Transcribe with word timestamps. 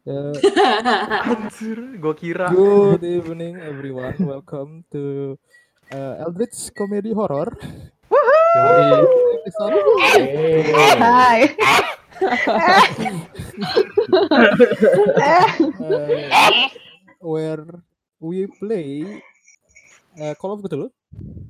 Uh, 0.00 0.32
Anjir, 1.28 1.76
gua 2.00 2.16
kira. 2.16 2.48
good 2.48 3.04
evening 3.04 3.60
everyone. 3.60 4.16
Welcome 4.16 4.80
to 4.96 5.36
uh, 5.92 6.24
Eldritch 6.24 6.72
Comedy 6.72 7.12
Horror. 7.12 7.52
Episode 9.44 9.76
Hai. 10.96 11.52
uh, 15.84 16.68
where 17.20 17.64
we 18.24 18.48
play 18.56 19.20
uh, 20.16 20.32
Call 20.40 20.56
of 20.56 20.64
Cthulhu 20.64 20.88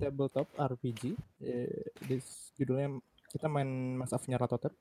tabletop 0.03 0.51
RPG. 0.59 1.15
Uh, 1.39 1.87
this 2.11 2.51
judulnya 2.59 2.99
kita 3.31 3.47
main 3.47 3.95
Mass 3.95 4.11
of 4.11 4.27
Nyarlathotep. 4.27 4.75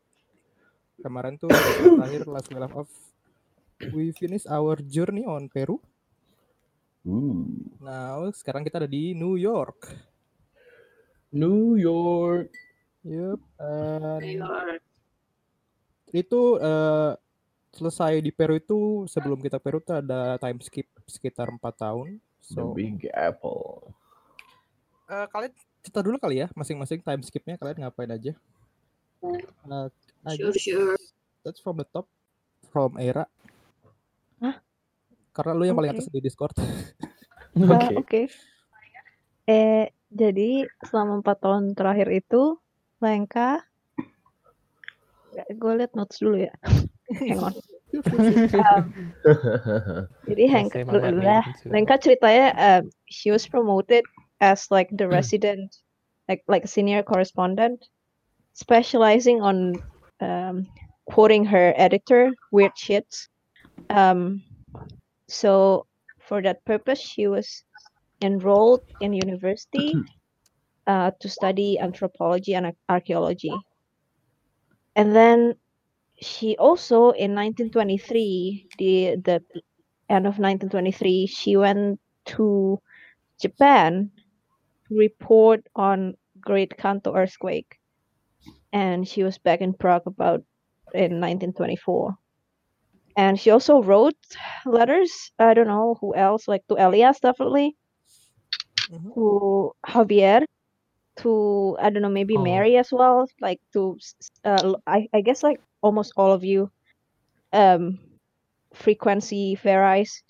Kemarin 1.06 1.38
tuh 1.38 1.54
terakhir 2.02 2.26
last 2.26 2.50
left 2.50 2.74
off 2.74 2.90
we 3.96 4.12
finish 4.12 4.44
our 4.48 4.76
journey 4.84 5.24
on 5.24 5.48
Peru. 5.48 5.80
Ooh. 7.08 7.48
Now 7.80 8.28
sekarang 8.36 8.68
kita 8.68 8.84
ada 8.84 8.90
di 8.90 9.16
New 9.16 9.40
York. 9.40 9.88
New 11.32 11.80
York. 11.80 12.52
Yup. 13.08 13.40
and 13.64 14.84
itu 16.12 16.42
eh, 16.60 17.12
selesai 17.72 18.20
di 18.20 18.34
Peru 18.34 18.60
itu 18.60 19.08
sebelum 19.08 19.40
kita 19.40 19.62
Peru 19.62 19.80
tuh 19.80 20.04
ada 20.04 20.36
time 20.42 20.60
skip 20.60 20.90
sekitar 21.08 21.48
empat 21.48 21.80
tahun. 21.80 22.20
The 22.44 22.60
So 22.60 22.74
Big 22.76 23.08
Apple. 23.14 23.94
eh, 25.10 25.26
kalian 25.32 25.54
cerita 25.80 26.04
dulu 26.04 26.20
kali 26.20 26.44
ya 26.44 26.48
masing-masing 26.54 27.00
time 27.02 27.24
skipnya 27.24 27.56
kalian 27.56 27.88
ngapain 27.88 28.12
aja? 28.12 28.34
I 29.24 30.36
Sure, 30.36 30.56
sure. 30.56 30.96
That's 31.48 31.64
from 31.64 31.80
the 31.80 31.88
top, 31.88 32.08
from 32.72 33.00
Era. 33.00 33.24
Hah? 34.40 34.56
Karena 35.36 35.52
lu 35.56 35.64
yang 35.68 35.78
paling 35.78 35.94
atas 35.96 36.12
di 36.12 36.20
Discord. 36.20 36.56
Oke. 37.56 37.96
Oke. 38.00 38.22
Eh, 39.50 39.90
jadi 40.14 40.70
selama 40.86 41.22
empat 41.22 41.38
tahun 41.42 41.74
terakhir 41.74 42.10
itu, 42.14 42.58
Lengka, 43.02 43.66
gue 45.48 45.74
liat 45.80 45.94
notes 45.98 46.22
dulu 46.22 46.46
ya. 46.46 46.54
Hang 47.20 47.42
on. 47.42 47.54
Um, 47.90 48.94
jadi 50.30 50.44
Hank, 50.46 50.78
lah, 50.78 51.10
lihat 51.10 51.46
itu. 51.58 51.74
Lenka 51.74 51.98
ceritanya, 51.98 52.54
um, 52.54 52.94
she 53.10 53.34
was 53.34 53.50
promoted 53.50 54.06
as 54.46 54.70
like 54.70 54.94
the 54.94 55.10
resident, 55.10 55.82
like 56.30 56.46
like 56.46 56.70
senior 56.70 57.02
correspondent, 57.02 57.82
specializing 58.54 59.42
on 59.42 59.74
um, 60.22 60.70
quoting 61.10 61.42
her 61.42 61.74
editor 61.82 62.30
weird 62.54 62.78
shits. 62.78 63.26
Um, 63.90 64.44
so 65.28 65.86
for 66.20 66.42
that 66.42 66.64
purpose, 66.66 67.00
she 67.00 67.28
was 67.28 67.64
enrolled 68.22 68.84
in 69.02 69.14
university 69.14 69.96
uh, 70.88 71.12
to 71.20 71.30
study 71.30 71.80
anthropology 71.80 72.54
and 72.54 72.74
archaeology. 72.88 73.54
And 74.96 75.16
then 75.16 75.56
she 76.22 76.58
also 76.58 77.12
in 77.12 77.34
1923, 77.34 78.68
the 78.78 79.16
the 79.24 79.44
end 80.10 80.26
of 80.26 80.38
1923, 80.40 81.28
she 81.28 81.56
went 81.56 82.00
to 82.26 82.80
Japan 83.40 84.12
to 84.88 84.96
report 84.98 85.66
on 85.76 86.16
Great 86.42 86.78
Kanto 86.78 87.16
earthquake, 87.16 87.80
and 88.74 89.08
she 89.08 89.24
was 89.24 89.38
back 89.38 89.62
in 89.62 89.74
Prague 89.74 90.08
about 90.08 90.44
in 90.94 91.22
1924. 91.22 92.18
And 93.20 93.36
she 93.40 93.52
also 93.52 93.84
wrote 93.84 94.16
letters. 94.66 95.12
I 95.40 95.54
don't 95.54 95.68
know 95.68 95.98
who 96.00 96.16
else, 96.16 96.48
like 96.48 96.64
to 96.72 96.76
Elias 96.80 97.20
definitely, 97.20 97.76
Mhm. 98.90 99.14
to 99.16 99.26
Javier, 99.86 100.46
to 101.22 101.32
I 101.82 101.90
don't 101.92 102.04
know 102.04 102.10
maybe 102.10 102.38
Oh. 102.38 102.44
Mary 102.44 102.78
as 102.78 102.92
well, 102.92 103.28
like 103.42 103.60
to 103.74 103.98
s- 104.00 104.16
s- 104.22 104.32
uh, 104.46 104.62
l- 104.64 104.84
I 104.88 105.10
I 105.14 105.22
guess 105.22 105.44
like 105.44 105.60
almost 105.84 106.14
all 106.18 106.32
of 106.32 106.44
you, 106.44 106.72
um, 107.54 108.00
frequency 108.74 109.56
fair 109.56 109.84
eyes, 109.84 110.24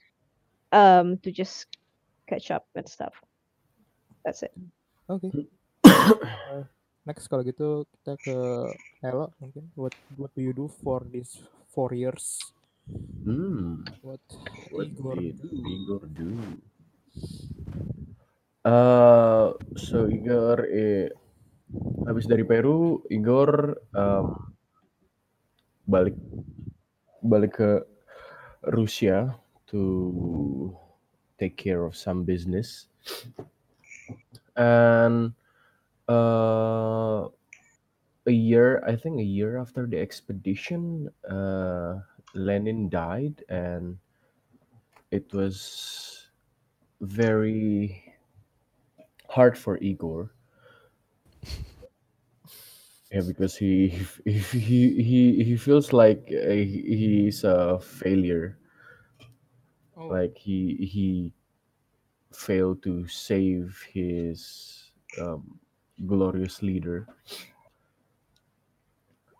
um, 0.72 1.18
to 1.24 1.32
just 1.32 1.68
catch 2.30 2.52
up 2.52 2.66
and 2.76 2.88
stuff. 2.90 3.14
That's 4.26 4.44
it. 4.44 4.54
Okay. 5.10 5.32
Eh, 5.84 6.64
next 7.10 7.28
kalau 7.30 7.44
gitu 7.46 7.86
kita 7.98 8.14
ke 8.22 8.36
Elo 9.06 9.32
mungkin. 9.42 9.66
What 9.78 9.94
what 10.18 10.32
do 10.36 10.42
you 10.42 10.54
do 10.54 10.68
for 10.84 11.06
these 11.10 11.38
four 11.74 11.94
years? 11.94 12.40
Hmm. 13.26 13.86
What, 14.02 14.24
What 14.72 14.88
Igor 14.88 15.16
did 15.16 15.42
do? 15.42 15.50
Igor 15.54 16.04
do? 16.14 16.30
Uh, 18.66 19.54
so 19.78 20.10
Igor, 20.10 20.68
eh, 20.68 21.10
habis 22.06 22.26
dari 22.26 22.44
Peru, 22.44 23.02
Igor 23.10 23.78
um, 23.94 24.54
balik 25.90 26.18
balik 27.22 27.54
ke 27.58 27.72
Rusia 28.74 29.34
to 29.70 30.74
take 31.38 31.56
care 31.56 31.86
of 31.86 31.96
some 31.96 32.26
business, 32.26 32.90
and 34.58 35.32
uh, 36.10 37.30
a 38.28 38.34
year, 38.34 38.84
I 38.86 38.96
think 38.96 39.20
a 39.20 39.26
year 39.26 39.58
after 39.58 39.88
the 39.88 39.98
expedition, 39.98 41.10
uh, 41.26 42.04
Lenin 42.34 42.90
died, 42.90 43.44
and 43.50 44.00
it 45.12 45.32
was 45.34 46.30
very 47.02 48.16
hard 49.30 49.58
for 49.58 49.78
Igor. 49.78 50.32
Yeah, 53.12 53.22
because 53.22 53.56
he 53.58 53.90
he 54.26 54.38
he 54.40 55.02
he, 55.04 55.44
he 55.44 55.58
feels 55.58 55.94
like 55.94 56.30
uh, 56.32 56.50
he's 56.52 57.44
a 57.44 57.80
failure. 57.80 58.60
Oh, 59.96 60.10
Like 60.10 60.38
he 60.38 60.76
he 60.76 61.34
failed 62.34 62.84
to 62.84 63.08
save 63.08 63.82
his 63.94 64.92
um, 65.20 65.60
glorious 66.06 66.62
leader, 66.64 67.08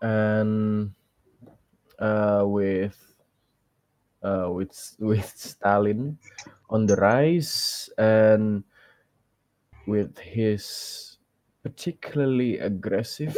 and 0.02 0.94
uh, 2.00 2.42
with 2.44 2.96
uh, 4.22 4.48
with 4.50 4.96
with 4.98 5.32
Stalin 5.36 6.18
on 6.68 6.86
the 6.86 6.96
rise 6.96 7.88
and 7.98 8.64
with 9.86 10.18
his 10.18 11.18
particularly 11.62 12.58
aggressive 12.58 13.36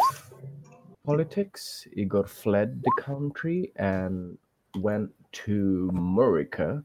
politics, 1.04 1.86
Igor 1.92 2.26
fled 2.26 2.82
the 2.82 2.92
country 3.02 3.72
and 3.76 4.38
went 4.78 5.10
to 5.32 5.90
Murica 5.92 6.84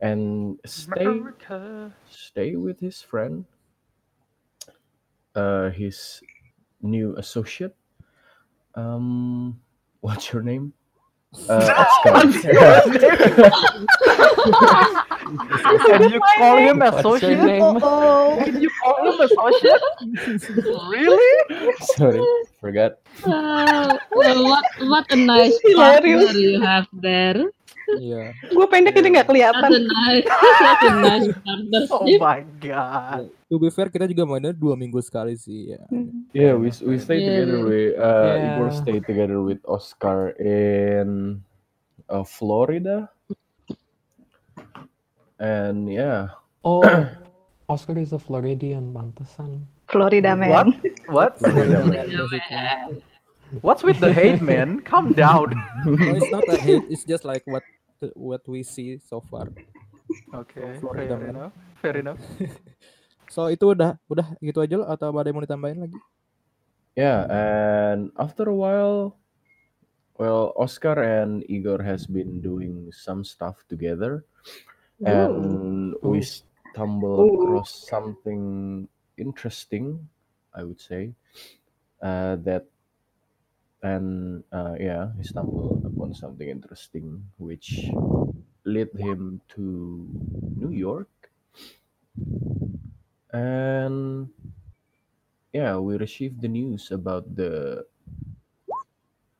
and 0.00 0.58
stay 0.66 1.06
America. 1.06 1.94
stay 2.10 2.56
with 2.56 2.78
his 2.80 3.00
friend, 3.02 3.44
uh, 5.34 5.70
his 5.70 6.20
new 6.82 7.16
associate. 7.16 7.74
Um, 8.74 9.60
what's 10.00 10.32
your 10.32 10.42
name? 10.42 10.72
Uh, 11.48 11.84
Can 15.86 16.10
you 16.10 16.20
call 16.38 16.56
him 16.56 16.78
What's 16.78 17.22
your 17.22 17.32
associate? 17.32 17.44
name? 17.44 17.62
Oh, 17.82 18.40
Can 18.44 18.60
you 18.62 18.70
call 18.82 19.12
him 19.12 19.20
a 19.20 19.24
associate? 19.24 19.82
really? 20.88 21.74
Sorry, 21.96 22.22
forgot. 22.60 22.98
Uh, 23.24 23.98
well, 24.12 24.44
what 24.44 24.64
what 24.80 25.12
a 25.12 25.16
nice 25.16 25.58
Hilarious. 25.62 26.24
partner 26.24 26.40
you 26.40 26.60
have 26.60 26.86
there. 26.92 27.44
Iya. 27.96 28.36
Gue 28.52 28.66
pendek 28.68 28.92
jadi 28.92 29.08
nggak 29.08 29.24
Such 29.24 29.32
kelihatan. 29.32 29.70
a 29.72 29.80
nice, 29.80 30.26
such 30.60 30.84
a 30.84 30.92
nice 31.00 31.26
Oh 31.32 32.04
partnership. 32.04 32.20
my 32.20 32.40
god. 32.60 33.22
To 33.48 33.56
be 33.56 33.72
fair 33.72 33.88
kita 33.88 34.04
juga 34.04 34.28
mainnya 34.28 34.52
dua 34.52 34.76
minggu 34.76 35.00
sekali 35.00 35.32
sih 35.40 35.72
ya. 35.72 35.80
Yeah, 36.36 36.52
we 36.60 36.68
we 36.84 37.00
stayed 37.00 37.24
Yeah. 37.24 37.48
together 37.48 37.60
with 37.64 37.90
uh, 37.96 38.34
Igor 38.36 38.68
Yeah. 38.68 38.76
stayed 38.76 39.04
together 39.08 39.38
with 39.40 39.60
Oscar 39.64 40.36
in 40.36 41.40
uh, 42.12 42.28
Florida, 42.28 43.08
and 45.40 45.88
yeah, 45.88 46.28
Oh, 46.66 46.84
Oscar 47.72 47.96
is 47.96 48.12
a 48.12 48.18
Floridian, 48.20 48.92
pantesan. 48.92 49.64
Florida 49.88 50.36
What? 50.36 50.40
man. 50.40 50.66
What? 51.08 51.32
What's 53.64 53.80
with 53.80 54.00
the 54.00 54.12
hate, 54.12 54.44
man? 54.44 54.80
Calm 54.84 55.12
down. 55.16 55.56
No, 55.88 55.96
it's 56.12 56.28
not 56.28 56.44
a 56.52 56.56
hate. 56.60 56.84
It's 56.92 57.04
just 57.08 57.24
like 57.24 57.40
what 57.48 57.64
what 58.14 58.42
we 58.48 58.62
see 58.62 58.98
so 58.98 59.20
far. 59.20 59.48
Okay, 60.34 60.78
Florida, 60.80 61.16
fair 61.16 61.20
man. 61.20 61.30
enough. 61.34 61.54
Fair 61.80 61.96
enough. 61.98 62.20
So 63.28 63.52
itu 63.52 63.76
udah 63.76 64.00
udah 64.08 64.24
gitu 64.40 64.64
aja 64.64 64.80
loh 64.80 64.88
atau 64.88 65.12
ada 65.12 65.28
yang 65.28 65.36
mau 65.36 65.44
ditambahin 65.44 65.84
lagi? 65.84 66.00
yeah, 66.96 67.28
and 67.28 68.08
after 68.16 68.48
a 68.48 68.56
while, 68.56 69.20
Well, 70.18 70.50
Oscar 70.58 70.98
and 70.98 71.46
Igor 71.46 71.78
has 71.86 72.02
been 72.10 72.42
doing 72.42 72.90
some 72.90 73.22
stuff 73.22 73.62
together, 73.70 74.26
and 75.06 75.94
we 76.02 76.18
Ooh. 76.18 76.26
stumble 76.74 77.22
Ooh. 77.22 77.34
across 77.38 77.86
something 77.86 78.42
interesting, 79.14 80.02
I 80.50 80.66
would 80.66 80.82
say. 80.82 81.14
Uh, 82.02 82.34
that 82.42 82.66
and 83.82 84.44
uh, 84.52 84.76
yeah, 84.78 85.12
he 85.16 85.22
stumbled 85.22 85.84
upon 85.84 86.14
something 86.14 86.48
interesting, 86.48 87.30
which 87.38 87.94
led 88.64 88.90
him 88.96 89.40
to 89.56 90.08
New 90.56 90.70
York, 90.70 91.30
and 93.32 94.30
yeah, 95.52 95.76
we 95.78 95.96
received 95.96 96.40
the 96.40 96.48
news 96.48 96.90
about 96.90 97.34
the 97.34 97.86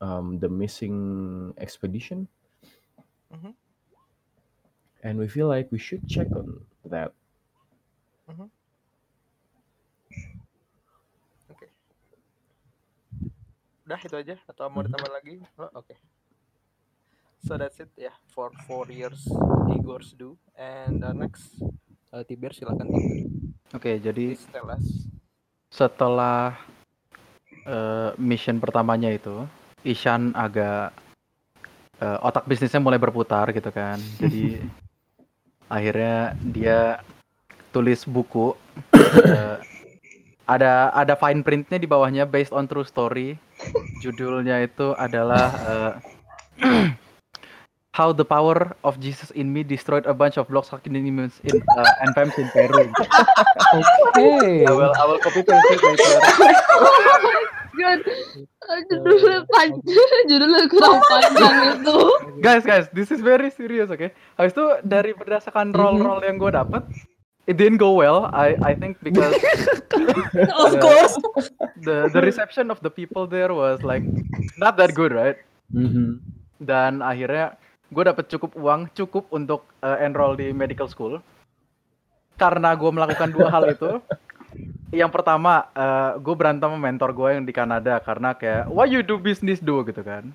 um, 0.00 0.38
the 0.38 0.49
missing 0.49 1.55
expedition, 1.58 2.29
Mhm. 3.31 3.52
and 5.02 5.19
we 5.19 5.26
feel 5.29 5.49
like 5.49 5.70
we 5.73 5.79
should 5.79 6.06
check 6.08 6.31
on 6.32 6.64
that. 6.85 7.12
Oke. 8.29 8.50
Udah 13.88 14.05
itu 14.05 14.17
aja 14.20 14.37
atau 14.44 14.69
mau 14.69 14.85
Mhm. 14.85 14.93
ditambah 14.93 15.11
lagi? 15.11 15.35
Oh, 15.56 15.73
Oke. 15.81 15.96
So 17.40 17.56
that's 17.56 17.81
it 17.81 17.88
ya 17.96 18.12
for 18.29 18.52
four 18.69 18.85
years 18.93 19.25
Igor's 19.73 20.12
do 20.12 20.37
and 20.52 21.00
uh, 21.00 21.17
next 21.17 21.56
uh, 22.12 22.20
Tiber 22.20 22.52
silakan 22.52 22.85
Tiber. 22.93 23.17
Oke, 23.73 23.96
jadi 23.96 24.37
tell 24.52 24.69
us. 24.69 25.08
setelah 25.73 26.52
eh, 27.64 28.11
mission 28.17 28.61
pertamanya 28.61 29.08
itu, 29.08 29.49
Ishan 29.85 30.37
agak 30.37 30.93
eh, 31.96 32.19
otak 32.20 32.44
bisnisnya 32.44 32.81
mulai 32.81 32.96
berputar 32.96 33.49
gitu 33.52 33.69
kan. 33.69 33.96
Jadi 34.20 34.61
akhirnya 35.64 36.32
dia 36.40 37.00
tulis 37.70 38.05
buku. 38.05 38.52
eh, 39.25 39.56
ada 40.44 40.93
ada 40.93 41.14
fine 41.17 41.40
printnya 41.40 41.76
di 41.76 41.88
bawahnya 41.88 42.25
based 42.25 42.52
on 42.52 42.69
true 42.69 42.85
story. 42.85 43.37
Judulnya 44.05 44.62
itu 44.62 44.94
adalah 44.94 45.46
eh, 45.66 45.93
How 47.99 48.14
the 48.14 48.22
power 48.22 48.78
of 48.87 49.02
Jesus 49.02 49.34
in 49.34 49.50
me 49.50 49.66
destroyed 49.66 50.06
a 50.06 50.14
bunch 50.14 50.38
of 50.38 50.46
blocks 50.46 50.70
demons 50.87 51.43
in 51.43 51.58
uh, 51.75 52.02
and 52.06 52.14
Pams 52.14 52.31
in 52.38 52.46
Peru. 52.55 52.94
Hey. 54.14 54.62
I 54.62 54.70
will 54.70 54.94
I 54.94 55.02
will 55.02 55.19
copy 55.19 55.43
paste 55.43 55.66
it 55.66 55.82
later. 55.82 56.20
God. 57.75 57.99
Judulnya 58.87 59.43
panjang, 59.50 60.22
judulnya 60.31 60.62
kurang 60.70 61.02
panjang 61.11 61.54
itu. 61.75 61.99
guys 62.38 62.62
guys 62.62 62.87
this 62.94 63.11
is 63.11 63.19
very 63.19 63.50
serious 63.50 63.90
oke 63.90 64.14
habis 64.38 64.52
itu 64.54 64.66
dari 64.87 65.11
berdasarkan 65.14 65.75
roll 65.75 65.99
roll 65.99 66.22
yang 66.22 66.38
gue 66.38 66.52
dapet 66.54 66.82
it 67.49 67.56
didn't 67.56 67.81
go 67.81 67.97
well. 67.97 68.29
I 68.31 68.55
I 68.61 68.73
think 68.77 69.00
because 69.00 69.33
Of 70.53 70.77
Yeah. 70.77 70.83
course. 70.85 71.17
the 71.81 72.12
the 72.12 72.21
reception 72.21 72.69
of 72.69 72.79
the 72.85 72.93
people 72.93 73.25
there 73.25 73.50
was 73.50 73.81
like 73.81 74.05
not 74.61 74.77
that 74.77 74.93
good 74.93 75.11
right? 75.11 75.41
Mhm. 75.73 76.21
dan 76.59 77.00
akhirnya 77.00 77.55
gue 77.89 78.03
dapet 78.05 78.29
cukup 78.29 78.53
uang 78.59 78.91
cukup 78.93 79.31
untuk 79.33 79.65
uh, 79.81 79.97
enroll 80.03 80.37
di 80.37 80.53
medical 80.53 80.91
school. 80.91 81.23
Karena 82.37 82.77
gue 82.77 82.91
melakukan 82.93 83.33
dua 83.33 83.49
hal 83.49 83.65
itu. 83.73 83.99
Yang 84.91 85.11
pertama 85.12 85.69
gue 86.17 86.35
berantem 86.35 86.69
sama 86.73 86.79
mentor 86.81 87.12
gue 87.12 87.29
yang 87.37 87.45
di 87.45 87.53
Kanada 87.53 88.00
karena 88.00 88.33
kayak 88.33 88.69
why 88.73 88.89
you 88.89 89.00
do 89.05 89.17
business 89.17 89.61
do? 89.61 89.81
gitu 89.85 90.00
kan. 90.00 90.33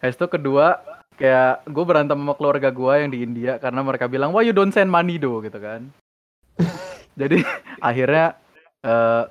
Habis 0.00 0.16
itu 0.20 0.26
kedua 0.28 0.80
kayak 1.16 1.64
gue 1.64 1.84
berantem 1.88 2.16
sama 2.20 2.36
keluarga 2.36 2.68
gue 2.68 2.94
yang 3.00 3.10
di 3.10 3.18
India 3.24 3.56
karena 3.56 3.80
mereka 3.80 4.04
bilang 4.04 4.36
why 4.36 4.44
you 4.44 4.52
don't 4.52 4.72
send 4.76 4.92
money 4.92 5.16
do? 5.16 5.40
gitu 5.40 5.56
kan 5.56 5.88
jadi 7.20 7.42
akhirnya 7.78 8.36
eh, 8.82 9.24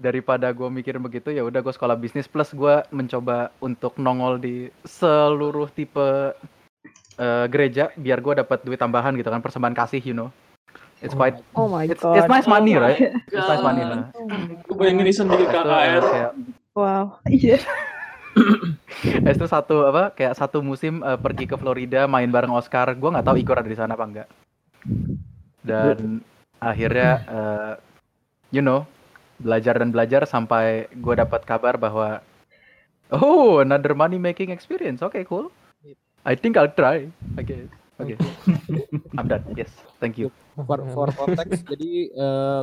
daripada 0.00 0.48
gue 0.50 0.68
mikir 0.72 0.96
begitu 0.96 1.28
ya 1.28 1.44
udah 1.44 1.60
gue 1.60 1.74
sekolah 1.76 1.96
bisnis 2.00 2.24
plus 2.24 2.56
gue 2.56 2.80
mencoba 2.88 3.52
untuk 3.60 4.00
nongol 4.00 4.40
di 4.40 4.72
seluruh 4.88 5.68
tipe 5.72 6.32
eh, 7.20 7.46
gereja 7.52 7.92
biar 7.94 8.24
gue 8.24 8.40
dapat 8.40 8.64
duit 8.64 8.80
tambahan 8.80 9.12
gitu 9.18 9.28
kan 9.28 9.44
persembahan 9.44 9.76
kasih 9.76 10.00
you 10.00 10.16
know 10.16 10.32
it's 11.04 11.12
quite 11.12 11.36
Oh 11.52 11.68
my 11.68 11.84
it's, 11.84 12.00
god. 12.00 12.16
it's 12.16 12.30
nice 12.32 12.48
money 12.48 12.76
Oh 12.76 12.84
right 12.84 12.96
my 12.96 13.36
it's 13.36 13.48
nice 13.48 13.64
money 13.64 13.82
lah 13.84 14.08
Gue 14.64 14.76
bayangin 14.76 15.08
itu, 15.08 15.22
eh, 15.24 15.48
KKR. 15.48 16.02
kayak 16.04 16.32
Wow. 16.70 17.18
Iya. 17.26 17.58
Habis 19.02 19.36
itu 19.42 19.46
satu 19.50 19.90
apa 19.90 20.14
kayak 20.14 20.38
satu 20.38 20.62
musim 20.62 21.02
eh, 21.02 21.18
pergi 21.18 21.50
ke 21.50 21.58
Florida 21.58 22.06
main 22.06 22.30
bareng 22.30 22.54
Oscar. 22.54 22.94
Gua 22.94 23.10
nggak 23.18 23.26
tahu 23.26 23.36
Igor 23.42 23.58
ada 23.58 23.70
di 23.70 23.74
sana 23.74 23.98
apa 23.98 24.04
enggak. 24.06 24.28
Dan 25.64 26.24
akhirnya 26.60 27.10
eh, 27.36 27.72
you 28.52 28.60
know 28.64 28.84
belajar 29.40 29.80
dan 29.80 29.88
belajar 29.88 30.28
sampai 30.28 30.84
gue 30.92 31.14
dapat 31.16 31.40
kabar 31.48 31.80
bahwa 31.80 32.20
oh 33.08 33.64
another 33.64 33.96
money 33.96 34.20
making 34.20 34.52
experience. 34.52 35.00
Oke 35.00 35.24
cool. 35.24 35.48
I 36.20 36.36
think 36.36 36.60
I'll 36.60 36.68
try. 36.72 37.08
I 37.40 37.42
guess. 37.42 37.72
Oke. 37.96 38.16
I'm 39.16 39.28
done. 39.28 39.44
Yes. 39.56 39.72
Thank 40.00 40.20
you. 40.20 40.28
For, 40.56 40.84
for 40.92 41.08
konteks 41.16 41.64
jadi 41.64 41.92
eh, 42.12 42.62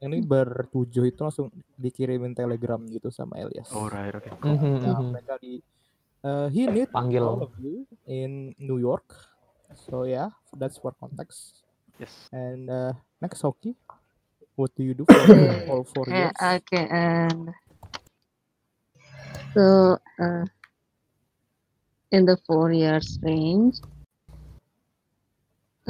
ini 0.00 0.24
bertujuh 0.24 1.12
itu 1.12 1.20
langsung 1.20 1.52
dikirimin 1.76 2.32
telegram 2.32 2.80
gitu 2.88 3.12
sama 3.12 3.36
Elias. 3.38 3.68
Alright. 3.70 4.16
Oke. 4.16 4.32
Mhm, 4.42 4.72
Ya, 4.80 4.96
mhm. 4.96 5.06
mereka 5.12 5.34
di 5.38 5.60
uh, 6.24 6.48
he 6.48 6.64
need 6.66 6.88
Panggil. 6.90 7.24
all 7.24 7.44
of 7.44 7.52
you 7.60 7.84
in 8.08 8.56
New 8.56 8.80
York. 8.80 9.06
So 9.86 10.08
yeah, 10.08 10.34
that's 10.56 10.80
for 10.80 10.96
context. 10.98 11.59
Yes. 12.00 12.32
And 12.32 12.64
uh, 12.72 12.96
next 13.20 13.44
hockey, 13.44 13.76
what 14.56 14.72
do 14.72 14.80
you 14.80 14.96
do 14.96 15.04
for 15.04 15.20
all 15.68 15.84
four 15.84 16.08
years? 16.08 16.32
okay, 16.40 16.88
and 16.88 17.52
so 19.52 20.00
uh, 20.16 20.48
in 22.08 22.24
the 22.24 22.40
four 22.48 22.72
years 22.72 23.20
range, 23.20 23.84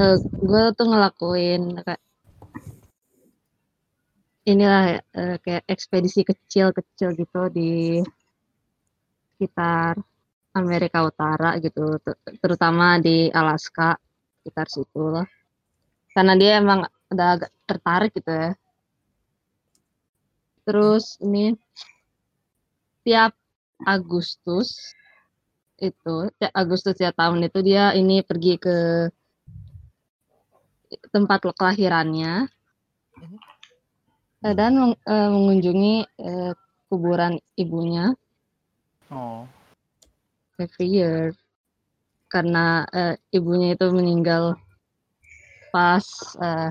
uh, 0.03 0.19
gue 0.19 0.65
tuh 0.75 0.87
ngelakuin 0.91 1.79
kayak 1.87 2.03
inilah 4.51 4.99
uh, 5.15 5.39
kayak 5.47 5.63
ekspedisi 5.71 6.27
kecil-kecil 6.27 7.15
gitu 7.15 7.43
di 7.55 8.03
sekitar 9.39 9.95
Amerika 10.59 11.07
Utara 11.07 11.55
gitu, 11.63 12.03
ter- 12.03 12.19
terutama 12.43 12.99
di 12.99 13.31
Alaska, 13.31 13.95
sekitar 14.43 14.67
situ 14.67 15.07
lah. 15.07 15.31
Karena 16.11 16.35
dia 16.35 16.59
emang 16.59 16.87
udah 17.11 17.29
agak 17.39 17.51
tertarik 17.67 18.13
gitu 18.15 18.31
ya. 18.31 18.51
Terus 20.67 21.19
ini 21.23 21.55
tiap 23.03 23.33
Agustus 23.83 24.77
itu 25.81 26.29
tiap 26.37 26.53
Agustus 26.53 26.95
tiap 26.99 27.17
tahun 27.17 27.49
itu 27.49 27.59
dia 27.65 27.97
ini 27.97 28.21
pergi 28.21 28.61
ke 28.61 29.09
tempat 31.09 31.41
kelahirannya 31.57 32.51
eh, 34.45 34.55
dan 34.55 34.73
meng- 34.77 35.01
eh, 35.07 35.29
mengunjungi 35.31 35.95
eh, 36.21 36.53
kuburan 36.91 37.39
ibunya 37.57 38.13
Oh. 39.11 39.43
every 40.55 40.87
year 40.87 41.35
karena 42.31 42.87
eh, 42.95 43.19
ibunya 43.35 43.75
itu 43.75 43.91
meninggal 43.91 44.55
pas 45.75 46.05
eh, 46.43 46.71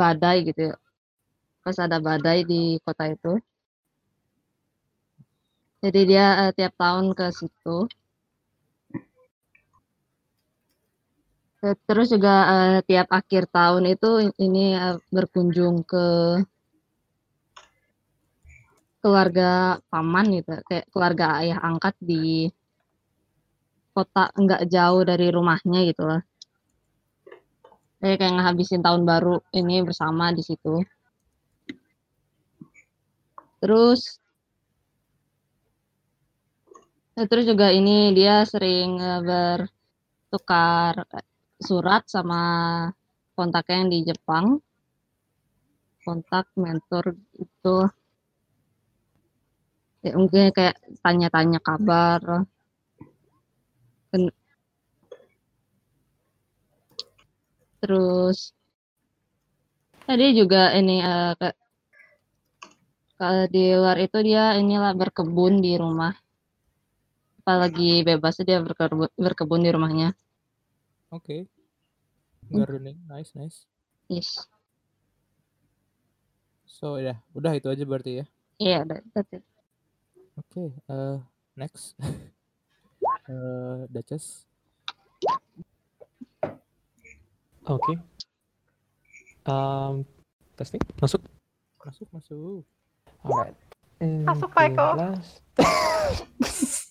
badai 0.00 0.36
gitu 0.48 0.60
ya. 0.72 0.74
Pas 1.64 1.76
ada 1.84 1.98
badai 2.06 2.38
di 2.50 2.62
kota 2.84 3.04
itu. 3.14 3.32
Jadi 5.82 6.00
dia 6.10 6.26
eh, 6.46 6.52
tiap 6.56 6.72
tahun 6.78 7.06
ke 7.18 7.26
situ. 7.38 7.76
Eh, 11.62 11.76
terus 11.86 12.06
juga 12.14 12.34
eh, 12.54 12.78
tiap 12.88 13.06
akhir 13.18 13.42
tahun 13.56 13.84
itu 13.94 14.08
in- 14.24 14.38
ini 14.46 14.64
eh, 14.74 14.96
berkunjung 15.14 15.76
ke 15.90 16.06
keluarga 19.02 19.78
paman 19.90 20.26
gitu. 20.38 20.52
Kayak 20.68 20.86
keluarga 20.92 21.26
ayah 21.42 21.58
angkat 21.68 21.94
di 22.02 22.50
kota 23.92 24.32
enggak 24.40 24.62
jauh 24.72 25.02
dari 25.04 25.28
rumahnya 25.36 25.80
gitu 25.90 26.02
lah 26.08 26.22
kayak 28.02 28.18
kayak 28.18 28.34
ngehabisin 28.34 28.82
tahun 28.82 29.06
baru 29.06 29.38
ini 29.54 29.86
bersama 29.86 30.34
di 30.34 30.42
situ. 30.42 30.82
Terus 33.62 34.18
eh, 37.14 37.26
terus 37.30 37.46
juga 37.46 37.70
ini 37.70 38.10
dia 38.10 38.42
sering 38.42 38.98
eh, 38.98 39.22
bertukar 39.22 41.06
surat 41.62 42.02
sama 42.10 42.42
kontaknya 43.38 43.86
yang 43.86 43.90
di 43.94 43.98
Jepang. 44.02 44.58
Kontak 46.02 46.50
mentor 46.58 47.14
itu 47.38 47.86
Ya, 50.02 50.18
mungkin 50.18 50.50
kayak 50.50 50.82
tanya-tanya 50.98 51.62
kabar. 51.62 52.42
Terus 57.82 58.54
tadi 60.06 60.26
juga 60.38 60.70
ini 60.78 61.02
kayak 61.02 61.58
kalau 63.18 63.44
di 63.50 63.74
luar 63.74 63.98
itu 63.98 64.18
dia 64.22 64.54
inilah 64.54 64.94
berkebun 64.94 65.58
di 65.58 65.74
rumah. 65.74 66.14
Apalagi 67.42 68.06
bebas 68.06 68.38
dia 68.46 68.62
berkebun, 68.62 69.10
berkebun 69.18 69.66
di 69.66 69.70
rumahnya. 69.74 70.08
Oke. 71.10 71.50
Gardening, 72.46 73.02
nice, 73.10 73.34
nice. 73.34 73.66
Yes. 74.06 74.46
So 76.66 77.02
ya, 77.02 77.18
udah 77.34 77.54
itu 77.58 77.66
aja 77.66 77.82
berarti 77.82 78.22
ya. 78.22 78.24
Iya, 78.62 78.78
that's 78.86 79.30
it. 79.34 79.42
Oke, 80.38 80.70
eh, 80.70 81.18
next. 81.58 81.98
Eh, 83.22 83.86
Duchess. 83.86 84.50
Okay. 87.68 87.96
Um, 89.46 90.04
testing. 90.56 90.80
Masuk. 91.00 91.22
Masuk, 91.82 92.08
masuk. 92.14 92.64
Alright. 93.24 93.54
In 94.00 94.26
Masuk, 94.26 94.50
the 94.50 94.54
Paiko. 94.54 94.86
last 94.98 95.42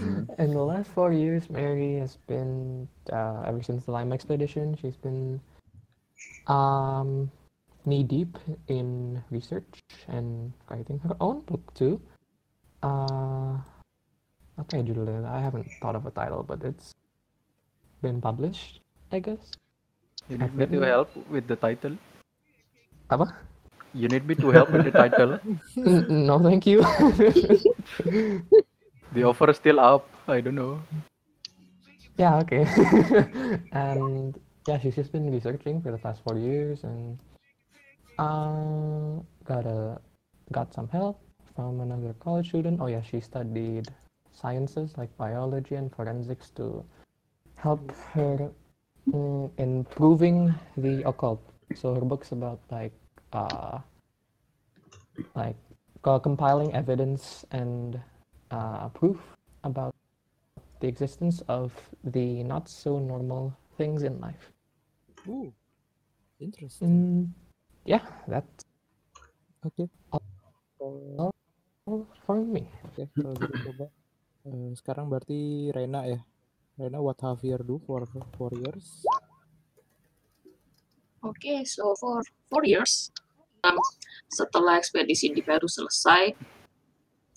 Mhm. 0.00 0.24
in 0.38 0.50
the 0.56 0.62
last 0.62 0.88
four 0.90 1.12
years, 1.12 1.50
Mary 1.50 1.98
has 2.00 2.16
been 2.26 2.88
uh, 3.12 3.44
ever 3.46 3.62
since 3.62 3.84
the 3.84 3.92
Lime 3.92 4.12
expedition. 4.12 4.74
She's 4.80 4.96
been 4.96 5.40
um, 6.48 7.30
knee 7.84 8.02
deep 8.04 8.38
in 8.68 9.20
research 9.30 9.80
and 10.08 10.52
writing 10.70 10.98
her 11.04 11.16
own 11.20 11.40
book 11.44 11.60
too. 11.74 12.00
Uh, 12.82 13.60
apa 14.56 14.70
ya 14.80 14.82
judulnya? 14.84 15.28
I 15.28 15.40
haven't 15.44 15.68
thought 15.80 15.96
of 15.96 16.06
a 16.08 16.12
title, 16.14 16.40
but 16.42 16.64
it's 16.64 16.92
been 18.00 18.20
published, 18.20 18.80
I 19.12 19.18
guess. 19.18 19.52
You 20.28 20.38
need 20.38 20.54
me 20.54 20.66
to 20.66 20.80
help 20.80 21.10
with 21.28 21.46
the 21.48 21.56
title. 21.56 21.96
Apa? 23.10 23.26
You 23.94 24.06
need 24.06 24.26
me 24.26 24.34
to 24.38 24.50
help 24.50 24.70
with 24.70 24.84
the 24.84 24.94
title. 24.94 25.38
N- 25.76 26.26
no, 26.26 26.38
thank 26.38 26.66
you. 26.66 26.86
The 29.12 29.24
offer 29.24 29.50
is 29.50 29.56
still 29.56 29.80
up. 29.80 30.06
I 30.28 30.40
don't 30.40 30.54
know. 30.54 30.78
Yeah, 32.16 32.38
okay. 32.46 32.62
and 33.72 34.38
yeah, 34.68 34.78
she's 34.78 34.94
just 34.94 35.10
been 35.10 35.32
researching 35.32 35.82
for 35.82 35.90
the 35.90 35.98
past 35.98 36.22
four 36.22 36.38
years 36.38 36.84
and 36.84 37.18
uh, 38.18 39.18
got 39.42 39.66
a 39.66 39.98
got 40.52 40.72
some 40.72 40.86
help 40.88 41.18
from 41.56 41.80
another 41.80 42.14
college 42.20 42.48
student. 42.54 42.78
Oh 42.80 42.86
yeah, 42.86 43.02
she 43.02 43.18
studied 43.18 43.90
sciences 44.30 44.94
like 44.96 45.10
biology 45.18 45.74
and 45.74 45.90
forensics 45.90 46.50
to 46.50 46.84
help 47.56 47.90
her 48.14 48.52
mm, 49.08 49.50
in 49.58 49.84
proving 49.84 50.54
the 50.76 51.02
occult. 51.04 51.40
So 51.74 51.94
her 51.94 52.00
book's 52.04 52.32
about 52.32 52.60
like 52.70 52.92
uh 53.32 53.78
like 55.34 55.56
compiling 56.02 56.74
evidence 56.74 57.44
and 57.52 58.00
uh, 58.50 58.88
proof 58.88 59.20
about 59.64 59.94
the 60.80 60.88
existence 60.88 61.42
of 61.48 61.72
the 62.04 62.42
not 62.44 62.68
so 62.68 62.98
normal 62.98 63.56
things 63.76 64.02
in 64.02 64.18
life. 64.20 64.50
Ooh, 65.28 65.52
interesting. 66.40 66.88
Mm, 66.88 67.22
yeah, 67.84 68.02
that's 68.26 68.64
Okay. 69.66 69.88
all 70.80 71.30
for 72.24 72.40
me. 72.40 72.64
oke. 72.88 73.04
Kalau 73.12 73.36
gitu 73.36 73.56
coba. 73.70 73.86
Eh, 74.48 74.72
sekarang 74.72 75.12
berarti 75.12 75.68
Rena 75.76 76.08
ya. 76.08 76.20
Rena, 76.80 76.96
what 76.96 77.20
have 77.20 77.44
you 77.44 77.60
do 77.60 77.76
for 77.86 78.08
four 78.40 78.48
years? 78.56 79.04
Oke, 81.20 81.68
so 81.68 81.92
for 82.00 82.24
four 82.48 82.64
years, 82.64 83.12
um, 83.60 83.76
setelah 84.32 84.80
ekspedisi 84.80 85.28
di 85.28 85.44
Peru 85.44 85.68
selesai, 85.68 86.32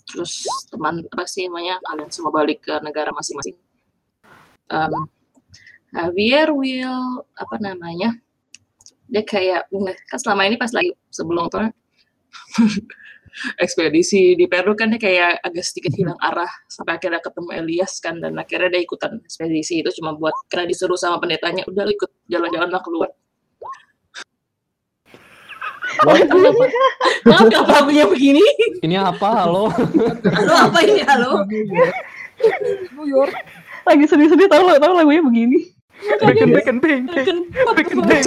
terus 0.08 0.48
teman 0.72 1.04
apa 1.12 1.28
sih 1.28 1.44
namanya 1.44 1.76
kalian 1.84 2.08
semua 2.08 2.32
balik 2.32 2.64
ke 2.64 2.72
negara 2.80 3.12
masing-masing. 3.12 3.60
Um, 4.72 5.12
Javier 5.92 6.48
will 6.48 7.28
apa 7.36 7.60
namanya? 7.60 8.16
Dia 9.12 9.28
kayak 9.28 9.68
kan 10.08 10.18
selama 10.24 10.48
ini 10.48 10.56
pas 10.56 10.72
lagi 10.72 10.96
sebelum 11.12 11.52
apa 11.52 11.68
ekspedisi 13.58 14.38
di 14.38 14.46
Peru 14.46 14.78
kan 14.78 14.94
dia 14.94 15.00
kayak 15.00 15.42
agak 15.42 15.64
sedikit 15.66 15.92
hilang 15.94 16.18
arah 16.22 16.50
sampai 16.70 16.98
akhirnya 16.98 17.18
ketemu 17.18 17.50
Elias 17.50 17.98
kan 17.98 18.18
dan 18.22 18.38
akhirnya 18.38 18.78
dia 18.78 18.82
ikutan 18.86 19.18
ekspedisi 19.26 19.82
itu 19.82 19.90
cuma 19.98 20.14
buat 20.14 20.34
karena 20.46 20.70
disuruh 20.70 20.98
sama 20.98 21.18
pendetanya 21.18 21.66
udah 21.66 21.84
ikut 21.90 22.10
jalan-jalan 22.30 22.70
lah 22.70 22.82
keluar 22.82 23.10
Kenapa? 25.94 26.66
Maaf 27.22 27.46
kenapa 27.46 27.70
lagunya 27.80 28.04
begini? 28.10 28.42
Ini 28.82 28.98
apa? 28.98 29.46
Halo? 29.46 29.70
Halo 29.70 30.52
apa 30.66 30.78
ini 30.82 31.06
halo? 31.06 31.46
New 32.98 33.06
York. 33.06 33.30
Lagi 33.86 34.04
sedih-sedih 34.10 34.50
tahu 34.50 34.74
tahu 34.74 34.92
lagunya 34.92 35.22
begini. 35.22 35.58
Bikin 36.02 36.50
bikin 36.50 36.76
pink. 36.82 37.02
Bikin 37.14 37.98
pink. 38.04 38.24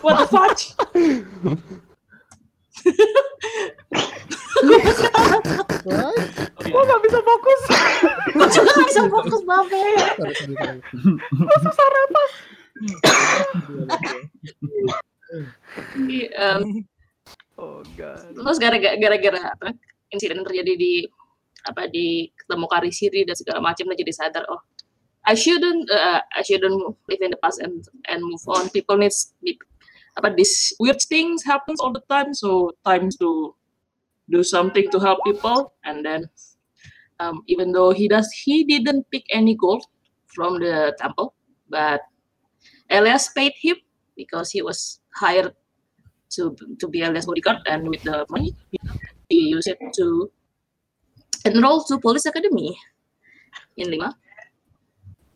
What 0.00 0.14
the 0.22 0.26
fuck? 0.30 0.54
Right? 0.54 1.82
Gua 6.64 6.80
nggak 6.84 7.02
bisa 7.04 7.18
fokus. 7.20 7.60
Kok 8.32 8.48
juga 8.48 8.70
nggak 8.72 8.88
bisa 8.88 9.02
fokus 9.12 9.40
babe? 9.44 9.82
Sorry, 10.16 10.34
sorry. 10.34 10.78
Susah 11.60 11.86
em, 16.34 16.86
Oh 17.54 17.82
god. 17.94 18.34
terus 18.34 18.58
gara-gara 18.58 18.98
gara-gara 18.98 19.40
apa 19.54 19.70
insiden 20.10 20.42
yang 20.42 20.46
terjadi 20.46 20.72
di 20.74 20.92
apa 21.64 21.86
di 21.86 22.28
ketemu 22.34 22.66
Karisiri 22.66 23.20
dan 23.24 23.36
segala 23.38 23.62
macam 23.62 23.88
dan 23.88 23.96
jadi 23.96 24.12
sadar 24.12 24.44
oh 24.50 24.60
I 25.24 25.38
shouldn't 25.38 25.88
uh, 25.88 26.20
I 26.20 26.42
shouldn't 26.44 26.76
live 27.08 27.22
in 27.22 27.32
the 27.32 27.40
past 27.40 27.62
and 27.62 27.80
and 28.10 28.20
move 28.26 28.42
on 28.50 28.68
people 28.74 28.98
needs 28.98 29.32
apa 30.16 30.30
this 30.38 30.72
weird 30.78 31.00
things 31.10 31.42
happens 31.42 31.80
all 31.82 31.92
the 31.92 32.04
time 32.06 32.30
so 32.34 32.70
time 32.86 33.10
to 33.10 33.54
do 34.30 34.42
something 34.42 34.86
to 34.90 34.98
help 34.98 35.18
people 35.26 35.74
and 35.84 36.04
then 36.04 36.24
um, 37.20 37.42
even 37.46 37.72
though 37.72 37.90
he 37.90 38.08
does 38.08 38.30
he 38.32 38.64
didn't 38.64 39.04
pick 39.10 39.24
any 39.30 39.54
gold 39.54 39.84
from 40.34 40.58
the 40.58 40.94
temple 40.98 41.34
but 41.68 42.00
Elias 42.90 43.28
paid 43.34 43.52
him 43.58 43.76
because 44.16 44.50
he 44.50 44.62
was 44.62 45.00
hired 45.14 45.52
to 46.30 46.54
to 46.78 46.86
be 46.88 47.02
Elias 47.02 47.26
bodyguard 47.26 47.58
and 47.66 47.88
with 47.88 48.02
the 48.02 48.24
money 48.30 48.54
he 49.28 49.50
used 49.50 49.68
it 49.68 49.78
to 49.94 50.30
enroll 51.44 51.82
to 51.84 51.98
police 51.98 52.26
academy 52.26 52.78
in 53.76 53.90
Lima 53.90 54.14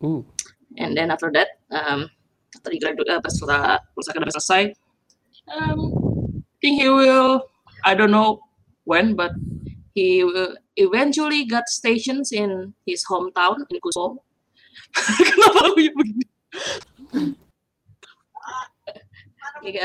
Ooh. 0.05 0.25
and 0.79 0.97
then 0.97 1.11
after 1.11 1.31
that 1.35 1.59
um 1.71 2.09
after 2.59 2.75
he 2.75 2.83
graduated 2.83 3.15
uh, 3.15 3.23
pas 3.23 3.31
setelah 3.31 3.79
police 3.95 4.11
academy 4.11 4.35
selesai 4.35 4.63
um 5.55 5.79
think 6.59 6.83
he 6.83 6.91
will 6.91 7.47
I 7.87 7.95
don't 7.95 8.11
know 8.11 8.43
when 8.83 9.15
but 9.15 9.31
he 9.95 10.27
will 10.27 10.59
eventually 10.75 11.47
got 11.47 11.71
stations 11.71 12.35
in 12.35 12.75
his 12.83 13.07
hometown 13.07 13.63
in 13.71 13.79
Cusco 13.79 14.19
kenapa 15.31 15.71
lagunya 15.71 15.95
begini 15.95 16.27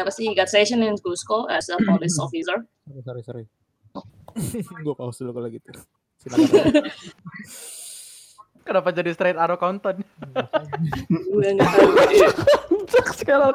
apa 0.02 0.10
sih 0.10 0.26
he 0.30 0.34
got 0.34 0.50
station 0.50 0.82
in 0.82 0.98
Cusco 0.98 1.46
as 1.54 1.70
a 1.70 1.78
police 1.78 2.18
officer 2.18 2.66
Sorry, 2.84 3.02
sorry, 3.02 3.24
sorry. 3.24 3.46
Gue 4.84 4.96
pause 4.98 5.24
dulu 5.24 5.32
kalau 5.40 5.50
gitu. 5.50 5.72
Silakan. 6.20 6.92
Kenapa 8.64 8.96
jadi 8.96 9.12
straight 9.12 9.36
arrow 9.36 9.60
content? 9.60 10.00
Gue 11.12 11.50
nggak 11.52 11.68
tahu. 11.68 11.90
Sekarang. 13.20 13.52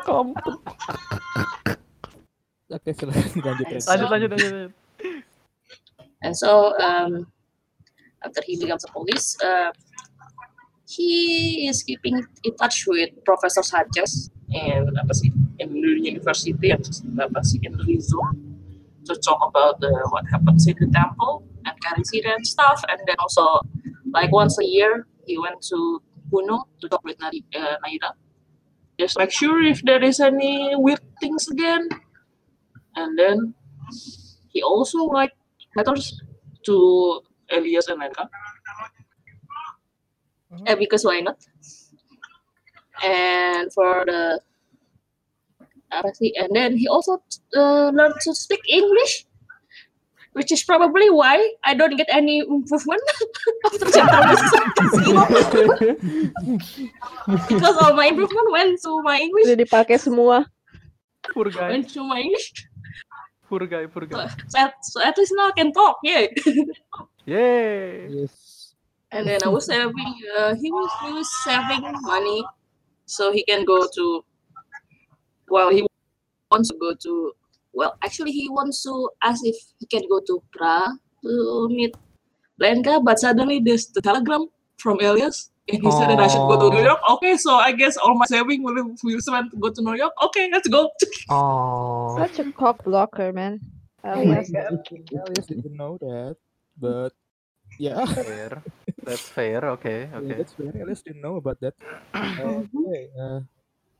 Oke, 2.69 2.91
silakan. 2.93 3.25
Lanjut 3.41 4.09
lanjut 4.13 4.29
lanjut. 4.29 4.51
lanjut. 4.53 4.73
And 6.21 6.35
so 6.37 6.77
um, 6.77 7.27
after 8.25 8.43
he 8.45 8.61
becomes 8.61 8.85
a 8.85 8.91
police, 8.93 9.39
uh, 9.41 9.71
he 10.89 11.69
is 11.69 11.83
keeping 11.83 12.21
in 12.45 12.53
touch 12.57 12.85
with 12.87 13.11
Professor 13.25 13.63
Sanchez 13.63 14.29
in 14.49 14.89
apa 14.97 15.13
sih 15.13 15.29
in 15.61 15.69
the 15.73 15.93
university 16.01 16.53
and 16.73 16.85
apa 17.21 17.41
sih 17.45 17.61
in 17.63 17.77
Rizzo 17.85 18.21
to 19.09 19.17
talk 19.25 19.41
about 19.41 19.81
the, 19.81 19.89
what 20.13 20.25
happens 20.29 20.69
in 20.69 20.77
the 20.81 20.89
temple 20.93 21.45
and 21.65 21.75
Karisira 21.81 22.37
and 22.37 22.45
stuff. 22.45 22.85
And 22.89 23.01
then 23.07 23.17
also 23.21 23.65
like 24.13 24.33
once 24.33 24.59
a 24.59 24.65
year 24.67 25.07
he 25.27 25.39
went 25.39 25.61
to 25.71 26.03
Puno 26.31 26.65
to 26.81 26.89
talk 26.89 27.05
with 27.05 27.19
Nari, 27.21 27.45
uh, 27.57 27.77
Naira. 27.85 28.13
Just 28.99 29.19
make 29.19 29.31
sure 29.31 29.63
if 29.63 29.83
there 29.83 30.03
is 30.03 30.21
any 30.21 30.75
weird 30.75 31.01
things 31.21 31.49
again. 31.49 31.89
And 32.97 33.19
then 33.19 33.55
he 34.51 34.63
also 34.63 35.05
like 35.05 35.33
letters 35.77 36.21
to 36.67 37.21
Elias 37.51 37.89
and 37.89 38.01
Lenka. 38.01 38.29
Eh, 40.67 40.75
because 40.75 41.05
why 41.05 41.21
not? 41.21 41.39
And 43.03 43.73
for 43.73 44.05
the 44.07 44.41
apa? 45.93 46.11
And 46.37 46.51
then 46.55 46.77
he 46.77 46.89
also 46.89 47.23
uh, 47.55 47.91
learned 47.95 48.21
to 48.23 48.35
speak 48.35 48.61
English, 48.69 49.27
which 50.39 50.55
is 50.55 50.63
probably 50.63 51.11
why 51.11 51.35
I 51.67 51.75
don't 51.75 51.99
get 51.99 52.07
any 52.15 52.39
improvement 52.47 53.03
after 53.67 53.91
chapter 53.91 54.23
because 57.51 57.77
all 57.83 57.95
my 57.99 58.07
improvement 58.07 58.49
went 58.55 58.79
to 58.87 59.03
my 59.03 59.19
English. 59.19 59.47
Udah 59.51 59.59
dipakai 59.59 59.99
semua. 59.99 60.47
Poor 61.35 61.51
guy, 61.51 61.75
Went 61.75 61.91
to 61.93 62.01
my 62.07 62.23
English. 62.23 62.55
poor 63.51 63.67
guy, 63.67 63.85
poor 63.91 64.07
guy. 64.07 64.31
So 64.49 64.57
at, 64.61 64.73
so 64.87 65.03
at 65.03 65.19
least 65.19 65.35
now 65.37 65.51
I 65.51 65.55
can 65.57 65.75
talk, 65.75 65.99
yeah. 66.07 66.31
Yay. 67.27 68.09
Yes. 68.09 68.49
and 69.11 69.27
then 69.27 69.41
I 69.45 69.49
was 69.49 69.67
saving. 69.67 70.15
Uh, 70.39 70.55
he 70.55 70.71
was 70.71 70.91
he 71.05 71.13
was 71.13 71.29
saving 71.45 71.81
money, 72.05 72.45
so 73.07 73.33
he 73.33 73.45
can 73.45 73.65
go 73.65 73.89
to. 73.89 74.25
Well, 75.49 75.71
he 75.73 75.85
wants 76.53 76.69
to 76.69 76.77
go 76.77 76.95
to. 76.95 77.33
Well, 77.79 77.95
actually, 78.03 78.35
he 78.35 78.51
wants 78.51 78.83
to 78.83 79.07
ask 79.23 79.47
if 79.47 79.55
he 79.79 79.87
can 79.87 80.03
go 80.11 80.19
to 80.27 80.43
Prague 80.51 80.99
to 81.23 81.71
meet 81.71 81.95
Lenka, 82.59 82.99
but 82.99 83.23
suddenly 83.23 83.63
there's 83.63 83.87
the 83.95 84.03
telegram 84.03 84.51
from 84.83 84.99
Elias. 84.99 85.55
And 85.71 85.79
he 85.85 85.91
said 85.95 86.11
that 86.11 86.19
I 86.19 86.27
should 86.27 86.43
go 86.49 86.59
to 86.59 86.75
New. 86.75 86.83
York. 86.83 86.99
Okay, 87.21 87.37
so 87.39 87.55
I 87.55 87.71
guess 87.77 87.95
all 88.01 88.17
my 88.19 88.27
saving 88.27 88.65
will 88.67 88.97
will 89.05 89.21
spent 89.23 89.53
to 89.53 89.57
go 89.63 89.69
to 89.71 89.79
New 89.85 89.95
York. 89.95 90.11
Okay, 90.27 90.49
let's 90.51 90.67
go. 90.67 90.89
Oh, 91.31 92.19
Such 92.19 92.41
a 92.43 92.51
cock 92.51 92.83
blocker, 92.83 93.31
man. 93.37 93.61
Oh 94.03 94.17
my 94.27 94.43
Elias. 94.43 94.49
god. 94.51 94.81
Elias 95.13 95.47
didn't 95.47 95.77
know 95.77 96.01
that, 96.03 96.35
but 96.81 97.13
yeah. 97.79 98.01
Fair. 98.11 98.65
That's 99.05 99.29
fair. 99.29 99.61
Okay, 99.79 100.09
Yeah, 100.09 100.19
okay. 100.19 100.35
that's 100.41 100.57
fair. 100.57 100.73
Elias 100.73 101.05
didn't 101.05 101.21
know 101.21 101.37
about 101.37 101.61
that. 101.61 101.77
Oke, 102.17 103.13
eh, 103.13 103.39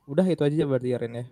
udah 0.09 0.25
itu 0.25 0.41
aja 0.41 0.65
berarti 0.65 0.89
ya 0.89 0.97
Ren 0.99 1.21
ya. 1.21 1.25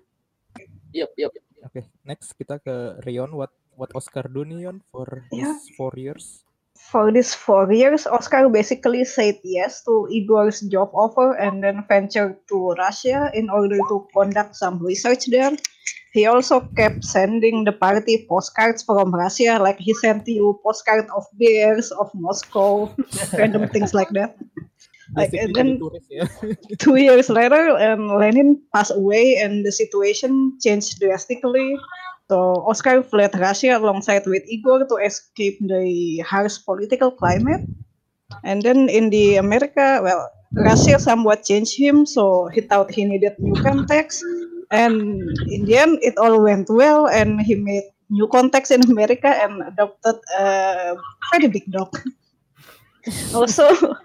Yep, 0.94 1.12
yep. 1.18 1.32
Oke, 1.66 1.90
next 2.06 2.38
kita 2.38 2.62
ke 2.62 3.02
Rion. 3.06 3.34
What 3.34 3.54
what 3.78 3.94
Oscar 3.94 4.26
do 4.30 4.46
nih 4.46 4.70
Yon 4.70 4.78
for 4.90 5.06
Yeah. 5.34 5.54
his 5.54 5.74
four 5.78 5.94
years? 5.98 6.46
For 6.78 7.10
these 7.10 7.34
four 7.34 7.74
years, 7.74 8.06
Oscar 8.06 8.46
basically 8.54 9.02
said 9.02 9.42
yes 9.42 9.82
to 9.90 10.06
Igor's 10.14 10.62
job 10.70 10.94
offer 10.94 11.34
and 11.36 11.60
then 11.66 11.82
ventured 11.90 12.38
to 12.54 12.78
Russia 12.78 13.34
in 13.34 13.50
order 13.50 13.82
to 13.90 14.06
conduct 14.14 14.54
some 14.54 14.78
research 14.80 15.26
there. 15.34 15.58
He 16.14 16.30
also 16.30 16.70
kept 16.78 17.04
sending 17.04 17.66
the 17.66 17.74
party 17.74 18.26
postcards 18.30 18.86
from 18.86 19.10
Russia, 19.14 19.58
like 19.58 19.82
he 19.82 19.94
sent 19.98 20.30
you 20.30 20.62
postcard 20.64 21.10
of 21.14 21.26
bears, 21.36 21.92
of 21.92 22.14
Moscow, 22.14 22.94
random 23.38 23.68
things 23.74 23.94
like 23.98 24.10
that. 24.14 24.38
Like, 25.16 25.34
and 25.34 25.56
then 25.56 25.80
turis 25.80 26.08
ya. 26.10 26.28
two 26.84 26.96
years 26.98 27.30
later, 27.30 27.72
um, 27.80 28.12
Lenin 28.18 28.60
passed 28.74 28.92
away 28.92 29.38
and 29.38 29.66
the 29.66 29.72
situation 29.72 30.58
changed 30.60 31.00
drastically. 31.00 31.78
So 32.28 32.68
Oscar 32.68 33.04
fled 33.04 33.32
Russia 33.40 33.78
alongside 33.78 34.28
with 34.28 34.44
Igor 34.48 34.84
to 34.88 34.96
escape 35.00 35.60
the 35.64 36.20
harsh 36.28 36.60
political 36.66 37.12
climate. 37.12 37.64
And 38.44 38.62
then 38.62 38.90
in 38.90 39.10
the 39.10 39.38
America, 39.38 40.04
well, 40.04 40.28
Russia 40.54 41.00
somewhat 41.00 41.44
changed 41.44 41.80
him, 41.80 42.06
so 42.06 42.48
he 42.52 42.62
thought 42.62 42.92
he 42.92 43.06
needed 43.06 43.40
new 43.40 43.56
contacts. 43.64 44.24
And 44.72 45.24
in 45.48 45.64
the 45.64 45.78
end, 45.78 46.00
it 46.02 46.18
all 46.18 46.44
went 46.44 46.68
well, 46.70 47.08
and 47.08 47.40
he 47.40 47.56
made 47.56 47.84
new 48.10 48.28
contacts 48.28 48.72
in 48.72 48.84
America 48.84 49.28
and 49.28 49.64
adopted 49.64 50.16
a 50.40 50.96
pretty 51.30 51.48
big 51.48 51.72
dog. 51.72 51.96
also, 53.36 53.96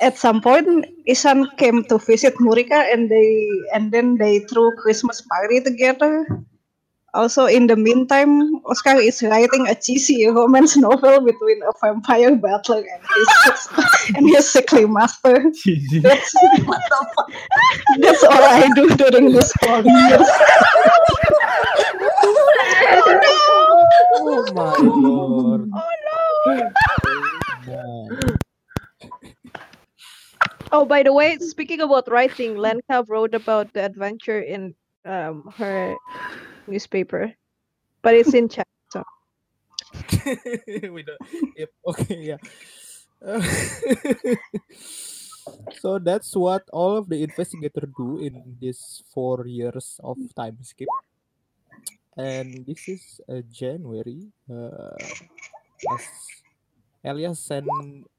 at 0.00 0.16
some 0.18 0.40
point 0.40 0.86
Isan 1.06 1.48
came 1.56 1.84
to 1.84 1.98
visit 1.98 2.34
Murika 2.40 2.92
and 2.92 3.10
they 3.10 3.48
and 3.72 3.92
then 3.92 4.16
they 4.18 4.40
threw 4.40 4.74
Christmas 4.76 5.20
party 5.22 5.60
together. 5.60 6.26
Also, 7.14 7.46
in 7.46 7.66
the 7.66 7.76
meantime, 7.76 8.60
Oscar 8.68 9.00
is 9.00 9.22
writing 9.22 9.66
a 9.68 9.74
cheesy 9.74 10.26
romance 10.28 10.76
novel 10.76 11.24
between 11.24 11.62
a 11.64 11.72
vampire 11.80 12.36
butler 12.36 12.84
and 12.84 13.00
his 13.08 13.68
and 14.16 14.28
his 14.28 14.50
sickly 14.50 14.84
master. 14.84 15.40
That's, 16.04 16.34
What 16.68 16.82
the 16.90 17.06
fuck? 17.16 17.32
that's 18.00 18.22
all 18.22 18.44
I 18.44 18.68
do 18.74 18.88
during 18.96 19.32
this 19.32 19.50
four 19.64 19.80
years. 19.80 20.28
Oh 24.18 24.52
my 24.54 24.76
lord. 24.78 25.70
Oh 25.72 25.90
no! 26.46 26.70
Oh, 30.76 30.84
by 30.84 31.00
the 31.00 31.08
way, 31.08 31.40
speaking 31.40 31.80
about 31.80 32.04
writing, 32.12 32.60
Lenka 32.60 33.00
wrote 33.08 33.32
about 33.32 33.72
the 33.72 33.80
adventure 33.80 34.44
in 34.44 34.76
um 35.08 35.48
her 35.56 35.96
newspaper, 36.68 37.32
but 38.04 38.12
it's 38.12 38.36
in 38.36 38.44
chat. 38.44 38.68
So 38.92 39.00
we 40.92 41.00
don't, 41.00 41.16
yep, 41.56 41.72
okay, 41.80 42.36
yeah. 42.36 42.40
Uh, 43.24 43.40
so 45.80 45.96
that's 45.96 46.36
what 46.36 46.68
all 46.76 47.00
of 47.00 47.08
the 47.08 47.24
investigator 47.24 47.88
do 47.96 48.20
in 48.20 48.36
this 48.60 49.00
four 49.16 49.48
years 49.48 49.96
of 50.04 50.20
time 50.36 50.60
skip. 50.60 50.92
And 52.20 52.68
this 52.68 52.84
is 52.84 53.16
uh, 53.32 53.40
January. 53.48 54.28
Uh, 54.44 54.92
as 55.88 56.04
Elias 57.00 57.40
sent 57.40 57.64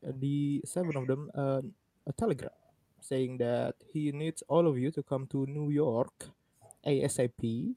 the 0.02 0.66
seven 0.66 0.98
of 0.98 1.06
them 1.06 1.30
uh, 1.38 1.62
a 2.08 2.14
telegram 2.16 2.56
saying 3.04 3.38
that 3.38 3.76
he 3.92 4.12
needs 4.12 4.42
all 4.48 4.68
of 4.68 4.80
you 4.80 4.92
to 4.92 5.04
come 5.04 5.28
to 5.28 5.46
New 5.46 5.70
York 5.70 6.32
ASAP. 6.84 7.76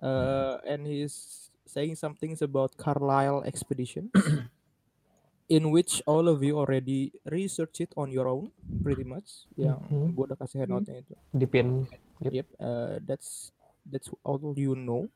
Uh, 0.00 0.58
and 0.68 0.84
he's 0.84 1.48
saying 1.64 1.96
some 1.96 2.12
things 2.14 2.42
about 2.42 2.76
Carlisle 2.76 3.44
expedition, 3.44 4.12
in 5.48 5.70
which 5.70 6.02
all 6.04 6.28
of 6.28 6.42
you 6.44 6.58
already 6.58 7.12
research 7.28 7.80
it 7.80 7.92
on 7.96 8.12
your 8.12 8.28
own, 8.28 8.52
pretty 8.84 9.04
much. 9.04 9.48
Yang 9.56 9.80
Mhm. 9.88 10.06
gue 10.12 10.24
udah 10.28 10.36
kasih 10.36 10.60
handoutnya 10.60 11.00
itu. 11.00 11.14
di 11.32 11.46
pin. 11.48 11.88
Yep. 12.20 12.32
Yep, 12.32 12.48
uh, 12.60 12.94
that's 13.04 13.48
that's 13.88 14.08
all 14.24 14.40
you 14.56 14.76
know 14.76 15.08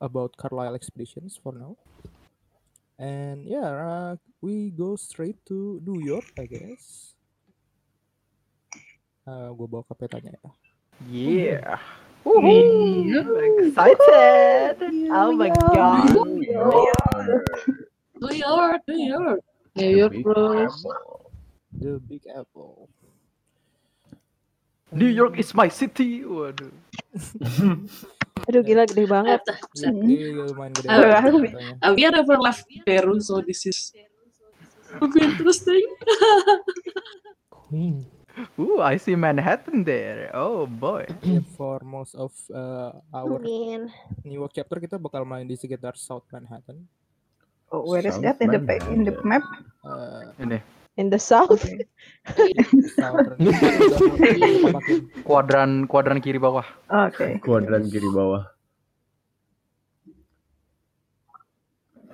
about 0.00 0.36
Carlisle 0.36 0.76
expeditions 0.76 1.36
for 1.40 1.52
now. 1.52 1.76
And 2.98 3.46
yeah, 3.46 3.68
uh, 3.68 4.12
we 4.40 4.70
go 4.70 4.92
straight 4.98 5.38
to 5.48 5.78
New 5.86 6.02
York, 6.02 6.36
I 6.36 6.44
guess. 6.50 7.14
Uh, 9.28 9.52
gue 9.52 9.66
bawa 9.68 9.84
ke 9.84 9.92
petanya 9.92 10.32
ya. 10.32 10.48
Yeah. 11.04 11.76
Woohoo! 12.24 13.12
Excited! 13.60 14.80
Oh 15.12 15.36
my 15.36 15.52
god! 15.52 16.16
New 18.16 18.32
York, 18.32 18.80
New 18.88 19.04
York. 19.04 19.40
New 19.76 19.92
York, 19.92 20.12
Big 20.16 20.24
bro. 20.24 20.64
Apple. 20.64 21.28
The 21.76 22.00
Big 22.08 22.24
Apple. 22.32 22.88
New 24.96 25.12
York 25.12 25.36
is 25.36 25.52
my 25.52 25.68
city. 25.68 26.24
Waduh. 26.24 26.72
aduh 28.48 28.64
gila 28.64 28.88
gede 28.88 29.04
banget. 29.04 29.44
We 31.92 32.00
have 32.08 32.16
never 32.16 32.40
left 32.40 32.64
Peru, 32.88 33.20
so 33.20 33.44
this 33.44 33.68
is 33.68 33.92
be 35.12 35.20
interesting. 35.20 35.84
Queen. 37.68 38.08
Ooh, 38.58 38.80
I 38.80 38.96
see 38.96 39.14
Manhattan 39.18 39.82
there. 39.82 40.30
Oh 40.34 40.66
boy. 40.66 41.06
Yeah, 41.22 41.42
for 41.58 41.80
most 41.82 42.14
of 42.14 42.30
uh, 42.52 42.98
our 43.14 43.38
Amin. 43.38 43.90
New 44.22 44.38
York 44.38 44.54
chapter 44.54 44.78
kita 44.78 44.98
bakal 44.98 45.26
main 45.26 45.46
di 45.46 45.58
sekitar 45.58 45.98
South 45.98 46.26
Manhattan. 46.30 46.86
Oh, 47.68 47.84
where 47.84 48.06
is 48.06 48.16
South 48.16 48.24
that 48.24 48.38
in 48.40 48.50
the 48.50 48.62
in 48.88 49.00
the 49.04 49.14
map? 49.26 49.44
Uh, 49.84 50.32
Ini 50.40 50.58
In 50.98 51.14
the 51.14 51.18
south. 51.22 51.62
Okay. 51.62 51.86
Kuadran 55.22 55.86
kuadran 55.86 56.18
kiri 56.18 56.42
bawah. 56.42 56.66
Okay. 56.90 57.38
Kuadran 57.38 57.86
kiri 57.86 58.10
bawah. 58.10 58.50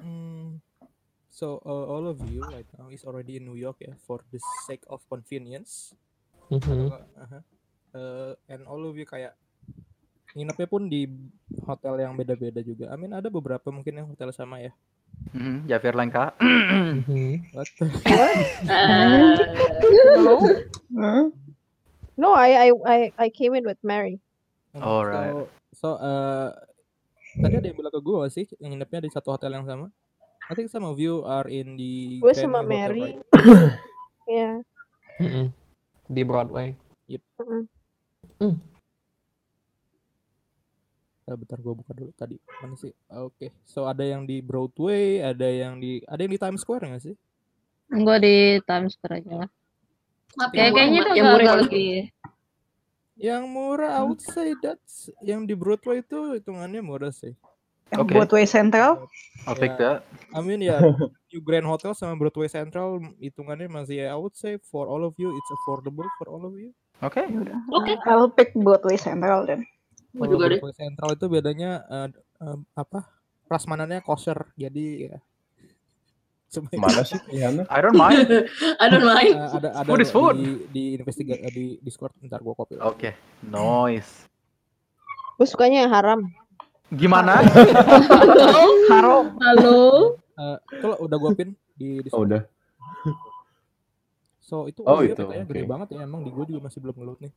Mm, 0.05 0.61
so 1.33 1.65
uh, 1.65 1.85
all 1.97 2.05
of 2.05 2.21
you 2.29 2.45
right 2.45 2.69
now 2.77 2.93
is 2.93 3.09
already 3.09 3.41
in 3.41 3.49
New 3.49 3.57
York 3.57 3.81
ya 3.81 3.97
for 4.05 4.21
the 4.29 4.37
sake 4.69 4.85
of 4.93 5.01
convenience. 5.09 5.97
Mhm. 6.51 6.91
Atau-. 6.91 7.43
Uh, 7.95 8.35
and 8.51 8.67
all 8.67 8.83
of 8.83 8.99
you 8.99 9.07
kayak 9.07 9.39
nginepnya 10.35 10.67
pun 10.67 10.91
di 10.91 11.07
hotel 11.63 11.95
yang 11.97 12.19
beda-beda 12.19 12.59
juga. 12.59 12.91
I 12.91 12.99
mean 12.99 13.15
ada 13.15 13.31
beberapa 13.31 13.71
mungkin 13.71 13.95
yang 13.95 14.11
hotel 14.11 14.35
sama 14.35 14.59
ya. 14.59 14.75
Hmm, 15.31 15.63
Javier 15.65 15.95
Lenka. 15.95 16.35
Mhm. 16.43 17.55
What 17.55 17.71
Uh, 18.67 19.39
no, 20.19 20.35
Huh? 20.95 21.25
no, 22.15 22.29
I, 22.35 22.67
I, 22.67 22.69
I, 22.83 22.99
I 23.15 23.29
came 23.31 23.55
in 23.55 23.63
with 23.63 23.79
Mary. 23.81 24.19
Alright. 24.75 25.31
So, 25.75 25.95
so 25.95 26.03
uh, 26.03 26.51
tadi 27.37 27.63
ada 27.63 27.67
yang 27.67 27.79
bilang 27.79 27.95
ke 27.95 28.03
gue 28.03 28.23
sih 28.27 28.45
yang 28.59 28.75
nginepnya 28.75 29.07
di 29.07 29.11
satu 29.11 29.35
hotel 29.35 29.55
yang 29.55 29.67
sama. 29.67 29.87
I 30.45 30.53
think 30.53 30.69
some 30.69 30.83
of 30.83 30.99
you 30.99 31.23
are 31.23 31.47
in 31.47 31.79
the 31.79 32.19
Gue 32.19 32.35
sama 32.35 32.61
Mary. 32.61 33.17
right? 33.17 33.19
Ya. 34.27 34.65
Mm-mm. 35.21 35.53
Di 36.05 36.23
Broadway. 36.23 36.77
Mm-mm. 38.35 38.57
Eh, 41.25 41.37
bentar 41.41 41.57
gue 41.57 41.73
buka 41.73 41.93
dulu 41.97 42.13
tadi 42.13 42.37
mana 42.61 42.77
sih? 42.77 42.93
Oke, 43.09 43.49
so 43.65 43.89
ada 43.89 44.05
yang 44.05 44.29
di 44.29 44.45
Broadway, 44.45 45.25
ada 45.25 45.49
yang 45.49 45.81
di 45.81 46.05
ada 46.05 46.21
yang 46.21 46.33
di 46.37 46.41
Times 46.41 46.61
Square 46.61 46.85
nggak 46.93 47.01
sih? 47.01 47.17
Gue 47.89 48.17
di 48.21 48.37
Times 48.69 48.93
Square 48.93 49.25
aja 49.25 49.33
lah. 49.45 49.51
Kayak 50.53 50.53
yang 50.53 50.75
kayaknya 50.77 51.01
itu 51.01 51.13
yang 51.17 51.27
murah 51.33 51.55
lebih 51.65 51.89
Yang 53.15 53.45
murah, 53.47 53.91
I 53.95 54.03
would 54.05 54.21
say 54.21 54.53
that's 54.59 55.09
yang 55.25 55.49
di 55.49 55.57
Broadway 55.57 56.05
itu 56.05 56.37
hitungannya 56.37 56.85
murah 56.85 57.15
sih. 57.15 57.33
Yang 57.89 58.01
Oke. 58.05 58.13
Broadway 58.13 58.45
Central. 58.45 59.09
I'll 59.49 59.57
take 59.57 59.79
Ya. 59.81 59.81
that. 59.81 59.99
I 60.35 60.45
mean 60.45 60.61
ya, 60.61 60.83
New 61.35 61.43
Grand 61.43 61.67
Hotel 61.67 61.91
sama 61.99 62.15
Broadway 62.15 62.47
Central 62.47 63.03
hitungannya 63.19 63.67
masih 63.67 64.07
I 64.07 64.15
would 64.15 64.39
say 64.39 64.55
for 64.71 64.87
all 64.87 65.03
of 65.03 65.19
you 65.19 65.35
it's 65.35 65.51
affordable 65.51 66.07
for 66.15 66.31
all 66.31 66.47
of 66.47 66.55
you. 66.55 66.71
Oke. 67.03 67.27
Yaudah. 67.27 67.59
Oke. 67.75 67.99
I'll 68.07 68.31
pick 68.31 68.55
Broadway 68.55 68.95
Central 68.95 69.43
then. 69.43 69.67
Gue 70.15 70.31
Kalau 70.31 70.39
juga 70.39 70.45
deh. 70.55 70.63
Broadway 70.63 70.79
Central 70.79 71.11
itu 71.19 71.27
bedanya 71.27 71.71
eh, 71.91 72.09
eh, 72.39 72.59
apa? 72.79 73.11
Prasmanannya 73.51 73.99
kosher. 74.07 74.55
Jadi 74.55 75.11
ya 75.11 75.19
Mana 76.79 77.03
sih? 77.03 77.19
I 77.75 77.79
don't 77.83 77.99
mind. 77.99 78.31
I 78.83 78.87
don't 78.87 79.03
mind. 79.03 79.35
Eh, 79.35 79.51
ada 79.59 79.69
ada 79.75 79.89
Food 79.91 80.07
is 80.07 80.15
food. 80.15 80.39
di 80.39 80.51
di 80.71 80.85
investigate 80.95 81.43
eh, 81.43 81.51
di 81.51 81.67
Discord 81.83 82.15
ntar 82.23 82.47
gua 82.47 82.55
copy. 82.55 82.79
Oke. 82.79 83.19
Nice. 83.43 84.31
Gue 85.35 85.51
sukanya 85.51 85.83
yang 85.83 85.91
haram. 85.91 86.21
Gimana? 86.95 87.43
Haram. 88.87 89.35
Halo. 89.43 90.15
Eh, 90.35 90.59
kalau 90.83 90.97
udah 90.99 91.17
gua 91.17 91.31
pin 91.33 91.55
di 91.75 91.99
Oh, 91.99 92.03
Discord. 92.03 92.27
udah. 92.31 92.43
So 94.43 94.67
itu 94.69 94.83
Oh, 94.85 94.99
oh, 94.99 95.01
iya 95.01 95.15
itu, 95.15 95.25
petanya 95.25 95.47
gede 95.49 95.63
oke. 95.65 95.71
banget 95.71 95.89
ya 95.95 96.01
emang 96.05 96.21
di 96.27 96.31
gua 96.35 96.45
juga 96.45 96.61
masih 96.67 96.79
belum 96.85 96.97
ngeload 96.99 97.19
nih. 97.25 97.33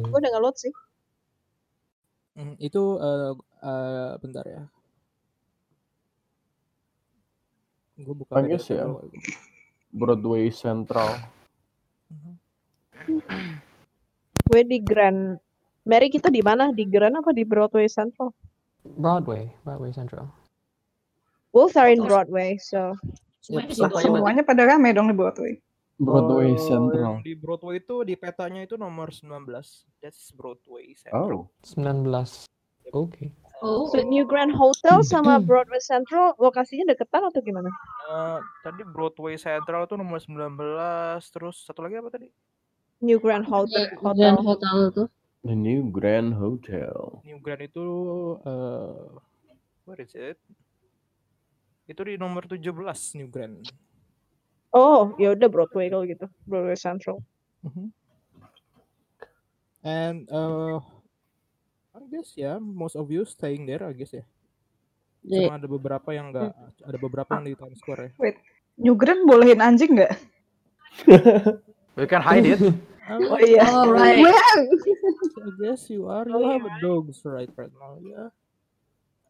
Gue 0.00 0.18
udah 0.20 0.32
nge-load 0.32 0.56
sih. 0.56 0.72
Hmm, 2.38 2.54
itu 2.56 2.82
eh 3.00 3.32
eh, 3.60 4.12
bentar 4.22 4.44
ya. 4.46 4.62
Gue 8.00 8.14
buka 8.16 8.40
I 8.40 8.48
guess 8.48 8.64
beda 8.70 8.80
ya. 8.80 8.84
Broadway 9.92 10.48
Central. 10.48 11.20
Gue 14.48 14.62
di 14.64 14.78
Grand. 14.80 15.36
Mary 15.84 16.08
kita 16.08 16.32
di 16.32 16.40
mana? 16.40 16.72
Di 16.72 16.86
Grand 16.88 17.18
apa 17.18 17.34
di 17.34 17.44
Broadway 17.44 17.90
Central? 17.92 18.32
Broadway, 18.84 19.52
Broadway 19.66 19.92
Central. 19.92 20.32
Both 21.50 21.74
are 21.74 21.90
in 21.90 22.02
Broadway, 22.06 22.56
so 22.62 22.94
Semuanya 23.42 23.74
berarti. 23.74 24.04
Semuanya 24.06 24.42
pada 24.46 24.62
rame 24.68 24.94
dong 24.94 25.10
di 25.10 25.16
Broadway. 25.16 25.58
Broadway 26.00 26.56
Kalau 26.56 26.64
Central. 26.64 27.12
di 27.20 27.32
Broadway 27.36 27.76
itu 27.82 27.96
di 28.08 28.14
petanya 28.16 28.64
itu 28.64 28.80
nomor 28.80 29.12
19. 29.12 29.50
That's 30.00 30.32
Broadway 30.32 30.96
Central. 30.96 31.50
Oh, 31.50 31.76
19. 31.76 32.48
Oke. 32.96 33.32
Oh. 33.60 33.92
So, 33.92 34.00
New 34.00 34.24
Grand 34.24 34.56
Hotel 34.56 35.04
sama 35.04 35.36
Broadway 35.44 35.84
Central 35.84 36.32
lokasinya 36.40 36.96
deketan 36.96 37.28
atau 37.28 37.44
gimana? 37.44 37.68
Eh, 38.08 38.38
tadi 38.64 38.80
Broadway 38.88 39.36
Central 39.36 39.84
itu 39.84 40.00
nomor 40.00 40.16
19, 40.16 41.20
terus 41.28 41.68
satu 41.68 41.84
lagi 41.84 42.00
apa 42.00 42.08
tadi? 42.08 42.32
New 43.04 43.20
Grand 43.20 43.44
Hotel. 43.44 43.92
Iya, 43.92 44.00
Grand 44.00 44.40
Hotel. 44.40 44.72
Hotel 44.72 44.78
tuh. 44.96 45.08
the 45.44 45.56
new 45.56 45.88
Grand 45.88 46.36
Hotel. 46.36 47.20
New 47.24 47.40
Grand 47.40 47.64
itu 47.64 47.86
eh 48.44 49.08
where 49.88 50.00
is 50.00 50.12
it? 50.12 50.36
Itu 51.90 52.06
di 52.06 52.14
nomor 52.14 52.46
17 52.46 52.70
New 53.18 53.26
Grand. 53.26 53.66
Oh, 54.70 55.10
ya 55.18 55.34
udah 55.34 55.50
Broadway 55.50 55.90
kalau 55.90 56.06
gitu. 56.06 56.30
Broadway 56.46 56.78
Central. 56.78 57.18
Mhm. 57.66 57.90
And 59.82 60.30
uh, 60.30 60.78
I 61.90 62.06
guess 62.14 62.38
ya, 62.38 62.62
most 62.62 62.94
of 62.94 63.10
you 63.10 63.26
staying 63.26 63.66
there, 63.66 63.82
I 63.82 63.90
guess 63.90 64.14
ya. 64.14 64.22
Di- 65.26 65.50
Cuma 65.50 65.58
ada 65.58 65.66
beberapa 65.66 66.14
yang 66.14 66.30
enggak, 66.30 66.54
ada 66.86 66.98
beberapa 67.02 67.30
yang 67.34 67.50
di 67.50 67.58
Times 67.58 67.82
Square 67.82 68.14
ya. 68.14 68.38
New 68.78 68.94
Grand 68.94 69.26
bolehin 69.26 69.58
anjing 69.58 69.98
nggak? 69.98 70.14
We 71.98 72.06
can 72.06 72.22
hide 72.22 72.46
it. 72.46 72.62
Oh 73.10 73.34
iya. 73.42 73.66
Alright. 73.66 74.22
I 74.22 75.50
guess 75.58 75.90
you 75.90 76.06
are, 76.06 76.22
you 76.22 76.38
have 76.38 76.62
a 76.62 76.72
dogs 76.78 77.18
right 77.26 77.50
right 77.58 77.74
now, 77.74 77.98
ya. 77.98 78.22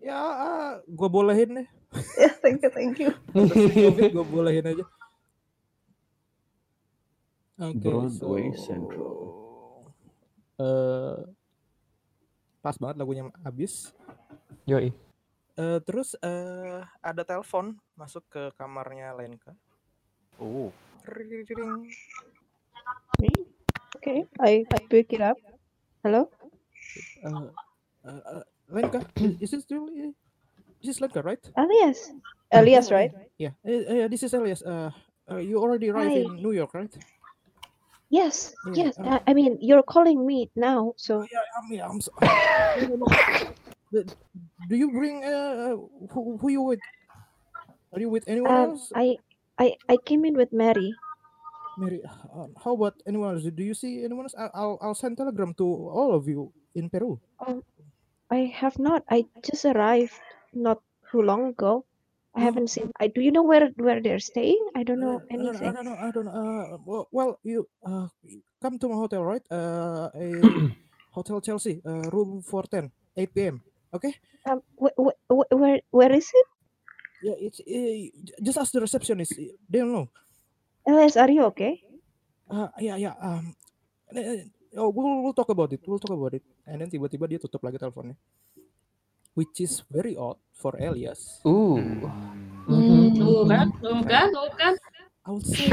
Ya, 0.01 0.21
ah, 0.21 0.71
gua 0.85 1.09
bolehin 1.09 1.65
deh. 1.65 1.69
Ya, 2.23 2.31
thank 2.39 2.63
you, 2.63 2.71
thank 2.71 2.97
you. 3.03 3.11
Covid 3.91 4.11
gue 4.15 4.27
bolehin 4.31 4.67
aja. 4.67 4.85
Oke, 7.61 7.77
Broadway 7.77 8.57
so, 8.57 8.73
Central. 8.73 9.15
eh, 10.57 11.19
pas 12.65 12.77
banget 12.81 12.97
lagunya 12.97 13.29
habis. 13.45 13.93
Yoi. 14.65 14.95
Eh, 15.61 15.79
terus 15.85 16.17
eh, 16.25 16.81
ada 17.05 17.23
telepon 17.27 17.77
masuk 17.99 18.25
ke 18.33 18.43
kamarnya 18.57 19.13
Lenka. 19.13 19.53
Oh. 20.41 20.73
Ring. 21.05 21.85
Okay, 24.01 24.25
I, 24.41 24.65
I 24.65 24.79
pick 24.89 25.13
it 25.13 25.21
up. 25.21 25.37
Hello? 26.01 26.33
Eh, 27.21 27.29
eh, 28.09 28.21
eh, 28.41 28.45
Lenka, 28.73 29.05
is 29.43 29.53
it 29.53 29.61
still? 29.61 29.85
This 30.81 30.97
is 30.97 31.01
Lenka, 31.01 31.21
right? 31.23 31.41
Elias. 31.57 32.13
Elias, 32.53 32.91
right? 32.91 33.13
Yeah, 33.39 33.53
eh, 33.65 33.85
eh, 33.87 34.09
this 34.09 34.23
is 34.25 34.33
Elias. 34.35 34.63
Uh, 34.63 34.91
uh, 35.31 35.37
you 35.37 35.61
already 35.61 35.91
arrived 35.91 36.11
Hi. 36.13 36.25
in 36.25 36.43
New 36.43 36.53
York, 36.53 36.73
right? 36.75 36.91
Yes, 38.11 38.55
Yeah, 38.75 38.91
yes. 38.91 38.99
uh, 38.99 39.21
I, 39.23 39.31
I 39.31 39.35
mean, 39.35 39.57
you're 39.61 39.85
calling 39.85 40.27
me 40.27 40.51
now, 40.57 40.95
so 40.97 41.23
Yeah, 41.31 41.45
I'm, 41.55 41.67
yeah, 41.71 41.87
I'm 41.87 42.01
no, 42.91 42.97
no. 42.97 43.07
The- 43.93 44.09
Do 44.69 44.75
you 44.77 44.91
bring 44.91 45.23
uh, 45.23 45.77
who, 46.11 46.39
who 46.39 46.49
you 46.51 46.63
with? 46.63 46.81
Are 47.93 48.01
you 48.01 48.09
with 48.11 48.25
anyone 48.27 48.51
um, 48.51 48.71
else? 48.75 48.91
I, 48.95 49.19
I, 49.59 49.75
I 49.89 49.97
came 50.03 50.25
in 50.25 50.35
with 50.35 50.53
Mary. 50.53 50.95
Mary, 51.79 52.03
uh, 52.35 52.47
how 52.65 52.75
about 52.75 52.95
anyone 53.07 53.35
else? 53.35 53.45
Do 53.47 53.63
you 53.63 53.75
see 53.75 54.03
anyone 54.05 54.27
else? 54.27 54.35
I- 54.35 54.51
I'll 54.55 54.79
I'll 54.83 54.95
send 54.99 55.17
telegram 55.19 55.55
to 55.59 55.67
all 55.67 56.15
of 56.15 56.27
you 56.27 56.51
in 56.75 56.91
Peru. 56.91 57.19
I 58.31 58.51
have 58.55 58.79
not. 58.79 59.03
I 59.11 59.27
just 59.43 59.65
arrived 59.67 60.15
not 60.53 60.83
too 61.11 61.23
long 61.23 61.55
ago. 61.55 61.85
I 62.31 62.47
Oh. 62.47 62.47
haven't 62.47 62.71
seen. 62.71 62.95
I 63.03 63.11
do 63.11 63.19
you 63.19 63.35
know 63.35 63.43
where 63.43 63.75
where 63.75 63.99
they're 63.99 64.23
staying? 64.23 64.63
I 64.79 64.87
don't 64.87 65.03
know 65.03 65.19
Uh, 65.19 65.27
I 65.31 65.35
don't, 65.35 65.43
I 65.43 65.51
anything. 65.51 65.73
don't 65.75 65.87
know. 65.87 65.99
I 65.99 66.09
don't 66.15 66.27
know. 66.31 66.37
Uh, 66.37 66.65
well, 66.87 67.05
well, 67.11 67.31
you 67.43 67.67
uh, 67.83 68.07
come 68.63 68.79
to 68.79 68.87
my 68.87 68.95
hotel, 68.95 69.27
right? 69.27 69.43
Uh, 69.51 70.15
a 70.15 70.27
Hotel 71.17 71.43
Chelsea, 71.43 71.83
uh, 71.83 72.07
room 72.15 72.39
410, 72.47 72.87
8 73.19 73.35
p.m. 73.35 73.57
Okay? 73.91 74.15
Um, 74.47 74.63
wh- 74.79 74.95
wh- 74.95 75.19
wh- 75.27 75.51
where 75.51 75.83
where 75.91 76.13
is 76.15 76.31
it? 76.31 76.47
Yeah, 77.21 77.35
it's 77.37 77.59
uh, 77.59 77.99
just 78.47 78.63
ask 78.63 78.71
the 78.71 78.81
receptionist. 78.81 79.35
They 79.67 79.83
don't 79.83 79.91
know. 79.91 80.07
Elias, 80.87 81.19
are 81.19 81.29
you 81.35 81.51
okay? 81.51 81.83
Uh, 82.47 82.71
yeah, 82.79 82.95
yeah. 82.95 83.19
Um, 83.19 83.59
eh, 84.15 84.23
eh, 84.23 84.43
oh, 84.79 84.95
we'll, 84.95 85.27
we'll 85.27 85.35
talk 85.37 85.51
about 85.51 85.75
it. 85.75 85.83
We'll 85.83 85.99
talk 85.99 86.15
about 86.15 86.39
it. 86.39 86.47
And 86.65 86.79
then 86.81 86.89
tiba-tiba 86.95 87.27
dia 87.27 87.43
tutup 87.43 87.61
lagi 87.67 87.77
teleponnya. 87.77 88.15
Which 89.39 89.63
is 89.63 89.83
very 89.89 90.19
odd 90.19 90.37
for 90.53 90.75
Elias. 90.77 91.41
Ooh. 91.47 91.79
Hmm. 92.67 93.15
Tuh 93.17 93.47
kan, 93.47 93.67
tuh 93.81 93.99
kan, 94.05 94.27
tuh 94.31 94.51
kan. 94.59 94.75
I 95.25 95.29
would 95.31 95.47
say. 95.47 95.69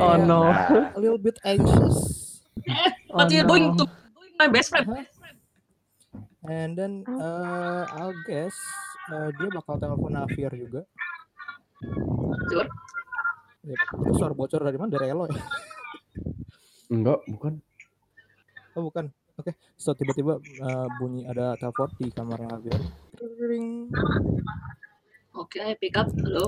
Oh 0.00 0.16
yeah, 0.16 0.24
no. 0.24 0.50
a 0.94 0.98
little 0.98 1.18
bit 1.18 1.38
anxious. 1.44 1.96
What 3.10 3.28
Oh, 3.28 3.34
you 3.34 3.42
doing 3.46 3.74
no. 3.74 3.82
to 3.82 3.84
my 4.38 4.48
best 4.48 4.70
friend? 4.70 4.86
And 6.48 6.72
then 6.72 7.04
uh, 7.04 7.84
I'll 7.92 8.16
guess 8.24 8.54
uh, 9.12 9.28
dia 9.36 9.48
bakal 9.52 9.76
telepon 9.76 10.16
Afir 10.16 10.50
juga. 10.56 10.88
Sure. 12.48 12.68
Yep. 13.68 13.80
Itu 14.08 14.12
suara 14.16 14.32
bocor 14.32 14.64
dari 14.64 14.78
mana? 14.80 14.90
Dari 14.96 15.12
Elo 15.12 15.28
ya? 15.28 15.36
Enggak, 16.88 17.20
bukan. 17.28 17.60
Oh 18.74 18.88
bukan. 18.88 19.12
Oke. 19.40 19.56
So 19.80 19.96
tiba-tiba 19.96 20.36
uh, 20.36 20.86
bunyi 21.00 21.24
ada 21.24 21.56
telepon 21.56 21.88
di 21.96 22.12
kamarnya 22.12 22.60
Afir. 22.60 22.76
Ring. 23.40 23.88
Oke, 25.32 25.64
I 25.64 25.72
pick 25.80 25.96
up. 25.96 26.12
Halo. 26.12 26.44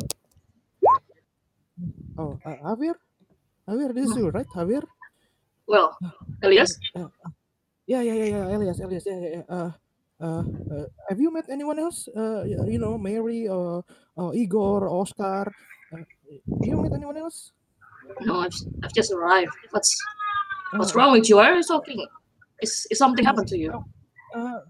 Oh, 2.21 2.37
uh, 2.45 2.59
Afir? 2.69 2.93
Afir, 3.65 3.97
this 3.97 4.13
is 4.13 4.17
you, 4.21 4.29
right? 4.29 4.45
Afir? 4.53 4.85
Well, 5.65 5.97
Elias, 6.45 6.77
Uh, 6.93 7.09
yeah, 7.89 8.05
yeah, 8.05 8.13
yeah, 8.13 8.29
yeah, 8.29 8.45
Elias, 8.53 8.79
Elias, 8.85 9.05
yeah, 9.09 9.17
yeah, 9.17 9.33
yeah. 9.41 9.45
Uh, 9.49 9.71
uh, 10.21 10.43
uh, 10.69 10.87
have 11.09 11.17
you 11.17 11.33
met 11.33 11.49
anyone 11.49 11.79
else? 11.81 12.05
Uh, 12.13 12.45
you 12.45 12.77
know, 12.77 12.99
Mary 13.01 13.49
or, 13.49 13.81
or 14.21 14.37
Igor, 14.37 14.91
Oscar? 14.93 15.49
Uh, 15.89 16.05
you 16.61 16.77
met 16.83 16.93
anyone 16.93 17.17
else? 17.17 17.57
no, 18.27 18.45
I've, 18.45 18.53
I've 18.85 18.93
just 18.93 19.15
arrived. 19.15 19.55
What's 19.71 19.97
what's 20.75 20.93
Uh, 20.93 20.99
wrong 20.99 21.13
with 21.17 21.31
you? 21.31 21.37
Why 21.41 21.55
are 21.55 21.57
you 21.57 21.65
talking? 21.65 22.05
Is, 22.62 22.87
is 22.90 22.98
something 22.98 23.25
happened 23.25 23.48
to 23.48 23.59
you? 23.59 23.72
Uh, 24.35 24.61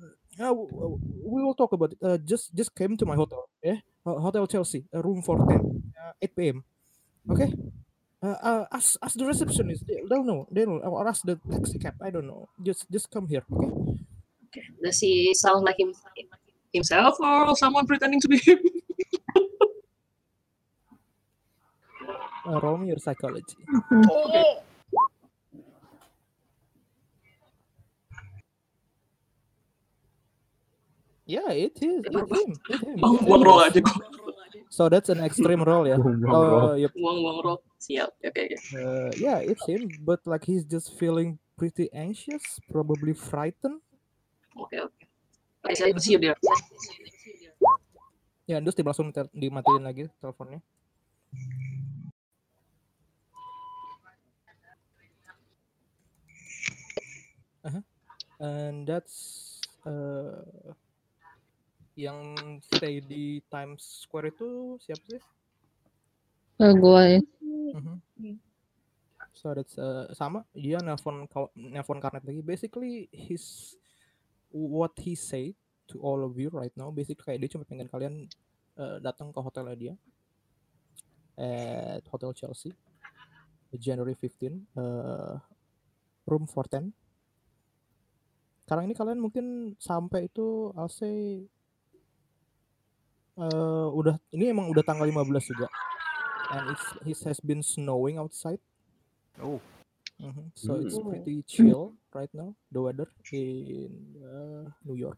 Uh, 0.40 0.48
w- 0.48 0.64
w- 0.72 0.96
we 1.28 1.44
will 1.44 1.52
talk 1.52 1.76
about 1.76 1.92
it. 1.92 2.00
Uh, 2.00 2.16
just 2.24 2.56
just 2.56 2.72
came 2.72 2.96
to 2.96 3.04
my 3.04 3.12
hotel, 3.12 3.52
yeah, 3.60 3.76
Hotel 4.00 4.48
Chelsea, 4.48 4.80
uh, 4.88 5.04
room 5.04 5.20
for 5.20 5.36
ten, 5.44 5.60
uh, 5.92 6.16
eight 6.24 6.32
p.m. 6.32 6.64
Okay. 7.28 7.52
Uh, 8.24 8.38
uh, 8.40 8.64
ask 8.72 8.96
ask 9.04 9.12
the 9.20 9.28
receptionist. 9.28 9.84
They- 9.84 10.00
They'll 10.08 10.24
know. 10.24 10.48
They 10.48 10.64
know. 10.64 10.80
Or 10.80 11.04
ask 11.04 11.20
the 11.28 11.36
taxi 11.52 11.76
cab. 11.76 12.00
I 12.00 12.08
don't 12.08 12.24
know. 12.24 12.48
Just 12.64 12.88
just 12.88 13.12
come 13.12 13.28
here. 13.28 13.44
Okay. 13.52 13.68
Okay. 14.48 14.64
Does 14.80 15.04
he 15.04 15.36
sound 15.36 15.68
like 15.68 15.76
him 15.76 15.92
himself 16.72 17.20
or 17.20 17.52
someone 17.52 17.84
pretending 17.84 18.24
to 18.24 18.28
be 18.32 18.40
him? 18.40 18.56
Uh, 22.44 22.58
roll 22.60 22.84
your 22.84 22.98
psychology. 22.98 23.54
Oh. 24.10 24.62
Yeah, 31.22 31.54
it 31.54 31.78
is. 31.78 32.02
It 32.02 32.12
him. 32.12 32.50
It 32.66 32.80
him. 32.82 32.96
Buang 32.98 33.22
it 33.22 33.26
buang 33.26 33.42
roll 33.46 33.62
aja 33.62 33.78
kok. 33.78 34.02
So 34.72 34.90
that's 34.90 35.06
an 35.06 35.22
extreme 35.22 35.62
roll, 35.62 35.86
yeah. 35.86 36.00
Buang 36.00 36.18
roll. 36.18 36.34
Uh, 36.34 36.74
yep. 36.74 36.90
Buang 36.98 37.22
buang 37.22 37.38
roll. 37.46 37.58
Siap. 37.78 38.10
Oke 38.26 38.42
oke. 38.42 38.58
Uh, 38.74 39.10
yeah, 39.14 39.38
it's 39.38 39.62
him. 39.62 39.86
But 40.02 40.26
like 40.26 40.42
he's 40.42 40.66
just 40.66 40.98
feeling 40.98 41.38
pretty 41.54 41.86
anxious, 41.94 42.42
probably 42.66 43.14
frightened. 43.14 43.78
Oke 44.58 44.82
oke. 44.82 44.98
Oke, 45.62 45.78
saya 45.78 45.94
see 46.02 46.18
you 46.18 46.20
there. 46.20 46.34
Ya, 48.50 48.58
terus 48.58 48.74
dia 48.74 48.82
langsung 48.82 49.14
dimatiin 49.14 49.86
lagi 49.86 50.10
teleponnya. 50.18 50.58
Aha. 57.62 57.80
And 58.42 58.82
that's 58.90 59.62
uh, 59.86 60.74
yang 61.94 62.18
stay 62.62 63.00
di 63.04 63.40
Times 63.52 64.06
Square 64.06 64.32
itu 64.32 64.80
siapa 64.80 65.04
sih? 65.06 65.22
Ke 66.56 66.72
gua 66.76 67.18
ya. 67.18 67.20
Mhm. 67.72 67.96
So 69.32 69.56
that's 69.56 69.80
uh, 69.80 70.12
sama 70.12 70.44
dia 70.52 70.78
nelpon 70.84 71.24
kaw- 71.26 71.52
nelpon 71.56 71.98
Karnet 71.98 72.24
lagi. 72.24 72.44
Basically 72.44 73.08
his 73.12 73.74
what 74.52 74.92
he 75.00 75.16
say 75.16 75.56
to 75.88 75.98
all 76.00 76.24
of 76.24 76.36
you 76.36 76.52
right 76.52 76.72
now 76.76 76.92
basically 76.92 77.24
kayak 77.24 77.40
dia 77.42 77.50
cuma 77.50 77.64
pengen 77.68 77.88
kalian 77.88 78.28
uh, 78.80 79.00
datang 79.00 79.32
ke 79.32 79.40
hotelnya 79.40 79.76
dia 79.76 79.94
at 81.36 82.04
Hotel 82.12 82.36
Chelsea 82.36 82.72
January 83.72 84.12
15 84.14 84.68
uh, 84.76 85.40
room 86.28 86.44
410 86.44 86.92
sekarang 88.68 88.84
ini 88.88 88.94
kalian 88.94 89.20
mungkin 89.20 89.74
sampai 89.80 90.28
itu 90.28 90.70
I'll 90.76 90.92
say 90.92 91.44
uh, 93.36 93.88
udah 93.92 94.16
ini 94.30 94.50
emang 94.50 94.68
udah 94.68 94.82
tanggal 94.82 95.04
15 95.04 95.52
juga 95.52 95.66
and 96.52 96.64
it's 96.68 96.86
it 97.06 97.18
has 97.24 97.38
been 97.40 97.60
snowing 97.60 98.16
outside 98.16 98.60
Oh. 99.40 99.58
Mhm. 100.20 100.52
so 100.52 100.76
it's 100.76 100.94
Hmm. 100.94 101.08
pretty 101.08 101.40
chill 101.42 101.96
right 102.12 102.30
now 102.36 102.52
the 102.68 102.78
weather 102.78 103.08
in 103.32 103.90
uh, 104.20 104.68
New 104.84 104.94
York 104.94 105.16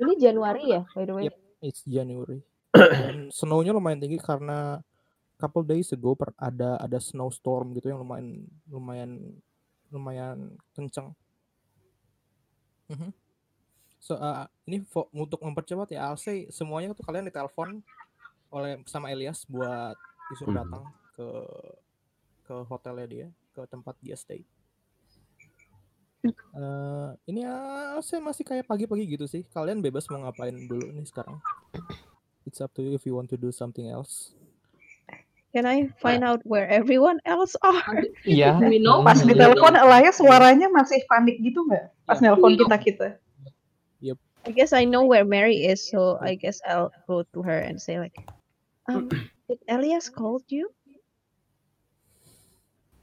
Ini 0.00 0.16
Januari 0.16 0.64
ya, 0.64 0.80
by 0.96 1.04
the 1.04 1.12
way. 1.12 1.28
Yep, 1.28 1.36
it's 1.60 1.84
January. 1.84 2.40
Dan 2.72 3.28
snownya 3.36 3.76
lumayan 3.76 4.00
tinggi 4.00 4.16
karena 4.16 4.80
couple 5.36 5.60
days 5.60 5.92
ago 5.92 6.16
per, 6.16 6.32
ada 6.40 6.80
ada 6.80 6.96
snowstorm 6.96 7.76
gitu 7.76 7.92
yang 7.92 8.00
lumayan 8.00 8.48
lumayan 8.64 9.10
lumayan 9.92 10.56
kenceng. 10.72 11.12
Mhm. 12.88 13.12
So 14.00 14.16
uh, 14.16 14.48
ini 14.64 14.80
fo- 14.82 15.12
untuk 15.12 15.44
mempercepat 15.44 15.92
ya, 15.92 16.08
I'll 16.08 16.16
say 16.16 16.48
semuanya 16.48 16.96
tuh 16.96 17.04
kalian 17.04 17.28
ditelepon 17.28 17.84
oleh 18.50 18.80
sama 18.88 19.12
Elias 19.12 19.44
buat 19.44 19.94
disuruh 20.26 20.50
Mhm. 20.50 20.60
datang 20.64 20.84
ke 21.14 21.28
ke 22.42 22.54
hotelnya 22.66 23.06
dia, 23.06 23.26
ke 23.52 23.62
tempat 23.68 23.94
dia 24.00 24.16
stay. 24.16 24.42
Eh, 26.26 27.08
ini 27.26 27.46
saya 28.00 28.20
masih 28.20 28.42
kayak 28.42 28.66
pagi-pagi 28.66 29.06
gitu 29.06 29.24
sih. 29.24 29.46
Kalian 29.54 29.80
bebas 29.80 30.10
mau 30.10 30.20
ngapain 30.20 30.52
dulu 30.52 30.90
nih 30.90 31.06
sekarang. 31.06 31.38
It's 32.42 32.58
up 32.58 32.72
to 32.74 32.82
you 32.82 32.92
if 32.92 33.06
you 33.06 33.14
want 33.14 33.30
to 33.30 33.38
do 33.38 33.48
something 33.48 33.86
else. 33.86 34.34
Can 35.50 35.66
I 35.66 35.90
find 35.98 36.22
out 36.22 36.42
where 36.42 36.66
everyone 36.66 37.18
else 37.22 37.54
are? 37.60 38.02
Iya. 38.22 38.58
We 38.62 38.78
know? 38.78 39.02
Pas 39.02 39.18
Mhm. 39.18 39.30
ditelepon 39.30 39.74
Elias 39.74 40.18
suaranya 40.18 40.68
masih 40.68 41.02
panik 41.06 41.38
gitu 41.38 41.62
nggak? 41.64 41.90
Pas 42.04 42.18
Ya. 42.18 42.30
nelpon 42.30 42.54
kita 42.54 42.76
kita. 42.76 43.08
I 44.46 44.50
guess 44.52 44.72
I 44.72 44.84
know 44.84 45.04
where 45.04 45.24
Mary 45.24 45.66
is, 45.66 45.88
so 45.90 46.18
I 46.20 46.34
guess 46.34 46.60
I'll 46.66 46.92
go 47.06 47.22
to 47.34 47.42
her 47.42 47.58
and 47.58 47.80
say 47.80 47.98
like, 48.00 48.16
um, 48.88 49.08
did 49.48 49.58
Elias 49.68 50.08
called 50.08 50.44
you? 50.48 50.70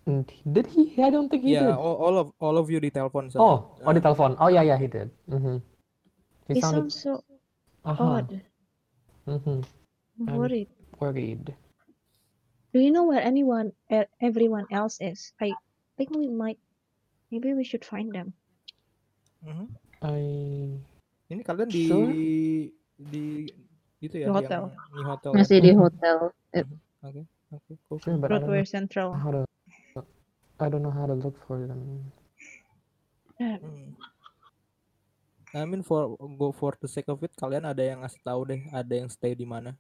And 0.08 0.24
Did 0.52 0.68
he? 0.68 0.96
I 1.04 1.10
don't 1.10 1.28
think 1.30 1.44
he 1.44 1.52
Ya, 1.54 1.68
did. 1.68 1.76
all, 1.76 1.96
all 2.00 2.16
of 2.18 2.28
all 2.40 2.56
of 2.58 2.72
you 2.72 2.80
ditelepon 2.80 3.28
sama. 3.32 3.44
Oh, 3.44 3.56
oh 3.84 3.92
di 3.92 4.00
telepon. 4.00 4.40
Oh 4.40 4.48
yeah, 4.48 4.64
yeah, 4.64 4.80
he 4.80 4.88
did. 4.88 5.12
hmm 5.28 5.60
He 6.48 6.56
He 6.56 6.62
sounded 6.64 6.96
sounds 6.96 6.96
so 7.04 7.24
uh-huh. 7.84 8.24
odd. 8.24 8.30
hmm 9.28 9.60
I'm 10.20 10.28
I'm- 10.32 10.40
worried. 10.40 10.70
worried. 11.04 11.52
Do 12.74 12.80
you 12.80 12.92
know 12.92 13.04
where 13.04 13.20
anyone, 13.22 13.72
e- 13.92 14.08
everyone 14.24 14.66
else 14.72 14.98
is? 15.04 15.34
I 15.44 15.52
think 15.98 16.16
we 16.16 16.28
might, 16.32 16.60
maybe 17.32 17.52
we 17.54 17.64
should 17.68 17.84
find 17.84 18.12
them. 18.16 18.32
Mhm. 19.44 19.68
I 20.02 20.20
Ini 21.28 21.42
kalian 21.44 21.68
di 21.68 21.84
Sure. 21.86 22.08
di 22.98 23.26
itu 24.00 24.16
Di 24.16 24.24
ya 24.24 24.32
hotel. 24.32 24.72
yang 24.72 24.94
di 24.94 25.02
hotel. 25.04 25.32
ya? 25.32 25.38
Masih 25.38 25.58
di 25.60 25.72
hotel. 25.74 26.18
Eh, 26.52 26.64
Oke, 27.00 27.22
oke, 27.50 27.74
cool. 27.88 28.18
Broadway 28.18 28.64
Central. 28.64 29.14
how 29.14 29.32
to. 29.32 29.42
I 30.58 30.66
don't 30.68 30.82
know 30.82 30.90
how 30.90 31.06
to 31.06 31.14
look 31.14 31.38
for 31.46 31.62
them. 31.62 32.10
Hmm. 33.38 33.94
I 35.54 35.64
mean 35.64 35.82
for 35.82 36.18
go 36.36 36.50
for 36.52 36.74
the 36.76 36.90
sake 36.90 37.08
of 37.08 37.22
it, 37.22 37.32
kalian 37.34 37.64
ada 37.64 37.80
yang 37.80 38.02
ngasih 38.02 38.20
tahu 38.20 38.42
deh, 38.46 38.62
ada 38.70 38.94
yang 38.94 39.08
stay 39.08 39.32
di 39.32 39.46
mana. 39.46 39.78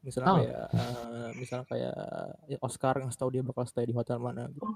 Misalnya 0.00 0.28
Oh. 0.28 0.36
kayak 0.42 0.64
eh, 0.72 1.28
misalnya 1.36 1.66
kayak 1.68 1.94
ya 2.46 2.58
Oscar 2.60 2.98
ngasih 2.98 3.18
tahu 3.18 3.30
dia 3.30 3.42
bakal 3.42 3.64
stay 3.64 3.84
di 3.84 3.92
hotel 3.92 4.18
mana 4.18 4.50
gitu. 4.50 4.66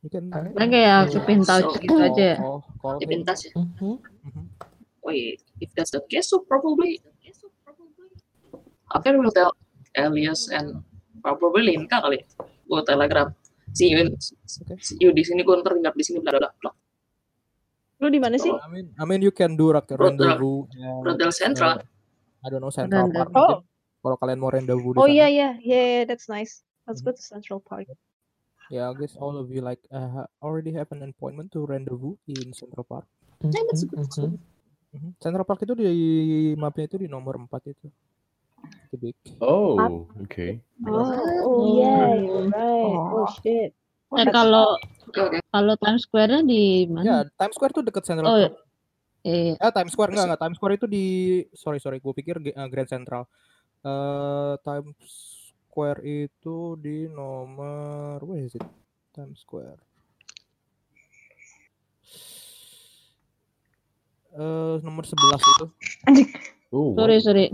You 0.00 0.08
can. 0.08 0.32
Paling 0.32 0.70
kayak 0.72 1.12
So- 1.12 1.20
keep 1.20 1.28
in 1.28 1.40
touch 1.44 1.66
so- 1.68 1.76
gitu 1.76 1.94
aja 2.00 2.24
ya. 2.24 2.36
call, 2.40 2.58
call 2.80 2.96
Keep 3.00 3.10
in 3.12 3.20
him. 3.20 3.28
touch. 3.28 3.42
ya. 3.44 3.52
Mhm. 3.56 3.94
Mhm. 4.24 4.44
Wait, 5.00 5.40
if 5.60 5.70
that's 5.72 5.92
the 5.92 6.00
case, 6.08 6.28
so 6.28 6.40
probably 6.44 7.00
Akhir 8.90 9.14
will 9.14 9.30
tell 9.30 9.54
Elias 9.94 10.50
and 10.50 10.82
probably 11.22 11.62
Linka 11.62 12.02
kali. 12.02 12.26
Gue 12.66 12.82
telegram. 12.82 13.30
See 13.70 13.86
you, 13.86 14.02
in, 14.02 14.18
Oke. 14.18 14.74
see 14.82 14.98
you 14.98 15.14
di 15.14 15.22
sini. 15.22 15.46
Gue 15.46 15.62
ntar 15.62 15.78
tinggal 15.78 15.94
di 15.94 16.02
sini. 16.02 16.18
Bla 16.18 16.34
bla 16.34 16.50
bla. 16.50 16.70
Lu 18.02 18.10
di 18.10 18.18
mana 18.18 18.34
sih? 18.34 18.50
I 18.50 18.66
mean, 18.66 18.90
I 18.98 19.04
mean 19.06 19.22
you 19.22 19.30
can 19.30 19.54
do 19.54 19.70
rendezvous. 19.70 20.66
Broadway 21.04 21.30
Central. 21.30 21.78
uh, 21.78 22.42
I 22.42 22.46
don't 22.50 22.58
know 22.58 22.72
Central 22.72 23.12
Park. 23.12 23.30
Mungkin. 23.30 23.62
Kalau 24.00 24.16
kalian 24.16 24.38
mau 24.40 24.48
rendezvous 24.50 24.96
Oh 24.96 25.04
yeah, 25.06 25.28
yeah, 25.28 25.54
yeah, 25.60 26.02
that's 26.08 26.26
nice. 26.26 26.64
Let's 26.88 27.04
go 27.04 27.12
to 27.14 27.20
Central 27.22 27.60
Park. 27.62 27.86
Yeah, 28.70 28.86
I 28.88 28.94
guess 28.94 29.18
all 29.18 29.34
of 29.34 29.50
you 29.50 29.60
like 29.60 29.82
uh, 29.90 30.30
already 30.38 30.70
have 30.78 30.86
an 30.94 31.02
appointment 31.02 31.50
to 31.58 31.66
rendezvous 31.66 32.14
in 32.30 32.54
Central 32.54 32.86
Park. 32.86 33.02
Yeah, 33.42 33.66
that's 33.66 33.82
good. 33.82 33.98
that's 33.98 34.14
good. 34.14 34.38
mhm. 34.94 34.94
Mhm. 34.94 35.10
Central 35.18 35.42
Park 35.42 35.62
itu 35.66 35.74
di 35.74 35.86
mapnya 36.54 36.86
itu 36.86 36.96
di 37.02 37.10
nomor 37.10 37.34
4 37.34 37.66
itu. 37.66 37.90
Big. 38.94 39.14
Oh, 39.38 40.06
okay. 40.22 40.58
Oh, 40.82 41.06
oh 41.46 41.66
yeah, 41.78 42.10
you're 42.14 42.46
right. 42.50 42.98
Oh, 42.98 43.22
Oh. 43.22 43.30
shit. 43.38 43.70
Eh 44.10 44.26
kalau 44.30 44.74
Oke 45.06 45.18
oke. 45.22 45.38
kalau 45.50 45.74
Times 45.78 46.02
Square-nya 46.06 46.42
di 46.42 46.86
Ya, 46.86 46.90
mana? 46.90 47.22
Times 47.38 47.54
Square 47.54 47.74
tuh 47.74 47.82
deket 47.86 48.02
Central 48.06 48.26
Oh, 48.30 48.38
Park. 48.38 48.54
Eh, 49.22 49.54
Eh, 49.54 49.72
Times 49.74 49.94
Square 49.94 50.10
enggak 50.14 50.26
enggak 50.30 50.42
Times 50.42 50.56
Square 50.58 50.74
itu 50.78 50.86
di 50.90 51.04
sorry 51.54 51.78
sorry 51.78 51.98
gue 52.02 52.12
pikir 52.14 52.38
eh, 52.42 52.66
Grand 52.70 52.90
Central. 52.90 53.26
Eh 53.86 54.54
Times 54.62 55.06
Square 55.70 56.02
itu 56.02 56.74
di 56.82 57.06
nomor 57.06 58.18
where 58.26 58.42
is 58.42 58.58
it? 58.58 58.66
Times 59.14 59.38
Square. 59.46 59.78
Eh 64.34 64.82
nomor 64.82 65.06
11 65.06 65.14
itu. 65.38 65.66
Anjing. 66.10 66.28
Oh, 66.74 66.98
sorry 66.98 67.22
wow. 67.22 67.22
sorry. 67.22 67.46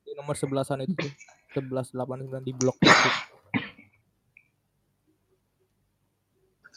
Di 0.00 0.12
nomor 0.16 0.32
11-an 0.32 0.88
itu 0.88 0.96
tuh. 0.96 1.12
11 1.60 1.92
89 1.92 2.40
di 2.40 2.52
blok 2.56 2.80
itu. 2.80 3.10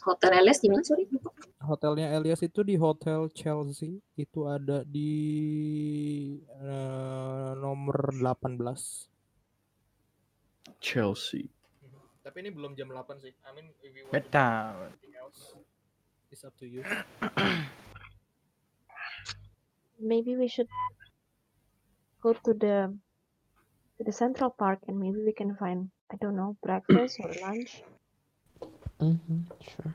Hotel 0.04 0.44
Elias 0.44 0.60
di 0.60 0.68
mana? 0.68 0.84
Sorry. 0.84 1.08
Hotelnya 1.64 2.12
Elias 2.12 2.44
itu 2.44 2.60
di 2.60 2.76
Hotel 2.76 3.32
Chelsea 3.32 4.00
itu 4.16 4.44
ada 4.44 4.84
di 4.84 5.12
eh, 6.44 7.50
nomor 7.56 8.12
18. 8.12 9.07
Chelsea. 10.78 11.50
Tapi 12.22 12.44
ini 12.44 12.50
belum 12.52 12.76
jam 12.76 12.92
8 12.92 13.18
sih. 13.18 13.32
I 13.44 13.50
mean 13.56 13.72
if 13.80 13.92
you 13.92 14.04
want 14.06 14.14
to 14.14 14.20
Beda. 14.28 14.48
do 14.76 14.84
anything 14.92 15.14
else. 15.16 15.40
It's 16.28 16.44
up 16.44 16.52
to 16.60 16.68
you. 16.68 16.84
Maybe 19.98 20.36
we 20.36 20.46
should 20.46 20.68
go 22.20 22.36
to 22.36 22.52
the 22.52 22.92
to 23.96 24.00
the 24.04 24.12
Central 24.14 24.52
Park 24.52 24.84
and 24.86 25.00
maybe 25.00 25.24
we 25.24 25.32
can 25.32 25.56
find 25.56 25.88
I 26.12 26.16
don't 26.20 26.36
know 26.36 26.54
breakfast 26.62 27.18
or 27.18 27.32
lunch. 27.44 27.82
Mm-hmm, 29.00 29.40
sure. 29.64 29.94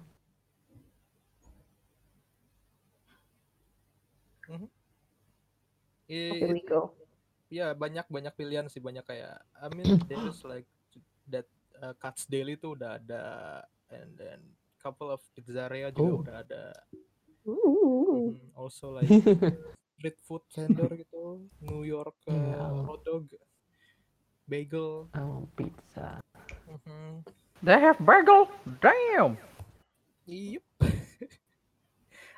I- 6.09 6.37
Here 6.39 6.51
we 6.53 6.61
go. 6.67 6.93
ya 7.53 7.77
banyak 7.77 8.09
banyak 8.09 8.33
pilihan 8.33 8.65
sih 8.65 8.81
banyak 8.81 9.05
kayak 9.05 9.37
I 9.61 9.69
mean 9.77 9.85
there's 10.09 10.41
like 10.41 10.65
that 11.33 11.47
uh, 11.77 11.97
Cuts 11.97 12.25
Daily 12.25 12.55
tuh 12.55 12.77
udah 12.77 12.95
ada 12.95 13.23
and 13.89 14.13
then 14.15 14.39
couple 14.77 15.09
of 15.09 15.19
pizzeria 15.31 15.89
juga 15.89 16.11
Oh. 16.11 16.21
udah 16.21 16.35
ada 16.39 16.63
Ooh. 17.43 18.31
Mhm, 18.31 18.53
also 18.53 18.93
like 18.93 19.09
street 19.97 20.19
food 20.21 20.43
vendor 20.49 20.91
gitu 20.93 21.43
New 21.59 21.83
York 21.83 22.15
uh, 22.23 22.31
Yeah. 22.31 22.83
hot 22.83 23.01
dog 23.01 23.25
bagel 24.43 25.07
Oh, 25.11 25.47
pizza. 25.55 26.19
Mhm. 26.67 27.23
They 27.63 27.79
have 27.79 27.95
bagel. 27.97 28.51
Damn. 28.83 29.39
Yep. 30.27 30.63
I 30.83 30.91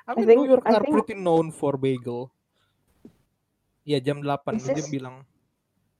I 0.06 0.14
mean 0.14 0.22
think- 0.24 0.38
New 0.38 0.46
York 0.48 0.62
I 0.62 0.78
are 0.78 0.82
think- 0.86 0.94
pretty 0.94 1.18
known 1.18 1.50
for 1.50 1.74
bagel. 1.74 2.30
Iya 3.82 3.98
jam 4.00 4.22
8 4.22 4.42
This 4.54 4.70
dia 4.70 4.86
bilang 4.86 5.26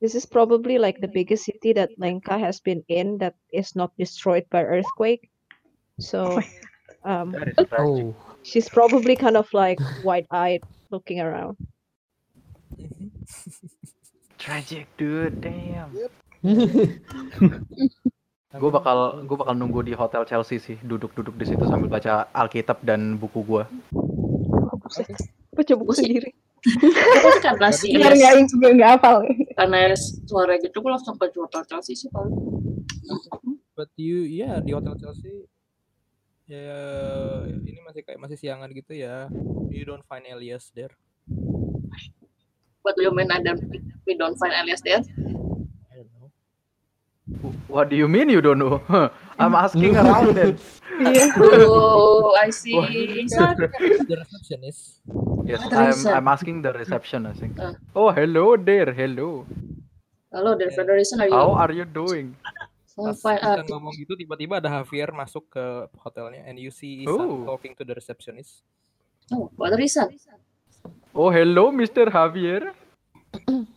This 0.00 0.14
is 0.14 0.26
probably 0.26 0.76
like 0.78 1.00
the 1.00 1.08
biggest 1.08 1.44
city 1.44 1.72
that 1.72 1.90
Lenka 1.96 2.36
has 2.38 2.60
been 2.60 2.84
in 2.88 3.16
that 3.18 3.34
is 3.52 3.74
not 3.74 3.96
destroyed 3.96 4.44
by 4.50 4.64
earthquake. 4.64 5.30
So 5.98 6.40
um, 7.04 7.32
is 7.32 7.56
tragic. 7.56 7.72
Oh, 7.80 8.14
she's 8.42 8.68
probably 8.68 9.16
kind 9.16 9.36
of 9.36 9.48
like 9.56 9.80
wide-eyed 10.04 10.62
looking 10.90 11.20
around. 11.20 11.56
Tragic, 14.38 14.86
dude. 15.00 15.40
Damn. 15.40 15.90
I 16.44 17.00
Gue 18.60 18.72
bakal 18.72 19.26
gue 19.28 19.36
bakal 19.36 19.52
nunggu 19.52 19.84
di 19.84 19.92
hotel 19.92 20.24
Chelsea 20.24 20.56
sih, 20.56 20.80
duduk-duduk 20.80 21.36
di 21.36 21.44
situ 21.44 21.64
sambil 21.68 21.92
baca 21.92 22.24
Alkitab 22.32 22.80
dan 22.84 23.20
buku 23.20 23.44
gue. 23.44 23.64
Baca 25.52 25.72
buku 25.76 25.92
sendiri. 25.92 26.32
Sih 26.64 27.40
karena 27.44 27.68
si 27.70 27.92
Biar 27.94 28.12
nggak 28.16 28.32
biar 28.58 28.72
nggak 28.74 28.90
hafal. 28.98 29.16
karena 29.54 29.94
suara 30.26 30.56
gitu 30.58 30.80
gue 30.82 30.90
langsung 30.90 31.14
ke 31.20 31.28
hotel 31.36 31.62
Chelsea 31.68 31.94
sih 31.94 32.08
paling. 32.10 32.34
but 33.76 33.92
you 34.00 34.24
ya 34.24 34.58
di 34.64 34.72
hotel 34.72 34.96
Chelsea 34.96 35.44
ya 36.46 36.78
ini 37.66 37.80
masih 37.82 38.02
kayak 38.06 38.18
masih 38.22 38.38
siangan 38.38 38.70
gitu 38.70 38.94
ya. 38.94 39.26
You 39.70 39.84
don't 39.84 40.06
find 40.06 40.24
Elias 40.26 40.70
there. 40.72 40.94
What 42.86 42.94
do 42.94 43.02
you 43.02 43.10
mean 43.10 43.30
ada 43.34 43.58
we 44.06 44.14
don't 44.14 44.38
find 44.38 44.54
Elias 44.54 44.80
there? 44.82 45.02
What 47.66 47.90
do 47.90 47.96
you 47.98 48.06
mean 48.06 48.30
you 48.30 48.38
don't 48.40 48.58
know? 48.62 48.78
I'm 49.38 49.54
asking 49.58 49.96
around 50.00 50.38
then. 50.38 50.54
Iya. 50.96 51.34
Oh, 51.66 52.32
I 52.38 52.48
see. 52.54 52.72
The 54.06 54.16
receptionist. 54.22 55.02
Yes, 55.44 55.60
Ada 55.66 55.76
I'm. 55.92 56.00
I'm 56.22 56.28
asking 56.30 56.62
the 56.62 56.72
reception 56.72 57.26
I 57.26 57.34
think. 57.34 57.58
Ah. 57.58 57.74
Oh, 57.98 58.14
hello 58.14 58.54
there. 58.56 58.94
Hello. 58.94 59.44
Halo, 60.32 60.54
there 60.54 60.70
Federation 60.70 61.18
are 61.20 61.28
you? 61.28 61.34
How 61.34 61.52
are 61.58 61.72
you 61.74 61.84
doing? 61.84 62.32
Oh, 62.96 63.12
fine. 63.12 63.42
Uh, 63.44 63.60
ngomong 63.68 63.92
gitu 63.98 64.16
tiba-tiba 64.16 64.56
ada 64.56 64.72
Javier 64.72 65.12
masuk 65.12 65.44
ke 65.52 65.64
hotelnya 66.00 66.48
and 66.48 66.56
you 66.56 66.72
see 66.72 67.04
Isan 67.04 67.28
Oh. 67.28 67.44
talking 67.44 67.76
to 67.76 67.84
the 67.84 67.92
receptionist. 67.92 68.64
oh, 69.34 69.50
what 69.58 69.74
reason? 69.76 70.08
Oh, 71.12 71.28
hello 71.28 71.68
Mr. 71.74 72.08
Javier. 72.08 72.72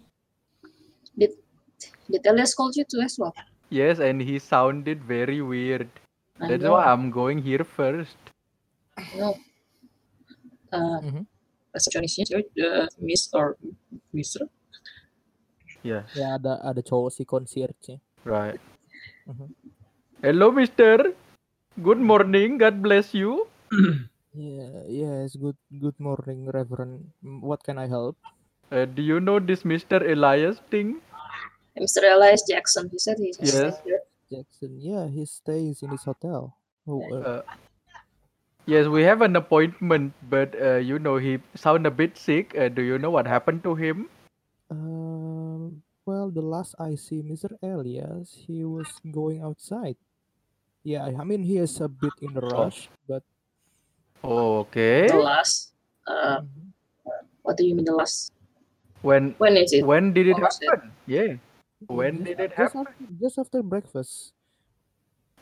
Did 2.09 2.25
Elias 2.25 2.53
call 2.55 2.71
you 2.73 2.83
too 2.85 3.01
as 3.01 3.17
well? 3.19 3.33
Yes, 3.69 3.99
and 3.99 4.21
he 4.21 4.39
sounded 4.39 5.03
very 5.03 5.41
weird. 5.41 5.89
I 6.41 6.47
That's 6.49 6.63
know. 6.63 6.73
why 6.73 6.85
I'm 6.85 7.11
going 7.11 7.37
here 7.39 7.63
first. 7.63 8.17
No. 9.17 9.37
Uh, 10.71 10.99
Mhm. 11.01 11.23
receptionistnya 11.73 12.25
cewek, 12.29 12.47
uh, 12.61 12.87
Miss 13.01 13.29
or 13.33 13.57
Mister? 14.13 14.45
Yeah, 15.83 16.03
Ya 16.17 16.35
ada 16.35 16.59
ada 16.59 16.81
cowok 16.83 17.13
si 17.13 17.23
concierge-nya. 17.23 17.97
right. 18.25 18.59
Mhm. 19.29 19.47
Hello, 20.21 20.51
Mister. 20.51 21.13
Good 21.79 22.01
morning. 22.01 22.57
God 22.59 22.81
bless 22.83 23.13
you. 23.15 23.47
Yeah, 24.29 24.85
yes, 24.85 25.33
good 25.35 25.57
good 25.81 25.97
morning, 25.97 26.45
Reverend. 26.53 27.09
Mm, 27.25 27.41
What 27.41 27.65
can 27.65 27.81
I 27.81 27.89
help? 27.89 28.13
Uh, 28.69 28.85
do 28.85 29.01
you 29.01 29.17
know 29.19 29.41
this 29.41 29.65
Mr. 29.65 29.97
Elias 30.05 30.61
thing? 30.69 31.01
Mr. 31.79 32.03
Elias 32.03 32.43
Jackson. 32.47 32.89
He 32.91 32.99
said 32.99 33.17
he's 33.17 33.39
Yes. 33.39 33.79
here. 33.83 34.01
Jackson. 34.31 34.77
Yeah, 34.79 35.07
he 35.07 35.25
stays 35.25 35.81
in 35.81 35.89
his 35.89 36.03
hotel. 36.03 36.53
Oh, 36.87 37.01
uh, 37.09 37.17
Uh, 37.19 37.41
yes, 38.65 38.85
we 38.87 39.03
have 39.03 39.21
an 39.21 39.35
appointment, 39.35 40.13
but 40.29 40.53
uh, 40.61 40.77
you 40.77 40.99
know 40.99 41.17
he 41.17 41.39
sound 41.55 41.85
a 41.87 41.91
bit 41.91 42.17
sick. 42.17 42.53
Uh, 42.57 42.69
do 42.69 42.81
you 42.81 42.97
know 42.99 43.09
what 43.09 43.25
happened 43.27 43.63
to 43.63 43.75
him? 43.75 44.09
um, 44.69 45.81
well, 46.05 46.29
the 46.29 46.41
last 46.45 46.75
I 46.77 46.93
see 46.95 47.21
Mr. 47.21 47.49
Elias, 47.61 48.33
he 48.45 48.63
was 48.65 48.85
going 49.11 49.41
outside. 49.41 49.97
Yeah, 50.83 51.09
I 51.17 51.23
mean 51.25 51.43
he 51.43 51.57
is 51.57 51.81
a 51.81 51.89
bit 51.89 52.13
in 52.21 52.37
a 52.37 52.41
rush, 52.41 52.89
but 53.07 53.23
Oh, 54.23 54.67
okay. 54.67 55.07
The 55.07 55.15
last. 55.17 55.71
Uh, 56.05 56.41
Mhm. 56.43 56.73
what 57.41 57.55
do 57.57 57.63
you 57.65 57.73
mean 57.75 57.85
the 57.85 57.95
last? 57.95 58.31
When 59.01 59.31
When 59.39 59.55
is 59.57 59.71
it? 59.73 59.85
when 59.85 60.11
did 60.13 60.27
it 60.27 60.37
happen? 60.37 60.91
Yeah. 61.07 61.39
When 61.87 62.23
did 62.23 62.39
it 62.39 62.51
just 62.51 62.73
happen? 62.75 62.87
after, 62.87 63.05
just 63.21 63.37
after 63.39 63.63
breakfast, 63.63 64.33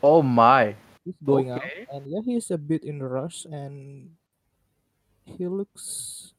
Oh 0.04 0.21
my. 0.21 0.76
he's 1.06 1.17
going 1.26 1.50
out, 1.50 1.63
and 1.91 2.06
yeah, 2.06 2.21
he's 2.23 2.52
a 2.52 2.58
bit 2.58 2.84
in 2.84 3.02
a 3.02 3.08
rush, 3.08 3.45
and 3.45 4.12
he 5.26 5.47
looks 5.47 6.34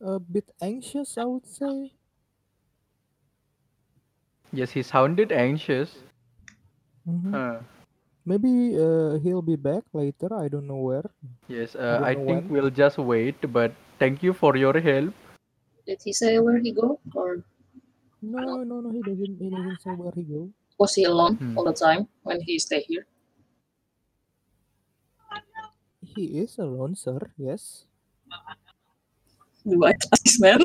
a 0.00 0.18
bit 0.20 0.46
anxious. 0.62 1.18
I 1.18 1.24
would 1.24 1.46
say. 1.46 1.92
Yes, 4.52 4.70
he 4.70 4.82
sounded 4.82 5.32
anxious. 5.32 5.98
Mhm. 7.08 7.34
Uh, 7.34 7.58
Maybe 8.24 8.78
uh, 8.78 9.18
he'll 9.18 9.42
be 9.42 9.56
back 9.56 9.82
later. 9.92 10.30
I 10.30 10.46
don't 10.46 10.68
know 10.70 10.78
where. 10.78 11.10
yes, 11.48 11.74
uh, 11.74 11.98
don't 11.98 12.04
I 12.06 12.14
think 12.14 12.46
when. 12.46 12.48
we'll 12.54 12.70
just 12.70 12.98
wait. 12.98 13.34
But 13.52 13.74
thank 13.98 14.22
you 14.22 14.32
for 14.32 14.54
your 14.56 14.78
help. 14.78 15.10
Did 15.86 15.98
he 16.04 16.12
say 16.12 16.38
where 16.38 16.58
he 16.62 16.70
go? 16.70 17.00
Or 17.16 17.42
No, 18.22 18.62
no, 18.62 18.80
no. 18.80 18.88
He 18.90 19.02
doesn't. 19.02 19.34
He 19.36 19.50
doesn't 19.50 19.82
say 19.82 19.92
where 19.92 20.14
he 20.14 20.22
go. 20.22 20.48
was 20.78 20.94
he 20.94 21.04
alone 21.04 21.38
Hmm. 21.38 21.54
all 21.54 21.62
the 21.62 21.74
time 21.74 22.10
when 22.22 22.42
he 22.42 22.58
stay 22.58 22.82
here? 22.82 23.06
He 26.02 26.42
is 26.42 26.58
alone, 26.58 26.94
sir. 26.94 27.18
Yes. 27.38 27.86
Do 29.62 29.78
I 29.86 29.94
trust 29.94 30.22
this 30.26 30.38
man? 30.42 30.58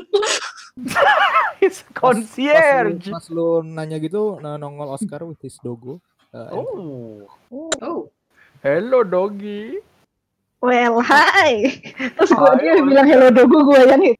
It's 1.58 1.82
Pas- 1.82 1.94
Pas, 1.94 2.10
lu, 2.10 2.22
concierge. 2.22 3.10
pas 3.10 3.26
lu 3.30 3.62
nanya 3.62 3.98
gitu, 3.98 4.38
nah, 4.38 4.58
nongol 4.58 4.94
Oscar 4.94 5.22
with 5.22 5.38
his 5.38 5.54
dogo. 5.58 6.02
Uh, 6.30 6.50
and- 6.50 6.66
Oh. 7.50 7.70
Oh, 7.80 8.00
Hello, 8.58 9.06
doggy. 9.06 9.78
Well, 10.58 10.98
hi. 10.98 11.78
Terus 12.18 12.30
gue 12.34 12.52
dia 12.58 12.74
bilang 12.82 13.06
hello 13.06 13.30
dogo 13.30 13.62
gue 13.70 13.80
yang 13.86 14.02
itu. 14.02 14.18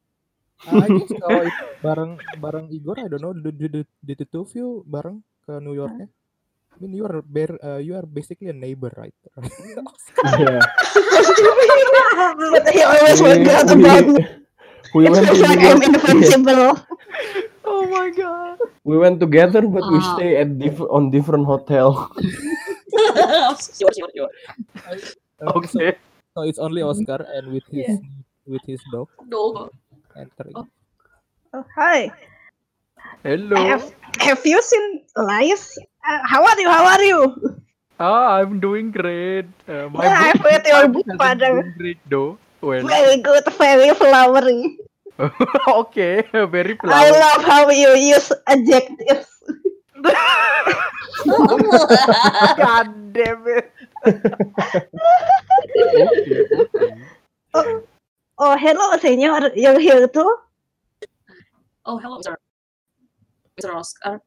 I 0.67 0.87
guess 0.91 1.13
kalau 1.23 1.47
bareng 1.79 2.13
bareng 2.43 2.67
Igor, 2.75 2.99
I 2.99 3.07
don't 3.07 3.23
know, 3.23 3.31
did, 3.33 3.59
did, 3.63 3.87
did 4.03 4.17
the 4.19 4.27
two 4.27 4.43
of 4.43 4.51
you 4.59 4.83
bareng 4.91 5.23
ke 5.47 5.63
New 5.63 5.79
Yorknya? 5.79 6.11
I 6.11 6.77
mean, 6.83 6.95
you 6.95 7.07
are 7.07 7.23
bar, 7.23 7.51
uh, 7.63 7.79
you 7.79 7.95
are 7.95 8.07
basically 8.07 8.51
a 8.51 8.57
neighbor, 8.57 8.91
right? 8.95 9.15
Yeah. 10.39 10.63
But 12.55 12.65
he 12.71 12.83
always 12.83 13.19
We, 13.23 13.35
forgot 13.35 13.67
about 13.71 14.05
went 14.95 15.27
to 15.27 15.35
like 15.43 15.59
I'm 15.63 15.83
York. 15.83 15.85
invincible. 15.85 16.75
Oh 17.69 17.85
my 17.85 18.09
god. 18.09 18.57
We 18.83 18.97
went 18.97 19.21
together, 19.21 19.61
but 19.69 19.85
we 19.93 20.01
stay 20.17 20.41
at 20.41 20.57
diff- 20.57 20.89
on 20.89 21.13
different 21.13 21.45
hotel. 21.45 22.09
sure, 23.61 23.93
sure, 23.93 24.09
sure. 24.17 24.31
Uh, 24.89 24.97
so, 24.97 25.45
Okay. 25.61 25.93
so 26.33 26.49
it's 26.49 26.57
only 26.59 26.81
Oscar 26.81 27.29
and 27.29 27.53
with 27.53 27.69
his 27.69 27.85
Yeah. 27.85 28.01
with 28.49 28.65
his 28.65 28.81
dog 28.89 29.13
No. 29.29 29.69
Entering. 30.19 30.53
Oh. 30.57 30.67
Oh, 31.55 31.65
hi. 31.77 32.13
Hello. 33.23 33.57
Have, 33.57 33.95
have 34.21 34.45
you 34.45 34.61
seen 34.63 35.03
Elias? 35.17 35.79
Uh, 36.07 36.21
how 36.25 36.45
are 36.45 36.61
you? 36.61 36.69
How 36.69 36.85
are 36.87 37.03
you? 37.03 37.21
Ah, 38.01 38.37
I'm 38.39 38.61
doing 38.61 38.91
great. 38.91 39.47
Uh, 39.69 39.89
my 39.91 40.05
Yeah, 40.05 40.19
I've 40.31 40.43
book 40.43 40.45
read 40.45 40.67
your 40.67 40.89
book, 40.89 41.07
Father. 41.19 41.53
doing 41.53 41.75
great 41.79 41.99
though. 42.09 42.39
Well, 42.61 42.87
Very 42.87 43.19
good, 43.23 43.45
very 43.59 43.95
flowery. 43.95 44.79
okay, 45.69 46.25
very 46.33 46.77
I 46.87 47.11
flowery. 47.11 47.13
love 47.13 47.43
how 47.45 47.69
you 47.71 47.91
use 47.97 48.33
adjectives. 48.47 49.29
God 52.57 53.13
damn 53.13 53.45
it. 53.47 53.73
Okay. 55.61 56.48
Oh, 58.49 58.57
hello, 58.57 58.97
senor. 58.97 59.53
You're 59.55 59.79
here 59.79 60.09
too? 60.09 60.25
Oh, 61.85 61.99
hello, 61.99 62.17
Mr. 62.17 62.33
Mr. 63.61 63.75
Oscar. 63.77 64.23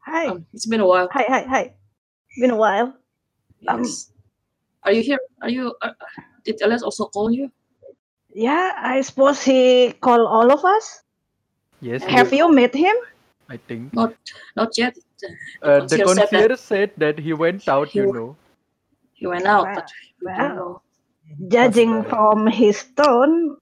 Hi. 0.00 0.26
Um, 0.26 0.44
it's 0.52 0.66
been 0.66 0.80
a 0.80 0.86
while. 0.86 1.06
Hi, 1.12 1.22
hi, 1.28 1.42
hi. 1.46 1.74
Been 2.40 2.50
a 2.50 2.56
while. 2.56 2.98
Um, 3.68 3.84
Are 4.82 4.90
you 4.90 5.02
here? 5.06 5.20
Are 5.40 5.48
you? 5.50 5.70
Uh, 5.82 5.92
did 6.44 6.58
Elias 6.62 6.82
also 6.82 7.06
call 7.06 7.30
you? 7.30 7.46
Yeah, 8.34 8.72
I 8.74 9.02
suppose 9.02 9.38
he 9.44 9.94
called 10.00 10.26
all 10.26 10.50
of 10.50 10.64
us. 10.64 11.02
Yes, 11.80 12.02
Have 12.02 12.32
you 12.34 12.50
met 12.50 12.74
him? 12.74 12.96
I 13.48 13.56
think. 13.56 13.94
Not, 13.94 14.14
not 14.56 14.74
yet. 14.76 14.98
Uh, 15.62 15.86
the 15.86 16.02
concierge 16.02 16.26
said 16.30 16.50
that- 16.50 16.58
said 16.58 16.90
that 16.98 17.18
he 17.20 17.34
went 17.34 17.68
out, 17.68 17.86
He 17.88 18.00
you 18.00 18.10
know. 18.12 18.36
He 19.14 19.28
went 19.28 19.46
out, 19.46 19.66
Wow. 19.66 19.74
but 19.78 19.88
we 20.26 20.32
don't 20.34 20.56
know. 20.56 20.82
Judging 21.46 22.02
from 22.10 22.46
his 22.48 22.82
tone, 22.98 23.56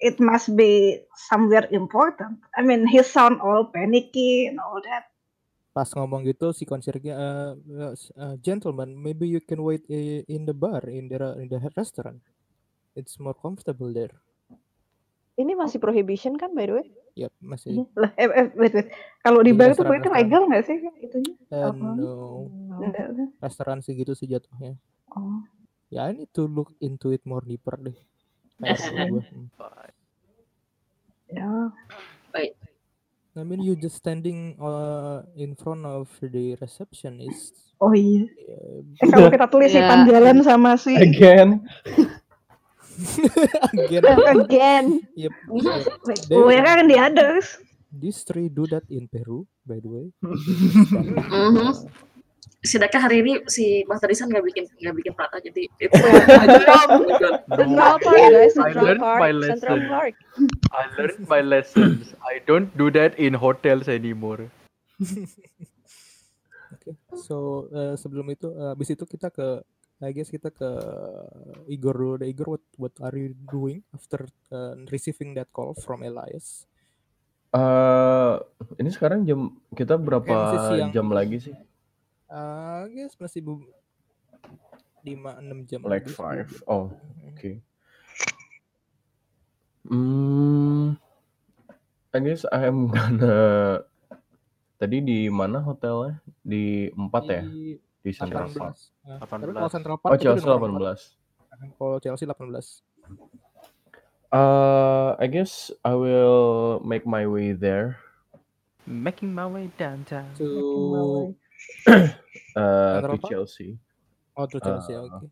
it 0.00 0.16
must 0.18 0.56
be 0.56 1.04
somewhere 1.28 1.68
important. 1.70 2.40
I 2.56 2.64
mean, 2.64 2.88
he 2.88 3.04
sound 3.04 3.38
all 3.44 3.68
panicky 3.68 4.48
and 4.48 4.58
all 4.58 4.80
that. 4.82 5.12
Pas 5.70 5.86
ngomong 5.94 6.26
gitu 6.26 6.50
si 6.50 6.66
konsiernya 6.66 7.14
uh, 7.14 7.52
uh, 7.54 7.94
uh, 8.18 8.34
gentlemen, 8.42 8.90
maybe 8.98 9.30
you 9.30 9.38
can 9.38 9.62
wait 9.62 9.86
in 9.86 10.42
the 10.42 10.56
bar 10.56 10.82
in 10.90 11.06
the 11.06 11.38
in 11.38 11.46
the 11.46 11.62
restaurant. 11.78 12.18
It's 12.98 13.22
more 13.22 13.38
comfortable 13.38 13.94
there. 13.94 14.10
Ini 15.38 15.54
masih 15.54 15.78
prohibition 15.78 16.34
kan 16.34 16.52
by 16.58 16.66
the 16.66 16.74
way? 16.82 16.86
Yep, 17.14 17.32
masih. 17.38 17.86
Lah, 17.94 18.10
eh, 18.18 18.26
eh, 18.26 18.46
wait, 18.58 18.72
wait. 18.74 18.88
Kalau 19.22 19.40
di 19.46 19.54
Di 19.54 19.58
bar 19.62 19.70
itu 19.70 19.82
berarti 19.86 20.10
legal 20.10 20.42
nggak 20.50 20.64
sih 20.66 20.76
itunya? 21.06 21.34
Uh, 21.54 21.70
no, 21.70 22.12
Enggak. 22.82 23.06
restoran 23.38 23.78
segitu 23.78 24.12
sih 24.18 24.26
jatuhnya. 24.26 24.74
Oh. 25.14 25.38
Ya, 25.90 26.10
I 26.10 26.18
need 26.18 26.30
to 26.34 26.50
look 26.50 26.74
into 26.82 27.14
it 27.14 27.22
more 27.22 27.42
deeper 27.46 27.78
deh. 27.78 27.94
Hmm. 28.60 29.48
Ya. 31.30 31.70
Wait. 32.34 32.54
I 33.32 33.42
mean, 33.46 33.62
you 33.62 33.78
just 33.78 33.96
standing 33.96 34.58
uh, 34.58 35.22
in 35.38 35.54
front 35.54 35.86
of 35.86 36.10
the 36.20 36.58
receptionist. 36.60 37.54
Oh 37.80 37.94
iya. 37.94 38.26
Uh, 38.26 38.82
Eh, 39.00 39.08
kalau 39.08 39.30
kita 39.32 39.46
tulis 39.48 39.70
Ya. 39.72 39.86
Ipan 39.86 40.00
jalan 40.04 40.42
sama 40.44 40.76
si 40.76 40.92
Again. 40.98 41.64
again, 43.72 44.04
Again. 44.36 44.86
yep. 45.16 45.32
They- 46.28 46.36
where 46.36 46.66
are 46.66 46.84
the 46.84 46.98
others? 47.00 47.56
These 47.90 48.22
three 48.22 48.46
do 48.46 48.70
that 48.70 48.86
in 48.86 49.10
Peru, 49.10 49.48
by 49.66 49.82
the 49.82 49.88
way. 49.90 50.06
Mhm. 50.22 51.90
Sedangkan 52.60 53.00
hari 53.08 53.24
ini 53.24 53.32
si 53.48 53.88
Mas 53.88 54.04
Tarisan 54.04 54.28
nggak 54.28 54.44
bikin 54.44 54.64
nggak 54.68 54.96
bikin 55.00 55.12
prata 55.16 55.40
jadi 55.40 55.64
it's 55.80 55.96
Central 57.56 57.72
Park 57.72 58.00
guys, 58.04 58.52
I 58.52 58.68
Central 58.68 58.84
learned 58.84 59.00
Park, 59.00 59.20
my 59.20 59.32
Central 59.32 59.78
lesson. 59.80 59.88
Park. 59.88 60.14
I 60.68 60.82
learned 60.92 61.20
my 61.24 61.40
lessons. 61.40 62.02
I 62.20 62.44
don't 62.44 62.68
do 62.76 62.92
that 62.92 63.16
in 63.16 63.32
hotels 63.32 63.88
anymore. 63.88 64.52
Oke, 66.76 66.90
so 67.16 67.66
uh, 67.72 67.96
sebelum 67.96 68.28
itu, 68.28 68.52
uh, 68.52 68.76
abis 68.76 68.92
itu 68.92 69.08
kita 69.08 69.32
ke, 69.32 69.64
I 70.04 70.12
guess 70.12 70.28
kita 70.28 70.52
ke 70.52 70.68
Igor 71.72 71.96
dulu. 71.96 72.14
deh. 72.20 72.28
Igor, 72.28 72.60
what 72.60 72.64
what 72.76 72.94
are 73.00 73.16
you 73.16 73.32
doing 73.48 73.80
after 73.96 74.28
uh, 74.52 74.76
receiving 74.92 75.32
that 75.32 75.48
call 75.50 75.72
from 75.72 76.04
Elias? 76.04 76.68
Eh, 77.50 78.34
ini 78.78 78.90
sekarang 78.94 79.26
jam 79.26 79.50
kita 79.74 79.98
berapa 79.98 80.70
siang. 80.70 80.94
jam 80.94 81.10
lagi 81.10 81.50
sih? 81.50 81.54
Uh, 82.30 82.86
I 82.86 82.94
guess 82.94 83.18
masih 83.18 83.42
bu 83.42 83.58
5-6 85.02 85.66
jam 85.66 85.80
Like 85.82 86.06
lagi, 86.06 86.14
10 86.14 86.14
five. 86.14 86.46
jam. 86.46 86.62
Oh, 86.64 86.86
oke. 87.26 87.50
Hmm, 89.82 90.94
I 92.12 92.18
guess 92.20 92.44
I 92.46 92.68
am 92.68 92.86
gonna. 92.86 93.34
Tadi 94.80 94.96
di 95.02 95.28
mana 95.28 95.60
hotelnya? 95.60 96.20
Di 96.40 96.88
4 96.92 97.02
ya? 97.28 97.42
Di 97.44 97.76
Di 98.00 98.10
Central 98.14 98.48
18. 98.48 98.56
Park. 98.56 98.76
Nah, 99.04 99.18
tapi 99.20 99.44
18. 99.44 99.56
kalau 99.56 99.68
Central 99.68 99.96
Park 100.00 100.10
Oh, 100.10 100.16
itu 100.16 100.24
Chelsea 100.24 100.44
udah 100.46 100.56
nomor 100.56 100.70
18. 100.70 101.18
4. 101.50 101.76
Kalau 101.76 101.96
Chelsea 101.98 102.24
18. 102.24 102.84
Uh, 104.30 105.18
I 105.18 105.26
guess 105.26 105.74
I 105.82 105.98
will 105.98 106.78
make 106.80 107.02
my 107.04 107.26
way 107.26 107.50
there. 107.50 107.98
Making 108.86 109.34
my 109.34 109.44
way 109.44 109.68
downtown. 109.74 110.30
To 110.38 111.34
Uh, 112.56 112.98
to? 113.06 113.18
Chelsea. 113.30 113.78
oh 114.34 114.46
to 114.46 114.58
Chelsea, 114.58 114.92
Uh, 114.94 115.06
oke. 115.06 115.26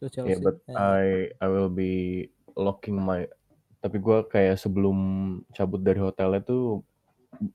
To 0.00 0.06
Chelsea. 0.08 0.30
Yeah, 0.32 0.40
but 0.40 0.56
Eh, 0.68 0.74
I 0.74 1.04
I 1.40 1.46
will 1.52 1.68
be 1.68 2.26
locking 2.56 2.96
my. 2.96 3.28
Tapi 3.84 4.00
gua 4.00 4.24
kayak 4.24 4.56
sebelum 4.56 4.96
cabut 5.52 5.84
dari 5.84 6.00
hotelnya 6.00 6.40
tuh 6.40 6.80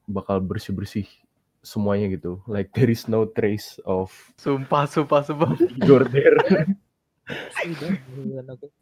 bakal 0.06 0.38
bersih 0.38 0.78
bersih 0.78 1.08
semuanya 1.66 2.14
gitu. 2.14 2.46
Like 2.46 2.70
there 2.78 2.94
is 2.94 3.10
no 3.10 3.26
trace 3.26 3.82
of 3.90 4.14
Sumpah, 4.38 4.86
sumpah, 4.86 5.26
sumpah. 5.26 5.58
Igor 5.82 6.06
there. 6.14 6.38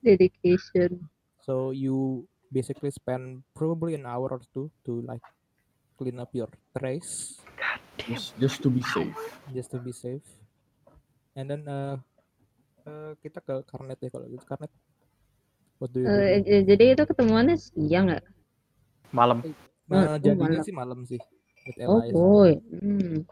Dedication. 0.04 1.08
So 1.40 1.72
you 1.72 2.28
basically 2.52 2.92
spend 2.92 3.44
probably 3.56 3.96
an 3.96 4.04
hour 4.04 4.28
or 4.28 4.42
two 4.52 4.68
to 4.84 5.04
like 5.08 5.24
clean 5.96 6.20
up 6.20 6.32
your 6.36 6.52
trays 6.76 7.40
just, 8.06 8.38
just 8.38 8.58
to 8.62 8.70
be 8.70 8.82
safe. 8.86 9.18
just 9.50 9.70
to 9.74 9.80
be 9.82 9.90
safe. 9.90 10.26
And 11.34 11.50
then 11.50 11.66
uh, 11.66 11.98
uh, 12.86 13.18
kita 13.22 13.42
ke 13.42 13.66
Karnet 13.66 13.98
ya 14.02 14.10
kalau 14.14 14.30
gitu. 14.30 14.46
Karnet. 14.46 14.70
What 15.78 15.94
do 15.94 16.02
you 16.02 16.10
do? 16.10 16.18
Eh, 16.18 16.42
j- 16.42 16.66
jadi 16.66 16.84
itu 16.98 17.04
ketemuannya 17.06 17.58
siang 17.58 18.10
nggak? 18.10 18.26
Malam. 19.14 19.46
Nah, 19.88 20.14
oh, 20.14 20.20
jadinya 20.20 20.60
malam. 20.60 20.66
sih 20.66 20.74
malam 20.74 21.00
sih. 21.06 21.22
With 21.70 21.78
Oh 21.86 22.02
boy. 22.10 22.58
Hmm. 22.74 23.24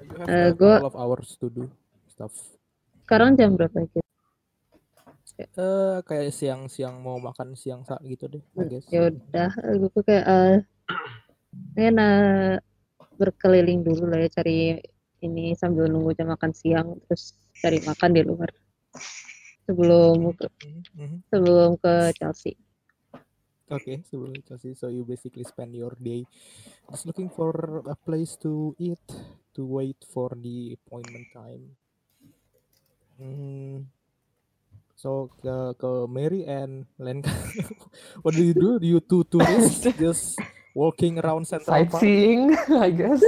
You 0.00 0.16
have 0.18 0.28
Eh, 0.28 0.48
a 0.48 0.56
gua- 0.56 0.80
couple 0.80 0.90
of 0.90 0.96
hours 0.96 1.36
to 1.38 1.46
do 1.48 1.64
stuff. 2.08 2.32
Sekarang 3.04 3.36
jam 3.36 3.54
berapa 3.58 3.84
gitu? 3.84 4.00
Eh 5.40 5.96
kayak 6.04 6.36
siang-siang 6.36 7.00
mau 7.00 7.16
makan 7.16 7.56
siang 7.56 7.80
sa 7.84 7.96
gitu 8.04 8.28
deh, 8.28 8.42
I 8.60 8.64
guess. 8.68 8.84
Ya 8.92 9.08
udah, 9.08 9.50
gue 9.56 10.02
kayak 10.04 10.24
eh 10.28 10.58
pengen 11.74 11.96
eh, 11.98 12.54
berkeliling 13.20 13.84
dulu 13.84 14.08
lah 14.08 14.24
ya 14.24 14.28
cari 14.40 14.80
ini 15.20 15.52
sambil 15.52 15.88
nunggu 15.92 16.16
jam 16.16 16.32
makan 16.32 16.52
siang 16.56 16.96
terus 17.04 17.36
cari 17.60 17.78
makan 17.84 18.10
di 18.16 18.22
luar 18.24 18.50
sebelum 19.68 20.34
ke, 20.34 20.46
Mhm, 20.64 20.82
mhm. 20.96 21.18
sebelum 21.30 21.70
ke 21.78 21.94
Chelsea. 22.16 22.54
Okay, 23.70 24.02
so 24.10 24.26
Chelsea, 24.50 24.74
so 24.74 24.90
you 24.90 25.06
basically 25.06 25.46
spend 25.46 25.78
your 25.78 25.94
day 26.02 26.26
just 26.90 27.06
looking 27.06 27.30
for 27.30 27.54
a 27.86 27.94
place 27.94 28.34
to 28.42 28.74
eat, 28.82 28.98
to 29.54 29.62
wait 29.62 29.94
for 30.10 30.34
the 30.34 30.74
appointment 30.74 31.30
time. 31.30 31.78
Hmm. 33.14 33.86
So 34.98 35.30
ke 35.38 35.78
ke 35.78 35.90
Mary 36.10 36.42
and 36.50 36.90
Lenka, 36.98 37.30
what 38.26 38.34
do 38.34 38.42
you 38.42 38.58
do? 38.58 38.82
Do 38.82 38.90
you 38.90 38.98
two 38.98 39.22
tourists 39.30 39.86
just 40.02 40.34
walking 40.74 41.18
around 41.18 41.46
Central 41.46 41.70
Park? 41.86 41.90
Sightseeing, 41.98 42.54
I 42.78 42.90
guess. 42.90 43.20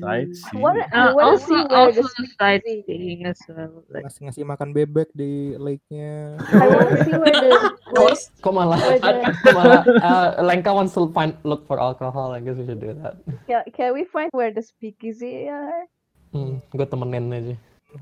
Sightseeing. 0.00 0.60
What 0.62 0.76
Uh, 0.92 1.14
also, 1.16 1.46
see 1.46 1.64
where 1.68 1.92
the 1.92 2.02
also 2.04 2.22
sightseeing 2.38 3.26
as 3.26 3.40
well. 3.48 3.82
Like, 3.88 4.04
Ngasih 4.06 4.20
ngasih 4.28 4.44
makan 4.44 4.68
bebek 4.76 5.08
di 5.16 5.56
lake-nya. 5.56 6.36
I 6.40 6.66
wanna 6.68 6.96
see 7.04 7.16
where 7.16 7.32
the 7.32 7.50
where, 7.96 8.16
Kok 8.44 8.52
malah, 8.54 8.78
where 8.80 8.98
the 9.00 9.32
kok 9.44 9.54
malah 9.56 9.82
uh, 10.04 10.28
Lenka 10.44 10.70
wants 10.72 10.92
to 10.94 11.08
find 11.12 11.32
look 11.42 11.64
for 11.66 11.80
alcohol. 11.80 12.32
I 12.32 12.40
guess 12.40 12.56
we 12.60 12.66
should 12.68 12.80
do 12.80 12.92
that. 13.00 13.16
can, 13.48 13.62
can 13.72 13.90
we 13.96 14.04
find 14.04 14.28
where 14.36 14.52
the 14.52 14.62
speakeasy 14.62 15.48
are? 15.48 15.88
Hmm, 16.34 16.60
gue 16.74 16.86
temenin 16.86 17.32
aja. 17.32 17.54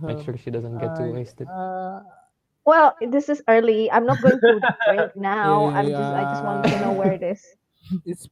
Make 0.02 0.18
Um, 0.18 0.24
sure 0.26 0.34
she 0.34 0.50
doesn't 0.50 0.78
get 0.82 0.96
too 0.98 1.12
I- 1.12 1.14
wasted. 1.14 1.46
uh, 1.46 2.02
Well, 2.64 2.96
this 3.12 3.28
is 3.28 3.44
early. 3.46 3.92
I'm 3.92 4.08
not 4.08 4.24
going 4.24 4.40
to 4.40 4.56
drink 4.88 5.12
now. 5.20 5.68
I'm 5.68 5.84
just 5.84 6.00
I 6.16 6.22
just 6.32 6.40
want 6.42 6.64
to 6.64 6.72
know 6.80 6.96
Yeah. 6.96 6.98
where 6.98 7.12
it 7.12 7.20
is. 7.20 7.44
it's 8.08 8.24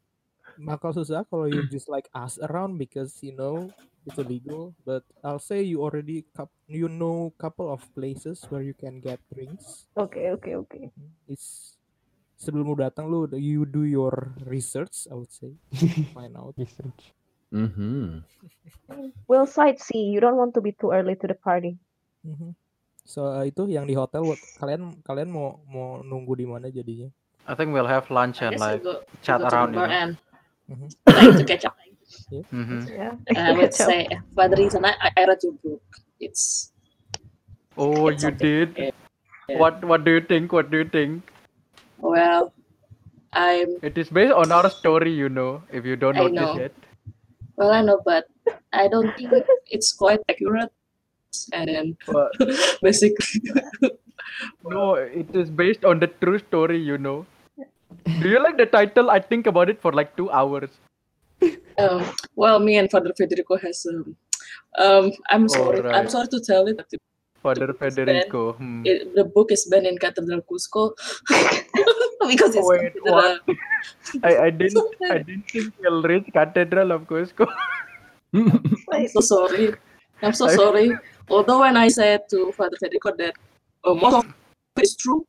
bakal 0.62 0.94
susah 0.94 1.26
kalau 1.26 1.50
you 1.50 1.66
just 1.68 1.90
like 1.90 2.06
ask 2.14 2.38
around 2.46 2.78
because 2.78 3.18
you 3.20 3.34
know 3.34 3.70
it's 4.06 4.18
illegal. 4.18 4.74
But 4.86 5.02
I'll 5.22 5.42
say 5.42 5.62
you 5.62 5.82
already 5.82 6.24
you 6.70 6.88
know 6.88 7.34
couple 7.36 7.70
of 7.70 7.82
places 7.94 8.42
where 8.48 8.62
you 8.62 8.74
can 8.74 9.02
get 9.02 9.18
drinks. 9.30 9.90
Okay, 9.98 10.30
okay, 10.38 10.54
okay. 10.62 10.84
It's 11.26 11.76
sebelum 12.38 12.74
lu 12.74 12.76
datang 12.78 13.06
lu 13.06 13.30
you 13.38 13.62
do 13.62 13.86
your 13.86 14.34
research 14.50 15.06
I 15.06 15.14
would 15.14 15.30
say 15.30 15.54
find 16.16 16.34
out. 16.34 16.54
Research. 16.58 17.14
Mhm. 17.52 18.24
We'll 19.28 19.46
sightsee. 19.46 20.10
You 20.10 20.24
don't 20.24 20.40
want 20.40 20.56
to 20.56 20.62
be 20.64 20.72
too 20.72 20.90
early 20.90 21.14
to 21.20 21.26
the 21.28 21.36
party. 21.38 21.76
Mhm. 22.24 22.56
So 23.02 23.26
uh, 23.26 23.42
itu 23.42 23.66
yang 23.66 23.90
di 23.90 23.98
hotel 23.98 24.22
what, 24.22 24.38
kalian 24.62 25.02
kalian 25.02 25.26
mau 25.30 25.58
mau 25.66 26.00
nunggu 26.06 26.38
di 26.38 26.46
mana 26.46 26.70
jadinya? 26.70 27.10
I 27.50 27.58
think 27.58 27.74
we'll 27.74 27.90
have 27.90 28.06
lunch 28.14 28.38
and 28.38 28.54
like 28.62 28.86
go, 28.86 29.02
chat 29.26 29.42
go 29.42 29.50
to 29.50 29.50
around, 29.50 29.74
the 29.74 29.82
you 29.82 29.82
bar 29.82 29.90
know. 29.90 30.14
And 30.68 30.78
Mhm. 30.78 30.90
trying 31.08 31.38
to 31.38 31.44
catch 31.44 31.64
up. 31.64 31.76
Mhm. 32.32 32.88
Yeah. 32.90 33.14
And 33.28 33.38
I 33.38 33.52
would 33.52 33.74
say, 33.74 34.08
for 34.34 34.48
the 34.48 34.56
reason 34.56 34.84
I, 34.84 34.94
I 35.16 35.24
read 35.24 35.38
your 35.42 35.52
book, 35.64 35.82
it's 36.20 36.72
Oh, 37.76 38.08
It's 38.08 38.22
you 38.22 38.30
did? 38.30 38.76
Yeah. 38.78 39.58
What 39.62 39.84
What 39.84 40.04
do 40.04 40.12
you 40.16 40.20
think? 40.20 40.52
What 40.52 40.70
do 40.70 40.78
you 40.82 40.88
think? 40.96 41.30
Well, 41.98 42.52
I'm 43.32 43.76
It 43.82 43.96
is 44.02 44.10
based 44.10 44.32
on 44.32 44.52
our 44.52 44.68
story, 44.70 45.12
you 45.12 45.28
know. 45.28 45.62
If 45.72 45.86
you 45.86 45.96
don't 45.96 46.16
I 46.16 46.24
notice 46.28 46.40
know. 46.40 46.58
yet. 46.60 46.72
well, 47.56 47.70
I 47.70 47.80
know, 47.82 48.00
but 48.04 48.26
I 48.72 48.88
don't 48.88 49.14
think 49.16 49.32
it's 49.78 49.92
quite 49.92 50.20
accurate. 50.28 50.70
And 51.52 51.68
then 51.74 51.96
But 52.06 52.32
basically, 52.82 53.40
no, 54.64 54.94
it 54.94 55.34
is 55.34 55.50
based 55.50 55.84
on 55.84 55.98
the 56.00 56.08
true 56.24 56.38
story, 56.38 56.78
you 56.78 56.98
know. 56.98 57.24
Do 58.22 58.28
you 58.28 58.42
like 58.42 58.56
the 58.56 58.66
title? 58.66 59.10
I 59.10 59.20
think 59.20 59.46
about 59.46 59.68
it 59.68 59.80
for 59.80 59.92
like 59.92 60.16
two 60.16 60.30
hours. 60.30 60.70
um, 61.78 62.04
well, 62.36 62.58
me 62.58 62.76
and 62.76 62.90
Father 62.90 63.12
Federico 63.16 63.56
has 63.58 63.86
um, 63.90 64.16
um, 64.78 65.12
I'm 65.30 65.48
sorry, 65.48 65.80
I'm 65.90 66.08
sorry 66.08 66.28
to 66.28 66.40
tell 66.40 66.66
it, 66.68 66.80
Father 67.42 67.72
Federico. 67.74 68.52
Hmm. 68.52 68.82
it, 68.86 69.14
the 69.14 69.24
book 69.24 69.50
is 69.50 69.66
banned 69.66 69.86
in 69.86 69.98
Cathedral 69.98 70.42
Cusco 70.42 70.92
because 72.28 72.54
it's 72.54 72.68
Wait, 72.68 72.92
a- 73.06 73.38
I, 74.22 74.46
I 74.46 74.50
didn't 74.62 74.94
I 75.10 75.18
didn't 75.18 75.50
think 75.50 75.74
you'll 75.82 76.02
reach 76.02 76.26
Cathedral 76.32 76.92
of 76.92 77.06
Cusco. 77.08 77.46
I'm 78.34 79.08
so 79.08 79.20
sorry. 79.20 79.74
I'm 80.22 80.32
so 80.32 80.48
sorry. 80.48 80.92
Although 81.28 81.60
when 81.60 81.76
I 81.76 81.88
said 81.88 82.28
to 82.30 82.52
Father 82.52 82.76
Federico 82.78 83.16
that 83.16 83.34
uh, 83.84 83.94
most 83.94 84.14
of 84.14 84.24
it 84.76 84.84
is 84.84 84.96
true, 84.96 85.26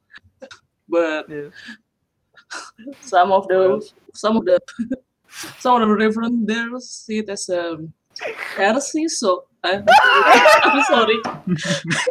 but 0.87 1.27
Yes. 1.29 1.51
some 3.01 3.31
of 3.31 3.47
the 3.47 3.81
some 4.13 4.37
of 4.37 4.45
the 4.45 4.59
some 5.59 5.81
of 5.81 5.87
the 5.87 5.95
reverend 5.95 6.47
there 6.47 6.69
see 6.79 7.19
it 7.19 7.29
as 7.29 7.49
a 7.49 7.77
heresy. 8.55 9.07
So 9.07 9.45
I, 9.63 9.81
I'm 10.63 10.83
sorry. 10.83 11.17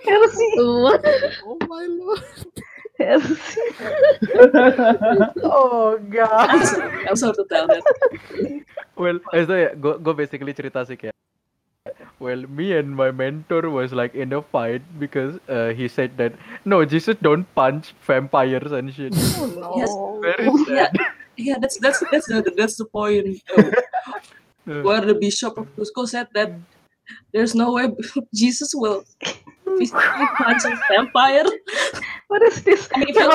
Heresy. 0.04 0.48
What? 0.56 1.04
Oh 1.44 1.58
my 1.68 1.86
lord. 1.86 2.24
Heresy. 2.98 3.60
oh 5.42 5.98
god. 6.10 6.48
I'm 6.50 6.64
sorry. 6.66 7.08
I'm 7.08 7.16
sorry 7.16 7.34
to 7.34 7.44
tell 7.48 7.66
that. 7.66 7.84
Well, 8.96 9.18
so 9.32 9.54
ya, 9.56 9.72
gue 9.74 10.14
basically 10.14 10.52
cerita 10.52 10.84
sih 10.84 11.00
kayak, 11.00 11.16
well, 12.20 12.42
me 12.48 12.76
and 12.76 12.94
my 12.94 13.10
mentor 13.10 13.68
was 13.70 13.92
like 13.92 14.14
in 14.14 14.32
a 14.32 14.42
fight 14.42 14.82
because 14.98 15.38
uh, 15.48 15.68
he 15.70 15.88
said 15.88 16.16
that 16.16 16.32
no, 16.64 16.84
Jesus 16.84 17.16
don't 17.20 17.46
punch 17.54 17.94
vampires 18.06 18.72
and 18.72 18.92
shit. 18.94 19.14
Yes. 19.76 19.90
Very 20.20 20.50
Yeah, 20.68 20.88
sad. 20.90 20.96
yeah. 21.36 21.56
That's 21.60 21.78
that's 21.80 22.02
that's 22.10 22.26
the 22.26 22.52
that's 22.56 22.76
the 22.76 22.86
point. 22.86 23.42
uh, 24.68 24.82
where 24.82 25.00
the 25.00 25.14
bishop 25.14 25.58
of 25.58 25.66
Cusco 25.76 26.08
said 26.08 26.28
that 26.34 26.52
there's 27.32 27.54
no 27.54 27.72
way 27.72 27.88
Jesus 28.34 28.72
will 28.74 29.04
physically 29.78 30.26
punch 30.38 30.64
a 30.64 30.78
vampire. 30.90 31.44
What 32.28 32.42
is 32.42 32.62
this? 32.64 32.88
I 32.94 33.00
mean, 33.00 33.16
if 33.18 33.28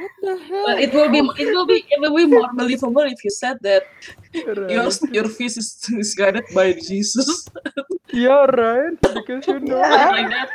you- 0.00 0.10
Velocity 0.22 0.46
Pastor. 0.46 0.62
But 0.66 0.80
it 0.80 0.92
will 0.94 1.10
be 1.10 1.18
it 1.42 1.54
will 1.54 1.66
be 1.66 1.84
it 1.90 2.00
will 2.00 2.16
be 2.16 2.26
more 2.26 2.48
believable 2.60 3.02
if 3.02 3.24
you 3.24 3.30
said 3.30 3.58
that 3.62 3.84
your 4.32 4.54
right. 4.54 5.00
your 5.12 5.28
fist 5.28 5.58
is, 5.58 5.68
is 5.92 6.14
guided 6.14 6.44
by 6.54 6.72
Jesus. 6.72 7.48
Yeah, 8.12 8.46
right. 8.46 9.00
Because 9.00 9.46
you 9.46 9.60
know, 9.60 9.82
Something 9.82 10.12
like 10.16 10.30
that. 10.30 10.50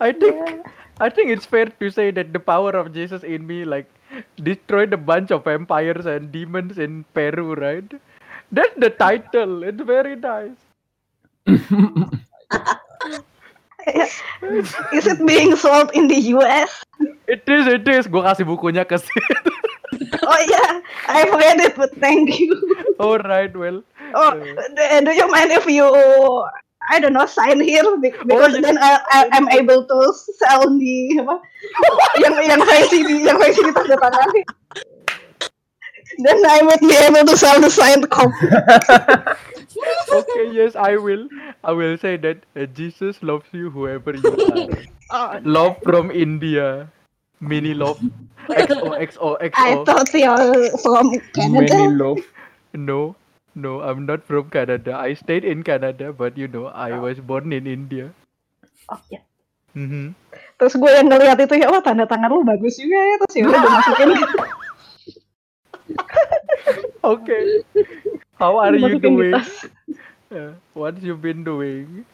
I 0.00 0.12
think 0.12 0.66
I 1.00 1.08
think 1.10 1.30
it's 1.30 1.44
fair 1.44 1.66
to 1.66 1.90
say 1.90 2.10
that 2.12 2.32
the 2.32 2.38
power 2.38 2.70
of 2.70 2.92
Jesus 2.94 3.24
in 3.24 3.46
me 3.46 3.64
like 3.64 3.90
destroyed 4.36 4.92
a 4.92 4.96
bunch 4.96 5.32
of 5.32 5.44
vampires 5.44 6.06
and 6.06 6.30
demons 6.30 6.78
in 6.78 7.04
Peru, 7.12 7.54
right? 7.54 7.92
That's 8.52 8.74
the 8.76 8.90
title. 8.90 9.64
It's 9.64 9.82
very 9.82 10.14
nice. 10.14 10.54
Is 14.92 15.06
it 15.06 15.20
being 15.26 15.56
sold 15.56 15.90
in 15.92 16.08
the 16.08 16.20
US? 16.36 16.84
It 17.28 17.44
is, 17.48 17.66
it 17.66 17.86
is. 17.88 18.06
Gue 18.08 18.22
kasih 18.24 18.44
bukunya 18.48 18.84
ke 18.84 18.96
situ. 18.96 19.50
Oh 20.26 20.40
yeah, 20.50 20.82
I've 21.06 21.30
read 21.30 21.62
it, 21.62 21.78
but 21.78 21.94
thank 22.02 22.40
you. 22.40 22.50
All 22.98 23.18
right, 23.22 23.52
well. 23.54 23.78
Oh, 24.14 24.34
do 24.34 25.12
you 25.14 25.26
mind 25.30 25.54
if 25.54 25.66
you, 25.70 25.86
I 26.90 26.98
don't 26.98 27.12
know, 27.12 27.26
sign 27.26 27.60
here 27.60 27.84
Be- 28.02 28.10
because 28.26 28.54
yeah. 28.54 28.60
then 28.60 28.78
I, 28.78 28.98
I, 29.10 29.18
I'm 29.30 29.46
able 29.54 29.86
to 29.86 29.98
sell 30.34 30.66
the 30.66 30.98
apa? 31.22 31.36
yang 32.26 32.34
yang 32.42 32.60
versi 32.66 33.06
di 33.06 33.22
yang 33.22 33.38
versi 33.38 33.62
ditandatangani. 33.62 34.42
Then 36.18 36.44
I 36.46 36.62
would 36.62 36.80
be 36.80 36.94
able 36.94 37.24
to 37.26 37.36
sell 37.36 37.60
the 37.60 37.70
signed 37.70 38.08
copy. 38.10 38.46
okay, 40.12 40.46
yes, 40.50 40.76
I 40.76 40.96
will. 40.96 41.28
I 41.64 41.72
will 41.72 41.96
say 41.98 42.16
that 42.18 42.38
uh, 42.56 42.66
Jesus 42.66 43.22
loves 43.22 43.46
you, 43.52 43.70
whoever 43.70 44.14
you 44.14 44.38
are. 44.50 44.68
Oh, 45.10 45.40
love 45.44 45.76
from 45.82 46.10
India. 46.10 46.88
Mini 47.40 47.74
love. 47.74 47.98
XO, 48.48 48.94
XO, 49.00 49.36
I 49.54 49.76
XO. 49.76 49.84
thought 49.84 50.12
you're 50.14 50.78
from 50.78 51.18
Canada. 51.34 51.88
love. 51.88 52.18
No, 52.74 53.16
no, 53.54 53.80
I'm 53.80 54.06
not 54.06 54.24
from 54.24 54.50
Canada. 54.50 54.94
I 54.96 55.14
stayed 55.14 55.44
in 55.44 55.62
Canada, 55.62 56.12
but 56.12 56.36
you 56.38 56.48
know, 56.48 56.66
I 56.66 56.98
was 56.98 57.20
born 57.20 57.52
in 57.52 57.66
India. 57.66 58.12
Oh, 58.90 59.00
ya. 59.10 59.20
hmm 59.74 60.12
Terus 60.58 60.74
gue 60.78 60.90
yang 60.90 61.10
ngeliat 61.10 61.38
itu 61.42 61.54
ya, 61.58 61.66
wah 61.72 61.82
tanda 61.82 62.06
tangan 62.06 62.30
lu 62.30 62.44
bagus 62.46 62.78
juga 62.78 62.98
ya. 62.98 63.14
Terus 63.22 63.34
ya 63.34 63.44
udah 63.50 63.60
gue 63.60 63.72
masukin. 63.72 64.08
Okay. 67.04 67.60
How 68.38 68.56
are 68.58 68.74
you 68.74 68.98
doing? 68.98 69.32
tas. 69.32 69.68
Uh, 70.32 70.56
what 70.72 71.02
you 71.02 71.14
been 71.14 71.44
doing? 71.44 72.06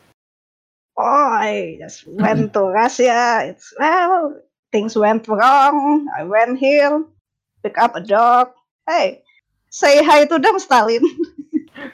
Oh, 0.99 1.31
I 1.31 1.79
just 1.81 2.05
went 2.07 2.53
to 2.53 2.63
Russia. 2.67 3.47
It's 3.47 3.73
well, 3.79 4.35
things 4.73 4.99
went 4.99 5.29
wrong. 5.29 6.11
I 6.19 6.25
went 6.25 6.59
here, 6.59 7.07
pick 7.63 7.79
up 7.79 7.95
a 7.95 8.03
dog. 8.03 8.51
Hey, 8.85 9.23
say 9.71 10.03
hi 10.05 10.27
to 10.27 10.39
them, 10.39 10.59
Stalin. 10.59 11.07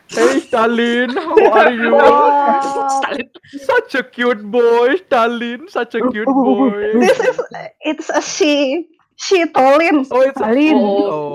Hey, 0.09 0.41
Stalin, 0.41 1.11
how 1.15 1.53
are 1.53 1.71
you? 1.71 1.95
Stalin. 2.97 3.29
Such 3.61 3.95
a 3.95 4.03
cute 4.03 4.43
boy, 4.51 4.97
Stalin. 5.07 5.69
Such 5.69 5.95
a 5.95 6.03
cute 6.11 6.27
boy. 6.27 6.99
This 6.99 7.21
is 7.21 7.39
it's 7.85 8.09
a 8.11 8.23
she. 8.23 8.89
She 9.17 9.45
Tolin. 9.49 10.07
Oh, 10.11 10.21
it's 10.21 10.37
Stalin. 10.37 10.77
Oh, 10.77 11.35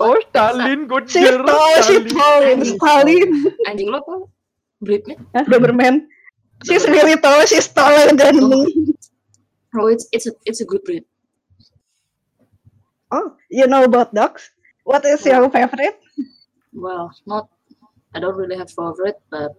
oh, 0.00 0.16
Stalin, 0.30 0.86
good 0.86 1.10
She's 1.10 1.28
girl, 1.28 1.44
tall, 1.44 1.82
she's 1.82 2.06
Stalin. 2.10 2.58
Stalin. 2.64 3.28
Anjing 3.66 3.90
lo 3.90 3.98
apa? 3.98 4.14
Breednya? 4.78 5.18
Hah, 5.34 5.44
Doberman. 5.44 6.06
She's 6.62 6.86
really 6.86 7.18
tall. 7.18 7.42
She's 7.50 7.66
taller 7.68 8.14
than 8.14 8.38
me. 8.38 8.94
Oh, 9.74 9.90
it's 9.90 10.06
it's 10.14 10.30
a 10.30 10.32
it's 10.46 10.62
a 10.62 10.66
good 10.70 10.86
breed. 10.86 11.02
Oh, 13.10 13.34
you 13.50 13.66
know 13.66 13.82
about 13.82 14.14
dogs? 14.14 14.54
What 14.86 15.02
is 15.04 15.26
your 15.26 15.50
favorite? 15.50 15.98
Well, 16.70 17.10
not 17.26 17.50
I 18.14 18.22
don't 18.22 18.38
really 18.38 18.54
have 18.54 18.70
favorite, 18.70 19.18
but 19.30 19.58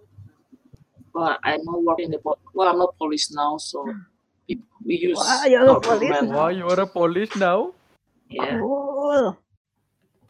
well, 1.12 1.36
I 1.44 1.60
know 1.60 1.84
work 1.84 2.00
in 2.00 2.12
the 2.16 2.20
well, 2.24 2.68
I'm 2.72 2.80
not 2.80 2.96
police 2.98 3.28
now, 3.36 3.60
so 3.60 3.84
we, 4.48 4.60
we 4.86 4.96
use 4.96 5.18
Wow, 5.18 5.46
you're 5.46 5.70
a 5.70 5.80
police 5.80 6.22
Wow, 6.22 6.48
you 6.50 6.68
are 6.68 6.80
a 6.80 6.88
police 6.88 7.36
now. 7.36 7.74
Yeah. 8.30 8.60
Cool. 8.60 9.38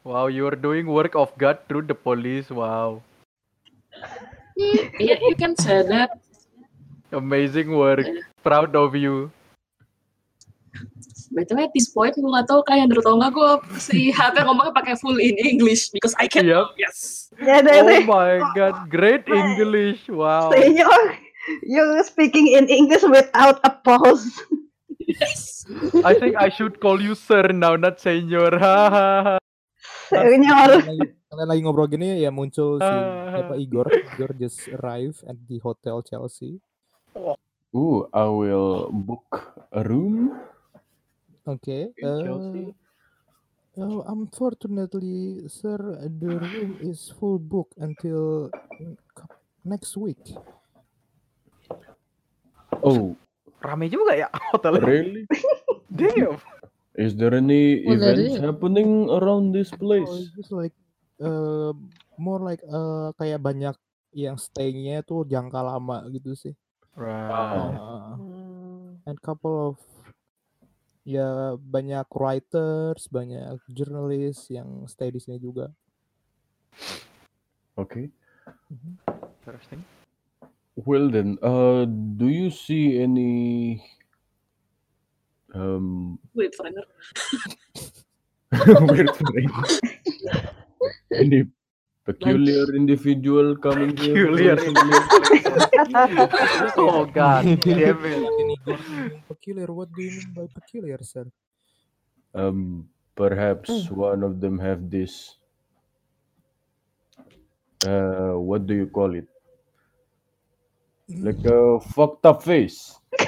Wow, 0.03 0.27
you 0.27 0.45
are 0.47 0.55
doing 0.55 0.85
work 0.87 1.15
of 1.15 1.31
God 1.37 1.59
through 1.67 1.83
the 1.83 1.95
police. 1.95 2.49
Wow, 2.49 3.01
yeah, 4.55 5.17
you 5.19 5.35
can 5.35 5.55
say 5.57 5.81
that. 5.83 6.21
amazing 7.15 7.71
work. 7.71 8.05
Proud 8.43 8.75
of 8.75 8.95
you. 8.95 9.31
BTW 11.35 11.63
at 11.63 11.71
this 11.73 11.89
point 11.89 12.15
gue 12.15 12.31
gak 12.31 12.47
tau 12.47 12.61
kayak 12.63 12.91
dari 12.91 13.01
tau 13.01 13.17
gak 13.17 13.33
gue 13.33 13.51
si 13.81 14.13
HP 14.13 14.45
ngomongnya 14.45 14.71
pakai 14.71 14.95
full 14.95 15.17
in 15.19 15.35
English 15.41 15.89
because 15.91 16.15
I 16.21 16.29
can 16.29 16.45
Yep. 16.47 16.77
yes. 16.79 17.27
Yeah, 17.35 17.59
Oh 17.59 17.67
that's 17.67 18.07
my 18.07 18.39
God, 18.55 18.87
great 18.87 19.27
English. 19.27 20.07
Wow. 20.07 20.53
Senor, 20.55 21.19
you're 21.63 22.03
speaking 22.03 22.53
in 22.53 22.69
English 22.69 23.03
without 23.03 23.59
a 23.63 23.71
pause. 23.71 24.41
Yes. 24.99 25.65
I 26.03 26.13
think 26.17 26.35
I 26.37 26.49
should 26.49 26.81
call 26.81 27.01
you 27.01 27.13
sir 27.13 27.49
now, 27.53 27.75
not 27.75 28.01
senior. 28.01 28.49
Senor. 30.09 30.69
Kalian 31.35 31.47
lagi, 31.51 31.61
ngobrol 31.65 31.89
gini 31.89 32.23
ya 32.23 32.31
muncul 32.31 32.79
si 32.79 32.95
siapa 33.33 33.59
Igor. 33.59 33.89
Igor 33.91 34.31
just 34.39 34.65
arrive 34.79 35.19
at 35.27 35.35
the 35.49 35.59
hotel 35.59 35.99
Chelsea. 36.05 36.61
Ooh, 37.75 38.07
I 38.13 38.23
will 38.31 38.87
book 38.93 39.27
a 39.75 39.83
room. 39.83 40.31
Okay. 41.43 41.91
In 41.99 42.23
Chelsea? 42.23 42.65
Uh, 43.75 43.83
oh, 43.83 43.99
unfortunately, 44.07 45.43
sir, 45.51 45.75
the 46.07 46.39
room 46.39 46.79
is 46.79 47.11
full 47.19 47.35
book 47.35 47.67
until 47.75 48.47
next 49.67 49.99
week. 49.99 50.23
Oh, 52.83 53.15
Rame 53.61 53.87
juga 53.87 54.13
ya 54.17 54.27
hotelnya. 54.51 54.83
really? 54.85 55.23
Damn. 55.89 56.37
Is 56.95 57.11
there 57.15 57.35
any 57.35 57.83
Oh, 57.83 57.95
events 57.99 58.39
happening 58.39 59.11
around 59.11 59.51
this 59.51 59.71
Oh, 59.75 59.79
place? 59.79 60.11
it's 60.23 60.31
just 60.35 60.51
like 60.55 60.71
uh, 61.19 61.75
more 62.15 62.39
like 62.39 62.63
uh, 62.67 63.11
kayak 63.19 63.43
banyak 63.43 63.75
yang 64.15 64.39
stay-nya 64.39 65.03
tuh 65.03 65.27
jangka 65.27 65.59
lama 65.59 66.07
gitu 66.11 66.31
sih. 66.39 66.55
Right. 66.95 67.27
Wow. 67.27 67.75
Uh, 67.75 68.15
and 69.11 69.19
couple 69.19 69.75
of 69.75 69.77
ya 71.03 71.59
banyak 71.59 72.07
writers, 72.15 73.11
banyak 73.11 73.59
journalist 73.67 74.47
yang 74.47 74.87
stay 74.87 75.11
di 75.11 75.19
sini 75.19 75.35
juga. 75.35 75.67
Okay. 77.75 78.07
Interesting. 79.43 79.83
Well 80.75 81.07
then, 81.09 81.39
uh, 81.41 81.87
do 81.87 82.27
you 82.27 82.51
see 82.51 82.99
any 82.99 83.79
um 85.55 86.19
Wait, 86.35 86.51
foreigner. 86.55 86.83
weird 88.91 89.15
phrase? 89.15 89.79
any 91.15 91.47
peculiar 92.03 92.67
individual 92.75 93.55
coming 93.55 93.95
here 93.95 94.27
Peculiar 94.27 94.55
recently? 94.59 94.99
Oh 96.75 97.07
god, 97.07 97.47
damn 97.63 98.03
it. 98.03 98.19
Ini 98.19 98.53
Igor 98.59 98.75
ngomong 98.83 99.23
peculiar. 99.31 99.69
What 99.71 99.89
do 99.95 100.03
you 100.03 100.11
mean 100.11 100.29
by 100.35 100.45
peculiar, 100.51 100.99
sir? 100.99 101.23
Um, 102.35 102.91
perhaps 103.15 103.87
one 103.87 104.27
of 104.27 104.43
them 104.43 104.59
have 104.59 104.91
this. 104.91 105.39
Uh, 107.87 108.35
what 108.35 108.67
do 108.67 108.75
you 108.75 108.91
call 108.91 109.15
it? 109.15 109.31
Like 111.07 111.45
a 111.45 111.79
fucked 111.93 112.25
up 112.25 112.41
face. 112.43 112.97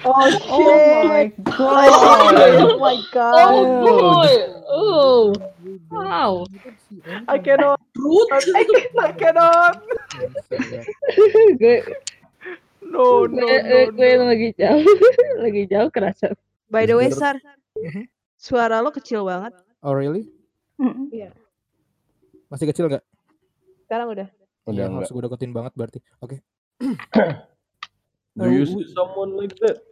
Oh 0.00 0.16
Oh 0.48 1.04
my 1.04 1.28
shit! 1.28 1.44
god. 1.44 1.92
Oh 1.92 2.78
my 2.80 2.96
god! 3.12 3.52
Oh 3.52 3.64
boy! 3.84 4.32
Oh, 4.64 5.24
Wow. 5.92 6.48
I 7.28 7.36
cannot. 7.36 7.76
I 8.32 8.40
cannot, 8.40 8.96
I 8.96 9.12
cannot. 9.12 9.74
No, 12.80 13.28
no, 13.28 13.44
gue, 13.44 13.60
no, 13.60 13.78
gue 13.92 14.10
no. 14.16 14.24
lagi 14.32 14.48
jauh 14.56 14.82
lagi 15.44 15.62
jauh 15.68 15.92
kerasa 15.92 16.32
By 16.72 16.88
the 16.88 16.96
way, 16.96 17.12
Sar, 17.12 17.36
Mhm. 17.76 18.08
suara 18.40 18.80
lo 18.80 18.88
kecil 18.90 19.28
banget. 19.28 19.52
Oh 19.84 19.92
really? 19.92 20.24
Mm-mm. 20.80 21.12
Masih 22.48 22.66
kecil 22.72 22.88
nggak? 22.88 23.04
Sekarang 23.84 24.16
udah. 24.16 24.28
Udah 24.70 24.86
Iya, 24.86 24.94
harus 24.94 25.10
gue 25.10 25.22
deketin 25.22 25.52
banget 25.52 25.72
berarti. 25.74 25.98
Oke. 26.22 26.38
Do 28.38 28.48
you 28.48 28.64
see 28.64 28.86
someone 28.94 29.36
like 29.36 29.54
that? 29.60 29.82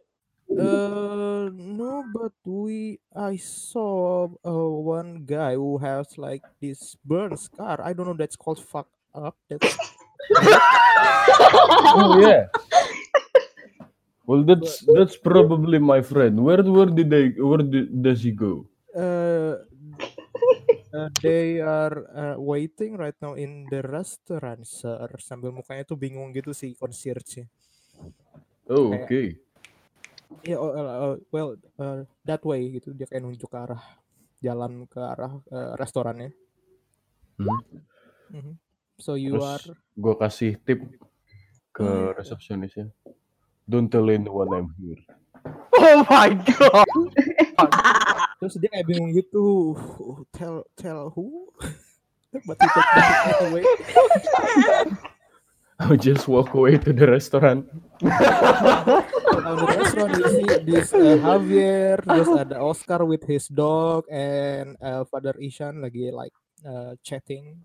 Uh, 0.48 1.52
no, 1.52 2.08
but 2.08 2.32
we 2.48 2.96
I 3.12 3.36
saw 3.36 4.32
uh, 4.40 4.72
one 4.80 5.28
guy 5.28 5.60
who 5.60 5.76
has 5.76 6.16
like 6.16 6.40
this 6.56 6.96
burn 7.04 7.36
scar. 7.36 7.84
I 7.84 7.92
don't 7.92 8.08
know. 8.08 8.16
That's 8.16 8.38
called 8.38 8.62
fuck 8.62 8.88
up. 9.12 9.36
That's 9.52 9.76
Oh 11.98 12.16
yeah. 12.16 12.48
Well, 14.24 14.40
that's 14.44 14.80
that's 14.88 15.20
probably 15.20 15.76
my 15.76 16.00
friend. 16.00 16.40
Where 16.40 16.64
where 16.64 16.88
did 16.88 17.12
they 17.12 17.36
where 17.36 17.60
did, 17.60 18.00
does 18.00 18.24
he 18.24 18.32
go? 18.32 18.64
uh, 18.98 19.54
uh, 20.92 21.08
they 21.20 21.58
are 21.58 21.96
uh, 22.10 22.36
waiting 22.38 22.96
right 22.96 23.16
now 23.20 23.34
in 23.34 23.66
the 23.66 23.80
restaurant, 23.80 24.64
sir. 24.64 25.08
Sambil 25.20 25.52
mukanya 25.52 25.84
tuh 25.84 25.96
bingung 25.96 26.30
gitu 26.32 26.52
sih 26.52 26.74
concierge-nya. 26.74 27.46
Oh, 28.68 28.92
Kayak- 28.92 29.04
okay. 29.04 29.26
Ya, 30.44 30.60
oh, 30.60 30.70
uh, 30.70 30.84
uh, 30.84 31.16
well, 31.32 31.56
uh, 31.80 32.04
that 32.22 32.44
way 32.44 32.68
gitu. 32.76 32.92
Dia 32.92 33.08
kayak 33.08 33.24
nunjuk 33.24 33.48
ke 33.48 33.58
arah 33.58 33.80
jalan 34.38 34.84
ke 34.86 35.00
arah 35.00 35.40
uh, 35.48 35.72
restorannya. 35.74 36.30
Hmm. 37.40 37.60
Mhm. 38.28 38.54
So 39.00 39.16
you 39.16 39.38
Terus 39.40 39.46
are 39.48 39.64
gue 39.96 40.14
kasih 40.18 40.52
tip 40.62 40.84
ke 41.72 41.80
Oh, 41.82 42.12
iya. 42.12 42.18
resepsionisnya. 42.18 42.92
Don't 43.64 43.88
tell 43.88 44.04
anyone 44.08 44.52
I'm 44.52 44.68
here. 44.76 45.00
Oh 45.78 46.02
my 46.10 46.34
god. 46.34 46.88
terus 48.38 48.54
dia 48.58 48.70
kayak 48.70 48.86
bingung 48.86 49.14
gitu. 49.14 49.74
Tell 50.34 50.66
tell 50.74 51.10
who? 51.14 51.50
But 52.44 52.60
he 52.60 52.68
took 52.68 53.40
away. 53.48 53.64
I'll 55.78 55.96
just 55.96 56.26
walk 56.26 56.52
away 56.52 56.76
to 56.76 56.90
the 56.92 57.06
restaurant. 57.06 57.70
On 58.02 59.54
the 59.56 59.66
restaurant 59.78 60.12
you 60.18 60.28
see 60.28 60.48
this 60.66 60.90
uh, 60.92 61.16
Javier, 61.22 62.02
terus 62.02 62.28
ada 62.34 62.58
Oscar 62.58 63.06
with 63.06 63.22
his 63.24 63.46
dog 63.46 64.04
and 64.10 64.74
uh, 64.82 65.06
Father 65.06 65.38
Ishan 65.38 65.78
lagi 65.80 66.10
like 66.10 66.34
uh, 66.66 66.98
chatting, 67.00 67.62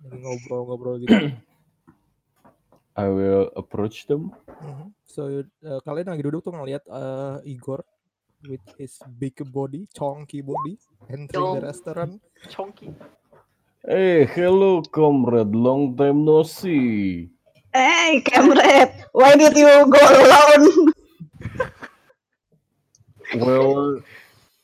lagi 0.00 0.16
ngobrol-ngobrol 0.22 1.02
gitu. 1.02 1.34
I 2.96 3.12
will 3.12 3.52
approach 3.56 4.08
them. 4.08 4.32
Mhm. 4.56 4.88
So 5.04 5.44
uh, 5.64 5.80
kalian 5.84 6.08
lagi 6.08 6.24
duduk 6.24 6.40
tuh 6.48 6.56
ngeliat 6.56 6.84
uh, 6.88 7.44
Igor 7.44 7.84
with 8.48 8.64
his 8.80 8.96
big 9.20 9.36
body, 9.52 9.84
chonky 9.92 10.40
body, 10.40 10.80
entering 11.12 11.60
the 11.60 11.64
restaurant. 11.68 12.16
Chonky. 12.48 12.92
Hey, 13.84 14.24
hello, 14.26 14.80
comrade. 14.82 15.52
Long 15.54 15.92
time 15.94 16.24
no 16.24 16.42
see. 16.42 17.28
Hey, 17.70 18.24
comrade, 18.24 19.04
why 19.12 19.36
did 19.36 19.52
you 19.52 19.68
go 19.86 20.00
alone? 20.00 20.90
Well, 23.36 24.00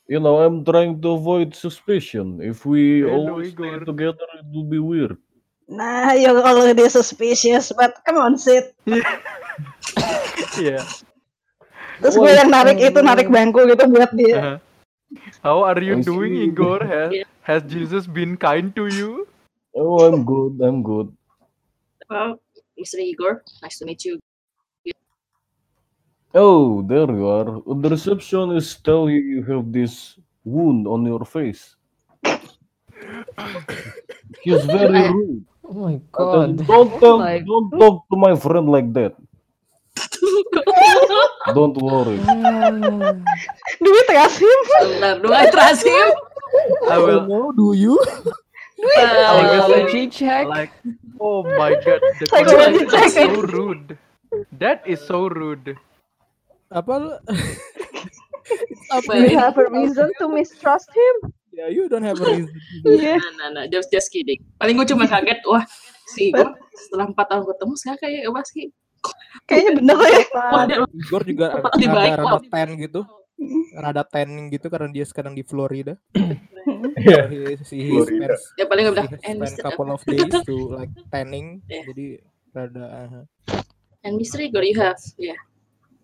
you 0.07 0.19
know, 0.19 0.41
I'm 0.41 0.65
trying 0.65 0.97
to 1.01 1.09
avoid 1.19 1.53
suspicion. 1.53 2.41
If 2.41 2.65
we 2.65 3.05
Hello, 3.05 3.37
always 3.37 3.53
stay 3.53 3.77
Igor. 3.77 3.85
together, 3.85 4.27
it 4.41 4.47
will 4.49 4.65
be 4.65 4.79
weird. 4.79 5.17
Nah, 5.67 6.13
you're 6.13 6.43
already 6.43 6.89
suspicious, 6.89 7.71
but 7.71 7.97
come 8.05 8.17
on, 8.17 8.37
sit. 8.37 8.75
Yeah. 10.59 10.85
Terus 11.97 12.13
gue 12.17 12.31
yang 12.33 12.49
narik 12.53 12.77
itu, 12.77 12.99
narik 13.01 13.29
bangku 13.29 13.65
gitu 13.69 13.89
buat 13.89 14.11
dia. 14.13 14.35
Uh-huh. 14.37 14.57
How 15.41 15.57
are 15.65 15.81
you 15.81 16.01
doing. 16.01 16.33
Igor? 16.49 16.81
Has, 16.81 17.09
Yeah. 17.13 17.27
has 17.45 17.61
Jesus 17.65 18.05
been 18.05 18.37
kind 18.37 18.73
to 18.77 18.89
you? 18.89 19.25
Oh, 19.73 20.05
I'm 20.05 20.21
good. 20.25 20.61
I'm 20.61 20.81
good. 20.85 21.09
Well, 22.09 22.37
Mr. 22.77 23.01
Igor, 23.01 23.41
nice 23.61 23.81
to 23.81 23.85
meet 23.85 24.05
you. 24.05 24.21
Oh, 26.33 26.81
there 26.81 27.09
you 27.09 27.29
are. 27.29 27.61
The 27.61 27.89
receptionist 27.93 28.81
tell 28.81 29.05
you 29.05 29.21
you 29.21 29.41
have 29.45 29.69
this 29.69 30.17
wound 30.41 30.89
on 30.89 31.05
your 31.05 31.25
face. 31.25 31.77
He's 34.43 34.63
very 34.65 35.03
rude. 35.11 35.45
Oh 35.63 35.73
my 35.73 35.95
tell 36.15 36.41
him, 36.43 36.55
god. 36.57 36.67
Don't 36.67 36.91
talk, 36.99 37.19
my 37.19 37.39
don't 37.39 37.69
talk 37.71 37.95
to 38.11 38.15
my 38.19 38.33
friend 38.35 38.67
like 38.69 38.91
that. 38.93 39.13
Don't 41.53 41.75
worry. 41.77 42.17
Duit 43.83 44.07
kasih. 44.09 44.55
Benar, 44.79 45.19
do 45.19 45.27
I 45.35 45.51
trust 45.51 45.83
him? 45.85 46.07
I 46.87 46.97
will. 46.97 47.27
Oh, 47.27 47.51
do 47.51 47.73
you? 47.75 47.99
Uh, 47.99 49.63
Psychology 49.63 50.07
check. 50.11 50.47
like, 50.47 50.71
oh 51.19 51.43
my 51.57 51.75
god, 51.79 52.01
the 52.19 52.27
Psychology 52.27 52.83
conversation 52.87 53.03
is 53.03 53.13
check. 53.13 53.29
so 53.31 53.41
rude. 53.47 53.97
That 54.59 54.83
is 54.87 54.99
so 55.03 55.27
rude. 55.29 55.75
Apa 56.71 56.93
lu? 56.99 57.11
To 59.07 59.13
You 59.15 59.29
you. 59.29 59.39
have 59.39 59.55
a 59.57 59.67
reason 59.71 60.11
to 60.19 60.27
mistrust 60.27 60.89
him? 60.91 61.33
Yeah, 61.53 61.69
you 61.69 61.85
don't 61.85 62.01
have 62.01 62.17
a 62.17 62.25
reason. 62.25 62.49
Iya. 62.81 63.21
nah, 63.21 63.31
nah, 63.37 63.49
nah, 63.53 63.65
just, 63.69 63.93
just 63.93 64.09
kidding. 64.09 64.41
Paling 64.57 64.73
gue 64.73 64.89
cuma 64.89 65.05
kaget, 65.05 65.45
wah, 65.45 65.61
si 66.09 66.33
Igor 66.33 66.57
setelah 66.73 67.05
empat 67.13 67.29
tahun 67.29 67.45
ketemu, 67.45 67.73
sekarang 67.77 67.99
kayak 68.01 68.21
apa 68.25 68.41
sih? 68.49 68.65
Kayaknya 69.45 69.71
bener 69.77 69.97
ya. 70.01 70.23
Wah, 70.33 70.63
dia 70.65 70.77
Igor 70.81 71.21
juga 71.21 71.45
rada, 71.61 71.69
baik, 71.77 72.11
rada 72.17 72.39
ten 72.49 72.69
gitu. 72.81 73.01
Rada 73.77 74.03
tanning 74.07 74.45
gitu 74.49 74.67
karena 74.71 74.89
dia 74.89 75.05
sekarang 75.05 75.37
di 75.37 75.45
Florida. 75.45 75.93
Yeah. 76.95 77.27
He, 77.27 77.59
he 77.59 77.89
Florida. 77.91 78.39
spends, 78.39 78.41
dia 78.55 78.65
paling 78.65 78.83
gue 78.89 78.95
and 79.27 79.37
spend 79.43 79.61
couple 79.61 79.89
of 79.91 80.01
days 80.07 80.31
to 80.31 80.55
like 80.79 80.93
tanning. 81.11 81.59
Yeah. 81.69 81.83
Jadi 81.85 82.05
rada 82.55 82.85
uh, 82.87 83.21
and 84.03 84.15
Mr. 84.17 84.41
Igor, 84.41 84.63
you 84.63 84.79
have, 84.79 84.99
yeah, 85.17 85.37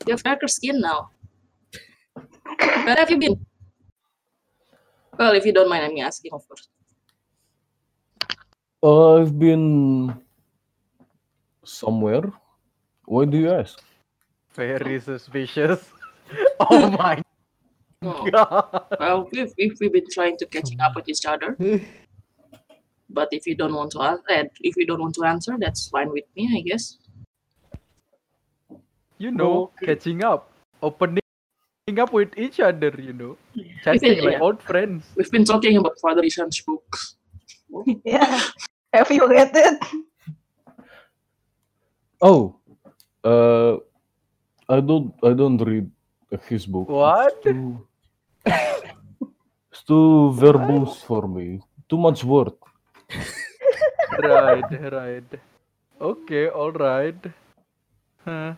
you 0.05 0.11
have 0.13 0.23
darker 0.23 0.47
skin 0.47 0.77
now. 0.83 1.09
Where 2.85 2.97
have 2.97 3.09
you 3.09 3.17
been? 3.17 3.39
Well, 5.19 5.33
if 5.33 5.45
you 5.45 5.51
don't 5.51 5.69
mind, 5.69 5.83
I'm 5.83 5.97
asking, 5.99 6.31
of 6.31 6.47
course. 6.47 6.69
Uh, 8.81 9.15
I've 9.19 9.37
been 9.37 10.15
somewhere. 11.65 12.31
Why 13.05 13.25
do 13.25 13.37
you 13.37 13.51
ask? 13.51 13.83
Very 14.55 14.99
suspicious. 15.01 15.83
Oh 16.71 16.89
my 16.91 17.21
Oh, 18.03 18.29
god. 18.29 18.85
well, 18.99 19.27
we've, 19.31 19.51
we've, 19.57 19.75
we've 19.81 19.91
been 19.91 20.07
trying 20.11 20.37
to 20.37 20.45
catching 20.45 20.79
up 20.79 20.95
with 20.95 21.09
each 21.09 21.25
other. 21.25 21.57
But 23.09 23.29
if 23.31 23.47
you 23.47 23.55
don't 23.55 23.73
want 23.73 23.91
to, 23.93 23.99
an- 24.01 24.19
eh, 24.29 24.43
if 24.61 24.77
you 24.77 24.85
don't 24.85 25.01
want 25.01 25.15
to 25.15 25.23
answer, 25.25 25.57
that's 25.59 25.89
fine 25.89 26.11
with 26.11 26.25
me, 26.35 26.47
I 26.55 26.61
guess. 26.61 26.97
You 29.17 29.31
know, 29.31 29.71
Okay. 29.73 29.95
catching 29.95 30.23
up, 30.23 30.51
opening 30.83 31.23
up 31.97 32.13
with 32.13 32.37
each 32.37 32.59
other, 32.59 32.93
you 32.99 33.13
know, 33.13 33.37
We've 33.55 33.73
chatting 33.83 34.15
been, 34.21 34.25
like 34.25 34.41
old 34.41 34.61
friends. 34.61 35.05
we've 35.15 35.31
been 35.31 35.45
talking 35.45 35.77
about 35.77 35.97
Father 35.99 36.21
Ishan's 36.21 36.61
books. 36.61 37.15
Yeah. 38.05 38.41
Have 38.93 39.09
you 39.11 39.27
read 39.27 39.51
it? 39.53 39.77
Oh, 42.21 42.55
uh, 43.23 43.77
I 44.67 44.81
don't 44.81 45.13
I 45.23 45.33
don't 45.33 45.57
read 45.57 45.89
his 46.49 46.65
book. 46.65 46.89
What? 46.89 47.33
It's 47.33 47.43
too, 47.43 47.87
it's 49.71 49.83
too 49.83 50.33
verbose 50.37 50.97
for 51.05 51.27
me. 51.27 51.61
Too 51.87 51.97
much 51.97 52.23
word. 52.23 52.53
right, 54.19 54.91
right. 54.91 55.29
Okay, 56.01 56.47
all 56.49 56.71
right. 56.71 57.21
Huh. 58.25 58.53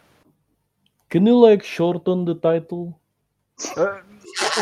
Can 1.09 1.25
you 1.27 1.37
like 1.37 1.63
shorten 1.63 2.23
the 2.25 2.35
title? 2.35 2.97
Uh, 3.77 3.99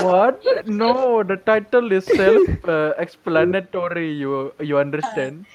what? 0.02 0.44
No, 0.68 1.24
the 1.24 1.38
title 1.38 1.92
is 1.92 2.06
self-explanatory. 2.06 4.12
you 4.14 4.54
you 4.60 4.78
understand? 4.78 5.46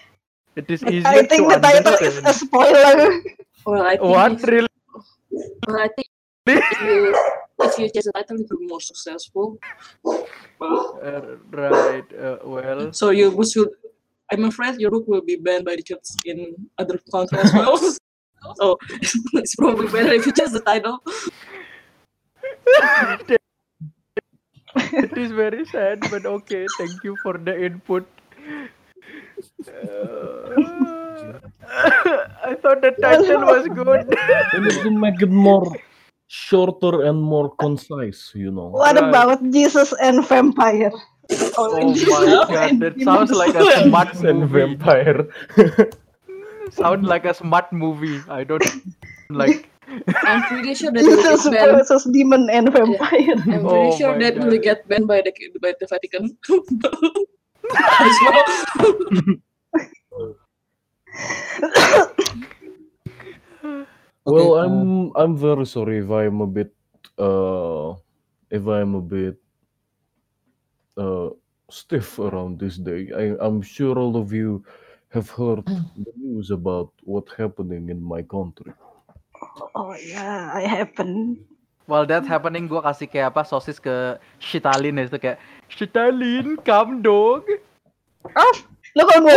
It 0.57 0.71
is 0.71 0.83
easier 0.85 1.07
I 1.07 1.23
think 1.27 1.49
to 1.49 1.55
the 1.55 1.61
title 1.61 1.95
is 2.01 2.19
a 2.19 2.33
spoiler. 2.33 3.21
Well, 3.67 3.83
I 3.83 3.91
think 3.97 4.03
What 4.03 4.33
if, 4.33 4.43
really? 4.45 4.69
well, 5.67 5.81
I 5.81 5.89
think 5.97 6.09
if 6.47 6.81
you 6.83 7.15
if 7.67 7.79
you 7.79 7.89
change 7.91 8.05
the 8.05 8.13
title, 8.13 8.39
you 8.39 8.47
will 8.51 8.59
be 8.59 8.67
more 8.67 8.81
successful. 8.81 9.59
Uh, 10.07 11.37
right. 11.51 12.05
Uh, 12.15 12.37
well, 12.45 12.93
So 12.93 13.11
you 13.11 13.31
should. 13.45 13.69
I'm 14.33 14.45
afraid 14.45 14.81
your 14.81 14.91
book 14.91 15.05
will 15.07 15.23
be 15.23 15.37
banned 15.37 15.65
by 15.65 15.77
the 15.77 15.83
church 15.83 16.09
in 16.25 16.55
other 16.79 16.99
countries 17.11 17.45
as 17.45 17.53
well. 17.55 17.77
so 18.61 18.79
it's 19.41 19.55
probably 19.57 19.89
better 19.89 20.13
if 20.13 20.27
you 20.27 20.33
change 20.33 20.53
the 20.53 20.61
title. 20.61 20.99
It 24.77 25.17
is 25.17 25.33
very 25.33 25.65
sad, 25.65 26.11
but 26.11 26.27
okay. 26.27 26.69
Thank 26.79 27.05
you 27.05 27.19
for 27.23 27.39
the 27.39 27.55
input. 27.67 28.07
Uh, 29.69 31.39
I 32.45 32.55
thought 32.61 32.83
the 32.83 32.93
title 33.01 33.41
was 33.47 33.69
good. 33.69 34.07
We 34.53 34.61
need 34.61 34.83
to 34.83 34.91
make 34.91 35.23
it 35.23 35.31
more 35.31 35.81
shorter 36.29 37.03
and 37.05 37.23
more 37.23 37.55
concise, 37.57 38.33
you 38.35 38.51
know. 38.51 38.69
What 38.69 38.97
Right. 39.01 39.09
about 39.09 39.43
Jesus 39.51 39.95
and 40.03 40.27
vampire? 40.27 40.93
Oh 41.57 41.95
Jesus 41.95 42.11
my 42.11 42.47
god, 42.51 42.81
that 42.81 43.01
sounds 43.01 43.31
like 43.33 43.55
a 43.55 43.65
demons. 43.65 43.85
smart 43.89 44.15
and 44.25 44.49
vampire. 44.49 45.29
Sound 46.71 47.07
like 47.07 47.25
a 47.25 47.35
smart 47.35 47.73
movie. 47.73 48.23
I 48.29 48.45
don't 48.45 48.63
like. 49.31 49.71
I'm 50.25 50.45
pretty 50.45 50.75
sure 50.75 50.93
that 50.93 51.09
will 51.09 51.25
get 51.25 51.41
Jesus 51.41 51.49
banned. 51.49 51.73
versus 51.73 52.05
demon 52.13 52.51
and 52.51 52.73
vampire. 52.73 53.37
I'm 53.51 53.69
pretty 53.69 53.91
Oh 53.91 53.93
sure 53.93 54.15
my 54.15 54.21
that 54.21 54.39
will 54.39 54.59
God. 54.59 54.59
get 54.59 54.89
banned 54.89 55.09
by 55.09 55.23
the 55.23 55.33
by 55.63 55.75
the 55.81 55.87
Vatican. 55.89 56.39
as 58.01 58.21
well. 58.23 58.45
Well, 64.27 64.55
uh, 64.63 64.87
I'm 64.87 65.13
I'm 65.17 65.37
very 65.37 65.67
sorry 65.67 65.99
if 65.99 66.11
I'm 66.11 66.41
a 66.43 66.47
bit 66.49 66.73
uh 67.19 67.95
if 68.51 68.67
I'm 68.69 68.95
a 68.97 69.03
bit 69.03 69.37
uh 70.99 71.31
stiff 71.71 72.19
around 72.21 72.61
this 72.61 72.79
day. 72.79 73.11
I, 73.17 73.37
I'm 73.45 73.63
sure 73.63 73.99
all 73.99 74.17
of 74.17 74.33
you 74.33 74.65
have 75.11 75.31
heard 75.31 75.65
the 75.97 76.13
news 76.17 76.51
about 76.51 76.93
what's 77.05 77.35
happening 77.35 77.91
in 77.91 78.03
my 78.03 78.23
country. 78.23 78.73
Oh 79.75 79.95
yeah, 79.95 80.51
I 80.55 80.67
happen. 80.67 81.39
While 81.85 82.09
that 82.09 82.25
happening, 82.25 82.65
gua 82.65 82.81
kasih 82.81 83.07
kayak 83.07 83.37
apa 83.37 83.45
sosis 83.45 83.77
ke 83.77 84.17
Shitalin 84.41 84.99
itu 84.99 85.21
kayak 85.21 85.37
Shitalin, 85.69 86.57
come 86.65 87.05
dog. 87.05 87.45
Lo 88.95 89.03
kalau 89.11 89.27
gue 89.27 89.35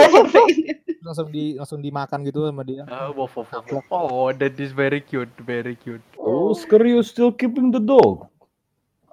ini. 0.54 0.78
langsung 1.02 1.28
di 1.34 1.58
langsung 1.58 1.82
dimakan 1.82 2.22
gitu 2.30 2.46
sama 2.46 2.62
dia. 2.62 2.86
Oh, 2.86 3.26
wow, 3.26 3.28
wow, 3.32 3.46
wow, 3.50 3.82
wow. 3.90 4.06
oh, 4.06 4.30
that 4.30 4.54
is 4.62 4.70
very 4.70 5.02
cute, 5.02 5.32
very 5.42 5.74
cute. 5.74 6.04
Oh, 6.20 6.54
Oscar, 6.54 6.86
you 6.86 7.02
still 7.02 7.34
keeping 7.34 7.74
the 7.74 7.82
dog? 7.82 8.30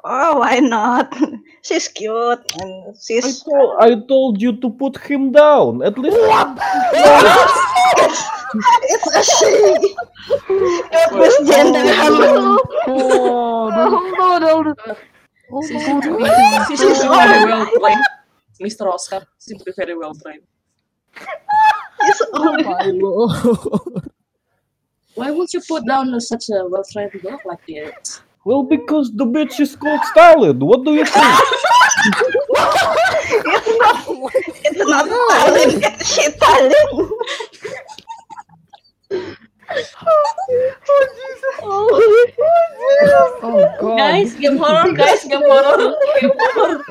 Oh, 0.05 0.45
why 0.45 0.61
not? 0.61 1.09
She's 1.65 1.89
cute 1.89 2.45
and 2.61 2.93
I 2.93 3.01
she's 3.01 3.41
told, 3.41 3.71
I 3.81 3.97
told 4.05 4.37
you 4.37 4.53
to 4.61 4.69
put 4.69 5.01
him 5.01 5.33
down. 5.33 5.81
At 5.81 5.97
least 5.97 6.21
it's 7.97 9.07
a 9.15 9.23
she. 9.25 9.95
Don't 10.93 11.13
misgender 11.21 11.87
her. 11.95 12.13
Oh, 12.87 13.71
no, 13.71 14.39
no, 14.39 14.63
no. 14.63 14.97
She 15.63 15.79
seems 15.79 16.05
to 16.05 16.17
be, 16.17 16.25
she 16.69 16.77
seems 16.77 16.99
to 17.01 17.09
be 17.09 17.15
very 17.15 17.45
well 17.45 17.67
trained, 17.79 18.05
Mr. 18.61 18.93
Oscar. 18.93 19.27
Seems 19.39 19.63
to 19.63 19.65
be 19.67 19.73
very 19.77 19.97
well 19.97 20.15
trained. 20.15 20.43
It's 22.01 22.23
only 22.33 22.65
My 22.65 22.87
lord. 22.87 24.11
Why 25.15 25.31
would 25.31 25.53
you 25.53 25.61
put 25.67 25.87
down 25.87 26.21
such 26.21 26.49
a 26.49 26.67
well 26.67 26.83
trained 26.91 27.13
dog 27.23 27.41
like 27.45 27.65
this? 27.67 28.21
Well, 28.45 28.63
because 28.63 29.11
the 29.15 29.25
bitch 29.25 29.61
is 29.61 29.75
called 29.77 30.01
Stalin. 30.05 30.59
What 30.59 30.85
do 30.85 30.95
you 30.95 31.05
think? 31.05 31.25
it's 33.37 33.79
not 33.79 34.31
it's 34.65 34.79
not 34.79 35.07
Thailand, 35.09 35.81
it's 35.83 36.15
shit 36.15 36.39
Thailand. 36.39 37.11
Oh 43.43 43.75
god. 43.81 43.99
Guys, 43.99 44.35
game 44.35 44.59
horror, 44.59 44.93
guys, 44.93 45.25
game 45.25 45.43
horror, 45.43 45.95
game 46.21 46.31
horror. 46.35 46.85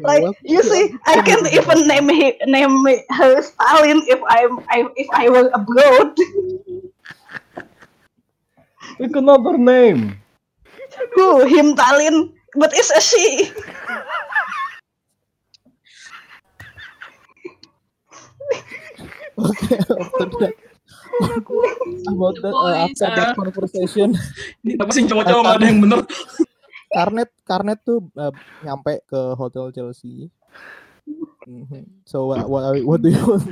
Like 0.00 0.24
you 0.42 0.62
see, 0.62 0.94
I 1.06 1.20
can't 1.22 1.52
even 1.52 1.88
name 1.88 2.08
he, 2.08 2.38
name 2.46 2.86
her 3.10 3.42
Stalin 3.42 4.02
if 4.06 4.20
I'm 4.28 4.60
I, 4.68 4.88
if 4.96 5.08
I 5.12 5.28
were 5.28 5.50
abroad. 5.52 6.16
Pick 8.98 9.16
another 9.16 9.58
name. 9.58 10.20
Who 11.14 11.46
him 11.46 11.72
Stalin, 11.76 12.32
but 12.56 12.72
it's 12.74 12.90
a 12.90 13.00
she. 13.00 13.52
Okay, 19.36 19.76
after 19.76 20.26
that, 20.40 20.54
about 22.08 22.36
that, 22.40 22.54
uh, 22.56 22.76
after 22.88 23.08
that 23.12 23.28
are- 23.32 23.36
conversation, 23.36 24.16
apa 24.80 24.90
sih 24.96 25.04
cowok-cowok 25.04 25.42
nggak 25.44 25.56
ada 25.60 25.66
yang 25.68 25.80
bener? 25.84 26.00
Karnet 26.88 27.30
Karnet 27.44 27.78
tuh 27.84 28.08
uh, 28.16 28.32
nyampe 28.64 29.04
ke 29.04 29.20
hotel 29.36 29.68
Chelsea. 29.76 30.32
Mhm. 31.44 32.02
So 32.08 32.32
what 32.32 32.48
what, 32.48 32.72
what 32.82 33.00
do 33.04 33.12
you 33.12 33.20
want? 33.22 33.44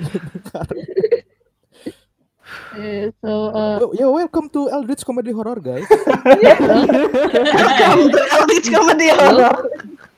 Uh, 2.44 3.08
so, 3.24 3.30
uh, 3.56 3.80
yeah, 3.96 4.06
welcome 4.06 4.48
to 4.50 4.68
Eldritch 4.70 5.04
Comedy 5.04 5.32
Horror, 5.32 5.56
guys. 5.60 5.86
Welcome 5.88 6.36
to 8.14 8.20
Eldritch 8.36 8.68
Comedy 8.70 9.08
Horror. 9.08 9.70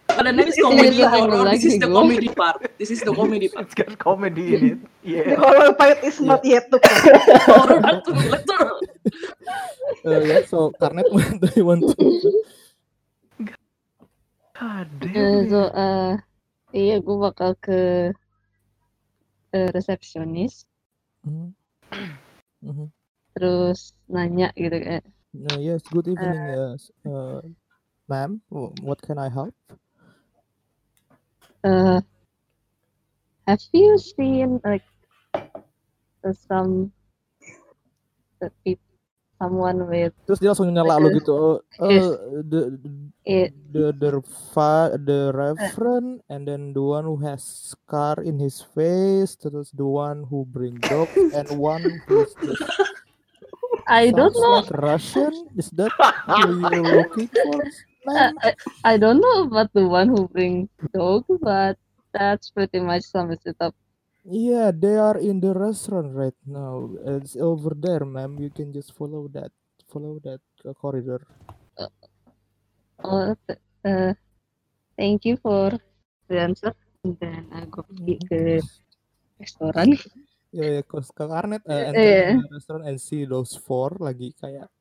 But 0.07 0.25
the 0.33 0.47
is 0.49 0.57
comedy 0.57 0.97
the 0.97 1.09
horror. 1.11 1.51
This 1.51 1.65
is 1.67 1.79
the 1.79 1.87
comedy 1.93 2.29
part. 2.29 2.59
This 2.79 2.91
is 2.91 3.01
the 3.05 3.13
comedy 3.13 3.49
part. 3.53 3.67
It's 3.69 3.75
got 3.75 3.99
comedy 3.99 4.55
in 4.57 4.61
it. 4.65 4.79
The 4.81 4.89
Yeah. 5.05 5.35
horror 5.37 5.73
part 5.77 6.01
is 6.03 6.19
not 6.21 6.41
yet 6.45 6.71
to 6.73 6.79
come. 6.81 7.21
Horror 7.53 7.79
part 7.85 8.01
tuh, 8.07 8.15
betul. 8.17 8.67
Uh, 10.07 10.21
yeah, 10.25 10.41
so 10.49 10.73
Karnet, 10.81 11.05
what 11.13 11.37
do 11.37 11.47
you 11.53 11.67
want 11.69 11.85
to? 11.85 12.05
God 14.57 14.89
uh, 14.89 15.05
damn. 15.05 15.51
so, 15.53 15.61
uh, 15.77 16.17
iya, 16.73 16.97
gue 17.05 17.17
bakal 17.21 17.53
ke 17.61 18.11
uh, 19.53 19.69
resepsionis, 19.77 20.65
Mhm. 21.29 21.53
Mhm. 22.63 22.91
terus 23.37 23.93
nanya 24.09 24.51
gitu 24.57 24.77
kayak, 24.81 25.05
Uh, 25.37 25.61
yes, 25.61 25.83
good 25.93 26.09
evening, 26.09 26.41
yes. 26.49 26.89
Uh, 27.05 27.45
ma'am, 28.09 28.41
wh- 28.49 28.73
what 28.81 28.97
can 29.05 29.19
I 29.21 29.29
help? 29.29 29.53
uh, 31.65 32.01
have 33.47 33.61
you 33.73 33.99
seen 33.99 34.61
like 34.65 34.87
uh, 36.25 36.33
some 36.49 36.93
uh, 38.41 38.49
peop- 38.65 38.86
someone 39.39 39.89
with 39.89 40.13
Terus 40.25 40.41
dia 40.41 40.51
langsung 40.53 40.73
nyela 40.73 40.97
lu 41.01 41.13
gitu. 41.13 41.61
Yes. 41.85 42.05
uh, 42.17 42.43
the 42.45 42.61
it? 43.25 43.51
the 43.73 43.93
the 43.93 44.11
fa- 44.53 44.97
the 44.97 45.31
reverend 45.37 46.25
and 46.33 46.49
then 46.49 46.73
the 46.73 46.81
one 46.81 47.05
who 47.05 47.21
has 47.21 47.45
scar 47.45 48.17
in 48.25 48.41
his 48.41 48.65
face 48.75 49.37
terus 49.37 49.69
the 49.77 49.85
one 49.85 50.25
who 50.27 50.49
bring 50.49 50.81
dogs 50.89 51.13
and 51.37 51.47
one 51.53 51.85
who's 52.09 52.33
just 52.41 52.65
I 53.87 54.11
don't 54.11 54.35
know. 54.35 54.65
like 54.65 54.71
Russian 54.73 55.47
is 55.55 55.71
that 55.79 55.93
who 56.27 56.59
you're 56.67 56.91
looking 57.07 57.31
for 57.31 57.63
Uh, 58.07 58.31
ma'am? 58.31 58.39
I, 58.43 58.51
I 58.85 58.95
don't 58.97 59.19
know 59.19 59.51
about 59.51 59.75
the 59.75 59.87
one 59.87 60.09
who 60.09 60.29
brings 60.31 60.71
dog, 60.95 61.27
but 61.43 61.75
that's 62.15 62.51
pretty 62.51 62.79
much 62.79 63.03
sums 63.03 63.43
it 63.45 63.57
up. 63.59 63.75
Yeah 64.27 64.75
they 64.75 64.99
are 64.99 65.19
in 65.19 65.39
the 65.39 65.55
restaurant 65.55 66.11
right 66.15 66.37
now 66.45 66.91
it's 67.19 67.39
over 67.39 67.73
there 67.79 68.03
ma'am 68.05 68.35
you 68.39 68.51
can 68.51 68.75
just 68.75 68.91
follow 68.95 69.31
that 69.31 69.51
follow 69.87 70.19
that 70.23 70.43
uh, 70.67 70.75
corridor 70.75 71.23
Oh, 73.05 73.37
th- 73.45 73.61
uh, 73.85 74.17
thank 74.97 75.29
you 75.29 75.37
for 75.37 75.77
the 76.33 76.37
answer. 76.41 76.73
Dan 77.05 77.45
aku 77.53 77.85
pergi 77.85 78.17
ke 78.25 78.41
restoran. 79.37 79.93
ya 80.49 80.81
ya 80.81 80.83
ke 80.83 80.97
ke 81.05 81.25
Karnet 81.29 81.61
uh, 81.69 81.93
and 81.93 81.95
the 81.95 82.41
restaurant 82.57 82.89
and 82.89 82.97
see 82.97 83.29
those 83.29 83.53
four 83.61 83.93
lagi 84.01 84.33
kayak 84.41 84.73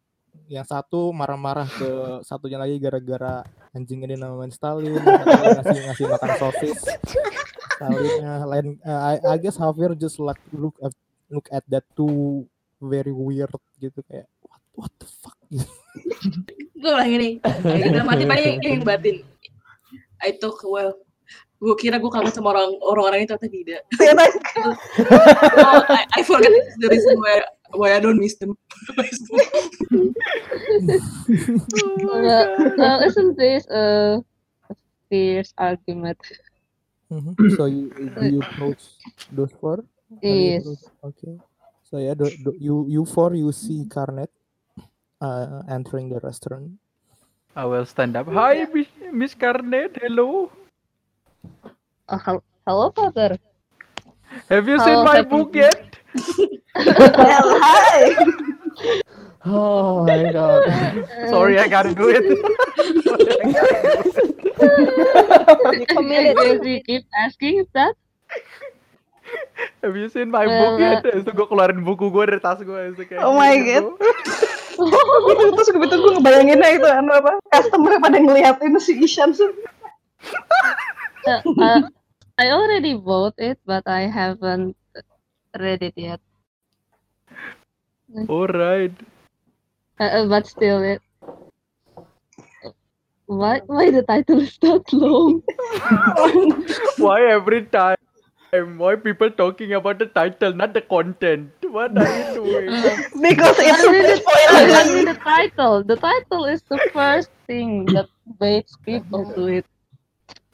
yang 0.47 0.63
satu 0.63 1.11
marah-marah 1.11 1.67
ke 1.67 1.89
satunya 2.23 2.55
lagi 2.55 2.79
gara-gara 2.79 3.43
anjing 3.75 4.07
ini 4.07 4.15
namain 4.15 4.47
Stalin, 4.47 4.95
ngasih 4.95 5.79
ngasih 5.91 6.05
makan 6.15 6.31
sosis. 6.39 6.79
Stalinnya 7.75 8.33
lain 8.47 8.67
uh, 8.87 9.01
I, 9.15 9.35
I 9.35 9.37
guess 9.37 9.59
Javier 9.59 9.91
just 9.99 10.19
like 10.19 10.39
look 10.55 10.75
at 10.79 10.93
look 11.27 11.47
at 11.51 11.63
that 11.67 11.83
two 11.95 12.47
very 12.79 13.11
weird 13.11 13.51
gitu 13.79 13.99
kayak 14.07 14.27
what 14.43 14.61
what 14.75 14.91
the 14.99 15.07
fuck? 15.07 15.37
Gitu. 15.95 16.51
gue 16.75 16.91
bilang 16.91 17.07
gini 17.07 17.29
kita 17.39 18.03
mati 18.03 18.27
paling 18.27 18.59
yang 18.61 18.83
batin. 18.83 19.23
I 20.19 20.35
took 20.35 20.59
well. 20.67 20.99
Gue 21.55 21.75
kira 21.79 21.97
gue 21.97 22.11
kangen 22.11 22.35
sama 22.35 22.51
orang 22.51 22.75
orang-orang 22.83 23.23
itu 23.23 23.31
ternyata 23.31 23.47
tidak. 23.47 23.81
Oh, 25.55 25.81
I, 25.87 26.03
I 26.19 26.21
forget 26.21 26.51
the 26.83 26.87
reason 26.91 27.15
why 27.17 27.41
why 27.73 27.95
I 27.95 27.99
don't 28.03 28.19
miss 28.19 28.35
them. 28.37 28.59
Uh, 32.05 32.45
uh, 32.79 32.97
isn't 33.05 33.35
this 33.39 33.65
a 33.71 34.19
fierce 35.09 35.53
argument? 35.57 36.19
Mhm. 37.11 37.35
So 37.57 37.65
you 37.67 37.93
do 38.19 38.25
you 38.27 38.39
approach 38.41 38.83
those 39.31 39.51
four? 39.61 39.85
Yes. 40.21 40.63
Okay. 41.03 41.39
So 41.83 41.97
yeah, 41.99 42.15
do, 42.15 42.29
do, 42.43 42.53
you 42.59 42.85
you 42.89 43.05
four 43.05 43.35
you 43.35 43.51
see 43.51 43.85
Carnet 43.89 44.31
uh, 45.21 45.63
entering 45.69 46.09
the 46.09 46.19
restaurant. 46.21 46.71
I 47.55 47.65
will 47.65 47.85
stand 47.85 48.15
up. 48.17 48.27
Hi, 48.29 48.65
Miss, 48.73 48.87
Miss 49.13 49.33
Carnet. 49.35 49.97
Hello. 50.01 50.51
Hel- 52.09 52.43
hello, 52.67 52.91
Father. 52.91 53.37
Have 54.49 54.67
you 54.67 54.79
seen 54.79 55.03
How 55.03 55.03
my 55.03 55.21
book 55.23 55.55
yet? 55.55 55.97
Well, 56.75 57.59
hi. 57.61 58.15
Oh 59.45 60.03
my 60.05 60.31
god. 60.33 60.65
Sorry, 61.31 61.59
I 61.61 61.67
gotta 61.69 61.93
do 61.93 62.09
it. 62.09 62.25
You 64.65 65.85
committed. 65.85 66.37
If 66.39 66.61
we 66.61 66.81
keep 66.81 67.05
asking 67.13 67.65
that, 67.73 67.93
Have 69.83 69.95
you 69.95 70.09
seen 70.09 70.31
my 70.31 70.45
book 70.47 70.79
Uh, 70.79 71.01
yet? 71.01 71.05
Itu 71.05 71.29
gue 71.29 71.47
keluarin 71.47 71.85
buku 71.85 72.09
gue 72.09 72.23
dari 72.25 72.41
tas 72.41 72.57
gue. 72.61 72.73
Habis 72.73 72.97
itu 72.97 73.03
kayak 73.13 73.21
Oh 73.21 73.35
my 73.35 73.53
gini, 73.57 73.83
God. 73.85 73.99
terus 75.55 75.69
begitu 75.71 75.95
gue 75.95 76.11
ngebayanginnya 76.19 76.69
itu 76.75 76.87
anu 76.87 77.11
apa 77.15 77.39
customer 77.47 77.95
pada 77.95 78.19
ngeliatin 78.19 78.75
si 78.75 78.99
Ishan 78.99 79.31
sih 79.31 79.47
uh, 81.23 81.39
uh, 81.47 81.87
I 82.35 82.51
already 82.51 82.91
bought 82.91 83.39
it, 83.39 83.55
but 83.63 83.87
I 83.87 84.11
haven't 84.11 84.75
read 85.55 85.79
it 85.79 85.95
yet. 85.95 86.19
Alright. 88.27 88.91
Uh, 89.99 90.03
uh, 90.03 90.27
but 90.27 90.47
still, 90.47 90.83
it. 90.83 91.01
Why? 93.27 93.61
Why 93.65 93.89
the 93.91 94.03
title 94.03 94.41
is 94.41 94.57
that 94.61 94.91
long? 94.93 95.41
Why 96.97 97.25
every 97.31 97.65
time? 97.65 97.95
Why 98.77 98.95
people 98.95 99.29
talking 99.31 99.73
about 99.73 99.99
the 99.99 100.05
title, 100.05 100.53
not 100.53 100.73
the 100.73 100.81
content? 100.81 101.51
What 101.61 101.97
are 101.97 102.09
you 102.09 102.25
doing? 102.35 102.69
because 103.21 103.57
it's 103.59 103.83
Only 103.83 104.01
the, 104.01 104.21
only 104.53 105.03
spoiler 105.03 105.13
the 105.13 105.19
title. 105.23 105.83
The 105.83 105.97
title 105.97 106.45
is 106.45 106.63
the 106.69 106.79
first 106.93 107.29
thing 107.47 107.85
that 107.93 108.07
baits 108.39 108.77
people 108.85 109.25
to 109.35 109.47
it. 109.47 109.65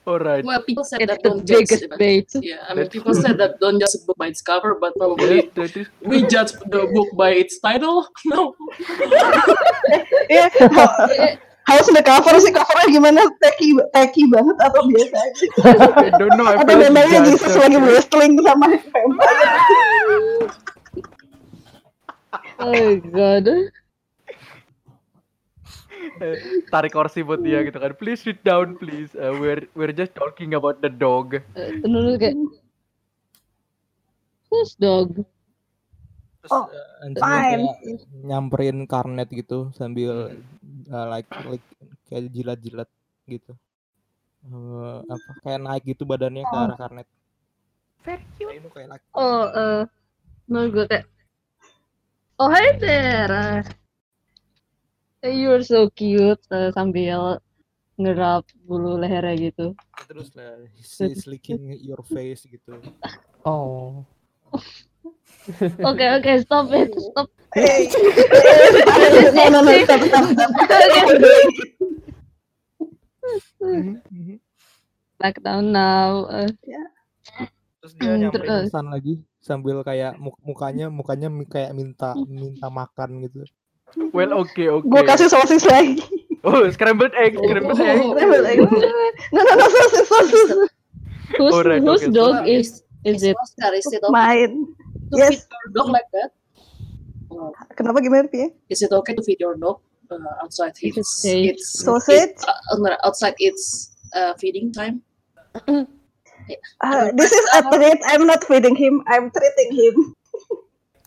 Alright. 0.02 0.42
well 0.44 0.62
people 0.66 0.82
said 0.84 1.02
It's 1.06 1.14
that 1.14 1.22
the 1.22 1.30
don't 1.30 1.46
judge 1.46 1.70
biggest 1.70 1.86
bait. 2.02 2.26
yeah 2.42 2.66
I 2.66 2.74
mean 2.74 2.90
people 2.90 3.14
said 3.14 3.38
that 3.38 3.62
don't 3.62 3.78
judge 3.78 3.94
a 3.94 4.02
book 4.06 4.18
by 4.18 4.34
its 4.34 4.42
cover 4.42 4.74
but 4.82 4.98
probably 4.98 5.46
is 5.54 5.78
we 6.02 6.26
judge 6.26 6.58
the 6.74 6.90
book 6.90 7.10
by 7.14 7.38
its 7.38 7.62
title 7.62 8.10
no 8.26 8.58
ya 10.34 10.50
harus 11.70 11.88
the 11.94 12.02
cover 12.02 12.34
sih 12.42 12.50
covernya 12.50 12.88
gimana 12.90 13.22
tacky 13.46 13.78
tacky 13.94 14.26
banget 14.26 14.58
atau 14.58 14.82
biasa 14.90 15.16
aja 15.22 15.46
I 16.02 16.10
don't 16.18 16.34
know. 16.34 16.50
Felt 16.50 16.66
memangnya 16.82 17.22
Jesus 17.22 17.54
lagi 17.54 17.78
wrestling 17.78 18.42
sama 18.42 18.74
vampire 18.82 19.06
Oh 22.62 22.94
god. 23.10 23.46
Eh, 26.02 26.66
tarik 26.74 26.94
kursi 26.94 27.22
buat 27.22 27.42
dia 27.46 27.62
gitu 27.62 27.78
kan. 27.78 27.94
Please 27.98 28.22
sit 28.22 28.42
down, 28.42 28.78
please. 28.82 29.14
Uh, 29.14 29.34
we're 29.38 29.66
we're 29.78 29.94
just 29.94 30.14
talking 30.18 30.58
about 30.58 30.82
the 30.82 30.90
dog. 30.90 31.42
Uh, 31.54 31.72
dulu 31.86 32.18
kayak 32.18 32.38
whose 34.50 34.74
dog? 34.78 35.22
Terus 36.42 36.52
Oh, 36.52 36.66
uh, 36.66 37.14
kayak 37.22 37.78
nyamperin 38.26 38.90
Carnet 38.90 39.30
gitu 39.30 39.70
sambil 39.78 40.34
uh, 40.90 41.08
like 41.10 41.30
like 41.46 41.66
kayak 42.10 42.34
jilat-jilat 42.34 42.90
gitu. 43.30 43.54
Eh, 44.42 44.98
apa 45.06 45.32
kayak 45.46 45.62
naik 45.62 45.84
gitu 45.86 46.02
badannya 46.02 46.42
ke 46.42 46.56
arah 46.58 46.78
Carnet. 46.78 47.08
Very 48.02 48.26
cute. 48.42 48.58
kayak 48.74 48.90
like 48.98 49.06
Oh, 49.14 49.46
uh, 49.54 49.86
menurut 50.50 50.70
gue 50.74 50.86
kayak 50.90 51.06
Oh 52.42 52.50
hi 52.50 52.74
there. 52.82 53.62
You're 55.22 55.62
so 55.62 55.86
cute 55.90 56.42
uh, 56.50 56.74
sambil 56.74 57.38
ngerap 57.96 58.42
bulu 58.66 58.98
lehernya 58.98 59.54
gitu. 59.54 59.78
terus 60.10 60.34
lah 60.34 60.58
he's 60.74 60.98
licking 61.32 61.78
your 61.78 62.02
face 62.02 62.42
gitu. 62.44 62.82
Oh. 63.46 64.02
Oke 65.82 66.06
oke 66.06 66.32
stop 66.42 66.70
it 66.70 66.94
stop. 66.94 67.26
hey 67.58 67.90
no 69.34 69.50
no 69.50 69.60
no 69.62 69.74
stop 69.82 70.02
stop 70.06 70.26
stop 70.30 70.52
Back 75.18 75.42
down 75.42 75.70
now. 75.72 76.26
Uh, 76.26 76.50
Terus 77.82 77.94
dia 77.96 78.14
Hmm, 78.14 78.22
nyamperin 78.22 78.46
terus? 78.46 78.70
pesan 78.70 78.88
lagi 78.90 79.14
sambil 79.42 79.82
kayak 79.82 80.14
muk- 80.18 80.38
mukanya 80.42 80.86
mukanya 80.90 81.28
mi- 81.30 81.50
kayak 81.50 81.74
minta 81.74 82.14
minta 82.26 82.70
makan 82.70 83.26
gitu. 83.26 83.42
Well, 84.12 84.32
okay, 84.48 84.68
okay. 84.72 84.88
gue 84.88 85.02
kasih 85.04 85.28
sosis 85.28 85.64
lagi 85.68 86.00
Oh, 86.42 86.66
scrambled 86.74 87.14
egg, 87.14 87.38
scrambled 87.38 87.78
egg. 87.78 88.58
no 89.30 89.42
no 89.42 89.52
no 89.54 89.66
sosis 89.70 90.06
sosis 90.10 90.50
whose 91.38 91.54
Alright, 91.54 91.82
whose 91.86 92.02
okay, 92.02 92.10
so- 92.10 92.18
dog 92.18 92.36
is 92.48 92.82
is 93.04 93.22
it? 93.24 93.36
Oscar 93.38 93.72
is 93.74 93.88
it 93.90 94.02
okay 94.04 94.14
main 94.14 94.52
to 95.12 95.16
Yes. 95.18 95.44
feed 95.44 95.52
your 95.52 95.68
dog 95.76 95.88
like 95.92 96.10
that 96.16 96.32
Oh, 97.32 97.52
kenapa 97.76 98.04
gimana 98.04 98.28
Pi? 98.28 98.52
is 98.68 98.84
it 98.84 98.92
okay 98.92 99.16
to 99.16 99.24
feed 99.24 99.40
your 99.40 99.56
dog 99.56 99.80
uh, 100.12 100.44
outside 100.44 100.76
its 100.84 101.24
it's 101.24 101.84
Sausage? 101.84 102.36
it- 102.36 102.44
uh, 102.44 102.96
outside 103.08 103.36
its 103.40 103.92
uh, 104.16 104.34
feeding 104.40 104.72
time 104.72 105.04
Uh, 106.84 107.08
this 107.16 107.32
is 107.32 107.46
a 107.56 107.64
treat. 107.72 108.02
I'm 108.12 108.28
not 108.28 108.44
feeding 108.44 108.76
him. 108.76 109.00
I'm 109.08 109.32
treating 109.32 109.72
him. 109.72 109.96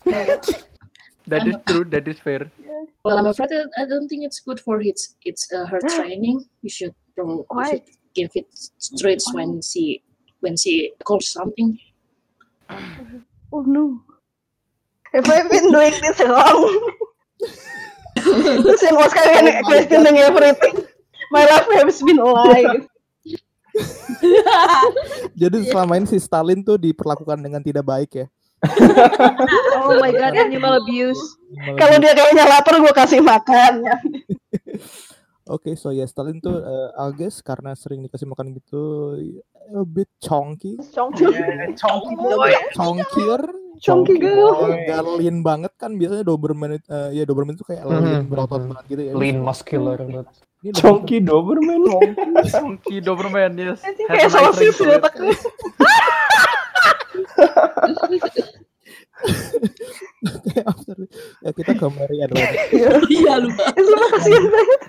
That 1.27 1.47
is 1.47 1.55
true. 1.65 1.85
That 1.85 2.07
is 2.07 2.19
fair. 2.19 2.51
well 3.03 3.17
I'm 3.17 3.25
afraid 3.25 3.49
that 3.49 3.69
I 3.77 3.85
don't 3.85 4.07
think 4.07 4.25
it's 4.25 4.39
good 4.41 4.59
for 4.59 4.81
its 4.81 5.15
its 5.25 5.49
uh, 5.53 5.65
her 5.65 5.81
training 5.95 6.45
we 6.61 6.69
should 6.69 6.93
Why? 7.15 7.69
should 7.69 7.85
give 8.13 8.31
it 8.35 8.45
treats 8.99 9.25
when 9.33 9.61
she 9.61 10.03
when 10.41 10.57
she 10.57 10.93
calls 11.03 11.31
something 11.31 11.77
Oh 13.53 13.63
no. 13.63 14.01
Have 15.13 15.29
I 15.31 15.47
been 15.47 15.71
doing 15.71 15.95
this 16.01 16.19
wrong? 16.19 16.59
Terus 18.19 18.81
yang 18.83 18.97
Oscar 18.99 19.23
kan 19.31 19.47
questioning 19.63 20.17
everything. 20.19 20.75
My 21.31 21.47
life 21.47 21.69
has 21.71 22.03
been 22.03 22.19
a 22.19 22.27
lie. 22.27 22.83
Jadi 25.41 25.71
selama 25.71 25.99
ini 25.99 26.07
si 26.07 26.19
Stalin 26.19 26.63
tuh 26.63 26.75
diperlakukan 26.75 27.39
dengan 27.39 27.63
tidak 27.63 27.87
baik 27.87 28.11
ya. 28.11 28.25
Oh 29.79 29.97
my 29.97 30.09
god, 30.09 30.33
animal 30.33 30.79
abuse. 30.79 31.21
Kalau 31.75 31.95
di- 31.97 32.05
dia 32.05 32.13
kayaknya 32.15 32.45
lapar, 32.47 32.75
gue 32.77 32.93
kasih 32.93 33.21
makan. 33.21 33.85
Oke, 35.45 35.77
so 35.77 35.93
ya 35.93 36.03
Stalin 36.03 36.41
tuh 36.41 36.57
eh, 36.57 36.89
I 36.95 37.13
guess 37.13 37.37
karena 37.39 37.77
sering 37.77 38.01
dikasih 38.01 38.25
makan 38.25 38.57
gitu 38.57 39.13
a 39.69 39.85
bit 39.85 40.09
chonky, 40.17 40.73
chonkier, 40.89 41.37
Chonky 43.77 44.17
girl. 44.17 44.73
Gak 44.87 45.05
lean 45.19 45.45
banget 45.45 45.69
kan 45.75 45.93
biasanya 45.93 46.25
Doberman 46.25 46.79
eh, 46.79 46.81
ya 47.13 47.23
Doberman 47.23 47.53
itu 47.53 47.61
kayak 47.61 47.85
lean 47.85 48.01
Mhm, 48.01 48.21
berotot 48.25 48.61
banget 48.65 48.85
gitu 48.89 49.01
ya. 49.05 49.13
Lean 49.13 49.37
muscular 49.37 50.01
lebih- 50.01 50.25
Chonky 50.73 51.21
Doberman. 51.21 51.81
Chunky 52.49 52.97
Doberman, 52.97 53.53
yes. 53.53 53.85
Kayak 53.85 54.33
sosis 54.33 54.81
ya, 54.81 54.97
it. 54.97 55.05
ya 61.45 61.51
kita 61.53 61.73
Edward. 62.21 62.55
iya 63.09 63.33
lupa 63.41 63.65
Lu 63.77 63.95
kasihan 64.13 64.45
banget. 64.49 64.79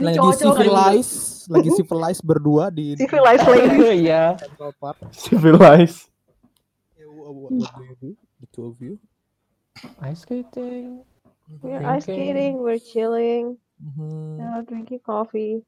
lagi 0.00 0.18
kayak 0.18 0.38
civilize, 0.40 1.12
lagi 1.48 1.70
civilize 1.78 2.20
berdua 2.24 2.64
di 2.72 2.96
what 7.36 7.50
do 7.52 7.64
you 7.84 7.96
do? 8.00 8.10
The 8.40 8.46
two 8.52 8.64
of 8.66 8.76
you. 8.80 8.96
ice 10.02 10.24
skating. 10.24 11.04
We're 11.62 11.82
ice 11.82 12.06
skating, 12.06 12.62
we're 12.62 12.78
chilling, 12.80 13.58
Mhm. 13.80 14.38
uh, 14.38 14.60
drinking 14.64 15.00
coffee, 15.02 15.64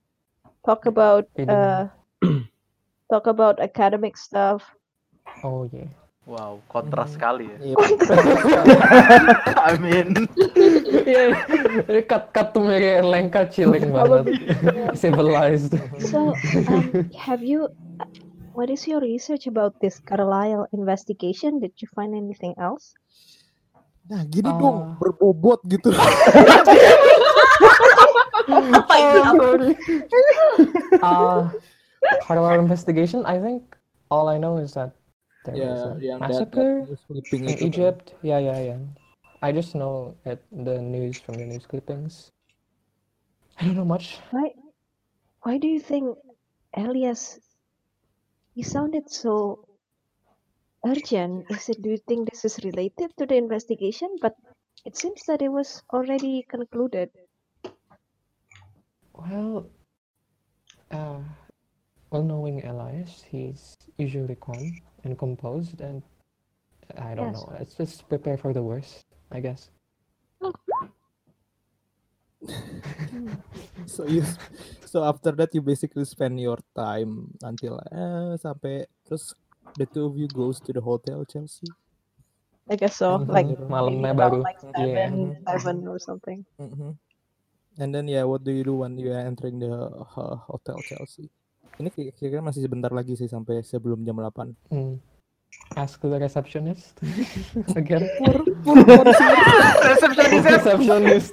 talk 0.65 0.87
about 0.87 1.27
uh, 1.41 1.89
talk 3.13 3.27
about 3.27 3.59
academic 3.59 4.17
stuff. 4.17 4.63
Oh 5.41 5.65
yeah. 5.73 5.89
Wow, 6.23 6.63
kontras 6.71 7.11
Mhm. 7.11 7.15
sekali 7.19 7.45
ya. 7.51 7.59
Iya. 7.59 7.77
I 9.67 9.75
mean, 9.83 10.15
yeah. 11.03 11.35
cut 12.07 12.31
cut 12.31 12.55
to 12.55 12.63
Mary 12.63 12.95
and 12.95 13.11
Lenka 13.11 13.51
chilling 13.51 13.91
banget. 13.91 14.31
Civilized. 15.03 15.75
So, 15.99 16.31
um, 16.71 17.11
have 17.19 17.43
you? 17.43 17.67
uh, 17.99 18.07
What 18.53 18.69
is 18.69 18.85
your 18.85 19.01
research 19.01 19.49
about 19.49 19.81
this 19.81 19.97
Carlisle 19.97 20.69
investigation? 20.77 21.57
Did 21.57 21.73
you 21.81 21.89
find 21.89 22.13
anything 22.13 22.53
else? 22.61 22.93
Nah, 24.07 24.29
gini 24.29 24.45
Ah. 24.45 24.61
dong, 24.61 24.79
berbobot 25.01 25.65
gitu. 25.67 25.89
Apa 28.53 28.95
itu? 28.95 29.19
sorry. 29.25 29.73
Uh, 31.01 31.49
Carlisle 32.23 32.61
investigation. 32.61 33.25
I 33.25 33.41
think 33.41 33.63
all 34.13 34.29
I 34.29 34.37
know 34.37 34.61
is 34.61 34.77
that 34.77 34.93
there 35.45 35.57
was 35.59 35.83
ya, 35.83 35.91
a 35.91 36.01
yang 36.01 36.19
massacre 36.21 36.87
dat 36.87 36.87
news 36.87 37.03
in 37.33 37.43
itu. 37.59 37.67
Egypt. 37.67 38.15
Yeah, 38.23 38.39
yeah, 38.39 38.59
yeah. 38.63 38.81
I 39.43 39.51
just 39.51 39.75
know 39.75 40.15
it, 40.23 40.39
the 40.55 40.79
news 40.79 41.19
from 41.19 41.35
the 41.39 41.47
news 41.47 41.67
clippings. 41.67 42.31
I 43.59 43.67
don't 43.67 43.75
know 43.75 43.85
much. 43.85 44.23
Why? 44.31 44.55
Why 45.43 45.59
do 45.59 45.67
you 45.67 45.83
think 45.83 46.15
Elias? 46.79 47.43
He 48.55 48.63
sounded 48.63 49.11
so 49.11 49.67
urgent. 50.87 51.51
Is 51.51 51.69
it? 51.69 51.83
Do 51.83 51.91
you 51.91 52.01
think 52.07 52.31
this 52.31 52.47
is 52.47 52.63
related 52.63 53.11
to 53.19 53.27
the 53.27 53.35
investigation? 53.35 54.15
But 54.23 54.39
it 54.87 54.95
seems 54.95 55.27
that 55.27 55.43
it 55.43 55.51
was 55.51 55.83
already 55.91 56.47
concluded. 56.47 57.11
Well, 59.13 59.67
uh, 60.91 61.21
well, 62.11 62.23
knowing 62.23 62.65
Elias, 62.65 63.27
he's 63.27 63.75
usually 63.99 64.39
calm 64.39 64.79
and 65.05 65.19
composed, 65.19 65.81
and 65.81 66.03
I 66.99 67.15
don't 67.15 67.33
Yes. 67.33 67.43
know. 67.43 67.53
Let's 67.59 67.75
just 67.75 68.09
prepare 68.09 68.37
for 68.37 68.53
the 68.53 68.63
worst, 68.63 69.05
I 69.31 69.41
guess. 69.41 69.71
So 73.87 74.07
you, 74.07 74.25
so 74.87 75.05
after 75.05 75.33
that 75.33 75.55
you 75.55 75.61
basically 75.61 76.05
spend 76.05 76.41
your 76.41 76.59
time 76.75 77.29
until 77.45 77.77
eh 77.93 78.35
sampai 78.41 78.89
terus 79.05 79.35
the 79.77 79.85
two 79.85 80.09
of 80.09 80.17
you 80.17 80.27
goes 80.33 80.59
to 80.65 80.73
the 80.73 80.81
hotel 80.81 81.23
Chelsea. 81.29 81.69
I 82.71 82.77
guess 82.77 82.97
so. 82.97 83.21
Mhm, 83.21 83.29
Like 83.29 83.47
malamnya 83.73 84.15
maybe 84.15 84.19
baru. 84.19 84.41
around 84.41 84.49
like 84.49 84.61
Yeah. 84.81 85.11
seven, 85.13 85.45
seven 85.45 85.77
or 85.87 85.99
something. 86.01 86.41
Mhm. 86.57 86.97
And 87.81 87.91
then 87.93 88.09
yeah, 88.09 88.25
what 88.25 88.45
do 88.45 88.53
you 88.53 88.65
do 88.65 88.81
when 88.85 88.97
you 89.01 89.13
are 89.13 89.25
entering 89.25 89.61
the 89.61 89.73
uh, 89.73 90.37
hotel 90.49 90.81
Chelsea? 90.89 91.29
Ini 91.77 91.89
kira- 91.89 92.13
kira-kira 92.13 92.43
masih 92.43 92.61
sebentar 92.61 92.93
lagi 92.93 93.15
sih 93.15 93.27
sampai 93.27 93.63
sebelum 93.63 94.05
jam 94.05 94.17
8. 94.17 94.53
Hmm. 94.69 95.01
Ask 95.77 96.01
the 96.01 96.17
receptionist 96.17 96.97
again. 97.81 98.09
resepsionis 99.85 100.45
receptionist. 100.45 101.33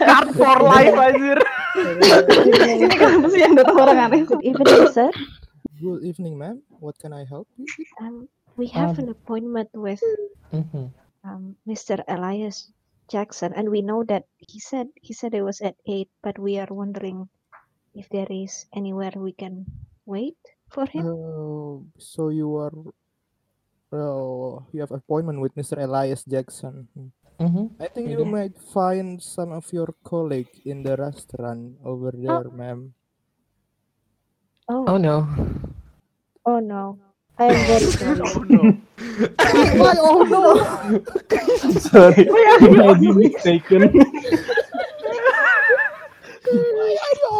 card 0.00 0.28
for 0.32 0.56
life 0.64 0.96
anjir. 0.96 1.36
Ini 1.76 2.88
kenapa 2.88 3.26
sih 3.28 3.40
yang 3.40 3.54
datang 3.56 3.76
orang 3.76 3.98
aneh? 4.00 4.20
Good 4.24 4.42
evening, 4.44 4.88
sir. 4.92 5.12
Good 5.76 6.04
evening, 6.04 6.36
ma'am. 6.36 6.60
What 6.80 6.96
can 6.96 7.12
I 7.12 7.24
help 7.24 7.48
you? 7.56 7.64
with? 7.68 7.88
Um, 8.00 8.28
we 8.56 8.68
have 8.72 8.96
Um, 8.96 9.04
an 9.04 9.08
appointment 9.12 9.68
with 9.72 10.00
Mhm. 10.52 10.92
um, 11.24 11.56
Mr. 11.64 12.00
Elias 12.08 12.72
Jackson, 13.08 13.52
and 13.52 13.68
we 13.68 13.80
know 13.80 14.04
that 14.08 14.24
he 14.40 14.56
said 14.56 14.88
he 15.00 15.12
said 15.12 15.32
it 15.32 15.44
was 15.44 15.60
at 15.60 15.76
eight, 15.84 16.08
but 16.20 16.36
we 16.36 16.56
are 16.56 16.68
wondering 16.68 17.28
if 17.94 18.08
there 18.10 18.28
is 18.30 18.66
anywhere 18.74 19.12
we 19.16 19.32
can 19.32 19.66
wait 20.06 20.38
for 20.70 20.86
him. 20.86 21.06
Oh, 21.06 21.84
so 21.98 22.28
you 22.30 22.54
are 22.56 22.72
oh, 23.92 24.66
you 24.72 24.80
have 24.80 24.92
appointment 24.92 25.40
with 25.40 25.54
Mr. 25.54 25.78
Elias 25.82 26.24
Jackson. 26.24 26.88
Hmm. 26.94 27.10
Mhm. 27.40 27.72
I 27.80 27.88
think 27.88 28.12
we 28.12 28.12
you 28.20 28.24
might 28.28 28.52
find 28.72 29.16
some 29.16 29.52
of 29.56 29.64
your 29.72 29.88
colleague 30.04 30.52
in 30.68 30.82
the 30.84 30.92
restaurant 30.96 31.80
over 31.84 32.12
there, 32.12 32.44
ma'am. 32.52 32.92
Oh, 34.68 34.84
Oh 34.86 34.98
no. 35.00 35.24
oh 36.46 36.60
no, 36.60 37.00
I 37.40 37.48
am 37.48 37.58
very 37.66 37.90
sorry. 37.96 38.20
Oh 38.36 38.44
no. 38.44 38.62
Why? 39.80 39.94
Oh 39.96 40.22
no! 40.28 40.44
Sorry, 41.80 42.28
I 42.28 42.68
might 42.68 43.00
be 43.00 43.08
mistaken. 43.12 43.88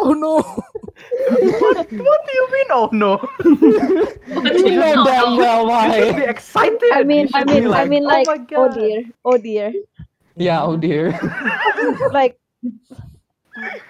Oh 0.03 0.13
no! 0.17 0.41
What 0.41 2.19
do 2.27 2.31
you 2.33 2.45
mean? 2.51 2.65
Oh 2.71 2.89
no. 2.91 3.19
You 4.27 4.75
know 4.79 5.03
damn 5.05 5.37
well 5.37 5.65
You 5.65 5.69
why. 5.69 6.11
be 6.13 6.23
excited. 6.23 6.91
I 6.93 7.03
mean, 7.03 7.27
I 7.33 7.39
should 7.39 7.47
be 7.47 7.61
mean, 7.61 7.73
I 7.73 7.85
mean, 7.85 8.03
like, 8.03 8.27
oh, 8.27 8.45
oh 8.55 8.69
dear, 8.73 9.03
oh 9.25 9.37
dear, 9.37 9.73
Yeah. 10.35 10.63
Oh 10.63 10.77
dear. 10.77 11.17
like. 12.13 12.39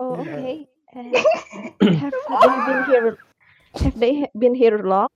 Oh, 0.00 0.14
okay. 0.20 0.68
Uh, 0.94 1.02
have 1.02 2.14
they 2.40 2.58
been 2.66 2.84
here? 2.84 3.18
Have 3.82 3.98
they 3.98 4.28
been 4.38 4.54
here 4.54 4.78
long? 4.78 5.08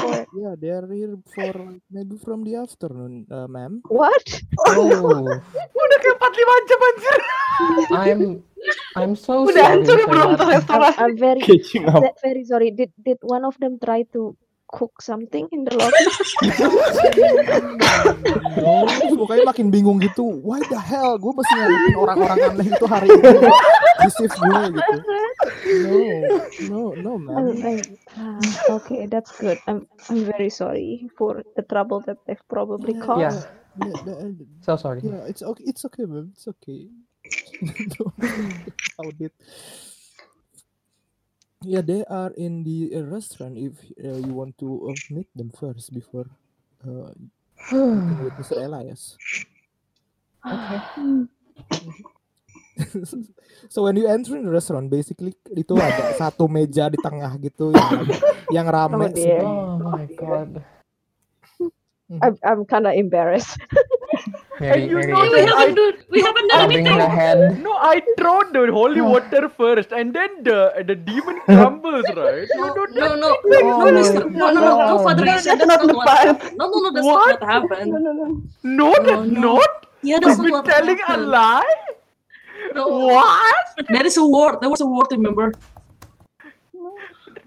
Or 0.00 0.26
Yeah, 0.32 0.54
they 0.60 0.70
are 0.70 0.88
here 0.92 1.16
for 1.34 1.52
like, 1.52 1.82
maybe 1.90 2.16
from 2.18 2.44
the 2.44 2.56
afternoon, 2.56 3.26
uh, 3.30 3.46
ma'am. 3.48 3.82
what? 3.88 4.24
Oh, 4.66 5.42
Udah 5.74 5.98
kayak 6.02 6.18
45 6.20 6.68
jam 6.70 6.80
anjir. 6.88 7.18
I'm 7.90 8.44
I'm 8.96 9.16
so 9.16 9.46
Udah 9.46 9.64
sorry 9.64 9.84
hancur 9.84 9.98
for 10.04 10.14
belum 10.14 10.30
tuh 10.38 10.46
that. 10.48 10.56
restoran. 10.56 10.94
I'm 10.98 11.14
very, 11.18 11.42
very 12.22 12.44
sorry. 12.46 12.70
Did 12.72 12.92
did 13.00 13.18
one 13.22 13.44
of 13.44 13.56
them 13.60 13.78
try 13.82 14.04
to 14.16 14.36
cook 14.72 15.04
something 15.04 15.44
in 15.52 15.68
the 15.68 15.72
lobby? 15.76 16.04
Terus 18.98 19.14
mukanya 19.14 19.44
makin 19.46 19.68
bingung 19.68 20.00
gitu. 20.00 20.40
Why 20.40 20.64
the 20.66 20.80
hell? 20.80 21.20
Gue 21.20 21.32
mesti 21.36 21.52
nyariin 21.52 21.94
orang-orang 21.96 22.38
aneh 22.56 22.66
itu 22.72 22.86
hari 22.88 23.08
ini 23.12 23.44
di 24.02 24.08
shift 24.10 24.36
gue 24.40 24.62
gitu. 24.72 24.94
No, 26.72 26.96
no, 26.96 27.12
no, 27.20 27.20
ma'am. 27.20 27.52
I'm, 27.60 27.78
ah, 28.16 28.40
okay, 28.80 29.06
that's 29.06 29.30
good. 29.36 29.60
I'm 29.68 29.84
I'm 30.08 30.24
very 30.26 30.48
sorry 30.50 31.06
for 31.14 31.44
the 31.54 31.62
trouble 31.62 32.00
that 32.08 32.18
they've 32.26 32.40
probably 32.48 32.96
Yeah. 32.96 33.04
caused. 33.04 33.44
Yeah. 33.78 33.88
Yeah, 34.04 34.28
the- 34.36 34.48
So 34.60 34.76
sorry. 34.76 35.00
yeah, 35.00 35.24
it's 35.24 35.40
okay. 35.40 35.64
It's 35.64 35.82
okay, 35.88 36.04
ma'am. 36.04 36.32
It's 36.36 36.44
okay. 36.48 36.92
Don't 37.96 38.12
about 38.98 39.16
it. 39.16 39.32
Yeah, 41.62 41.82
they 41.82 42.04
are 42.10 42.30
in 42.34 42.64
the 42.66 42.90
uh, 42.94 43.06
restaurant. 43.06 43.58
If 43.58 43.78
uh, 44.02 44.18
you 44.18 44.34
want 44.34 44.58
to 44.58 44.90
uh, 44.90 44.98
meet 45.14 45.30
them 45.34 45.50
first 45.54 45.94
before 45.94 46.26
uh, 46.82 47.14
meeting 47.70 48.24
with 48.24 48.34
Mr. 48.34 48.66
Elias. 48.66 49.16
Okay. 50.42 50.78
so 53.68 53.82
when 53.84 53.96
you 53.96 54.08
enter 54.08 54.36
in 54.36 54.44
the 54.44 54.50
restaurant, 54.50 54.90
basically 54.90 55.34
itu 55.54 55.74
ada 55.78 56.18
satu 56.18 56.50
meja 56.50 56.90
di 56.90 56.98
tengah 56.98 57.30
gitu 57.38 57.70
yang 57.70 58.10
yang 58.50 58.66
rame. 58.66 59.06
Oh, 59.06 59.12
dear. 59.14 59.42
Oh 59.46 59.78
my 59.78 60.06
god. 60.18 60.50
I'm 62.20 62.34
I'm 62.44 62.66
kind 62.66 62.90
of 62.90 62.92
embarrassed. 62.98 63.56
Mary, 64.62 64.88
you 64.88 64.98
Mary 64.98 65.14
know 65.14 65.26
we 65.32 65.44
haven't 65.46 65.76
do 65.76 65.94
we 66.10 66.20
haven't 66.22 66.48
done 66.48 66.60
anything. 66.62 67.00
her. 67.10 67.50
No, 67.56 67.72
I 67.76 68.02
throw 68.18 68.40
the 68.52 68.70
holy 68.72 69.02
water 69.02 69.48
first, 69.48 69.92
and 69.92 70.14
then 70.14 70.44
the 70.44 70.84
the 70.86 70.94
demon 70.96 71.42
crumbles, 71.48 72.10
right? 72.16 72.50
You 72.54 72.70
No, 72.70 72.76
don't 72.80 72.96
no, 73.00 73.16
no, 73.16 73.38
no, 73.46 73.74
my 73.78 73.90
Mister, 73.92 74.24
no, 74.30 74.50
no, 74.50 74.60
no, 74.62 74.82
no, 74.82 74.98
God. 74.98 75.00
Father, 75.00 75.24
That's 75.24 75.44
that's 75.44 75.64
not 75.64 75.82
not 75.82 75.86
the 75.86 75.94
what 75.94 76.10
part. 76.10 76.22
happened. 76.22 76.56
No, 76.58 76.68
no, 76.70 76.78
no, 76.80 76.92
that's 76.94 77.10
What? 77.10 77.22
not 77.26 77.26
what 77.26 77.42
happened. 77.44 77.92
No, 77.92 77.98
no, 77.98 78.12
no. 78.12 78.42
No, 78.64 78.94
that's 79.06 79.28
no. 79.28 79.60
not. 79.60 79.86
Yeah, 80.02 80.18
I've 80.22 80.22
that's 80.22 80.38
not 80.38 80.48
been 80.48 80.52
what 80.52 80.66
telling 80.66 81.00
a 81.08 81.16
happened. 81.16 81.18
lie. 81.18 81.76
No, 82.74 82.88
What? 82.88 83.78
there 83.90 84.06
is 84.06 84.16
a 84.18 84.26
word. 84.26 84.58
There 84.60 84.70
was 84.70 84.80
a 84.82 84.86
word. 84.86 85.08
Remember? 85.12 85.52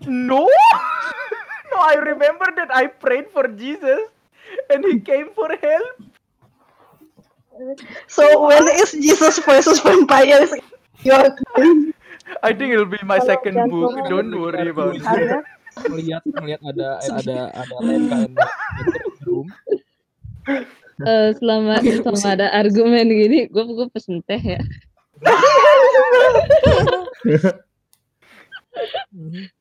No. 0.05 0.47
no, 1.71 1.77
I 1.79 1.95
remember 1.95 2.47
that 2.57 2.75
I 2.75 2.87
prayed 2.87 3.29
for 3.31 3.47
Jesus, 3.47 4.01
and 4.69 4.85
he 4.85 4.99
came 4.99 5.29
for 5.35 5.49
help. 5.61 6.01
So 8.07 8.47
when 8.47 8.67
is 8.81 8.91
Jesus 8.91 9.39
versus 9.43 9.79
vampires? 9.81 10.51
Your 11.03 11.35
I 12.43 12.53
think 12.53 12.73
it'll 12.73 12.89
be 12.89 12.99
my 13.05 13.19
second 13.19 13.69
book. 13.69 13.93
Don't 14.09 14.31
worry 14.33 14.69
about 14.69 14.99
it. 14.99 15.29
Melihat 15.85 16.23
melihat 16.41 16.61
ada 16.71 16.87
ada 17.03 17.37
ada 17.53 17.75
Lenka 17.85 18.17
in 18.25 18.33
the 18.35 18.45
in 18.81 18.87
the 18.91 18.99
room. 19.27 19.47
Eh, 21.05 21.29
selama 21.37 21.83
selama 21.83 22.27
ada 22.33 22.47
argumen 22.55 23.11
gini, 23.11 23.45
gue 23.51 23.63
gue 23.67 23.87
pesen 23.93 24.23
teh 24.25 24.39
ya. 24.39 24.61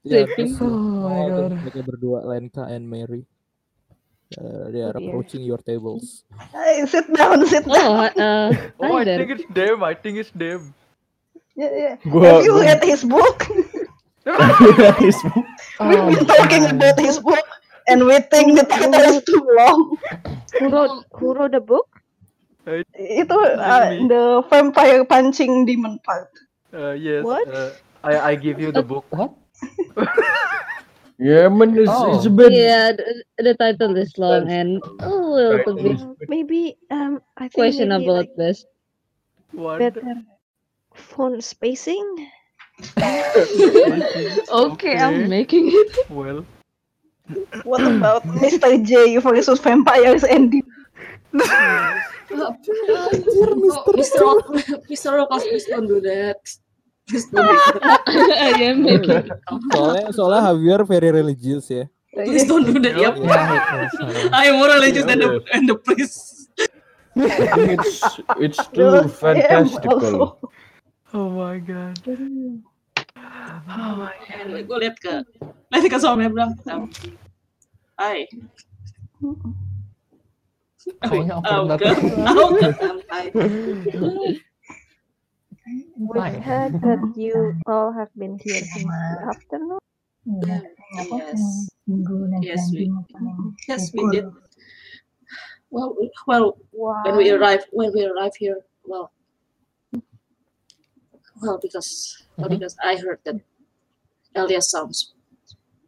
Terus, 0.05 0.61
Oh 0.61 1.09
my 1.09 1.30
terus 1.30 1.32
God. 1.32 1.53
mereka 1.62 1.80
berdua 1.86 2.18
Lenka 2.26 2.66
and 2.68 2.86
Mary. 2.86 3.24
Uh, 4.35 4.70
they 4.70 4.82
are 4.82 4.93
dear. 4.93 5.09
approaching 5.09 5.43
your 5.43 5.59
tables. 5.59 6.24
Hey, 6.53 6.85
sit 6.87 7.07
down, 7.14 7.47
sit 7.47 7.64
down. 7.66 8.11
Oh, 8.18 8.22
uh, 8.22 8.51
Oh, 8.80 8.93
hi 8.93 9.01
I 9.01 9.05
there. 9.05 9.18
think 9.18 9.30
it's 9.39 9.47
them. 9.55 9.82
I 9.85 9.95
think 9.95 10.18
it's 10.18 10.30
them. 10.35 10.74
Yeah, 11.55 11.70
yeah. 11.70 11.95
Gua- 12.03 12.43
Have 12.43 12.45
you 12.45 12.55
read 12.59 12.82
his 12.82 13.05
book? 13.05 13.47
Facebook. 14.26 15.45
We've 15.80 16.01
Oh, 16.01 16.09
been 16.11 16.26
talking 16.26 16.62
man. 16.66 16.76
about 16.76 16.99
his 16.99 17.18
book, 17.20 17.45
and 17.87 18.07
we 18.07 18.18
think 18.32 18.59
the 18.59 18.64
title 18.66 18.95
is 19.14 19.22
too 19.22 19.43
long. 19.55 19.95
Who 20.59 20.66
wrote 20.72 21.05
who 21.14 21.35
wrote 21.35 21.53
the 21.53 21.61
book? 21.62 21.87
Itu 22.97 23.37
uh, 23.37 23.93
the 24.09 24.43
vampire 24.49 25.05
punching 25.05 25.68
demon 25.68 26.01
part. 26.03 26.32
Uh, 26.72 26.97
yes. 26.97 27.22
What? 27.22 27.45
Uh, 27.47 27.70
I 28.03 28.32
I 28.32 28.35
give 28.35 28.59
you 28.59 28.72
the 28.72 28.82
book. 28.82 29.05
What? 29.12 29.37
Yeah, 31.18 31.48
man, 31.48 31.78
it's, 31.78 31.90
it's 31.90 32.26
a 32.26 32.28
Oh. 32.28 32.36
bit. 32.36 32.52
Yeah, 32.52 32.92
the, 32.92 33.24
the 33.38 33.54
title 33.54 33.96
is 33.96 34.18
long 34.18 34.50
and 34.50 34.82
a 34.98 35.08
little 35.08 35.74
bit 35.78 36.00
Uh, 36.00 36.14
maybe 36.28 36.76
um 36.90 37.22
I 37.38 37.46
think 37.46 37.54
questionable 37.54 38.16
maybe 38.18 38.30
at 38.30 38.36
best. 38.36 38.66
What? 39.52 39.78
like 39.80 39.94
better 39.94 40.22
phone 40.94 41.40
spacing. 41.40 42.30
Okay, 44.50 44.96
I'm 44.98 45.28
making 45.28 45.70
it. 45.70 46.10
Well, 46.10 46.44
What 47.62 47.80
about 47.86 48.22
Mr. 48.42 48.82
J 48.84 49.16
versus 49.18 49.60
vampires 49.60 50.24
and 50.24 50.50
demons? 50.50 50.74
Oh, 52.34 52.56
Mr. 53.94 54.20
Rock, 54.20 54.46
Mr. 54.90 55.08
Rokas, 55.14 55.42
please 55.48 55.66
don't 55.66 55.86
do 55.86 56.00
that. 56.02 56.40
Please 57.05 57.26
don't 57.28 57.44
do 57.44 57.80
that. 57.80 58.00
I 58.09 58.62
am 58.64 58.80
making 58.82 59.11
it. 59.11 59.28
Soalnya 59.72 60.09
soalnya 60.12 60.40
Javier 60.48 60.80
very 60.88 61.11
religious 61.12 61.68
ya. 61.68 61.84
Please 62.14 62.48
don't 62.48 62.64
do 62.64 62.80
that. 62.80 62.96
Yep. 62.96 63.14
Was, 63.20 63.92
uh, 64.00 64.30
I 64.32 64.48
am 64.48 64.57
more 64.57 64.72
religious 64.72 65.05
than 65.05 65.20
the 65.20 65.42
and 65.52 65.68
the 65.68 65.76
priest. 65.76 66.48
it's 67.14 68.00
it's 68.40 68.61
too 68.72 69.05
fantastical. 69.22 70.40
also. 70.40 70.50
oh 71.12 71.28
my 71.30 71.59
god. 71.61 71.94
Oh 72.09 73.90
my 74.00 74.14
god. 74.24 74.64
Gue 74.64 74.76
liat 74.80 74.96
ke, 74.96 75.12
lihat 75.70 75.84
ke 75.90 75.98
suaminya 76.00 76.30
bilang, 76.32 76.52
Hai. 78.00 78.24
Kayaknya 81.05 81.32
awkward 81.36 81.52
Oh, 81.52 81.64
banget. 81.68 81.96
good. 83.32 84.40
We 85.97 86.18
Hi. 86.20 86.30
heard 86.40 86.72
that 86.82 87.12
you 87.16 87.55
all 87.66 87.92
have 87.92 88.09
been 88.16 88.38
here 88.38 88.55
since 88.55 88.74
the 88.84 89.18
afternoon. 89.30 89.78
Yes. 91.12 91.68
Yes, 92.40 92.70
we, 92.72 92.90
yes, 93.68 93.92
we 93.95 94.11
did. 94.11 94.24
Well, 95.70 95.95
we- 95.99 96.11
well, 96.26 96.57
when 96.72 97.16
we 97.16 97.30
Wow. 97.30 97.36
arrived, 97.38 97.66
when 97.72 97.92
we 97.95 98.05
arrived 98.05 98.36
here, 98.38 98.61
well, 98.84 99.12
well, 101.42 101.59
because, 101.61 102.22
well, 102.36 102.49
Mhm. 102.49 102.59
because 102.59 102.76
I 102.82 102.97
heard 102.97 103.20
that 103.24 103.36
Elias 104.34 104.70
sounds 104.70 105.14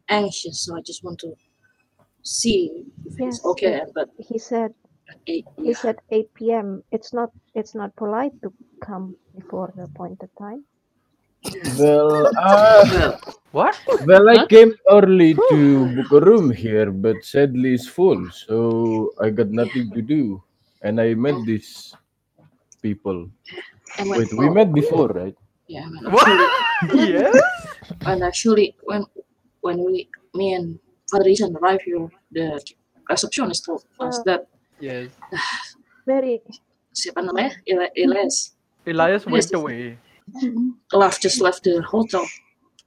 anxious, 0.09 0.61
so 0.61 0.75
I 0.75 0.81
just 0.81 1.03
want 1.03 1.19
to 1.19 1.35
see 2.21 2.85
if 3.05 3.17
he's 3.17 3.43
okay. 3.45 3.77
yes. 3.83 3.89
But 3.93 4.09
He 4.19 4.37
said 4.37 4.73
he 5.25 5.45
yeah, 5.57 5.73
said 5.73 5.97
8 6.11 6.33
p.m. 6.35 6.83
It's 6.91 7.13
not 7.13 7.31
it's 7.55 7.75
not 7.75 7.95
polite 7.95 8.33
to 8.43 8.53
come 8.83 9.15
before 9.35 9.73
the 9.75 9.83
appointed 9.83 10.29
time. 10.37 10.63
Well, 11.77 12.31
uh, 12.37 13.17
What? 13.51 13.75
well, 14.05 14.29
I 14.29 14.45
came 14.47 14.73
early 14.91 15.33
to 15.49 15.85
book 15.95 16.11
a 16.11 16.25
room 16.25 16.51
here, 16.51 16.91
but 16.91 17.23
sadly 17.23 17.73
it's 17.73 17.87
full, 17.87 18.29
so 18.31 19.13
I 19.21 19.29
got 19.29 19.49
nothing 19.49 19.91
to 19.93 20.01
do, 20.01 20.43
and 20.83 20.99
I 20.99 21.13
met 21.15 21.35
these 21.45 21.95
people. 22.81 23.29
Wait, 23.99 24.33
we 24.33 24.49
met 24.49 24.73
before, 24.73 25.07
right? 25.09 25.35
Yeah, 25.67 25.87
What? 26.11 26.27
yes. 26.93 27.41
and 28.05 28.23
actually, 28.23 28.75
when 28.83 29.05
when 29.61 29.83
we, 29.83 30.09
me 30.35 30.53
and 30.53 30.79
Fadrizan 31.11 31.55
arrived 31.55 31.83
here, 31.83 32.07
the 32.31 32.61
receptionist 33.09 33.65
told 33.65 33.83
us 33.99 34.19
that 34.25 34.47
Yes. 34.79 35.09
very 36.05 36.41
siapa 36.93 37.21
namanya, 37.21 37.53
Eli- 37.65 37.93
Elias, 37.97 38.53
Elias 38.85 39.25
went 39.25 39.49
Yes. 39.49 39.53
away. 39.53 39.97
Mm-hmm. 40.27 40.75
left 40.91 41.23
just 41.23 41.39
left 41.39 41.63
the 41.63 41.79
hotel 41.81 42.27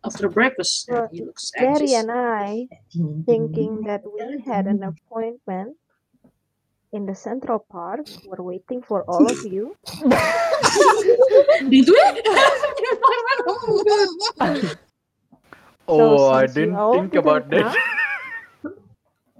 after 0.04 0.28
breakfast. 0.28 0.86
Well, 0.92 1.08
and 1.08 1.12
he 1.12 1.24
looks 1.24 1.48
Gary 1.56 1.96
anxious. 1.96 2.04
and 2.04 2.08
I 2.12 2.68
thinking 3.24 3.80
that 3.88 4.04
we 4.04 4.20
had 4.44 4.68
an 4.68 4.84
appointment 4.84 5.76
in 6.92 7.08
the 7.08 7.16
Central 7.16 7.64
Park. 7.64 8.04
We're 8.28 8.44
waiting 8.44 8.84
for 8.84 9.08
all 9.08 9.24
of 9.24 9.40
you. 9.48 9.72
Did 11.72 11.88
we? 11.88 12.02
Oh, 15.88 16.28
I 16.30 16.46
didn't 16.46 16.76
think 16.92 17.14
about 17.16 17.50
that. 17.50 17.74
come, 18.62 18.74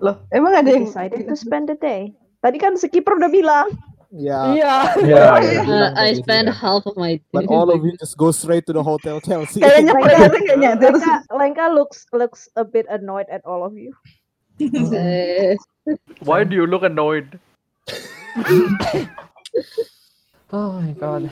Loh, 0.00 0.16
emang 0.32 0.56
ada 0.56 0.72
yang 0.72 0.88
decided 0.88 1.28
to 1.28 1.36
spend 1.36 1.68
the 1.68 1.76
day. 1.76 2.16
Tadi 2.40 2.56
kan 2.56 2.76
si 2.76 2.88
Kiper 2.88 3.20
udah 3.20 3.28
bilang. 3.28 3.68
Ya. 4.10 4.50
Iya. 4.50 4.74
Yeah, 5.06 5.38
yeah. 5.38 5.62
Uh, 5.62 5.64
bilang 5.64 5.92
I 5.94 6.08
tadi 6.10 6.20
spent 6.24 6.46
sih. 6.50 6.56
half 6.58 6.82
of 6.82 6.96
my 6.98 7.20
But 7.30 7.46
all 7.46 7.70
of 7.70 7.84
you 7.84 7.94
just 7.94 8.18
go 8.18 8.34
straight 8.34 8.66
to 8.66 8.74
the 8.74 8.82
hotel 8.82 9.22
Chelsea. 9.22 9.62
kayaknya 9.62 9.94
sih. 9.94 10.74
Lenka, 10.74 11.14
Lenka 11.30 11.66
looks 11.70 12.08
looks 12.10 12.50
a 12.58 12.64
bit 12.66 12.90
annoyed 12.90 13.30
at 13.30 13.44
all 13.46 13.62
of 13.62 13.78
you. 13.78 13.94
Uh, 14.60 15.54
Why 16.20 16.42
do 16.44 16.52
you 16.58 16.66
look 16.66 16.82
annoyed? 16.82 17.38
Oh 20.52 20.82
my 20.82 20.90
god. 20.98 21.30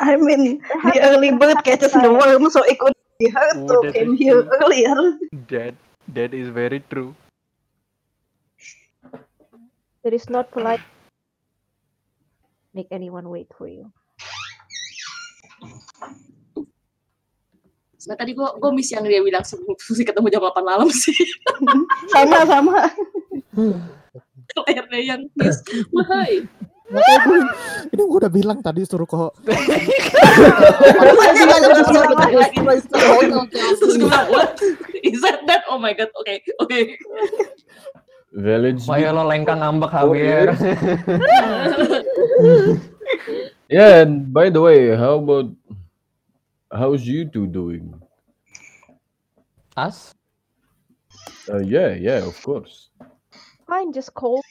I 0.00 0.16
mean, 0.16 0.60
the 0.92 1.00
early 1.04 1.32
bird 1.36 1.60
catches 1.64 1.92
the 1.92 2.08
worm, 2.12 2.48
so 2.48 2.64
it 2.64 2.78
could 2.80 2.92
be 3.20 3.28
hard 3.28 3.56
Oh, 3.56 3.68
to 3.68 3.88
that 3.88 3.94
came 3.96 4.16
here 4.16 4.40
true. 4.40 4.56
earlier. 4.60 4.96
That 5.52 5.74
that 6.12 6.32
is 6.32 6.48
very 6.48 6.80
true. 6.88 7.12
It 10.06 10.14
is 10.14 10.30
not 10.30 10.54
polite. 10.54 10.86
Make 12.70 12.86
anyone 12.94 13.26
wait 13.26 13.50
for 13.50 13.66
you. 13.66 13.90
Nah, 18.06 18.14
tadi 18.14 18.38
gua 18.38 18.54
gua 18.54 18.70
miss 18.70 18.94
yang 18.94 19.02
dia 19.02 19.18
bilang 19.18 19.42
sebelum 19.42 19.74
sih 19.98 20.06
ketemu 20.06 20.30
jam 20.30 20.46
8 20.46 20.62
malam 20.62 20.86
sih. 20.94 21.10
Sama 22.14 22.46
sama. 22.46 22.86
Layarnya 24.62 25.00
yang 25.02 25.26
miss. 25.34 25.58
Wahai. 25.90 26.46
Ini 27.90 27.98
gue 27.98 28.18
udah 28.22 28.30
bilang 28.30 28.62
tadi 28.62 28.86
suruh 28.86 29.10
kok. 29.10 29.34
Terus 29.42 29.58
gue 33.98 34.06
bilang, 34.06 34.30
what? 34.30 34.54
Is 35.02 35.18
that 35.18 35.42
that? 35.50 35.66
Oh 35.66 35.82
my 35.82 35.98
god, 35.98 36.14
oke, 36.14 36.30
oke. 36.62 36.78
It's 38.36 38.84
Wah 38.84 39.00
ya 39.00 39.16
lo 39.16 39.24
lengkang 39.24 39.64
ngambek 39.64 39.90
Javier. 39.96 40.52
yeah. 43.72 44.04
And 44.04 44.32
by 44.32 44.52
the 44.52 44.60
way, 44.60 44.92
how 44.92 45.16
about 45.16 45.48
how's 46.68 47.08
you 47.08 47.24
two 47.24 47.48
doing? 47.48 47.96
Us? 49.76 50.12
Uh, 51.48 51.62
yeah, 51.64 51.94
yeah, 51.94 52.24
of 52.26 52.36
course. 52.42 52.90
Fine, 53.66 53.92
just 53.92 54.14
cold, 54.14 54.42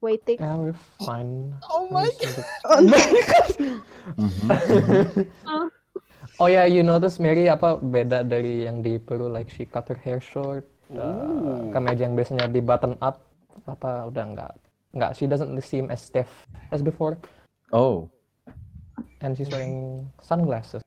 waiting. 0.00 0.38
Yeah, 0.40 0.56
we're 0.56 0.78
fine. 1.04 1.54
Oh 1.70 1.88
my 1.90 2.10
Mhm. 4.14 5.30
Oh 6.42 6.50
ya, 6.50 6.66
you 6.66 6.82
notice 6.82 7.22
Mary 7.22 7.46
apa 7.46 7.78
beda 7.78 8.26
dari 8.26 8.66
yang 8.66 8.82
di 8.82 8.98
Peru 8.98 9.30
like 9.30 9.46
she 9.48 9.62
cut 9.62 9.86
her 9.86 9.94
hair 9.94 10.18
short. 10.18 10.66
Uh, 10.92 11.72
kemeja 11.72 12.04
yang 12.04 12.14
biasanya 12.14 12.44
di 12.46 12.60
button 12.60 12.92
up 13.00 13.24
apa 13.64 14.04
udah 14.06 14.24
nggak 14.36 14.52
nggak 14.92 15.10
she 15.16 15.24
doesn't 15.24 15.48
seem 15.64 15.88
as 15.88 16.04
stiff 16.04 16.28
as 16.70 16.84
before 16.84 17.16
Oh, 17.72 18.06
and 19.18 19.32
she's 19.34 19.48
wearing 19.48 20.04
sunglasses. 20.20 20.84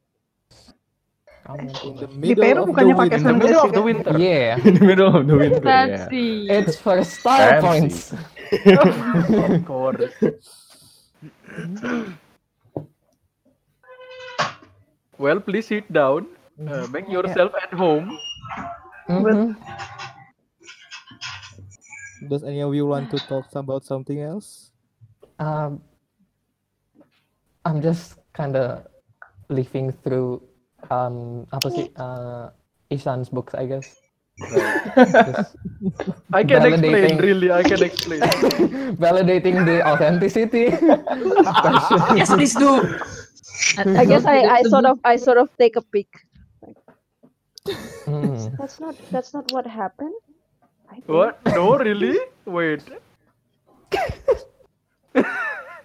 In 1.48 1.68
the 1.96 2.08
Di 2.22 2.36
middle 2.36 2.44
Peru 2.44 2.62
of 2.62 2.68
bukannya 2.72 2.94
the 2.94 3.00
pakai 3.02 3.18
In 3.18 3.24
the 3.24 3.32
winter. 3.32 3.34
middle 3.34 3.60
of 3.60 3.72
sunglasses 3.72 3.74
the 3.74 3.84
winter. 3.84 4.12
yeah, 4.16 4.52
in 4.68 4.74
the 4.76 4.86
middle 4.86 5.12
of 5.12 5.24
the 5.26 5.36
winter. 5.36 5.64
yeah. 5.64 6.08
it's 6.54 6.76
for 6.76 7.00
style 7.02 7.60
Fancy. 7.60 7.66
points. 7.66 8.00
Of 9.48 9.64
course. 9.64 10.12
well, 15.18 15.40
please 15.40 15.68
sit 15.68 15.92
down. 15.92 16.28
Uh, 16.58 16.88
make 16.92 17.10
yourself 17.10 17.52
at 17.62 17.74
home. 17.74 18.18
Mhm. 19.08 19.56
Does 22.30 22.44
any 22.44 22.62
of 22.62 22.76
you 22.76 22.86
want 22.86 23.12
to 23.12 23.20
talk 23.28 23.48
about 23.56 23.84
something 23.84 24.22
else? 24.22 24.72
Um, 25.40 25.82
I'm 27.66 27.82
just 27.82 28.20
kinda 28.36 28.88
leafing 29.50 29.92
through 29.92 30.44
um 30.92 31.48
apa 31.52 31.68
sih 31.72 31.88
uh, 31.98 32.52
Ishan's 32.92 33.28
books 33.32 33.56
I 33.56 33.66
guess. 33.68 33.88
Just 34.38 35.58
I 36.38 36.46
can 36.46 36.62
explain, 36.70 37.18
really, 37.18 37.50
I 37.50 37.64
can 37.66 37.82
explain. 37.82 38.22
validating 39.02 39.66
the 39.66 39.82
authenticity. 39.82 40.70
Yes, 42.18 42.30
please 42.30 42.54
do. 42.54 42.86
I 43.78 44.06
guess 44.06 44.26
I, 44.26 44.46
I 44.46 44.62
sort 44.70 44.86
of 44.86 45.02
I 45.04 45.16
sort 45.18 45.38
of 45.42 45.50
take 45.58 45.76
a 45.76 45.82
peek. 45.82 46.10
Hmm. 48.06 48.54
That's 48.62 48.80
not 48.80 48.96
that's 49.12 49.34
not 49.34 49.52
what 49.52 49.66
happened. 49.66 50.16
I 50.98 51.02
think. 51.02 51.08
What? 51.08 51.40
No, 51.46 51.78
really? 51.78 52.18
Wait. 52.46 52.82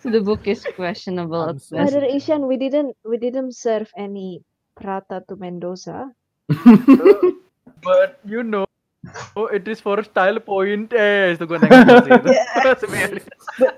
So 0.01 0.11
the 0.11 0.21
book 0.21 0.47
is 0.47 0.65
questionable 0.77 1.43
I'm 1.43 1.57
at 1.57 1.63
sorry. 1.63 1.85
best. 1.85 1.93
Brother 1.93 2.07
Ishan, 2.07 2.47
we 2.47 2.57
didn't 2.57 2.97
we 3.05 3.19
didn't 3.19 3.53
serve 3.55 3.91
any 3.97 4.43
prata 4.77 5.23
to 5.29 5.37
Mendoza. 5.37 6.11
But 7.83 8.21
you 8.25 8.43
know, 8.43 8.67
oh, 9.37 9.47
it 9.47 9.67
is 9.69 9.81
for 9.81 10.03
style 10.05 10.39
point. 10.41 10.93
Eh, 10.93 11.35
itu 11.37 11.45
gue 11.49 11.59
nengok 11.61 12.05
sih 12.05 12.13
itu. 12.17 12.31
Sebenarnya. 12.83 13.23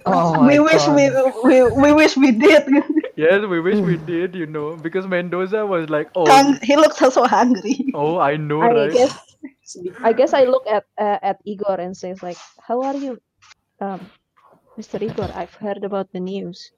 Oh 0.06 0.42
we 0.46 0.58
my 0.58 0.58
wish 0.62 0.84
we, 0.90 1.10
we 1.42 1.56
we 1.74 1.90
wish 1.92 2.14
we 2.16 2.30
did. 2.30 2.64
Yes, 3.14 3.46
we 3.46 3.62
wish 3.62 3.78
we 3.78 3.94
did, 3.94 4.34
you 4.34 4.46
know, 4.50 4.74
because 4.74 5.06
Mendoza 5.06 5.62
was 5.62 5.86
like, 5.86 6.10
oh, 6.18 6.26
Hung- 6.26 6.58
he 6.66 6.74
looks 6.74 6.98
so 6.98 7.22
hungry. 7.22 7.94
oh, 7.94 8.18
I 8.18 8.34
know, 8.34 8.58
I 8.66 8.74
right? 8.74 8.90
guess 8.90 9.14
I 10.02 10.10
guess 10.10 10.34
I 10.34 10.44
look 10.50 10.66
at 10.66 10.82
uh, 10.98 11.22
at 11.22 11.38
Igor 11.46 11.78
and 11.78 11.94
says 11.94 12.26
like, 12.26 12.36
"How 12.58 12.82
are 12.82 12.98
you, 12.98 13.22
um, 13.78 14.02
Mr. 14.74 14.98
Igor? 14.98 15.30
I've 15.30 15.54
heard 15.54 15.86
about 15.86 16.10
the 16.10 16.18
news. 16.18 16.74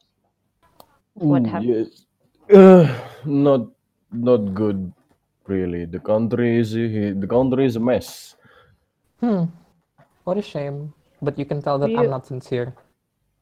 What 1.17 1.49
happened? 1.49 1.89
yes. 1.89 2.05
Uh, 2.53 2.85
not 3.25 3.73
not 4.13 4.53
good, 4.53 4.93
really. 5.49 5.89
The 5.89 5.99
country 6.05 6.61
is 6.61 6.77
the 6.77 7.27
country 7.29 7.65
is 7.65 7.81
a 7.81 7.83
mess. 7.83 8.36
Hmm. 9.27 9.51
What 10.23 10.39
a 10.39 10.45
shame. 10.45 10.95
But 11.19 11.35
you 11.35 11.43
can 11.43 11.59
tell 11.59 11.83
that 11.83 11.91
You- 11.91 11.99
I'm 11.99 12.07
not 12.09 12.23
sincere. 12.23 12.79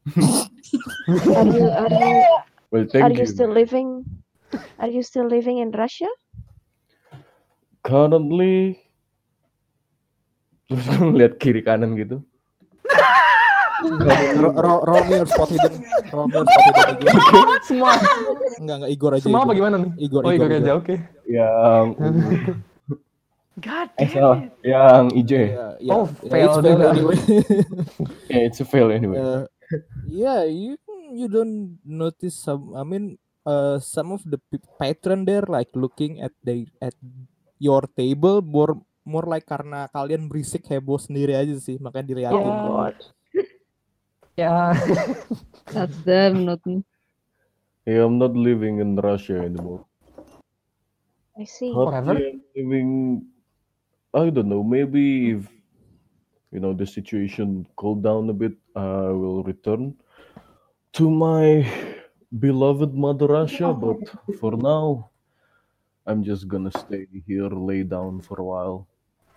Are 0.08 1.44
you 1.44 1.68
are 1.68 1.92
you 1.92 2.08
Well, 2.72 2.88
are 2.96 3.12
you 3.12 3.22
you. 3.22 3.28
still 3.28 3.52
living? 3.52 4.02
Are 4.80 4.88
you 4.88 5.04
still 5.04 5.28
living 5.28 5.60
in 5.60 5.70
Russia? 5.70 6.08
Currently, 7.84 8.80
terus 10.72 10.84
gue 10.88 11.04
ngeliat 11.04 11.36
kiri 11.36 11.60
kanan 11.60 11.94
gitu. 11.94 12.24
Ro- 14.40 14.56
ro- 14.56 14.82
Roll 14.82 15.04
me 15.04 15.20
your 15.20 15.28
spot 15.28 15.52
hidden. 15.52 15.84
Me 15.84 16.32
your 16.32 16.48
spot 16.48 16.96
hidden. 16.96 17.12
Semua, 17.62 17.92
Enggak 18.56 18.76
enggak 18.80 18.90
Igor 18.90 19.10
aja. 19.12 19.22
semua 19.22 19.44
apa 19.44 19.52
gimana 19.52 19.76
nih? 19.78 19.92
Igor, 20.00 20.24
oh, 20.24 20.32
Igor, 20.32 20.48
Igor 20.48 20.60
aja, 20.64 20.72
oke. 20.74 20.94
Yang 21.28 21.86
God 23.62 23.88
eh 23.94 24.08
damn 24.10 24.14
salah, 24.18 24.38
it. 24.42 24.52
yang 24.66 25.04
hijau 25.14 25.38
ya. 25.38 25.46
Yeah, 25.46 25.72
yeah, 25.78 25.94
Oh, 25.94 26.06
yeah, 26.10 26.30
fail 26.30 26.50
it's 26.50 26.58
fail 26.66 26.80
anyway. 26.90 27.18
Yeah, 28.30 28.42
it's 28.50 28.60
a 28.60 28.66
fail 28.66 28.88
anyway. 28.90 29.18
Uh, 29.22 29.44
yeah, 30.10 30.42
you 30.42 30.74
you 31.14 31.26
don't 31.30 31.78
notice 31.86 32.34
some. 32.34 32.74
I 32.74 32.82
mean, 32.82 33.14
uh, 33.46 33.78
some 33.78 34.10
of 34.10 34.26
the 34.26 34.42
patron 34.82 35.22
there 35.22 35.46
like 35.46 35.70
looking 35.78 36.18
at 36.18 36.34
the 36.42 36.66
at 36.82 36.98
your 37.62 37.86
table 37.94 38.42
more 38.42 38.74
more 39.06 39.22
like 39.28 39.46
karena 39.46 39.86
kalian 39.94 40.26
berisik 40.26 40.66
heboh 40.66 40.98
sendiri 40.98 41.38
aja 41.38 41.54
sih 41.62 41.78
makanya 41.78 42.10
diliatin. 42.10 42.42
Oh 42.42 42.50
Yeah. 42.50 42.66
God. 42.66 42.96
Ya, 44.34 44.74
That's 45.70 45.94
them, 46.02 46.42
not 46.42 46.58
me. 46.66 46.82
Yeah, 47.86 48.02
I'm 48.02 48.18
not 48.18 48.34
living 48.34 48.82
in 48.82 48.98
Russia 48.98 49.38
anymore. 49.38 49.86
I 51.38 51.46
see. 51.46 51.70
Forever? 51.70 52.18
Living. 52.58 53.22
I 54.14 54.30
don't 54.30 54.48
know. 54.48 54.62
Maybe 54.64 55.32
if 55.32 55.48
you 56.52 56.60
know 56.60 56.72
the 56.74 56.86
situation 56.86 57.66
cool 57.76 57.96
down 57.96 58.30
a 58.30 58.34
bit, 58.34 58.54
I 58.76 59.10
will 59.12 59.42
return 59.44 59.94
to 60.94 61.10
my 61.10 61.66
beloved 62.38 62.94
mother 62.94 63.26
Russia. 63.28 63.74
But 63.74 63.98
for 64.40 64.56
now, 64.56 65.10
I'm 66.06 66.24
just 66.24 66.48
gonna 66.48 66.72
stay 66.72 67.06
here, 67.26 67.50
lay 67.50 67.82
down 67.84 68.20
for 68.22 68.40
a 68.40 68.44
while. 68.44 68.88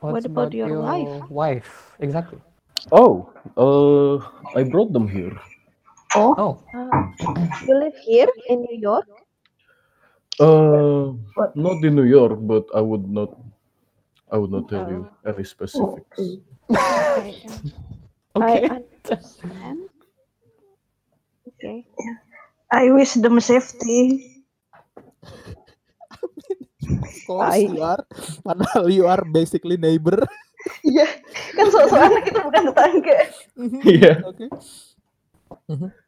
What 0.01 0.13
what's 0.13 0.25
about 0.25 0.53
your 0.53 0.81
wife? 0.81 1.29
Wife, 1.29 1.95
exactly. 1.99 2.39
Oh, 2.91 3.29
uh, 3.57 4.17
I 4.59 4.63
brought 4.63 4.93
them 4.93 5.07
here. 5.07 5.37
Oh, 6.15 6.35
Oh, 6.37 6.59
Uh, 6.73 7.07
you 7.67 7.75
live 7.79 7.97
here 8.05 8.27
in 8.49 8.61
New 8.61 8.77
York? 8.79 9.05
Uh, 10.39 11.13
not 11.55 11.83
in 11.83 11.95
New 11.95 12.05
York, 12.07 12.39
but 12.41 12.65
I 12.75 12.81
would 12.81 13.09
not. 13.09 13.33
I 14.27 14.35
would 14.37 14.51
not 14.51 14.67
tell 14.67 14.87
you 14.91 15.07
any 15.23 15.43
specifics. 15.43 16.19
I, 16.67 17.47
okay. 18.35 18.67
I 18.67 18.83
understand. 19.07 19.79
Okay. 21.55 21.77
I 22.67 22.91
wish 22.91 23.15
them 23.15 23.39
safety. 23.39 24.43
Of 26.87 27.15
course 27.25 27.55
I- 27.55 27.67
you 27.71 27.79
are. 27.81 28.03
Padahal 28.43 28.85
you 28.91 29.07
are 29.07 29.23
basically 29.25 29.79
neighbor. 29.79 30.19
Iya, 30.83 31.07
kan 31.55 31.67
soalnya 31.71 32.19
kita 32.27 32.39
bukan 32.43 32.63
tetangga. 32.67 33.17
Iya. 33.87 34.13
Oke. 34.27 34.51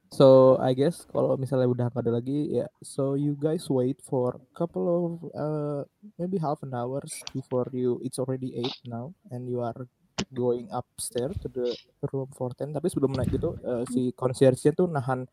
So 0.09 0.57
I 0.57 0.73
guess 0.73 1.05
kalau 1.05 1.37
misalnya 1.37 1.69
udah 1.69 1.85
nggak 1.93 2.01
ada 2.01 2.13
lagi 2.17 2.49
ya, 2.61 2.65
so 2.81 3.13
you 3.13 3.37
guys 3.37 3.69
wait 3.69 4.01
for 4.01 4.41
couple 4.57 4.85
of 4.89 5.11
uh, 5.37 5.81
maybe 6.17 6.41
half 6.41 6.65
an 6.65 6.73
hours 6.73 7.29
before 7.29 7.69
you. 7.69 8.01
It's 8.01 8.17
already 8.17 8.57
eight 8.57 8.73
now, 8.81 9.13
and 9.29 9.45
you 9.45 9.61
are 9.61 9.85
going 10.33 10.65
upstairs 10.73 11.37
to 11.45 11.47
the 11.53 11.77
room 12.09 12.29
410. 12.33 12.73
Tapi 12.73 12.89
sebelum 12.89 13.13
naik 13.13 13.37
itu 13.37 13.53
uh, 13.61 13.85
si 13.85 14.09
concierge 14.17 14.73
tuh 14.73 14.89
nahan 14.89 15.29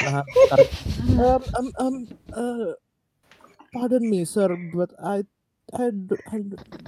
nahan 0.00 0.24
bentar. 0.32 0.60
um, 1.20 1.42
um, 1.60 1.68
um, 1.76 1.96
uh, 2.32 2.72
pardon 3.72 4.08
me 4.08 4.24
sir, 4.24 4.56
but 4.56 4.90
I 5.02 5.24
I, 5.72 5.92
I 6.26 6.38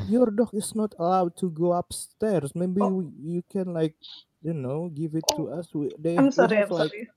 your 0.08 0.30
dog 0.30 0.50
is 0.54 0.74
not 0.74 0.94
allowed 0.98 1.36
to 1.38 1.50
go 1.50 1.72
upstairs. 1.72 2.54
Maybe 2.54 2.90
we- 2.90 3.14
you 3.20 3.42
can 3.46 3.72
like 3.74 3.94
you 4.42 4.54
know 4.54 4.90
give 4.94 5.14
it 5.16 5.26
to 5.36 5.50
us. 5.50 5.68
We, 5.74 5.90
they, 5.98 6.18
I'm 6.18 6.30
sorry, 6.32 6.58
have 6.58 6.70
I'm 6.70 6.72
like 6.72 6.92
sorry. 6.92 7.08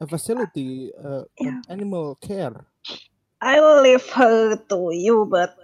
a 0.00 0.06
facility, 0.06 0.92
uh, 1.02 1.24
an 1.42 1.62
animal 1.68 2.16
care. 2.16 2.66
I'll 3.42 3.82
leave 3.82 4.06
her 4.10 4.56
to 4.56 4.90
you, 4.92 5.26
but 5.30 5.56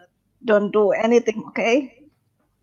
don't 0.45 0.73
do 0.73 0.93
anything, 0.93 1.45
okay? 1.49 1.95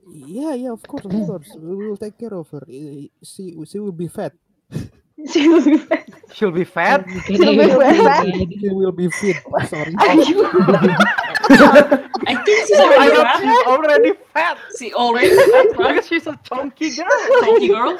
Yeah, 0.07 0.55
yeah, 0.55 0.71
of 0.73 0.85
course, 0.87 1.05
of 1.05 1.19
course. 1.21 1.55
We 1.59 1.75
will 1.75 1.97
take 1.97 2.17
care 2.19 2.33
of 2.33 2.49
her. 2.51 2.63
She 2.67 3.55
she 3.67 3.79
will 3.79 3.93
be 3.93 4.07
fat. 4.09 4.33
She 5.31 5.49
will 5.49 5.63
be 5.63 5.77
fine. 5.77 6.05
She'll 6.33 6.51
be 6.51 6.65
fat. 6.65 7.05
She'll 7.33 7.55
be 7.55 7.69
fine. 7.69 8.33
She 8.59 8.69
will 8.69 8.91
be 8.93 9.09
fit. 9.09 9.37
Oh, 9.53 9.63
sorry. 9.63 9.99
Are 9.99 10.15
you? 10.15 10.49
I 12.27 12.33
think 12.41 12.67
she's 12.67 12.79
I 12.79 12.81
already 12.81 13.21
fat. 13.21 13.39
she's 13.41 13.63
already 13.67 14.11
fat. 14.33 14.57
She 14.77 14.93
already 14.93 15.35
fat, 15.35 15.67
right? 15.77 15.95
Because 15.95 16.07
she's 16.07 16.27
a 16.27 16.39
chunky 16.43 16.89
girl. 16.95 17.07
Chunky 17.43 17.67
girl. 17.69 17.97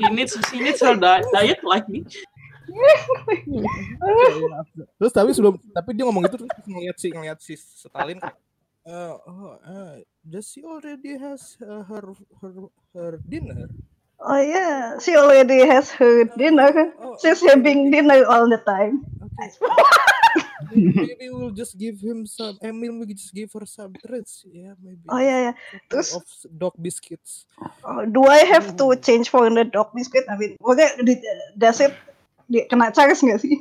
She 0.00 0.08
needs 0.10 0.34
she 0.50 0.58
needs 0.60 0.80
her 0.82 0.96
di- 0.98 1.22
diet 1.32 1.62
like 1.62 1.86
me. 1.86 2.02
Terus 4.98 5.12
tapi 5.12 5.30
sebelum 5.36 5.60
tapi 5.76 5.92
dia 5.92 6.08
ngomong 6.08 6.24
itu 6.24 6.40
terus 6.40 6.50
ngeliat 6.64 6.96
si 6.96 7.08
ngeliat 7.12 7.38
si 7.42 7.54
Stalin 7.58 8.16
uh, 8.86 9.14
oh, 9.26 9.58
uh, 9.62 9.96
does 10.28 10.50
she 10.50 10.62
already 10.64 11.18
has 11.18 11.56
uh, 11.62 11.82
her 11.86 12.02
her 12.42 12.52
her 12.94 13.12
dinner? 13.28 13.68
Oh 14.22 14.38
yeah, 14.38 14.98
she 14.98 15.16
already 15.16 15.66
has 15.66 15.90
her 15.98 16.24
dinner. 16.38 16.94
Oh, 16.98 17.18
She's 17.18 17.42
having 17.42 17.90
dinner 17.90 18.22
all 18.26 18.48
the 18.48 18.62
time. 18.62 19.02
Okay. 19.18 19.48
Maybe, 20.74 21.28
we'll 21.30 21.52
just 21.52 21.76
give 21.76 22.00
him 22.00 22.24
some. 22.24 22.56
Mean, 22.62 22.98
we 23.00 23.12
just 23.12 23.32
give 23.34 23.52
her 23.52 23.66
some 23.68 23.92
treats. 24.00 24.44
Yeah, 24.48 24.72
maybe. 24.80 25.04
Oh 25.08 25.20
yeah, 25.20 25.52
yeah. 25.52 25.54
Terus- 25.92 26.16
of 26.16 26.24
dog 26.50 26.74
biscuits. 26.80 27.44
Oh, 27.84 28.04
do 28.08 28.24
I 28.26 28.44
have 28.48 28.76
to 28.80 28.86
change 28.96 29.28
for 29.28 29.48
the 29.50 29.64
dog 29.64 29.92
biscuit? 29.94 30.24
I 30.28 30.36
mean, 30.40 30.56
di, 31.04 31.14
does 31.58 31.80
it 31.80 31.92
di, 32.48 32.64
kena 32.66 32.92
charge 32.94 33.20
nggak 33.20 33.40
sih? 33.40 33.56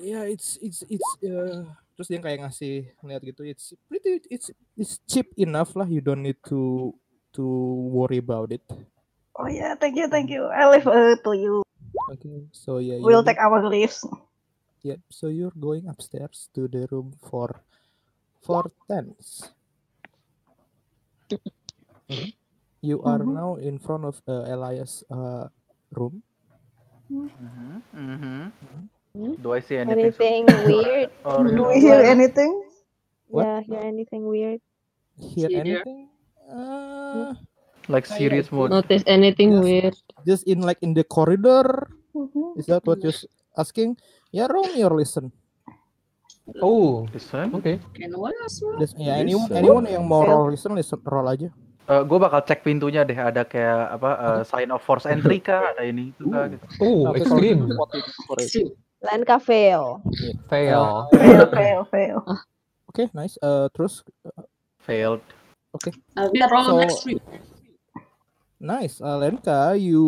Yeah, 0.00 0.24
it's 0.24 0.56
it's 0.64 0.80
it's. 0.88 1.08
Uh, 1.20 1.68
terus 1.92 2.08
dia 2.08 2.24
kayak 2.24 2.40
ngasih 2.48 2.88
ngeliat 3.04 3.20
gitu. 3.20 3.44
It's 3.44 3.76
pretty. 3.84 4.24
It's 4.32 4.48
it's 4.80 4.96
cheap 5.04 5.28
enough 5.36 5.76
lah. 5.76 5.84
You 5.84 6.00
don't 6.00 6.24
need 6.24 6.40
to 6.48 6.92
to 7.36 7.44
worry 7.92 8.16
about 8.16 8.48
it. 8.48 8.64
Oh 9.36 9.46
yeah, 9.46 9.76
thank 9.76 9.94
you, 9.94 10.08
thank 10.08 10.32
you. 10.32 10.48
I 10.48 10.66
leave 10.72 10.88
her 10.88 11.20
to 11.20 11.32
you. 11.36 11.60
Okay, 12.16 12.48
so 12.50 12.80
yeah, 12.80 12.96
We'll 12.98 13.20
you- 13.20 13.28
take 13.28 13.38
our 13.38 13.60
leaves. 13.60 14.00
Yep. 14.82 15.00
So 15.10 15.26
you're 15.28 15.54
going 15.58 15.88
upstairs 15.88 16.48
to 16.54 16.68
the 16.68 16.86
room 16.90 17.14
for 17.18 17.50
for 18.42 18.70
tens. 18.86 19.50
Mhm. 22.08 22.32
You 22.80 23.02
are 23.02 23.18
Mhm. 23.18 23.34
now 23.34 23.50
in 23.58 23.76
front 23.82 24.06
of 24.06 24.22
uh, 24.30 24.46
Elias' 24.48 25.02
uh, 25.10 25.50
room. 25.90 26.22
Mhm, 27.10 27.82
mhm. 27.92 29.32
Do 29.42 29.52
I 29.52 29.60
see 29.60 29.76
anything? 29.76 30.14
Anything 30.14 30.44
weird? 30.68 31.10
Or 31.26 31.42
Do 31.44 31.66
we 31.68 31.80
hear 31.82 32.00
anything? 32.00 32.52
What? 33.26 33.44
Yeah, 33.44 33.60
hear 33.66 33.82
anything 33.82 34.22
weird? 34.30 34.60
Hear 35.18 35.48
See 35.50 35.58
anything? 35.58 36.08
Uh, 36.46 37.34
Like 37.88 38.04
serious 38.04 38.52
mode. 38.52 38.68
Notice 38.70 39.00
anything 39.08 39.52
Yes. 39.58 39.64
weird? 39.64 39.94
just 40.28 40.44
in 40.44 40.60
like 40.60 40.76
in 40.84 40.92
the 40.92 41.02
corridor. 41.08 41.88
Mhm. 42.12 42.60
Is 42.60 42.68
that 42.68 42.84
what 42.84 43.00
you're 43.00 43.16
asking? 43.56 43.96
Yeah, 44.30 44.46
roll 44.48 44.68
me 44.68 44.84
or 44.84 44.92
listen. 44.92 45.32
Oh, 46.64 47.04
Listen. 47.12 47.52
okay. 47.60 47.76
Else? 48.00 48.60
bro? 48.64 48.80
Listen, 48.80 49.00
ya 49.04 49.20
anyone, 49.20 49.52
Listen. 49.52 49.60
anyone 49.60 49.84
yang 49.84 50.04
mau 50.08 50.24
roll 50.24 50.48
listen, 50.48 50.72
listen 50.72 50.96
roll 51.04 51.28
aja. 51.28 51.48
gue 51.88 52.18
bakal 52.20 52.44
cek 52.44 52.64
pintunya 52.64 53.00
deh 53.00 53.16
ada 53.16 53.48
kayak 53.48 53.96
apa 53.96 54.10
uh, 54.20 54.40
sign 54.44 54.68
of 54.68 54.80
force 54.84 55.08
entry 55.08 55.40
kah 55.40 55.72
ada 55.72 55.84
ini 55.88 56.12
itu 56.12 56.28
kah 56.28 56.44
gitu. 56.52 56.64
Oh, 56.84 57.08
Oke, 57.12 57.24
extreme. 57.24 57.64
it. 57.64 58.44
Extreme. 58.44 58.70
Lenka 59.00 59.36
fail. 59.40 60.04
Fail. 60.52 61.08
Fail, 61.16 61.44
fail, 61.48 61.80
fail. 61.88 62.18
Oke, 62.92 63.08
nice. 63.16 63.40
Uh, 63.40 63.68
terus 63.72 64.04
Failed. 64.84 65.20
Uh, 66.16 66.28
we 66.32 66.40
are 66.40 66.52
all 66.52 66.64
So- 66.64 66.80
next 66.80 67.04
week. 67.04 67.20
nice, 68.58 69.00
uh, 69.00 69.16
Lenka, 69.16 69.76
you 69.76 70.04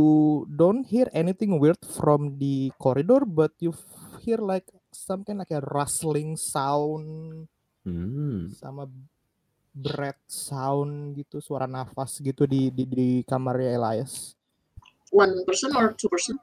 don't 0.51 0.85
hear 0.85 1.09
anything 1.13 1.57
weird 1.61 1.81
from 1.97 2.37
the 2.41 2.73
corridor, 2.77 3.25
but 3.25 3.53
you 3.61 3.73
hear 4.21 4.37
like 4.39 4.69
something 4.93 5.41
like 5.41 5.51
a 5.51 5.65
rustling 5.73 6.37
sound 6.37 7.49
Hmm. 7.81 8.53
sama 8.53 8.85
breath 9.73 10.21
sound 10.29 11.17
gitu, 11.17 11.41
suara 11.41 11.65
nafas 11.65 12.21
gitu 12.21 12.45
di 12.45 12.69
di, 12.69 12.85
di 12.85 13.09
kamarnya 13.25 13.73
Elias. 13.81 14.37
One 15.09 15.33
person 15.49 15.73
or 15.73 15.97
two 15.97 16.13
person? 16.13 16.37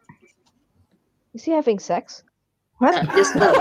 Is 1.38 1.46
he 1.46 1.54
having 1.54 1.78
sex? 1.78 2.26
What? 2.82 2.98
Uh, 2.98 3.06
just 3.14 3.38
uh, 3.38 3.54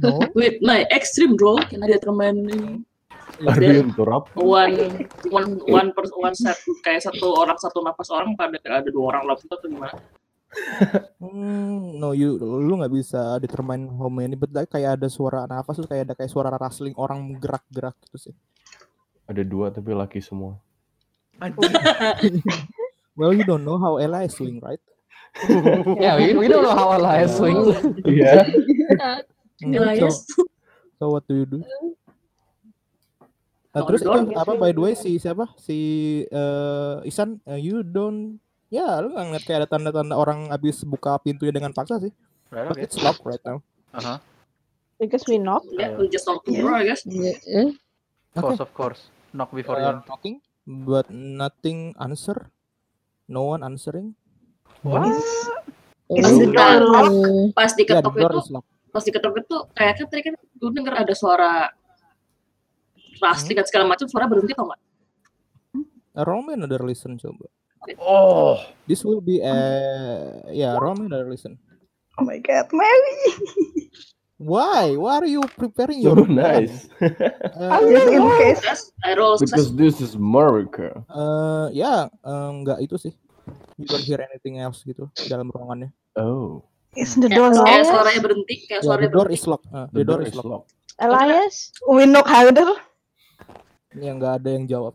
No, 0.00 0.20
with 0.38 0.60
my 0.60 0.84
extreme 0.92 1.40
role, 1.40 1.60
can 1.64 1.80
I 1.80 1.96
determine 1.96 2.44
ini? 2.44 2.60
You 3.40 3.82
interrupt? 3.82 4.36
one 4.36 5.08
one 5.34 5.58
one 5.66 5.88
per 5.90 6.06
one 6.14 6.38
set 6.38 6.54
kayak 6.86 7.02
satu 7.02 7.34
orang 7.34 7.58
satu 7.58 7.82
napas 7.82 8.12
orang 8.14 8.38
pada 8.38 8.60
ada 8.62 8.86
dua 8.92 9.10
orang 9.10 9.34
situ 9.40 9.50
atau 9.50 9.66
gimana? 9.66 9.98
Hmm, 11.18 11.98
no, 11.98 12.12
you 12.12 12.36
lu 12.40 12.78
nggak 12.78 12.92
bisa 12.92 13.38
determine 13.42 13.88
how 13.96 14.10
many, 14.10 14.34
but 14.38 14.50
like 14.52 14.70
kayak 14.70 15.00
ada 15.00 15.08
suara 15.10 15.46
nafas 15.48 15.78
terus 15.78 15.90
kayak 15.90 16.10
ada 16.10 16.14
kayak 16.14 16.30
suara 16.30 16.54
rustling 16.54 16.94
orang 16.98 17.34
gerak-gerak 17.38 17.94
gitu 18.08 18.30
sih. 18.30 18.34
Ada 19.26 19.42
dua 19.42 19.72
tapi 19.72 19.94
laki 19.94 20.20
semua. 20.20 20.58
Well, 23.14 23.30
you 23.30 23.46
don't 23.46 23.62
know 23.62 23.78
how 23.78 23.94
Ella 24.02 24.26
is 24.26 24.34
doing, 24.34 24.58
right? 24.58 24.82
Yeah, 26.02 26.18
we, 26.18 26.34
we 26.34 26.46
don't 26.50 26.66
know 26.66 26.74
how 26.74 26.98
Elias 26.98 27.38
swings. 27.38 27.74
Iya. 28.06 28.42
Hmm, 29.62 29.70
Elias. 29.70 30.26
So, 30.34 30.42
so 30.98 31.04
what 31.14 31.22
do 31.30 31.38
you 31.38 31.46
do? 31.46 31.62
Nah, 33.70 33.82
Oh, 33.82 33.86
terus 33.86 34.02
itu 34.02 34.10
apa 34.34 34.58
by 34.58 34.74
the 34.74 34.82
way 34.82 34.98
si 34.98 35.14
siapa 35.14 35.46
si 35.62 35.78
eh, 36.26 36.96
Isan 37.06 37.38
eh, 37.46 37.62
you 37.62 37.86
don't 37.86 38.42
ya 38.68 39.00
lu 39.04 39.12
nggak 39.12 39.24
ngeliat 39.28 39.44
kayak 39.44 39.58
ada 39.64 39.68
tanda-tanda 39.68 40.14
orang 40.16 40.48
habis 40.48 40.80
buka 40.84 41.16
pintunya 41.20 41.52
dengan 41.52 41.72
paksa 41.72 41.98
sih 42.00 42.12
Right, 42.52 42.70
but 42.70 42.76
okay. 42.78 42.86
it's 42.86 42.98
locked 43.02 43.24
right 43.26 43.42
now 43.42 43.58
Uh-huh. 43.94 44.18
Because 44.98 45.22
we 45.30 45.38
knocked. 45.38 45.70
Yeah, 45.70 45.94
we 45.94 46.10
just 46.10 46.26
talk 46.26 46.42
to 46.46 46.50
her, 46.50 46.74
I 46.74 46.82
guess. 46.82 47.06
Yeah, 47.06 47.38
eh? 47.46 47.70
Of 48.34 48.42
Okay. 48.42 48.42
course, 48.42 48.58
of 48.62 48.70
course. 48.74 49.00
Knock 49.30 49.54
before 49.54 49.78
are 49.78 50.02
you. 50.02 50.06
talking 50.06 50.42
but 50.66 51.06
nothing 51.10 51.94
answer 52.02 52.50
no 53.26 53.46
one 53.54 53.62
answering 53.62 54.14
What? 54.82 55.06
Is 56.10 56.36
the 56.38 56.50
door 56.50 56.74
locked? 56.90 57.14
Oh. 57.14 57.50
Pas 57.54 57.70
yeah 57.78 58.02
the 58.02 58.10
diketok 58.10 58.14
door 58.18 58.32
itu, 58.34 58.40
is 58.42 58.48
pas 58.90 59.02
diketok 59.02 59.34
itu 59.42 59.56
kayak 59.74 59.92
kan 59.98 60.06
tadi 60.06 60.22
kan 60.22 60.34
gue 60.38 60.70
denger 60.70 60.94
ada 60.94 61.14
suara 61.14 61.70
rustling 63.18 63.58
dan 63.58 63.66
segala 63.66 63.84
macam 63.90 64.06
suara 64.06 64.26
berhenti 64.30 64.54
atau 64.54 64.70
enggak? 64.70 64.80
uh, 66.14 66.42
me 66.42 66.52
another 66.54 66.82
listen 66.82 67.18
coba 67.18 67.46
Oh, 67.98 68.58
this 68.86 69.04
will 69.04 69.20
be 69.20 69.40
a 69.40 69.54
yeah 70.50 70.76
another 70.76 71.28
listen 71.28 71.58
Oh 72.14 72.24
my 72.24 72.38
god, 72.38 72.70
Mary. 72.70 73.14
why 74.38 74.94
why 74.94 75.18
are 75.18 75.26
you 75.26 75.42
preparing 75.58 75.98
your 75.98 76.14
So 76.14 76.30
nice. 76.46 76.86
uh, 77.02 77.80
Just 77.82 78.08
in 78.10 78.22
case. 78.38 78.62
Because 79.42 79.74
this 79.74 79.98
is 80.00 80.14
America. 80.14 81.02
eh 81.06 81.66
ya 81.74 82.06
eh, 82.08 82.50
nggak 82.62 82.78
itu 82.82 82.96
sih 82.96 83.12
you 83.76 83.84
don't 83.84 84.02
hear 84.06 84.22
anything 84.22 84.62
else 84.62 84.82
gitu 84.82 85.10
dalam 85.26 85.50
ruangannya 85.50 85.90
Oh. 86.14 86.62
Is 86.94 87.18
the 87.18 87.26
door 87.26 87.50
Kayak, 87.50 87.66
kayak 87.66 87.82
locked? 87.82 87.90
suaranya 87.90 88.20
berhenti, 88.22 88.54
kayak 88.54 88.70
Yeah, 88.70 88.86
suaranya 88.86 89.02
the 89.02 89.10
door 89.10 89.26
berhenti. 89.26 89.34
is 89.34 89.44
locked. 89.50 89.66
Uh, 89.74 89.86
The, 89.90 90.02
door, 90.06 90.20
is 90.22 90.34
locked. 90.38 90.70
Elias? 91.02 91.56
We 91.90 92.06
knock 92.06 92.30
harder. 92.30 92.70
Ini 93.90 94.14
yang 94.14 94.22
nggak 94.22 94.34
ada 94.38 94.48
yang 94.54 94.64
jawab. 94.70 94.94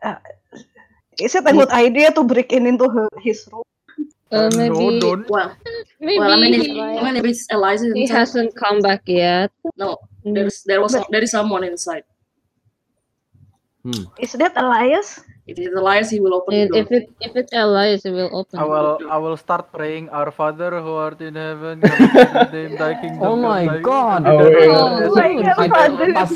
Uh, 0.00 0.16
is 1.20 1.34
it 1.34 1.44
a 1.46 1.52
good 1.52 1.70
idea 1.70 2.12
to 2.12 2.24
break 2.24 2.52
in 2.52 2.66
into 2.66 2.88
her, 2.88 3.08
his 3.22 3.48
room? 3.52 3.62
Uh, 4.32 4.50
no, 4.52 4.70
maybe 4.74 5.00
don't. 5.00 5.28
Well, 5.30 5.54
maybe 6.00 6.18
well, 6.18 6.32
I 6.32 6.36
mean, 6.36 6.60
he, 6.60 6.80
I 6.80 7.02
mean, 7.02 7.16
if 7.16 7.24
it's 7.24 7.46
Eliza 7.50 7.92
he 7.94 8.02
inside, 8.02 8.14
hasn't 8.14 8.56
come 8.56 8.80
back 8.80 9.02
yet. 9.06 9.52
no, 9.76 9.98
there's 10.24 10.62
there 10.64 10.80
was 10.80 10.98
there 11.10 11.22
is 11.22 11.30
someone 11.30 11.62
inside. 11.62 12.02
Is 14.18 14.32
that 14.34 14.54
Elias? 14.56 15.20
If 15.46 15.62
it's 15.62 15.70
Elias, 15.78 16.10
he 16.10 16.18
will 16.18 16.34
open 16.34 16.66
door. 16.66 16.82
if 16.82 16.90
it 16.90 17.04
if 17.22 17.32
it's 17.38 17.52
Elias, 17.54 18.02
it 18.02 18.10
will 18.10 18.30
open. 18.34 18.58
I 18.58 18.66
will 18.66 18.98
I 19.06 19.18
will 19.22 19.38
start 19.38 19.70
praying 19.70 20.10
Our 20.10 20.34
Father 20.34 20.74
who 20.82 20.98
art 20.98 21.22
in 21.22 21.38
heaven, 21.38 21.78
name, 22.50 22.74
thy 22.74 22.98
kingdom 23.02 23.22
Oh 23.22 23.38
come, 23.38 23.62
my 23.62 23.64
God. 23.78 24.26
Oh, 24.26 24.42
yeah. 24.42 24.74
Oh 25.06 25.14
my 25.14 25.68
god, 25.70 25.90
pas 26.18 26.30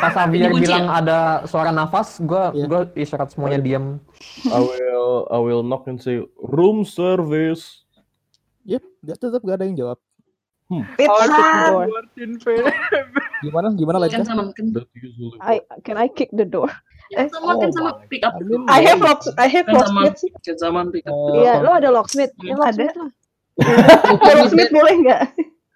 pas 0.00 0.14
Dikunci 0.32 0.64
bilang 0.64 0.88
ya? 0.88 0.96
ada 0.96 1.18
suara 1.44 1.70
nafas, 1.76 2.16
gua 2.24 2.56
Iya. 2.56 2.64
gua 2.72 2.80
isyarat 2.96 3.28
semuanya 3.36 3.60
diam. 3.60 4.00
I 4.48 4.60
will 4.64 5.28
I 5.28 5.38
will 5.44 5.60
knock 5.60 5.84
and 5.92 6.00
say 6.00 6.24
room 6.40 6.88
service. 6.88 7.84
Yep, 8.64 8.82
nggak 9.04 9.18
tetap 9.20 9.40
gak 9.44 9.56
ada 9.60 9.64
yang 9.68 9.76
jawab. 9.76 9.98
Pizza. 10.96 11.24
Martin 11.86 12.30
Fe- 12.40 12.64
Gimana 13.42 13.66
gimana 13.74 13.96
someone 14.22 14.50
can, 14.54 14.70
That 14.72 14.86
usually 14.94 15.36
I 15.42 15.60
can 15.82 15.96
I 15.96 16.06
kick 16.08 16.30
the 16.30 16.46
door? 16.46 16.70
can 17.10 17.28
someone 17.28 17.58
can 17.58 17.70
oh 17.70 17.76
someone 17.76 17.96
my- 17.98 18.08
pick 18.08 18.22
up 18.22 18.32
I 18.34 18.40
mean, 18.40 18.62
have 18.64 19.00
lock. 19.00 19.20
I 19.36 19.48
have 19.50 19.66
Can 19.68 19.74
lock 19.74 19.86
someone 19.86 20.14
smith. 20.16 20.34
can 20.40 20.56
someone 20.56 20.88
pick 20.88 21.04
up? 21.04 21.12
Eh, 21.12 21.44
Iya, 21.44 21.54
lo 21.60 21.70
ada 21.74 21.88
locksmith. 21.90 22.32
Ya, 22.40 22.54
Ada. 22.54 22.60
locksmith 22.62 22.94
lah. 22.96 23.10
Kalau 24.22 24.44
smith 24.48 24.70
boleh 24.70 24.94
nggak? 25.04 25.22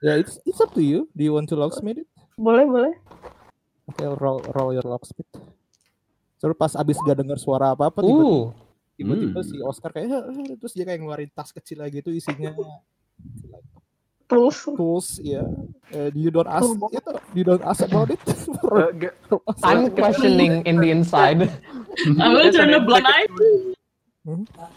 ya 0.01 0.13
it's 0.17 0.41
it's 0.45 0.61
up 0.61 0.73
to 0.73 0.81
you. 0.81 1.11
Do 1.13 1.21
you 1.21 1.33
want 1.33 1.51
to 1.51 1.57
locksmith 1.57 2.01
it? 2.01 2.09
Boleh, 2.37 2.65
boleh. 2.65 2.95
Oke, 3.87 4.05
roll 4.17 4.41
roll 4.51 4.71
your 4.73 4.85
locksmith. 4.85 5.29
Terus 6.37 6.55
pas 6.55 6.73
abis 6.73 6.97
gak 7.01 7.17
dengar 7.17 7.37
suara 7.37 7.73
apa 7.73 7.89
apa 7.89 8.01
tiba-tiba, 8.01 8.29
Uh, 8.29 8.47
tiba-tiba 8.95 9.41
Hmm. 9.41 9.49
si 9.49 9.57
Oscar 9.61 9.91
kayak 9.91 10.07
"Heh, 10.07 10.23
heh," 10.31 10.55
terus 10.57 10.73
dia 10.73 10.85
kayak 10.85 11.01
ngeluarin 11.01 11.31
tas 11.33 11.49
kecil 11.51 11.81
lagi 11.81 12.01
itu 12.01 12.13
isinya 12.13 12.53
Tools. 14.27 14.59
tools 14.67 15.07
ya. 15.23 15.47
Eh, 15.95 16.11
you 16.19 16.35
don't 16.35 16.51
ask 16.51 16.67
itu, 16.67 17.11
you 17.31 17.45
don't 17.47 17.63
ask 17.63 17.79
about 17.87 18.11
it. 18.11 18.19
Uh, 18.67 18.91
ge- 19.01 19.15
I'm 19.63 19.87
questioning 19.95 20.67
in 20.67 20.83
the 20.83 20.91
inside. 20.91 21.47
I 22.19 22.27
will 22.27 22.43
Just 22.51 22.59
turn 22.59 22.75
a 22.75 22.83
blind 22.83 23.07
eye. 23.07 23.31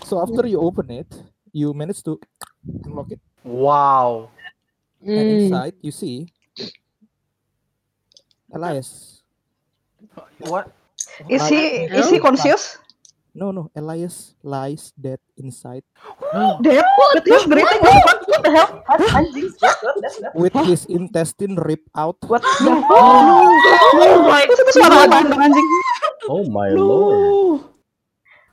so 0.06 0.22
after 0.22 0.46
you 0.46 0.62
open 0.62 0.94
it, 0.94 1.10
you 1.50 1.74
manage 1.74 2.06
to 2.06 2.22
unlock 2.86 3.10
it. 3.10 3.22
Wow. 3.42 4.30
And 5.02 5.26
Mm. 5.26 5.50
inside 5.50 5.74
you 5.82 5.90
see 5.90 6.30
Elias. 8.54 9.22
What? 10.46 10.72
Is 11.30 11.42
he 11.48 11.90
is 11.90 12.10
he 12.10 12.20
conscious? 12.20 12.78
No, 13.34 13.54
no, 13.54 13.70
Elias 13.78 14.34
lies 14.42 14.92
dead 14.98 15.22
inside 15.38 15.86
Dead. 16.66 16.84
But 17.14 17.26
he's 17.26 17.46
breathing. 17.46 17.82
What, 17.82 18.26
what 18.26 18.42
the 18.44 18.52
hell? 18.52 18.70
What? 18.90 19.00
Anjing. 19.14 19.48
What? 19.62 19.78
What? 19.82 19.96
What? 20.02 20.20
What? 20.26 20.36
with 20.36 20.56
his 20.66 20.86
intestine 20.86 21.56
ripped 21.56 21.90
out. 21.96 22.18
What 22.26 22.42
the 22.42 22.74
Oh 24.02 24.26
my 24.26 24.44
Terus 24.50 24.60
itu 24.66 24.72
suara 24.82 25.06
apa 25.06 25.30
dong 25.30 25.42
anjing? 25.42 25.68
Oh 26.26 26.44
my 26.50 26.70
lord. 26.74 27.70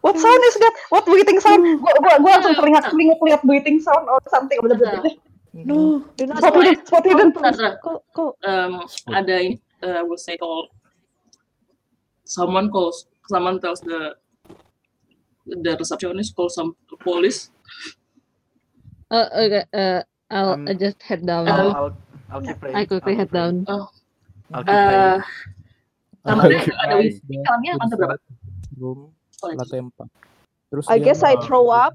What 0.04 0.16
sound 0.22 0.42
is 0.46 0.56
that? 0.62 0.74
What 0.92 1.04
breathing 1.08 1.40
sound? 1.42 1.66
Gua 1.82 1.92
gua 1.98 2.14
gua 2.22 2.30
langsung 2.38 2.54
terlihat 2.54 2.94
telinga 2.94 3.18
lihat 3.26 3.42
breathing 3.42 3.82
sound 3.82 4.06
or 4.06 4.20
something. 4.30 4.60
Bla, 4.62 4.76
bla. 4.78 5.02
No. 5.56 6.04
Spot 6.14 6.52
hidden, 6.52 6.78
spot 6.84 7.04
hidden. 7.08 7.32
Kok 7.82 7.98
kok 8.12 8.32
Um, 8.44 8.84
ada 9.10 9.34
ini, 9.40 9.58
uh, 9.82 10.04
will 10.04 10.20
say 10.20 10.36
call. 10.36 10.68
Someone 12.22 12.68
calls. 12.70 13.08
Someone 13.26 13.58
tells 13.58 13.82
the 13.82 14.14
the 15.46 15.72
receptionist 15.78 16.34
call 16.34 16.50
some 16.50 16.74
police. 16.98 17.50
Uh, 19.10 19.30
okay, 19.30 19.64
uh, 19.70 20.02
I'll 20.30 20.58
Um, 20.58 20.66
I 20.66 20.74
just 20.74 20.98
head 21.06 21.22
down. 21.22 21.46
I'll, 21.46 21.70
I'll, 21.70 21.92
I'll 22.34 22.42
keep 22.42 22.58
praying. 22.58 22.74
I 22.74 22.82
quickly 22.84 23.14
I'll 23.14 23.18
head 23.22 23.30
praying. 23.30 23.62
down. 23.62 23.86
I'll 24.50 24.64
keep 24.66 24.74
praying. 24.74 25.06
Uh, 25.06 25.18
kamarnya 26.26 26.60
ada 26.82 26.94
Kamarnya 27.46 27.72
lantai 27.78 27.96
berapa? 28.02 28.16
room 28.74 29.14
Oh, 29.46 29.52
lantai 29.54 29.78
empat. 29.78 30.08
Terus 30.74 30.84
I 30.90 30.98
guess 30.98 31.22
I 31.22 31.38
throw 31.38 31.70
up. 31.70 31.94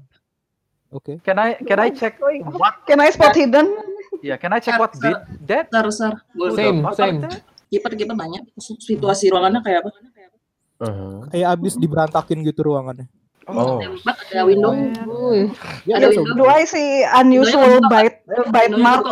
Oke. 0.88 1.20
Can 1.20 1.36
I 1.36 1.60
can 1.60 1.76
I 1.76 1.92
check 1.92 2.16
what? 2.56 2.88
Can 2.88 3.00
I 3.04 3.12
spot 3.12 3.36
hidden? 3.36 3.76
Yeah, 4.24 4.40
can 4.40 4.56
I 4.56 4.60
check 4.60 4.80
what 4.80 4.96
did 4.96 5.16
that? 5.48 5.68
Sar. 5.92 6.24
Boleh. 6.32 6.56
Same, 6.56 6.80
same. 6.96 7.16
kiper 7.68 7.92
kiper 7.92 8.16
banyak. 8.16 8.48
Situasi 8.60 9.28
ruangannya 9.32 9.60
kayak 9.60 9.84
apa? 9.84 9.90
Uh-huh. 10.82 11.24
Kayak 11.28 11.48
abis 11.56 11.76
diberantakin 11.76 12.40
gitu 12.44 12.60
ruangannya. 12.72 13.08
Oh, 13.48 13.82
Tembak 13.82 14.16
ada 14.30 14.42
window. 14.46 14.70
Yeah, 14.70 15.98
Ada 15.98 16.06
window. 16.14 16.34
Do 16.36 16.46
I 16.46 16.62
see 16.62 17.02
unusual 17.02 17.82
bite 17.90 18.22
bite 18.48 18.76
mark? 18.76 19.02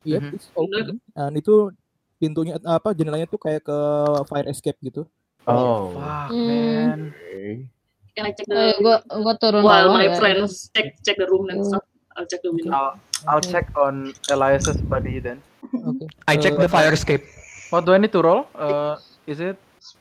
Yep, 0.00 0.22
Mhm. 0.56 0.96
Dan 1.12 1.32
itu 1.36 1.68
pintunya 2.16 2.56
apa 2.62 2.94
jendelanya 2.94 3.26
tuh 3.26 3.36
kayak 3.36 3.64
ke 3.64 3.78
fire 4.26 4.48
escape 4.48 4.78
gitu. 4.80 5.04
oh, 5.44 5.92
Fuck, 5.92 6.30
Hmm. 6.30 6.46
man. 6.46 7.00
okay. 7.10 7.66
Can 8.12 8.24
I 8.24 8.32
check 8.32 8.46
Eh, 8.46 8.52
the 8.52 8.62
gua 8.78 8.96
gua 9.08 9.34
turun 9.36 9.62
while 9.62 9.88
my 9.90 10.06
ya. 10.06 10.16
friends 10.16 10.68
check 10.70 10.94
check 11.00 11.16
the 11.16 11.26
room 11.26 11.48
and 11.48 11.64
Hmm. 11.64 11.68
stuff. 11.70 11.84
I'll 12.14 12.26
check 12.26 12.40
the 12.40 12.52
window. 12.52 12.72
I'll, 12.72 12.92
I'll 13.26 13.42
check 13.42 13.70
on 13.74 14.12
Elias's 14.28 14.80
body 14.82 15.18
then. 15.18 15.40
Oke. 15.84 16.08
I 16.26 16.36
check 16.36 16.54
the 16.54 16.68
Uh, 16.68 16.72
fire 16.72 16.92
escape. 16.92 17.24
What 17.68 17.84
do 17.84 17.92
I 17.92 17.98
need 17.98 18.12
to 18.12 18.20
roll? 18.20 18.48
Uh, 18.52 18.98
is 19.24 19.38
it 19.38 19.56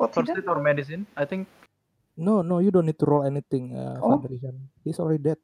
first 0.10 0.31
aid 0.31 0.48
or 0.48 0.60
medicine? 0.60 1.06
I 1.14 1.23
think 1.23 1.45
No, 2.19 2.43
no, 2.43 2.59
you 2.59 2.67
don't 2.67 2.83
need 2.83 2.99
to 2.99 3.07
roll 3.07 3.23
anything, 3.23 3.71
uh, 3.73 3.95
Oh. 4.03 4.19
Father 4.19 4.35
Ishan. 4.35 4.55
He's 4.83 4.99
already 4.99 5.23
dead. 5.23 5.39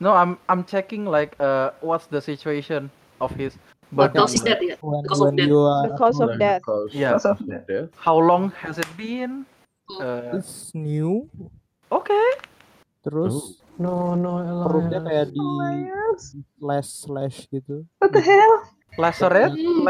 no. 0.00 0.16
I'm 0.16 0.40
I'm 0.48 0.64
checking 0.64 1.04
like 1.04 1.36
uh 1.36 1.76
what's 1.84 2.08
the 2.08 2.18
situation 2.18 2.88
of 3.20 3.30
his 3.36 3.54
What 3.92 4.10
body. 4.10 4.18
cause 4.18 4.32
is 4.34 4.42
that 4.42 4.58
ya? 4.58 4.74
When, 4.80 5.04
Because 5.04 5.20
of 5.20 5.26
when 5.30 5.36
death. 5.36 5.48
you 5.52 5.60
are 5.60 5.84
Because 5.86 6.16
of. 6.18 6.28
Because 6.34 6.90
Yeah. 6.90 7.14
Because 7.14 7.28
of 7.28 7.38
death. 7.44 7.92
How 7.94 8.16
long 8.16 8.50
has 8.58 8.80
it 8.80 8.88
been? 8.96 9.44
Uh, 10.00 10.32
it's 10.40 10.72
new, 10.72 11.28
okay. 11.92 12.28
terus 13.04 13.60
No, 13.76 14.16
no, 14.16 14.40
perutnya 14.64 15.04
Elias. 15.04 15.04
kayak 15.04 15.26
di 15.36 15.44
slash 16.56 16.88
slash 17.04 17.36
gitu. 17.52 17.84
What 18.00 18.16
the 18.16 18.24
hell? 18.24 18.64
Lacerate, 18.96 19.52
Hmm. 19.52 19.84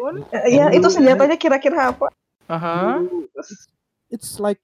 wound. 0.00 0.24
Eh, 0.32 0.46
ya 0.56 0.72
itu 0.72 0.88
senjatanya 0.88 1.36
kira-kira 1.36 1.90
apa? 1.92 2.08
Uh 2.48 2.56
huh. 2.56 2.94
It's 4.08 4.38
like 4.38 4.62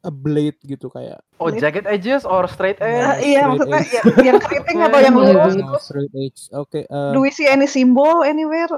a 0.00 0.08
blade 0.08 0.56
gitu 0.64 0.88
kayak. 0.88 1.20
Oh, 1.36 1.52
jagged 1.52 1.84
edges 1.84 2.24
or 2.24 2.48
straight 2.48 2.80
Eh, 2.80 2.88
edge? 2.88 3.20
iya 3.26 3.44
straight 3.44 3.50
maksudnya 3.50 3.80
edge. 3.80 3.92
ya, 3.92 4.02
yang 4.24 4.38
keriting 4.40 4.76
atau 4.80 4.98
yang 5.00 5.14
Oh, 5.16 5.24
lurus? 5.28 5.54
No, 5.56 5.76
straight 5.76 6.14
edge. 6.16 6.40
Oke, 6.52 6.80
uh, 6.88 7.12
Do 7.12 7.20
we 7.20 7.28
see 7.30 7.44
any 7.44 7.68
symbol 7.68 8.24
anywhere? 8.24 8.68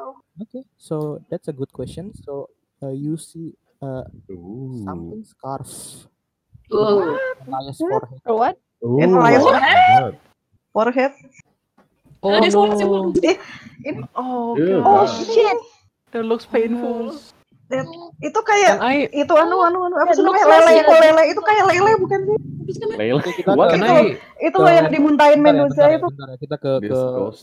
okay. 0.43 0.67
So 0.77 1.23
that's 1.31 1.47
a 1.47 1.55
good 1.55 1.71
question. 1.71 2.11
So 2.27 2.51
uh, 2.83 2.91
you 2.91 3.15
see 3.15 3.55
uh, 3.79 4.03
Ooh. 4.31 4.83
something 4.83 5.23
scarf 5.23 5.71
Oh, 6.73 7.05
Elias 7.45 7.77
forehead. 7.77 8.21
Or 8.25 8.35
what? 8.41 8.57
Ooh, 8.81 8.97
oh 8.97 9.13
my 9.13 9.37
God. 9.37 10.17
Forehead? 10.73 11.13
Oh 12.25 12.39
suara 12.49 12.73
no. 12.73 12.79
symbol. 12.81 13.03
Oh, 14.17 14.57
Ew, 14.57 14.81
God. 14.81 14.87
Oh 14.87 15.05
shit! 15.05 15.59
That 16.15 16.25
looks 16.25 16.47
painful. 16.47 17.19
That- 17.73 17.89
itu 18.21 18.41
kayak 18.45 18.75
I 18.85 19.09
itu 19.09 19.33
anu 19.33 19.57
anu 19.65 19.79
anu 19.89 19.97
apa 19.97 20.13
That 20.13 20.21
sih 20.21 20.23
namanya 20.23 20.47
lele 20.47 20.73
kok 20.85 20.97
lele 21.01 21.23
itu 21.33 21.41
kayak 21.41 21.65
lele 21.73 21.93
bukan 21.99 22.21
sih? 22.23 22.37
Lele. 22.73 23.07
Oke, 23.19 23.31
kita 23.35 23.51
What? 23.57 23.75
ke- 23.75 23.81
Itu- 23.81 23.91
I 23.91 24.07
Itu 24.43 24.57
loh 24.61 24.73
yang 24.73 24.89
dimuntahin 24.91 25.39
ya, 25.39 25.43
Mendoza 25.43 25.73
bentar 25.73 25.89
ya, 25.89 25.97
itu. 25.99 26.09
bentar 26.13 26.27
ya. 26.29 26.37
Kita 26.39 26.57
ke 26.61 26.73
ke 26.83 27.01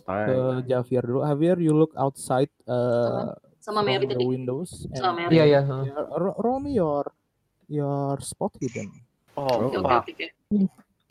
ke. 0.07 0.35
Javier 0.67 1.03
dulu. 1.03 1.19
Javier, 1.25 1.57
you 1.59 1.73
look 1.75 1.91
outside 1.97 2.51
uh, 2.69 3.33
sama 3.59 3.83
Mary 3.83 4.05
tadi. 4.07 4.23
windows. 4.23 4.87
Sama 4.95 5.11
Mary. 5.15 5.35
Yeah, 5.35 5.47
yeah. 5.49 5.63
huh. 5.65 5.83
Yeah, 5.83 6.05
ro- 6.15 6.37
roll 6.39 6.59
me 6.63 6.77
your 6.77 7.03
your 7.67 8.19
spot 8.21 8.55
hidden. 8.59 8.89
Oh, 9.35 9.69
oke, 9.69 9.79
fuck. 9.79 10.07
oke. 10.07 10.27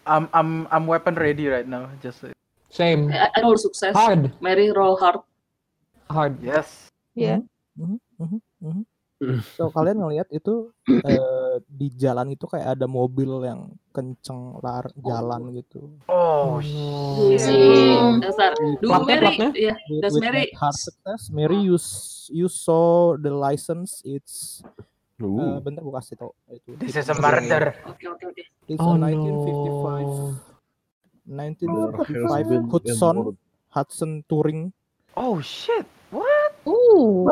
I'm 0.09 0.25
I'm 0.33 0.51
I'm 0.73 0.85
weapon 0.89 1.15
ready 1.17 1.49
right 1.49 1.69
now. 1.69 1.89
Just 2.01 2.25
Same. 2.73 3.09
I, 3.13 3.29
I 3.33 3.39
roll 3.41 3.57
sukses. 3.57 3.93
Hard. 3.97 4.33
Mary 4.41 4.69
roll 4.73 4.97
hard. 4.97 5.21
Hard. 6.09 6.41
yes. 6.41 6.89
Yeah. 7.13 7.45
Mhm, 7.77 7.97
mhm, 8.21 8.39
mhm. 8.61 8.83
So 9.59 9.75
kalian 9.75 9.99
ngelihat 9.99 10.31
itu 10.31 10.71
eh, 11.03 11.55
di 11.67 11.91
jalan 11.95 12.31
itu 12.31 12.47
kayak 12.47 12.79
ada 12.79 12.87
mobil 12.87 13.43
yang 13.43 13.75
kenceng 13.91 14.63
lar 14.63 14.87
jalan 14.95 15.51
gitu. 15.59 15.99
Oh, 16.07 16.63
no. 16.63 17.19
Si 17.35 17.59
dasar. 18.23 18.55
Do 18.79 18.87
Platnya, 18.95 19.19
Mary, 19.19 19.27
platnya? 19.27 19.51
ya, 19.59 19.75
With, 19.91 20.23
Mary 20.23 20.47
that 20.55 21.21
Mary 21.35 21.59
you 21.59 21.75
s- 21.75 22.31
you 22.31 22.47
saw 22.47 23.19
the 23.19 23.35
license. 23.35 23.99
It's 24.07 24.63
Ooh. 25.19 25.59
bentar 25.59 25.83
gue 25.83 25.95
kasih 25.99 26.15
tau 26.15 26.31
itu. 26.47 26.79
this 26.79 26.95
is 26.95 27.11
a 27.11 27.17
murder. 27.19 27.75
Oke, 27.91 28.07
oke, 28.07 28.25
oke. 28.31 28.45
It's 28.71 28.79
Oh 28.79 28.95
a 28.95 29.01
no. 29.01 29.19
1955 29.43 30.39
There 31.27 31.91
has 31.99 32.31
1955 32.39 32.49
been 32.49 32.65
Hudson. 32.71 33.17
Hudson 33.75 34.13
Touring 34.31 34.73
Oh 35.19 35.43
shit. 35.43 35.85
What? 36.15 36.55
Ooh. 36.65 37.27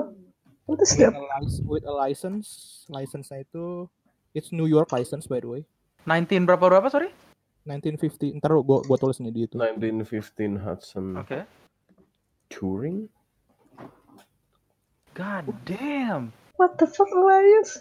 What 0.66 0.82
is 0.82 0.98
with 0.98 1.14
a, 1.14 1.22
lic- 1.40 1.62
with 1.66 1.84
a 1.86 1.94
license. 1.94 2.82
License-nya 2.90 3.46
itu 3.46 3.86
it's 4.34 4.50
New 4.50 4.66
York 4.66 4.90
license 4.90 5.30
by 5.30 5.38
the 5.38 5.46
way. 5.46 5.62
19 6.10 6.42
berapa 6.46 6.66
berapa 6.66 6.90
sorry? 6.90 7.10
1950. 7.66 8.38
Ntar 8.42 8.50
gua 8.62 8.82
gua 8.82 8.98
tulis 8.98 9.18
nih 9.18 9.30
di 9.30 9.40
itu. 9.46 9.58
1915 9.58 10.58
Hudson 10.58 11.18
Oke. 11.18 11.46
Touring. 12.50 13.06
God 15.14 15.48
damn. 15.66 16.30
What 16.58 16.76
the 16.78 16.86
fuck 16.86 17.08
Elias? 17.10 17.80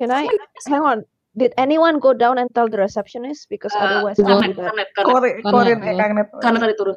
Can 0.00 0.10
I 0.10 0.26
hang 0.66 0.82
on? 0.82 0.98
Did 1.32 1.56
anyone 1.56 1.96
go 1.96 2.12
down 2.12 2.36
and 2.36 2.48
tell 2.52 2.68
the 2.68 2.76
receptionist? 2.76 3.48
Because 3.48 3.72
Uh, 3.72 3.80
otherwise 3.80 4.20
I'll 4.20 4.42
karnet, 4.44 4.56
karnet. 4.56 4.88
Korin 4.98 5.40
Karena- 5.40 5.80
Korin. 5.80 6.40
Karena 6.42 6.58
tadi 6.60 6.74
turun. 6.76 6.96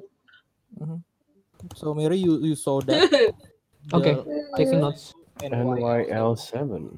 So 1.80 1.96
Mary 1.96 2.20
you 2.20 2.44
you 2.44 2.56
saw 2.60 2.84
that. 2.84 3.00
Okay, 3.92 4.16
the 4.18 4.58
taking 4.58 4.82
notes. 4.82 5.14
NYL7. 5.38 6.98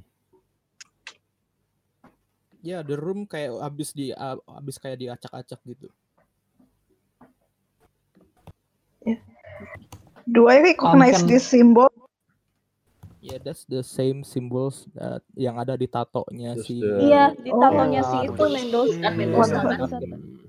Ya, 2.62 2.84
the 2.84 2.96
room 2.96 3.24
kayak 3.24 3.58
abis 3.60 3.92
di 3.92 4.12
a- 4.12 4.40
abis 4.50 4.76
kayak 4.78 5.00
diacak-acak 5.00 5.60
gitu. 5.66 5.88
Do 10.28 10.52
I 10.52 10.60
recognize 10.62 11.24
can- 11.24 11.30
this 11.32 11.48
symbol? 11.48 11.88
Yeah, 13.24 13.40
that's 13.40 13.64
the 13.66 13.82
same 13.82 14.24
symbols 14.24 14.88
that 14.96 15.24
yang 15.34 15.58
ada 15.58 15.76
di 15.76 15.88
tatonya 15.88 16.56
Just 16.56 16.68
si 16.70 16.80
the- 16.80 17.02
Iya, 17.02 17.24
di 17.36 17.50
Oh. 17.52 17.60
tatonya 17.60 18.02
si 18.04 18.16
Ah, 18.16 18.24
itu 18.24 18.44
Mendoza. 18.46 19.08
Mendoza 19.12 19.52
kan? 19.52 19.66
Mendoza. 19.68 19.98
Hmm. 19.98 20.46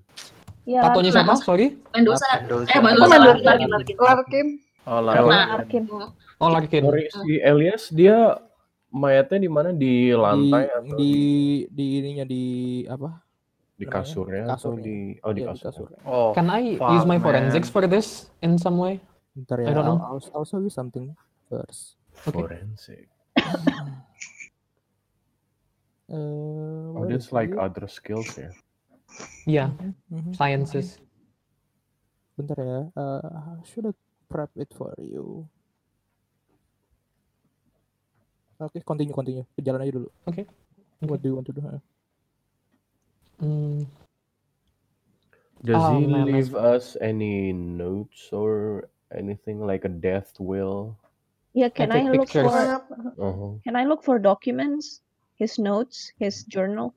Iya, 0.68 0.80
Tatonya 0.84 1.10
siapa? 1.16 1.34
Sorry. 1.40 1.66
Mendoza. 1.96 2.28
Mendoza. 2.44 2.68
Eh, 2.68 2.76
Oh, 2.76 2.82
Mendoza. 2.84 3.14
Mendoza. 3.16 3.40
Larkin, 3.40 3.96
Larkin. 3.96 4.46
Oh. 4.88 6.08
Oh, 6.40 6.48
Larkin. 6.48 6.82
Sorry, 6.88 7.04
si 7.12 7.32
Elias 7.44 7.92
dia 7.92 8.40
mayatnya 8.88 9.38
di 9.38 9.50
mana 9.52 9.68
di 9.70 10.08
di 10.08 10.16
lantai 10.16 10.64
atau 10.72 10.96
di 10.96 11.12
di, 11.68 11.76
di 11.76 11.84
ininya 12.00 12.24
di 12.24 12.44
apa? 12.88 13.20
di 13.78 13.86
kasurnya 13.86 14.42
atau 14.50 14.74
Kasurnya. 14.74 14.82
di 14.82 14.96
oh 15.22 15.30
di 15.30 15.40
Iya, 15.44 15.54
di 15.54 15.60
kasur. 15.62 15.86
kasur. 15.86 15.88
Oh. 16.02 16.34
Can 16.34 16.50
I 16.50 16.74
Fuck, 16.74 16.90
use 16.98 17.06
my 17.06 17.14
man. 17.14 17.22
forensics 17.22 17.70
for 17.70 17.86
this 17.86 18.26
in 18.42 18.58
some 18.58 18.74
way? 18.74 18.98
Bentar 19.38 19.62
ya. 19.62 19.70
I 19.70 19.72
don't 19.76 19.86
know. 19.86 20.02
I'll, 20.02 20.18
I'll 20.34 20.42
show 20.42 20.58
you 20.58 20.66
something 20.72 21.14
first. 21.46 21.94
Okay. 22.26 22.32
Forensic. 22.34 23.06
Uh, 26.08 26.96
Oh, 26.96 27.04
is 27.04 27.36
like 27.36 27.52
it? 27.52 27.60
other 27.60 27.84
skills 27.86 28.32
ya. 28.40 28.48
Yeah, 29.44 29.76
Mhm. 30.08 30.32
sciences. 30.32 30.96
Bentar 32.32 32.56
ya. 32.58 32.80
Uh, 32.96 33.60
should 33.62 33.84
I 33.84 33.92
prep 34.28 34.50
it 34.56 34.70
for 34.76 34.94
you? 34.98 35.48
Oke, 38.60 38.82
continue, 38.84 39.14
continue. 39.14 39.44
Jalan 39.60 39.82
aja 39.86 39.92
dulu. 39.94 40.08
Okay. 40.26 40.46
What 41.06 41.22
do 41.22 41.30
you 41.30 41.36
want 41.38 41.46
to 41.46 41.54
do? 41.54 41.62
huh? 41.62 41.78
Mm, 43.38 43.86
Does 45.64 45.82
Oh, 45.86 45.98
he 45.98 46.06
man, 46.06 46.26
leave 46.26 46.54
us 46.54 46.96
any 47.00 47.52
notes 47.52 48.30
or 48.32 48.88
anything 49.14 49.60
like 49.60 49.84
a 49.84 49.88
death 49.88 50.34
will? 50.38 50.96
Yeah, 51.54 51.68
can 51.68 51.90
I, 51.90 52.02
take 52.02 52.12
look 52.14 52.30
pictures. 52.30 52.50
for 52.50 52.82
Uh-huh. 53.18 53.58
can 53.64 53.74
I 53.76 53.84
look 53.84 54.04
for 54.04 54.18
documents? 54.18 55.02
His 55.38 55.58
notes, 55.58 56.12
his 56.18 56.44
journal, 56.44 56.94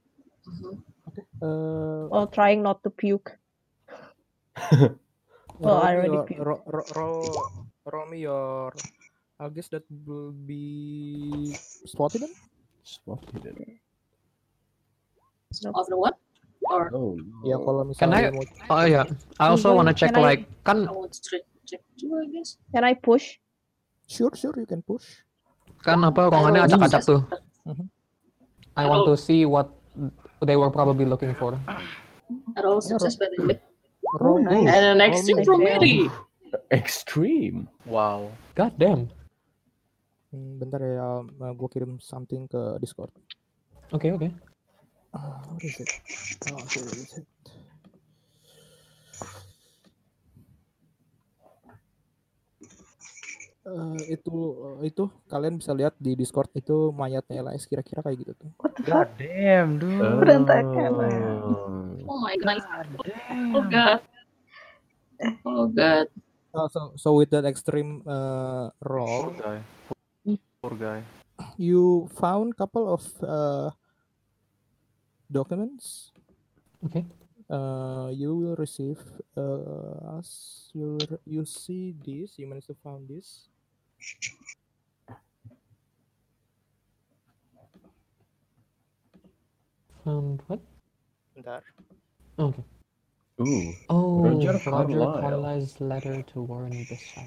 Uh, 1.42 2.06
while 2.10 2.28
trying 2.28 2.62
not 2.62 2.82
to 2.84 2.90
puke. 2.90 3.38
Well, 5.62 5.78
roll 5.78 5.86
I 5.86 5.92
already 5.94 6.18
ro, 6.42 6.56
ro, 6.66 6.82
ro- 6.98 7.50
roll 7.86 8.06
me 8.10 8.26
your. 8.26 8.74
I 9.38 9.50
guess 9.50 9.70
that 9.70 9.86
will 10.06 10.34
be 10.34 11.54
spotted 11.86 12.26
then? 12.26 12.34
Spot 12.82 13.22
hidden. 13.34 13.78
Of 15.74 15.86
the 15.90 15.98
what? 15.98 16.18
Or 16.66 16.90
Oh, 16.94 17.18
Ya 17.42 17.58
no. 17.58 17.66
kalau 17.66 17.82
Can 17.94 18.14
misalnya 18.14 18.30
I- 18.30 18.34
mau 18.34 18.46
Oh 18.70 18.86
yeah. 18.86 19.06
I 19.38 19.50
also 19.50 19.74
Can 19.74 19.78
wanna 19.82 19.94
I- 19.94 19.98
check 19.98 20.10
can 20.14 20.22
I- 20.22 20.26
like 20.34 20.42
kan 20.62 20.86
I 20.86 20.94
want 20.94 21.14
to 21.14 21.20
check, 21.66 21.82
too, 21.98 22.10
I 22.14 22.26
guess. 22.30 22.58
Can 22.74 22.84
I 22.86 22.94
push? 22.94 23.38
sure 24.06 24.34
sure 24.36 24.52
you 24.60 24.68
can 24.68 24.82
push. 24.84 25.24
kan 25.82 25.98
apa 26.04 26.30
ruangannya 26.30 26.62
roll 26.62 26.70
acak-acak 26.70 27.02
tuh. 27.02 27.22
Mhm. 27.66 27.86
I 28.78 28.84
want 28.86 29.10
to 29.10 29.18
see 29.18 29.46
what 29.46 29.74
they 30.42 30.54
were 30.54 30.70
probably 30.70 31.10
looking 31.10 31.34
for. 31.34 31.58
I 32.54 32.60
roll 32.62 32.78
success 32.82 33.18
by 33.18 33.26
the 33.34 33.58
Roll 34.20 34.44
nice. 34.44 34.68
And 34.68 35.00
an 35.00 35.02
extreme 35.02 35.38
me. 35.38 35.46
from 35.46 35.60
Mary. 35.64 36.12
Extreme. 36.72 37.70
Wow. 37.86 38.32
God 38.56 38.76
damn. 38.76 39.08
Hmm, 40.32 40.60
bentar 40.60 40.80
ya, 40.84 41.24
gue 41.56 41.70
kirim 41.72 42.00
something 42.00 42.48
ke 42.48 42.80
Discord. 42.80 43.12
Okay, 43.92 44.12
okay. 44.16 44.32
Ah, 45.12 45.44
what 45.48 45.64
is 45.64 45.76
it? 45.80 45.92
Oh, 46.48 46.64
here 46.72 46.88
is 46.88 47.20
it. 47.20 47.28
Eh, 53.72 54.20
itu 54.20 54.36
eh, 54.84 54.92
itu 54.92 55.08
kalian 55.32 55.56
bisa 55.56 55.72
lihat 55.72 55.96
di 55.96 56.12
Discord 56.20 56.52
itu 56.60 56.92
mayatnya 56.92 57.40
LS 57.48 57.64
kira-kira 57.72 58.04
kayak 58.04 58.18
gitu 58.20 58.34
tuh. 58.36 58.52
God 58.84 59.10
damn, 59.16 59.80
dude. 59.80 60.20
Berantakan. 60.20 60.92
Oh. 60.92 61.96
Oh 62.04 62.20
my 62.20 62.36
god. 62.36 62.60
Oh 63.56 63.64
god. 63.64 64.02
Oh 65.48 65.66
god. 65.72 66.08
Oh, 66.52 66.68
so 66.68 66.92
so 67.00 67.16
with 67.16 67.32
that 67.32 67.48
extreme 67.48 68.04
uh, 68.04 68.76
Poor 68.84 68.92
role, 68.92 69.32
guy. 69.40 69.60
Poor 70.60 70.76
guy. 70.76 71.00
you 71.56 72.12
found 72.20 72.60
couple 72.60 72.92
of 72.92 73.04
uh, 73.24 73.72
documents. 75.32 76.12
Okay. 76.84 77.08
Uh, 77.48 78.12
you 78.12 78.36
will 78.36 78.56
receive 78.60 79.00
uh, 79.40 80.20
as 80.20 80.68
you 80.76 81.00
you 81.24 81.48
see 81.48 81.96
this. 82.04 82.36
You 82.36 82.52
managed 82.52 82.68
to 82.68 82.78
found 82.84 83.08
this. 83.08 83.51
Found 90.04 90.42
what? 90.48 90.60
Bentar. 91.38 91.62
Okay. 92.40 92.64
Ooh. 93.42 93.74
Oh, 93.90 94.22
Roger 94.22 94.54
Roger 94.54 94.62
Carlyle. 94.70 95.22
Carlyle's 95.22 95.80
letter 95.82 96.22
to 96.34 96.42
Warren 96.42 96.86
Bishop. 96.90 97.24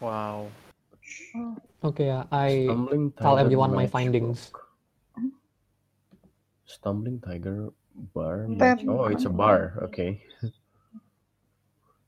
Wow. 0.00 0.48
Okay, 1.84 2.06
yeah, 2.06 2.24
I 2.32 2.64
Stumbling 2.64 3.12
tell 3.12 3.38
everyone 3.38 3.74
my 3.74 3.84
Matchbook. 3.84 3.90
findings. 3.92 4.52
Stumbling 6.66 7.20
Tiger 7.20 7.70
Bar. 8.14 8.48
Match- 8.48 8.84
Oh, 8.88 9.06
it's 9.06 9.24
a 9.24 9.30
bar. 9.30 9.76
Okay. 9.82 10.22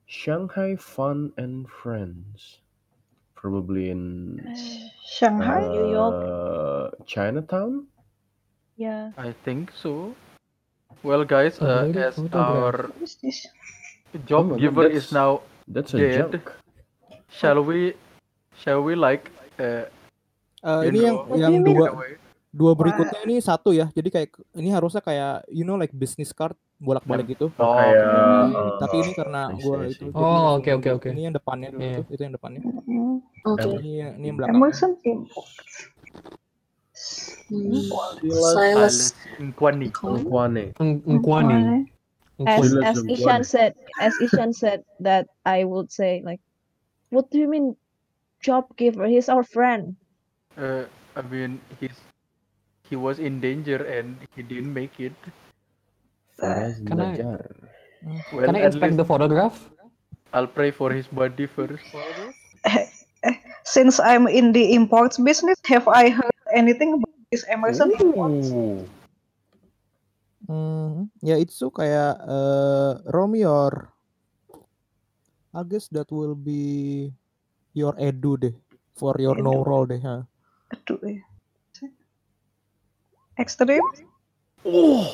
Shanghai 0.07 0.77
Fun 0.77 1.33
and 1.37 1.69
Friends. 1.69 2.61
Probably 3.43 3.91
in 3.91 4.39
Shanghai. 5.03 5.67
New 5.67 5.91
York. 5.91 6.15
uh, 6.15 6.85
Chinatown. 7.05 7.91
Yeah. 8.79 9.11
I 9.19 9.35
think 9.43 9.75
so. 9.75 10.15
Well, 11.03 11.27
guys, 11.27 11.59
uh, 11.59 11.91
lady 11.91 11.99
as 11.99 12.15
our 12.31 12.95
job 14.23 14.55
Oh, 14.55 14.57
giver 14.57 14.87
is 14.87 15.11
now 15.11 15.43
That's 15.67 15.91
a 15.95 15.99
Dead. 15.99 16.31
junk. 16.31 16.55
shall 17.33 17.65
we 17.65 17.99
shall 18.55 18.85
we 18.85 18.95
like 18.95 19.27
uh, 19.59 19.91
Uh, 20.63 20.87
you 20.87 20.95
ini 20.95 20.99
yang 21.03 21.17
know, 21.19 21.35
yang 21.35 21.53
you 21.59 21.59
mean? 21.59 21.75
dua 21.75 21.89
dua 22.55 22.73
berikutnya 22.79 23.19
ini 23.27 23.43
satu 23.43 23.75
ya. 23.75 23.91
Jadi 23.91 24.15
kayak 24.15 24.31
ini 24.55 24.71
harusnya 24.71 25.03
kayak 25.03 25.43
you 25.51 25.67
know 25.67 25.75
like 25.75 25.91
business 25.91 26.31
card 26.31 26.55
bolak-balik 26.83 27.27
gitu. 27.31 27.47
Oh, 27.63 27.79
Kayak, 27.79 27.95
Tapi, 28.03 28.55
uh, 28.59 28.71
tapi 28.83 28.95
ini 28.99 29.13
karena 29.15 29.43
I 29.55 29.63
itu 29.95 30.05
Oh, 30.13 30.59
oke, 30.59 30.71
oke, 30.83 30.89
oke. 30.99 31.09
Ini 31.15 31.31
yang 31.31 31.35
depannya 31.39 31.69
dulu 31.71 31.81
Iya. 31.81 32.03
tuh, 32.03 32.05
itu 32.11 32.23
yang 32.27 32.35
depannya. 32.35 32.61
Hmm. 32.63 33.17
Okay. 33.47 33.71
Ini 33.79 33.93
yang- 33.95 34.15
ini 34.19 34.25
yang 34.27 34.37
belakangnya. 34.43 34.59
Emerson 34.59 34.93
import. 35.07 35.51
Hmm. 37.49 37.87
Silas 38.27 38.99
Nkwani. 39.39 39.89
Ng- 40.77 41.03
Nkwani. 41.07 41.87
As 42.43 42.75
as 42.83 42.99
Nkwani. 42.99 43.13
Ishan 43.15 43.41
said, 43.47 43.73
as 44.03 44.15
Ishan 44.19 44.51
said 44.51 44.83
that 44.99 45.31
I 45.47 45.63
would 45.63 45.95
say 45.95 46.23
like, 46.27 46.43
what 47.15 47.31
do 47.31 47.39
you 47.39 47.47
mean, 47.47 47.79
job 48.43 48.67
giver? 48.75 49.07
He's 49.07 49.31
our 49.31 49.47
friend. 49.47 49.95
Uh, 50.59 50.91
I 51.15 51.23
mean, 51.23 51.61
he's 51.79 51.95
he 52.89 52.97
was 52.99 53.21
in 53.23 53.39
danger 53.41 53.79
and 53.79 54.19
he 54.35 54.43
didn't 54.43 54.73
make 54.75 54.99
it. 54.99 55.15
Faraz 56.39 56.77
Can 56.87 57.01
I- 57.01 57.17
Najar. 57.17 57.41
Well, 58.33 58.47
Can 58.51 58.57
I 58.59 58.67
at 58.67 58.75
inspect 58.75 58.93
least 58.93 58.99
the 58.99 59.07
photograph? 59.07 59.57
I'll 60.33 60.49
pray 60.51 60.73
for 60.73 60.91
his 60.91 61.07
body 61.07 61.47
first. 61.47 61.85
Since 63.63 64.01
I'm 64.03 64.27
in 64.27 64.51
the 64.51 64.75
imports 64.75 65.21
business, 65.21 65.55
have 65.71 65.87
I 65.87 66.11
heard 66.11 66.35
anything 66.51 66.99
about 66.99 67.15
this 67.31 67.45
Emerson 67.47 67.93
imports? 68.01 68.51
Ooh. 68.51 68.83
Hmm, 70.51 71.07
ya 71.23 71.39
itu 71.39 71.71
kayak 71.71 72.19
eh 72.19 72.93
Romy 73.15 73.47
or 73.47 73.95
I 75.55 75.63
guess 75.63 75.87
that 75.95 76.11
will 76.11 76.35
be 76.35 77.07
your 77.77 77.95
edu 78.03 78.35
deh 78.35 78.55
for 78.99 79.15
your 79.23 79.39
no 79.39 79.63
Edu. 79.63 79.69
roll 79.69 79.85
deh. 79.87 80.03
ha. 80.03 80.27
Aduh, 80.75 80.99
ya. 81.07 81.23
Extreme? 83.39 83.87
Oh. 84.67 85.07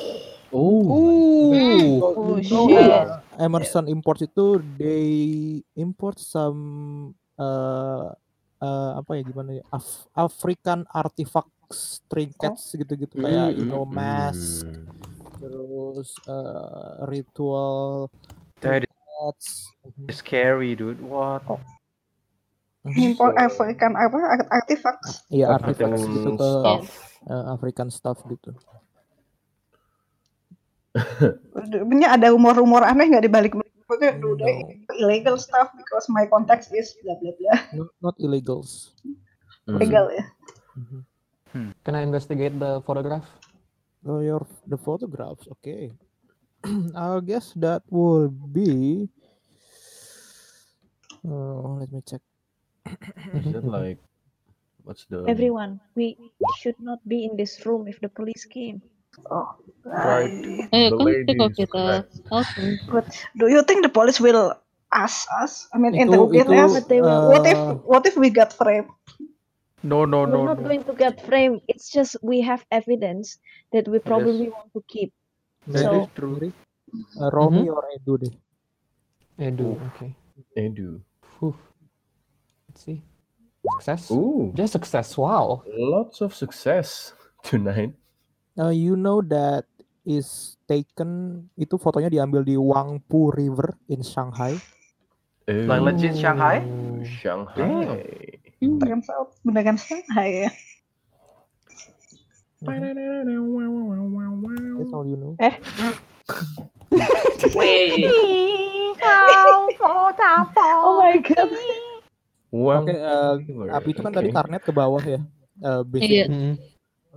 Ooh. 0.49 2.01
Oh 2.01 2.37
You 2.37 2.49
know, 2.49 2.65
shit. 2.67 2.89
uh, 2.89 3.21
Emerson 3.37 3.85
Imports 3.87 4.25
itu 4.25 4.59
they 4.75 5.09
import 5.77 6.17
some 6.17 6.59
uh, 7.37 8.11
uh, 8.57 8.91
apa 8.97 9.11
ya 9.15 9.23
gimana 9.23 9.61
ya 9.61 9.63
Af- 9.69 10.09
African 10.11 10.83
artifacts 10.89 12.01
trinkets 12.09 12.73
gitu-gitu 12.73 13.21
kayak 13.21 13.55
you 13.55 13.63
know 13.63 13.85
mask 13.85 14.65
Hmm. 14.65 14.89
terus 15.39 16.09
uh, 16.27 17.05
ritual 17.07 18.09
That 18.59 18.83
trinkets 18.83 19.71
is 20.11 20.19
scary, 20.19 20.75
dude. 20.75 20.99
What? 20.99 21.45
Import 22.83 23.35
African 23.39 23.95
apa? 23.95 24.17
art- 24.17 24.51
Artifacts? 24.51 25.23
Iya 25.31 25.55
artifacts 25.55 26.03
gitu 26.03 26.35
ke 26.35 26.43
stuff. 26.43 26.83
uh, 27.27 27.45
African 27.55 27.87
stuff 27.87 28.19
gitu. 28.27 28.51
Punya 31.89 32.15
ada 32.15 32.31
rumor-rumor 32.31 32.83
aneh 32.85 33.05
nggak 33.09 33.25
di 33.25 33.31
balik 33.31 33.53
No. 33.89 34.37
illegal 35.01 35.33
stuff 35.41 35.73
because 35.73 36.05
my 36.13 36.29
context 36.29 36.69
is 36.77 36.93
bla 37.01 37.17
bla 37.17 37.33
bla. 37.41 37.53
Not, 37.73 37.89
not 38.05 38.15
illegals. 38.21 38.93
Hmm. 39.65 39.81
Legal 39.81 40.13
ya. 40.13 40.23
Can 41.81 41.93
I 41.97 42.05
investigate 42.05 42.53
the 42.61 42.85
photograph? 42.85 43.25
Oh, 44.05 44.21
your 44.21 44.45
the 44.69 44.77
photographs. 44.77 45.49
Okay. 45.59 45.89
I 46.95 47.17
guess 47.25 47.57
that 47.57 47.81
will 47.89 48.29
be. 48.29 49.09
Oh, 51.25 51.81
let 51.81 51.89
me 51.91 52.05
check. 52.05 52.21
Is 53.33 53.49
that 53.51 53.65
like 53.77 53.97
what's 54.85 55.09
the 55.09 55.25
Everyone, 55.25 55.81
we 55.97 56.15
should 56.61 56.77
not 56.77 57.01
be 57.09 57.25
in 57.25 57.35
this 57.35 57.65
room 57.65 57.89
if 57.89 57.99
the 57.99 58.09
police 58.09 58.45
came. 58.45 58.85
Oh. 59.31 59.55
Right. 59.85 60.29
The 60.69 60.69
kan 60.69 60.91
lady 61.01 61.33
kok 61.35 61.51
is 61.57 61.65
kita. 61.65 62.05
correct. 62.87 63.25
Do 63.37 63.47
you 63.49 63.63
think 63.63 63.81
the 63.81 63.89
police 63.89 64.19
will 64.21 64.53
ask 64.93 65.25
us? 65.41 65.65
I 65.73 65.77
mean, 65.81 65.95
Itu 65.97 66.13
interrogate 66.13 66.45
itu 66.45 66.53
us? 66.61 66.73
But 66.85 67.01
What 67.33 67.43
if 67.47 67.57
uh, 67.57 67.73
what 67.87 68.03
if 68.05 68.15
we 68.17 68.29
got 68.29 68.53
framed? 68.53 68.89
No, 69.81 70.03
no, 70.03 70.27
no. 70.27 70.43
We're 70.43 70.51
not 70.53 70.59
no. 70.61 70.67
going 70.67 70.83
to 70.85 70.93
get 70.93 71.23
framed. 71.25 71.63
It's 71.71 71.89
just 71.89 72.19
we 72.21 72.43
have 72.43 72.61
evidence 72.69 73.39
that 73.71 73.87
we 73.87 73.97
probably 74.03 74.51
want 74.51 74.69
to 74.75 74.83
keep. 74.91 75.09
That 75.71 75.87
So- 75.87 76.01
is 76.03 76.07
true. 76.13 76.35
Mary? 76.37 76.51
Uh, 77.21 77.29
Romy 77.31 77.69
Mhm. 77.69 77.73
or 77.77 77.83
Edu 77.95 78.13
deh. 78.17 78.33
Edu, 79.39 79.77
okay. 79.93 80.11
Edu? 80.57 80.99
Whew. 81.39 81.53
Let's 82.67 82.81
see. 82.83 82.99
Success? 83.77 84.09
Ooh, 84.11 84.51
Just 84.57 84.73
success, 84.73 85.13
wow. 85.17 85.61
lots 85.69 86.19
of 86.25 86.33
success 86.33 87.13
tonight. 87.45 87.93
Uh, 88.59 88.75
you 88.75 88.99
know 88.99 89.23
that 89.23 89.63
is 90.03 90.59
taken 90.67 91.47
itu 91.55 91.79
fotonya 91.79 92.11
diambil 92.11 92.43
di 92.43 92.59
Wangpu 92.59 93.31
River 93.31 93.71
in 93.87 94.03
Shanghai. 94.03 94.59
Like 95.47 95.79
legit 95.79 96.19
Shanghai? 96.19 96.59
Shanghai. 97.07 97.63
Out 99.15 99.31
beneran 99.47 99.79
Shanghai 99.79 100.43
ya. 100.43 100.51
That's 104.75 104.91
all 104.91 105.07
you 105.07 105.15
know. 105.15 105.39
Wait. 107.55 108.11
Oh 110.83 110.99
my 110.99 111.15
god. 111.23 111.49
Wang 112.49 112.89
Oke, 112.89 112.97
uh, 112.97 113.37
River, 113.39 113.67
Api 113.71 113.89
itu 113.93 114.01
kan 114.01 114.11
tadi 114.11 114.33
okay. 114.33 114.35
karnet 114.35 114.61
ke 114.65 114.73
bawah 114.73 114.99
ya. 115.05 115.21
Uh, 115.61 115.85
Iya. 115.95 116.27
basic, 116.27 116.27
Mm-mm. 116.33 116.53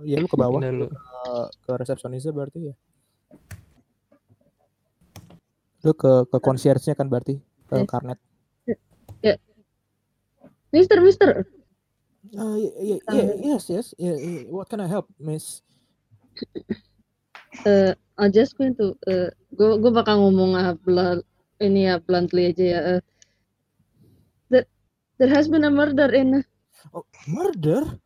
Iya 0.01 0.17
lu 0.17 0.25
ke 0.25 0.33
bawah 0.33 0.57
Bener 0.57 0.73
lu. 0.73 0.87
uh, 0.89 1.45
ke 1.61 1.71
resepsionisnya 1.77 2.33
berarti 2.33 2.73
ya. 2.73 2.75
Lu 5.85 5.93
ke 5.93 6.25
ke 6.25 6.37
concierge-nya 6.41 6.97
kan 6.97 7.05
berarti 7.05 7.37
ke 7.69 7.75
Yes. 7.77 7.89
karnet. 7.89 8.19
Mister, 10.73 10.97
Mister. 11.05 11.45
Uh, 12.33 12.57
yeah, 12.81 12.97
yeah, 13.13 13.29
yes, 13.37 13.69
yes. 13.69 13.93
Yeah, 14.01 14.17
yeah. 14.17 14.49
What 14.49 14.65
can 14.73 14.81
I 14.81 14.89
help, 14.89 15.05
Miss? 15.21 15.61
Eh, 17.61 17.93
I 18.17 18.25
just 18.33 18.57
going 18.57 18.73
to, 18.81 18.97
eh, 19.05 19.29
gue 19.53 19.77
gue 19.77 19.91
bakal 19.93 20.17
ngomong 20.17 20.57
ah, 20.57 20.73
bla, 20.73 21.21
ini 21.61 21.85
ya 21.85 22.01
bluntly 22.01 22.49
aja 22.49 22.65
ya. 22.65 22.79
eh, 22.97 23.01
that 24.49 24.65
there 25.21 25.29
has 25.29 25.45
been 25.45 25.63
a 25.63 25.69
murder 25.69 26.09
in 26.09 26.41
Oh, 26.89 27.05
murder? 27.29 28.01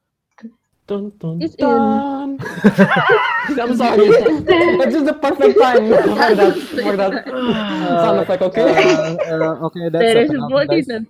Dun, 0.88 1.12
dun, 1.20 1.42
It's 1.42 1.56
in. 1.56 1.68
dun. 1.68 2.40
I'm 3.60 3.76
sorry. 3.76 4.08
It's 4.08 4.94
just 4.96 5.06
the 5.06 5.18
perfect 5.22 5.60
time 5.60 5.84
for 5.92 6.16
that 6.16 6.54
for 6.56 6.96
that 6.96 7.14
sound 8.04 8.20
effect. 8.24 8.42
Okay. 8.42 8.64
Uh, 8.96 9.18
uh, 9.36 9.66
okay, 9.68 9.90
that's 9.90 10.00
there 10.04 10.18
is 10.24 10.30
a 10.32 10.36
enough, 10.36 10.50
body 10.52 10.68
guys, 10.68 10.86
then. 10.88 11.08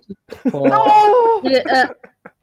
for- 0.50 0.66
Yeah, 1.44 1.62
uh, 1.70 1.86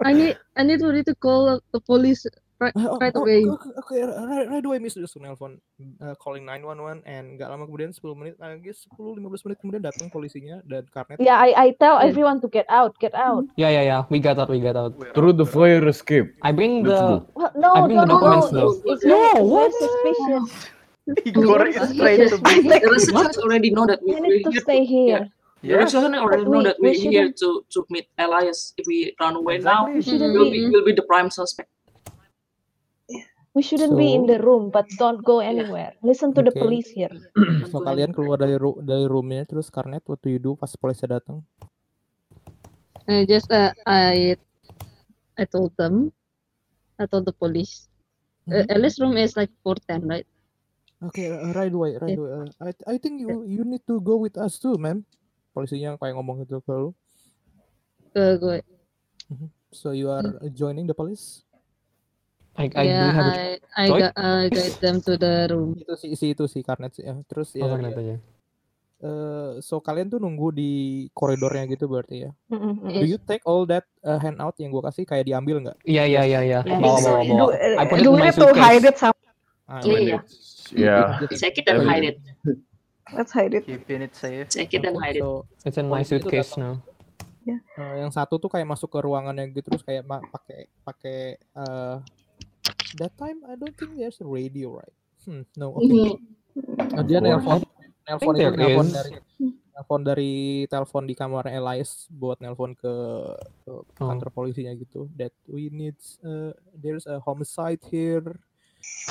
I 0.04 0.14
need 0.14 0.38
I 0.56 0.64
need 0.64 0.80
really 0.82 1.04
to 1.04 1.16
call 1.16 1.60
the 1.74 1.80
police 1.82 2.26
right, 2.66 2.76
Oh, 2.82 2.98
right 2.98 3.14
oh, 3.14 3.22
away. 3.22 3.46
Oke, 3.46 3.70
oke, 3.78 3.94
right, 4.26 4.48
right 4.50 4.66
away 4.66 4.78
Miss 4.82 4.98
langsung 4.98 5.22
nelpon 5.22 5.62
uh, 6.02 6.18
calling 6.18 6.44
911 6.44 7.06
and 7.06 7.38
nggak 7.38 7.48
lama 7.48 7.70
kemudian 7.70 7.94
10 7.94 8.02
menit 8.18 8.36
lagi 8.42 8.74
10 8.74 8.98
15 9.22 9.46
menit 9.46 9.58
kemudian 9.62 9.84
datang 9.86 10.10
polisinya 10.10 10.66
dan 10.66 10.84
karnet 10.90 11.22
Yeah, 11.22 11.38
I, 11.38 11.54
I 11.54 11.68
tell 11.78 12.02
Yeah. 12.02 12.10
everyone 12.10 12.42
to 12.42 12.50
get 12.50 12.66
out, 12.68 12.98
get 12.98 13.14
out. 13.14 13.46
Yeah, 13.56 13.70
yeah, 13.70 13.86
yeah. 13.86 14.02
We 14.10 14.18
got 14.18 14.42
out. 14.42 14.50
We 14.50 14.60
got 14.60 14.76
out. 14.76 14.98
Through 15.14 15.38
the 15.38 15.46
fire 15.46 15.86
escape. 15.88 16.34
I 16.42 16.50
bring 16.52 16.82
the. 16.82 17.22
Well, 17.38 17.54
no, 17.56 17.70
I 17.78 17.86
bring 17.86 18.02
no, 18.02 18.04
the 18.04 18.12
no, 18.12 18.18
documents 18.20 18.50
no. 18.50 18.58
though. 18.58 18.74
It's, 18.90 19.02
it's 19.02 19.04
No, 19.06 19.22
it's 19.32 19.46
what? 19.46 19.72
suspicious. 19.78 20.50
Igor 21.26 21.70
is 21.70 21.78
straight 21.94 22.18
to 22.18 22.38
The 22.38 22.42
business. 22.42 22.82
researchers 23.14 23.38
already 23.38 23.70
know 23.70 23.86
that 23.86 24.02
we, 24.02 24.18
we're 24.18 24.26
need 24.26 24.44
to 24.44 24.52
here 24.52 24.62
stay 24.66 24.82
here. 24.86 25.30
The 25.62 25.78
researchers 25.78 26.18
already 26.18 26.46
But 26.46 26.50
know 26.50 26.58
we- 26.62 26.64
that 26.66 26.78
we 26.82 26.90
we're 26.90 26.98
here 26.98 27.30
shouldn't- 27.30 27.38
to 27.42 27.62
to 27.74 27.80
meet 27.94 28.10
Elias. 28.18 28.74
If 28.78 28.86
we 28.90 29.14
run 29.22 29.38
away 29.38 29.62
now, 29.62 29.86
We 29.86 30.02
shouldn't 30.02 30.34
we'll 30.34 30.50
be 30.50 30.66
be 30.66 30.70
we'll 30.74 30.86
be 30.86 30.94
the 30.98 31.06
prime 31.06 31.30
suspect. 31.30 31.70
We 33.56 33.64
shouldn't 33.64 33.96
be 33.96 34.12
in 34.14 34.28
So- 34.28 34.36
the 34.36 34.40
room, 34.44 34.68
but 34.70 34.84
don't 35.00 35.24
go 35.24 35.40
anywhere. 35.40 35.96
Listen 36.04 36.36
to 36.36 36.44
the 36.44 36.52
Okay. 36.52 36.60
police 36.60 36.92
here. 36.92 37.10
so 37.72 37.80
kalian 37.80 38.12
keluar 38.12 38.36
dari 38.36 38.60
ru 38.60 38.76
dari 38.84 39.08
roomnya 39.08 39.48
terus 39.48 39.72
karnet 39.72 40.04
what 40.06 40.20
do 40.20 40.28
you 40.28 40.38
do 40.38 40.60
pas 40.60 40.70
polisi 40.76 41.08
datang 41.08 41.40
I 43.08 43.24
just 43.24 43.48
uh, 43.54 43.72
I 43.86 44.36
I 45.38 45.44
told 45.46 45.72
them, 45.78 46.10
I 46.98 47.06
told 47.06 47.24
the 47.30 47.36
police. 47.36 47.88
Uh, 48.50 48.62
Mhm. 48.66 48.76
Alice 48.78 48.98
room 49.00 49.16
is 49.18 49.34
like 49.38 49.50
410, 49.64 50.04
right? 50.10 50.28
oke 51.04 51.22
uh, 51.22 51.54
right 51.54 51.70
away 51.70 51.96
right 52.02 52.12
Yeah. 52.12 52.20
away 52.20 52.32
Uh, 52.34 52.48
I 52.66 52.72
I 52.88 52.96
think 52.98 53.22
you 53.22 53.46
you 53.46 53.62
need 53.62 53.84
to 53.86 54.02
go 54.02 54.18
with 54.18 54.36
us 54.42 54.58
too 54.58 54.74
ma'am 54.80 55.06
polisinya 55.54 55.96
kayak 56.02 56.18
ngomong 56.18 56.42
gitu 56.44 56.60
ke 56.66 56.74
lu 56.74 56.92
Uh, 58.16 58.40
go. 58.40 58.56
so 59.76 59.92
you 59.92 60.08
are 60.08 60.24
joining 60.56 60.88
the 60.88 60.96
police 60.96 61.45
I, 62.56 62.66
I 62.72 62.84
yeah, 62.88 63.12
I 63.12 63.40
I 63.76 63.88
got 63.92 64.14
I 64.16 64.48
guide 64.48 64.80
them 64.80 65.04
to 65.04 65.20
the 65.20 65.52
room. 65.52 65.76
itu 65.76 65.94
si 66.00 66.08
si 66.16 66.26
itu 66.32 66.48
si 66.48 66.64
karnet 66.64 66.96
sih 66.96 67.04
ya 67.04 67.16
terus 67.28 67.52
ya, 67.52 67.68
Oh, 67.68 67.76
ya, 67.76 67.92
ya. 67.92 68.18
eh, 69.04 69.52
so 69.60 69.84
kalian 69.84 70.08
tuh 70.08 70.24
nunggu 70.24 70.56
di 70.56 70.72
koridornya 71.12 71.68
gitu 71.68 71.92
berarti 71.92 72.26
ya 72.28 72.32
Mm-mm, 72.48 72.96
do 72.96 73.04
you 73.04 73.20
take 73.20 73.44
all 73.44 73.68
that 73.68 73.84
uh, 74.08 74.16
handout 74.24 74.56
yang 74.56 74.72
gua 74.72 74.88
kasih 74.88 75.04
kayak 75.04 75.28
diambil 75.28 75.60
nggak 75.68 75.78
Iya, 75.84 76.08
iya, 76.08 76.24
iya, 76.24 76.40
iya. 76.48 76.60
Yeah, 76.64 76.80
Bawa, 76.80 76.98
bawa, 77.04 77.22
bawa. 77.28 77.40
Do, 77.40 77.46
I 77.52 77.84
put 77.92 77.98
it 78.00 78.04
do 78.08 78.10
in 78.10 78.16
we 78.16 78.22
my 78.24 78.32
to 78.32 78.48
hide 78.56 78.56
suitcase. 78.56 78.88
it 78.88 78.96
some? 78.96 79.18
Ah, 79.68 79.82
Yeah, 79.84 79.92
when 79.92 80.02
yeah. 80.08 80.22
Yeah. 80.72 81.10
Check 81.36 81.60
it 81.60 81.66
and 81.68 81.84
hide 81.84 82.08
it. 82.08 82.18
Let's 83.16 83.36
hide 83.36 83.54
it. 83.54 83.68
Keeping 83.68 84.02
it 84.02 84.16
safe. 84.16 84.48
Check 84.50 84.72
it 84.74 84.82
and 84.88 84.96
hide 84.98 85.20
it. 85.20 85.24
so 85.28 85.44
It's 85.68 85.78
in 85.78 85.92
my 85.92 86.02
suitcase 86.08 86.56
now. 86.58 86.80
Eh, 87.46 87.94
yang 88.02 88.10
satu 88.10 88.40
tuh 88.42 88.50
kayak 88.50 88.66
masuk 88.66 88.90
ke 88.90 89.00
ruangannya 89.04 89.52
gitu 89.54 89.70
terus 89.70 89.84
kayak 89.86 90.08
pakai 90.08 90.72
pakai 90.82 91.18
eh, 91.38 91.96
that 92.96 93.14
time 93.16 93.42
I 93.44 93.54
don't 93.54 93.74
think 93.74 93.96
there's 93.96 94.20
a 94.20 94.28
radio 94.28 94.76
right? 94.76 94.96
Hmm, 95.24 95.44
no 95.56 95.74
oke 95.74 95.84
Mhm. 95.84 96.16
Eh, 96.96 97.04
dia 97.04 97.20
nelpon 97.20 97.60
nelpon 98.06 98.34
itu 98.34 98.48
nelpon 98.54 98.88
dari 98.88 99.12
nelpon 99.76 100.02
dari 100.02 100.34
telepon 100.66 101.04
di 101.04 101.12
kamar 101.12 101.44
Elias 101.46 102.08
buat 102.08 102.40
nelpon 102.40 102.72
ke, 102.74 102.94
ke 103.62 103.70
Oh. 103.70 103.84
kantor 103.92 104.32
polisinya 104.32 104.72
gitu. 104.74 105.12
That 105.14 105.36
we 105.46 105.68
need 105.68 106.00
uh, 106.22 106.56
there's 106.72 107.04
a 107.06 107.20
homicide 107.20 107.84
here. 107.86 108.40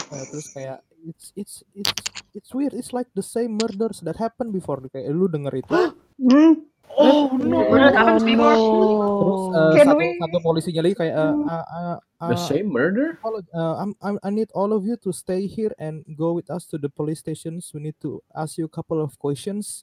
Eh, 0.08 0.24
terus 0.30 0.48
kayak 0.50 0.80
it's 1.04 1.36
it's 1.36 1.60
it's 1.74 1.92
it's 2.32 2.50
weird. 2.50 2.72
It's 2.72 2.96
like 2.96 3.12
the 3.12 3.20
same 3.20 3.60
murders 3.60 4.00
that 4.00 4.16
happened 4.16 4.50
before. 4.50 4.80
Kayak 4.88 5.12
lu 5.12 5.28
denger 5.28 5.52
itu. 5.52 5.74
Hmm. 6.16 6.64
Oh 6.90 7.32
no. 7.34 7.64
What 7.66 7.90
happens 7.90 8.22
before? 8.22 8.54
terus 8.54 9.42
eh, 9.50 9.72
Can 9.74 9.86
satu 9.90 9.98
we- 9.98 10.18
satu 10.20 10.36
polisinya 10.40 10.80
lagi 10.84 10.94
kayak 10.94 11.14
uh, 11.16 11.34
uh, 11.42 11.96
The 12.24 12.38
uh, 12.38 12.40
same 12.40 12.68
murder? 12.70 13.18
all 13.20 13.36
uh, 13.40 13.74
I'm, 13.82 13.92
I'm, 13.98 14.16
I 14.22 14.30
need 14.30 14.48
all 14.54 14.70
of 14.70 14.86
you 14.86 14.94
to 15.02 15.10
stay 15.10 15.44
here 15.44 15.74
and 15.76 16.06
go 16.14 16.32
with 16.32 16.48
us 16.48 16.64
to 16.70 16.78
the 16.78 16.88
police 16.88 17.18
stations. 17.18 17.74
We 17.74 17.82
need 17.82 17.98
to 18.00 18.22
ask 18.32 18.56
you 18.56 18.64
a 18.64 18.72
couple 18.72 19.02
of 19.02 19.18
questions. 19.18 19.82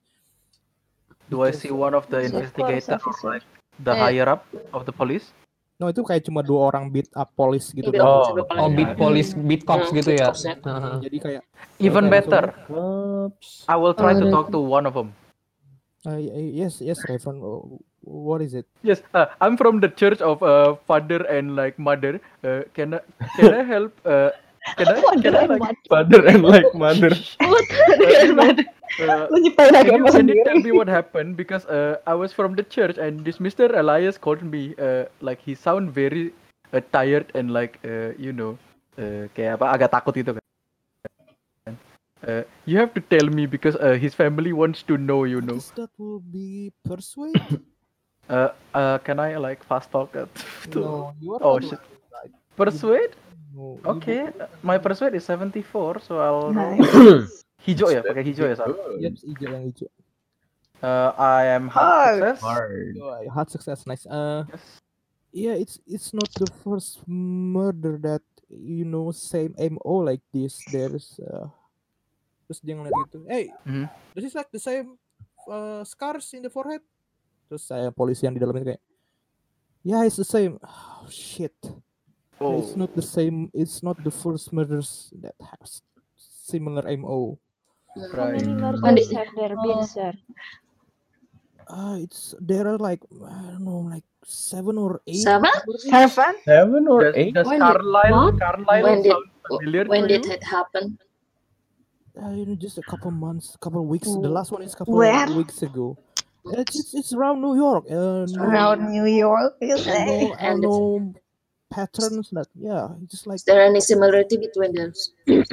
Do 1.27 1.43
I 1.43 1.51
see 1.51 1.71
one 1.71 1.93
of 1.93 2.07
the 2.07 2.23
Yes, 2.23 2.31
of 2.31 2.51
course, 2.55 2.79
investigator, 2.79 2.95
officer. 2.97 3.35
the 3.77 3.93
Eh. 3.93 3.99
higher 3.99 4.27
up 4.31 4.41
of 4.71 4.83
the 4.83 4.91
police? 4.91 5.31
No, 5.77 5.89
itu 5.89 6.05
kayak 6.05 6.21
cuma 6.23 6.45
dua 6.45 6.69
orang 6.69 6.93
beat 6.93 7.09
up 7.11 7.33
police 7.33 7.73
gitu. 7.73 7.89
Oh. 7.97 8.37
Oh, 8.53 8.69
beat 8.69 8.93
police, 8.95 9.33
beat 9.33 9.65
cops 9.65 9.89
Hmm, 9.89 9.97
gitu 9.97 10.13
beat 10.13 10.21
ya. 10.21 10.27
cops 10.29 10.41
ya. 10.45 10.53
Heeh. 10.55 10.95
Jadi 11.09 11.17
kayak 11.19 11.41
Even 11.81 12.05
kayak 12.05 12.13
better. 12.13 12.43
Cops. 12.69 13.65
I 13.65 13.75
will 13.75 13.97
try 13.97 14.13
to 14.13 14.29
Oh, 14.29 14.31
talk 14.31 14.47
to 14.53 14.61
one 14.61 14.85
of 14.85 14.93
them. 14.93 15.09
Uh, 16.05 16.17
yes, 16.17 16.81
yes, 16.81 16.99
Reverend. 17.09 17.43
uh, 17.43 17.77
What 18.01 18.41
is 18.41 18.53
it? 18.57 18.65
Yes, 18.81 19.01
uh, 19.13 19.27
I'm 19.39 19.55
from 19.57 19.79
the 19.79 19.89
church 19.89 20.21
of 20.21 20.41
uh, 20.41 20.75
father 20.89 21.21
and 21.29 21.55
like 21.55 21.77
mother. 21.77 22.17
Uh, 22.43 22.61
can 22.73 22.95
I 22.97 23.01
can 23.37 23.53
I 23.53 23.63
help? 23.63 23.93
Uh, 24.05 24.31
can 24.77 24.87
I 24.89 24.97
can 25.21 25.35
I 25.37 25.45
like 25.45 25.77
Father 25.89 26.25
and 26.25 26.41
like 26.41 26.73
mother. 26.83 27.13
What? 27.45 27.67
uh, 28.99 29.27
you 29.37 29.53
uh, 29.57 29.69
can 29.69 29.75
agama 29.77 30.09
you, 30.09 30.11
can 30.17 30.27
you 30.27 30.41
sendiri. 30.41 30.43
tell 30.49 30.59
me 30.59 30.71
what 30.73 30.89
happened? 30.89 31.37
Because 31.37 31.65
uh, 31.69 32.01
I 32.07 32.13
was 32.17 32.33
from 32.33 32.55
the 32.57 32.63
church 32.63 32.97
and 32.97 33.21
this 33.23 33.37
Mr. 33.37 33.69
Elias 33.77 34.17
called 34.17 34.41
me. 34.41 34.73
Uh, 34.81 35.05
like 35.21 35.39
he 35.41 35.53
sound 35.53 35.93
very 35.93 36.33
uh, 36.73 36.81
tired 36.91 37.29
and 37.35 37.53
like 37.53 37.77
uh, 37.85 38.17
you 38.17 38.33
know, 38.33 38.57
uh, 38.97 39.29
kayak 39.37 39.61
apa 39.61 39.65
agak 39.77 39.89
takut 39.93 40.13
gitu 40.17 40.33
kan. 40.37 40.43
Uh, 42.27 42.43
you 42.65 42.77
have 42.77 42.93
to 42.93 43.01
tell 43.01 43.25
me 43.25 43.45
because 43.45 43.75
uh, 43.75 43.93
his 43.97 44.13
family 44.13 44.53
wants 44.53 44.83
to 44.83 44.97
know. 44.97 45.23
You 45.23 45.41
know. 45.41 45.57
That 45.75 45.89
will 45.97 46.19
be 46.21 46.71
persuade. 46.85 47.35
Uh, 48.31 48.53
uh, 48.73 48.97
can 48.99 49.19
I 49.19 49.35
like 49.35 49.59
fast 49.59 49.91
talk 49.91 50.15
it? 50.15 50.29
no, 50.75 51.11
you 51.19 51.33
are 51.35 51.43
Oh 51.43 51.59
shit. 51.59 51.75
right. 52.15 52.31
Persuade? 52.55 53.11
No, 53.51 53.75
you 53.83 53.89
Okay, 53.99 54.31
my 54.63 54.77
persuade 54.77 55.15
is 55.15 55.25
74, 55.25 55.99
so 55.99 56.19
I'll 56.19 56.53
roll 56.53 56.79
Nice. 56.79 57.43
hijau 57.67 57.91
ya, 57.91 57.99
pakai 57.99 58.23
hijau 58.23 58.47
ya, 58.47 58.55
Sal. 58.55 58.71
Yep, 59.03 59.13
hijau 59.27 59.47
yang 59.51 59.65
hijau. 59.67 59.89
Uh, 60.79 61.11
I 61.19 61.43
am 61.51 61.67
hard 61.67 61.91
Hard. 61.91 62.15
success. 62.23 62.39
Hard. 62.39 62.95
Oh, 63.03 63.19
hard 63.35 63.49
success, 63.51 63.83
nice. 63.83 64.07
Uh, 64.07 64.47
Yes. 64.47 64.63
yeah, 65.35 65.55
it's 65.59 65.75
it's 65.83 66.15
not 66.15 66.31
the 66.39 66.47
first 66.63 67.03
murder 67.11 67.99
that 67.99 68.23
you 68.47 68.87
know 68.87 69.11
same 69.11 69.51
MO 69.59 70.07
like 70.07 70.23
this. 70.31 70.63
There's 70.71 71.19
uh, 71.19 71.51
terus 72.51 72.59
dia 72.59 72.75
ngeliat 72.75 72.91
gitu, 73.07 73.23
hey, 73.31 73.47
Mhm. 73.63 73.87
this 74.11 74.27
is 74.27 74.35
like 74.35 74.51
the 74.51 74.59
same 74.59 74.99
uh, 75.47 75.87
scars 75.87 76.27
in 76.35 76.43
the 76.43 76.51
forehead. 76.51 76.83
Terus 77.47 77.63
saya 77.63 77.87
polisi 77.95 78.27
yang 78.27 78.35
di 78.35 78.43
dalam 78.43 78.51
itu 78.59 78.75
kayak, 78.75 78.83
yeah, 79.87 80.03
it's 80.03 80.19
the 80.19 80.27
same. 80.27 80.59
Oh, 80.59 81.07
shit, 81.07 81.55
Oh, 82.41 82.57
it's 82.59 82.73
not 82.73 82.89
the 82.97 83.05
same. 83.05 83.53
It's 83.53 83.79
not 83.79 84.01
the 84.01 84.09
first 84.09 84.49
murders 84.49 85.13
that 85.21 85.37
has 85.39 85.85
similar 86.17 86.81
MO. 86.89 87.37
Right. 88.11 88.41
murders 88.41 89.13
have 89.13 89.29
there 89.37 89.53
been, 89.53 89.85
sir? 89.85 90.09
Uh, 91.69 92.01
it's 92.01 92.33
there 92.41 92.65
are 92.65 92.81
like 92.81 92.99
I 93.13 93.53
don't 93.55 93.61
know, 93.61 93.85
like 93.85 94.01
seven 94.25 94.81
or 94.81 95.05
eight. 95.05 95.21
Seven? 95.21 95.53
Seven? 95.85 96.33
Seven 96.41 96.83
or 96.89 97.13
Does, 97.13 97.15
eight? 97.15 97.33
does 97.37 97.45
When 97.45 97.61
did- 97.61 97.69
Carlisle, 97.69 98.17
what? 98.25 98.35
Carlisle 98.41 98.83
When 98.89 98.99
did- 99.05 99.21
familiar 99.45 99.83
When 99.85 100.01
to 100.01 100.07
did 100.09 100.23
you? 100.25 100.33
it 100.33 100.43
happen? 100.43 100.97
Uh, 102.19 102.29
you 102.31 102.45
know, 102.45 102.55
just 102.55 102.77
a 102.77 102.81
couple 102.83 103.11
months, 103.11 103.55
a 103.55 103.57
couple 103.59 103.85
weeks. 103.85 104.07
The 104.07 104.29
last 104.29 104.51
one 104.51 104.61
is 104.63 104.75
couple 104.75 104.95
Where? 104.95 105.27
weeks 105.27 105.61
ago. 105.63 105.97
It's, 106.45 106.77
it's 106.79 106.93
it's 106.93 107.13
around 107.13 107.41
New 107.41 107.55
York. 107.55 107.85
Uh, 107.89 108.25
no, 108.27 108.43
Around 108.43 108.89
New 108.91 109.05
York, 109.05 109.53
you 109.61 109.75
I 109.75 109.77
say? 109.77 110.05
know, 110.05 110.35
I 110.39 110.47
And 110.47 110.61
know 110.61 111.13
patterns 111.69 112.29
that 112.31 112.47
yeah, 112.55 112.89
just 113.07 113.27
like 113.27 113.35
Is 113.35 113.43
there 113.43 113.61
any 113.61 113.79
similarity 113.79 114.37
between 114.37 114.73
them? 114.73 114.93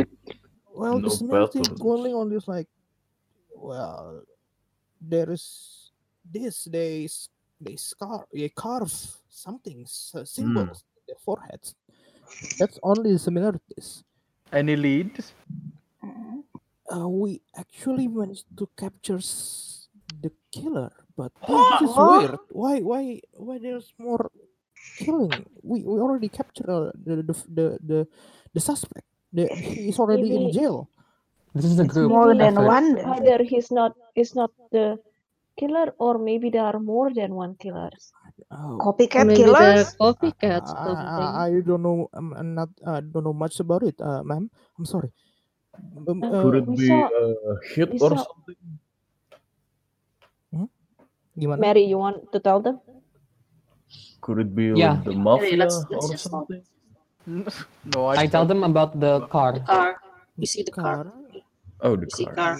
well, 0.74 0.98
No 0.98 1.08
the 1.08 1.10
similarity 1.10 1.58
patterns. 1.60 1.80
going 1.80 2.14
on 2.14 2.32
is 2.32 2.48
like 2.48 2.66
well, 3.54 4.22
there 5.00 5.30
is 5.30 5.92
this 6.24 6.64
they 6.64 7.08
they 7.60 7.76
scar 7.76 8.26
they 8.32 8.48
carve 8.48 8.92
something 9.28 9.86
uh, 10.14 10.24
symbols 10.24 10.82
in 10.96 11.02
their 11.08 11.16
foreheads. 11.24 11.74
That's 12.58 12.78
only 12.82 13.12
the 13.12 13.18
similarities. 13.18 14.02
Any 14.52 14.74
leads? 14.76 15.32
Uh, 16.94 17.08
we 17.08 17.42
actually 17.56 18.08
managed 18.08 18.46
to 18.58 18.68
capture 18.78 19.18
the 20.22 20.32
killer, 20.52 20.92
but 21.16 21.32
this 21.48 21.82
is 21.82 21.98
weird. 21.98 22.38
Why, 22.50 22.80
why, 22.80 23.20
why? 23.34 23.58
There's 23.58 23.92
more 23.98 24.30
killing. 24.98 25.46
We 25.62 25.82
we 25.84 26.00
already 26.00 26.28
captured 26.30 26.70
uh, 26.70 26.92
the, 27.04 27.16
the 27.22 27.34
the 27.48 27.66
the 27.84 28.08
the 28.54 28.60
suspect. 28.60 29.06
The, 29.32 29.48
he 29.48 29.88
is 29.90 29.98
already 29.98 30.36
in 30.36 30.50
jail. 30.52 30.90
This 31.54 31.66
is 31.66 31.80
a 31.80 31.84
It's 31.84 31.86
group 31.86 32.14
more 32.14 32.34
than 32.36 32.56
effort. 32.56 32.64
one. 32.64 32.98
Either 33.00 33.44
he's 33.44 33.70
not, 33.72 33.94
is 34.16 34.34
not 34.34 34.50
the 34.72 34.98
killer, 35.58 35.94
or 35.98 36.18
maybe 36.18 36.50
there 36.50 36.64
are 36.64 36.80
more 36.80 37.12
than 37.14 37.34
one 37.34 37.56
killers. 37.56 38.12
Oh, 38.52 38.80
Copycat 38.80 39.28
Maybe 39.28 39.34
killers. 39.34 39.96
copycats. 40.00 40.74
I. 40.76 40.92
I, 40.92 41.46
I 41.48 41.60
don't 41.66 41.82
know. 41.82 42.10
I'm, 42.14 42.32
I'm 42.34 42.54
not. 42.54 42.70
I 42.86 43.00
don't 43.00 43.24
know 43.24 43.34
much 43.34 43.60
about 43.60 43.82
it, 43.84 43.96
uh, 44.00 44.22
ma'am. 44.24 44.50
I'm 44.78 44.86
sorry. 44.86 45.12
Um, 46.08 46.24
Uh, 46.24 46.40
Could 46.40 46.56
it 46.56 46.68
be 46.72 46.88
a 46.88 47.04
hit 47.68 47.90
or 48.00 48.16
something? 48.16 48.58
gimana? 51.34 51.58
Mary, 51.60 51.84
you 51.84 51.98
want 51.98 52.26
to 52.32 52.38
tell 52.40 52.58
them? 52.58 52.80
Could 54.20 54.42
it 54.42 54.50
be 54.52 54.74
Yeah. 54.74 54.98
like 54.98 55.04
the 55.06 55.14
mafia 55.14 55.54
let's- 55.56 55.86
let's 55.88 56.10
or 56.10 56.18
something? 56.18 56.62
no, 57.94 58.08
I 58.10 58.26
tell 58.26 58.42
them 58.44 58.64
about 58.64 58.96
the 58.96 59.22
car. 59.28 59.54
The 59.54 59.62
car. 59.62 59.90
You 60.34 60.48
see 60.48 60.64
the 60.64 60.74
car. 60.74 61.12
Oh, 61.78 61.94
the 61.94 62.08
You 62.10 62.14
see 62.16 62.26
car. 62.26 62.34
car. 62.34 62.54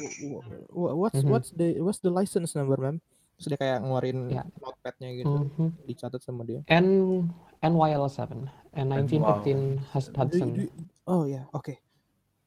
Wha- 0.71 0.95
What's 0.95 1.21
Mhm. 1.25 1.31
what's 1.33 1.51
the 1.51 1.83
what's 1.83 1.99
the 1.99 2.13
license 2.13 2.55
number, 2.55 2.79
ma'am? 2.79 3.03
Terus 3.39 3.55
dia 3.55 3.59
kayak 3.59 3.79
ngeluarin 3.83 4.19
Ya. 4.31 4.43
notepadnya 4.59 5.09
gitu, 5.15 5.35
Mhm. 5.55 5.69
dicatat 5.87 6.21
sama 6.23 6.43
dia. 6.43 6.63
N 6.71 6.87
NYL7 7.59 8.47
and 8.75 8.87
1915 8.95 9.83
Hus- 9.91 10.11
Do- 10.11 10.17
Hudson. 10.23 10.49
oh 11.07 11.27
ya, 11.27 11.47
oke. 11.51 11.79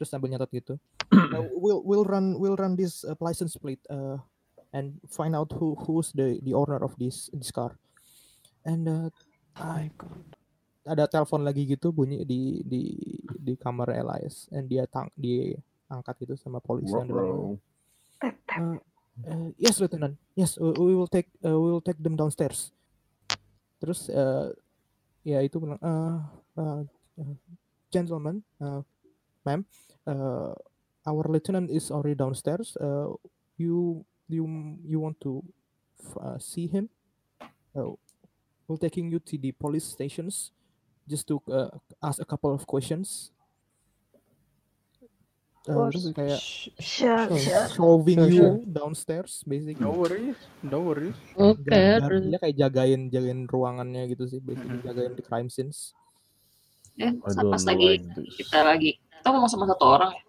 Terus 0.01 0.09
sambil 0.09 0.33
nyatat 0.33 0.49
gitu. 0.49 0.81
Uh, 1.13 1.45
we'll 1.53 1.85
we'll 1.85 2.01
run 2.01 2.33
we'll 2.41 2.57
run 2.57 2.73
this 2.73 3.05
uh, 3.05 3.13
license 3.21 3.53
plate 3.53 3.85
uh, 3.93 4.17
and 4.73 4.97
find 5.13 5.37
out 5.37 5.53
who 5.53 5.77
who's 5.85 6.09
the 6.17 6.41
the 6.41 6.57
owner 6.57 6.81
of 6.81 6.97
this 6.97 7.29
this 7.37 7.53
car. 7.53 7.77
And 8.65 8.89
uh, 8.89 9.07
I- 9.53 9.93
ada 10.89 11.05
telepon 11.05 11.45
lagi 11.45 11.69
gitu 11.69 11.93
bunyi 11.93 12.25
di 12.25 12.65
di 12.65 12.97
di 13.37 13.53
kamar 13.53 13.93
Elias 13.93 14.49
and 14.49 14.65
dia 14.65 14.89
tang 14.89 15.13
dia 15.13 15.53
angkat 15.85 16.25
gitu 16.25 16.33
sama 16.33 16.57
polisi 16.57 16.89
yang 16.97 17.05
di 17.05 17.13
dalam. 17.13 17.61
Uh, 18.49 18.77
uh, 19.29 19.49
yes, 19.61 19.77
Lieutenant. 19.77 20.17
Yes, 20.33 20.57
we, 20.57 20.73
we 20.81 20.93
will 20.97 21.05
take 21.05 21.29
uh, 21.45 21.53
we 21.53 21.69
will 21.69 21.85
take 21.85 22.01
them 22.01 22.17
downstairs. 22.17 22.73
Terus 23.77 24.09
uh, 24.09 24.49
ya 25.21 25.45
itu 25.45 25.61
bilang, 25.61 25.77
uh, 25.77 26.25
uh, 26.57 26.81
uh, 27.21 27.33
gentlemen, 27.93 28.41
uh, 28.57 28.81
ma'am, 29.45 29.65
uh, 30.05 30.53
our 31.05 31.23
lieutenant 31.27 31.69
is 31.69 31.89
already 31.91 32.15
downstairs. 32.15 32.77
Uh, 32.77 33.13
you 33.57 34.05
you 34.29 34.43
you 34.85 34.99
want 34.99 35.19
to 35.21 35.41
uh, 36.17 36.37
see 36.37 36.67
him? 36.67 36.89
Uh, 37.73 37.95
we're 38.67 38.77
taking 38.79 39.11
you 39.11 39.19
to 39.19 39.37
the 39.37 39.51
police 39.51 39.85
stations 39.85 40.51
just 41.07 41.27
to 41.27 41.41
uh, 41.49 41.69
ask 42.01 42.21
a 42.21 42.27
couple 42.27 42.53
of 42.53 42.65
questions. 42.65 43.31
Uh, 45.61 45.93
kayak 46.17 46.41
Sure, 46.81 47.29
so- 47.29 47.37
sure. 47.37 47.67
shoving 47.69 48.17
Sure, 48.17 48.33
you 48.33 48.41
sure. 48.41 48.57
downstairs 48.65 49.45
basically. 49.45 49.85
No 49.85 49.93
worries, 49.93 50.33
no 50.65 50.81
worries. 50.81 51.13
Oke, 51.37 51.69
dia 51.69 52.37
kayak 52.41 52.57
jagain 52.57 53.13
jagain 53.13 53.45
ruangannya 53.45 54.09
gitu 54.09 54.25
sih, 54.25 54.41
basically 54.41 54.81
Mhm. 54.81 54.89
jagain 54.89 55.13
the 55.13 55.21
crime 55.21 55.53
scenes. 55.53 55.93
Ya, 56.97 57.13
don't 57.13 57.53
pas 57.53 57.61
lagi 57.61 58.01
like 58.01 58.05
kita 58.41 58.57
lagi 58.65 58.97
kita 59.21 59.29
ngomong 59.29 59.53
sama 59.53 59.69
satu 59.69 59.85
orang 59.85 60.11
ya. 60.17 60.23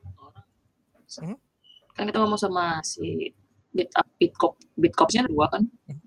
Hmm? 1.24 1.38
Kan 1.96 2.04
kita 2.12 2.18
ngomong 2.20 2.36
sama 2.36 2.84
si 2.84 3.32
beat 3.72 3.88
up 3.96 4.04
beat 4.20 4.36
cop 4.36 4.60
beat 4.76 4.92
copsnya 4.92 5.24
dua 5.24 5.48
kan. 5.48 5.64
Hmm. 5.88 6.00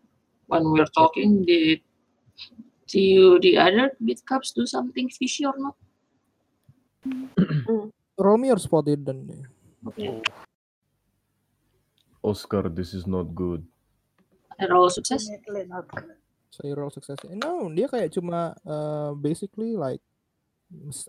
When 0.46 0.70
we're 0.70 0.90
talking, 0.94 1.42
did 1.42 1.82
do 2.94 3.02
you 3.02 3.42
the 3.42 3.58
other 3.58 3.98
beat 3.98 4.22
cops 4.30 4.54
do 4.54 4.70
something 4.70 5.10
fishy 5.10 5.50
or 5.50 5.58
not? 5.58 5.74
Me 8.38 8.48
or 8.54 8.62
spotted 8.62 9.02
dan 9.02 9.26
Okay. 9.86 10.22
Oscar, 12.26 12.70
this 12.70 12.94
is 12.94 13.06
not 13.06 13.34
good. 13.38 13.66
Roll 14.58 14.90
sukses. 14.90 15.30
You 16.64 16.74
roll 16.74 16.90
success. 16.90 17.22
No, 17.30 17.70
dia 17.70 17.86
kayak 17.86 18.16
cuma 18.16 18.56
uh, 18.66 19.14
basically 19.14 19.78
like 19.78 20.02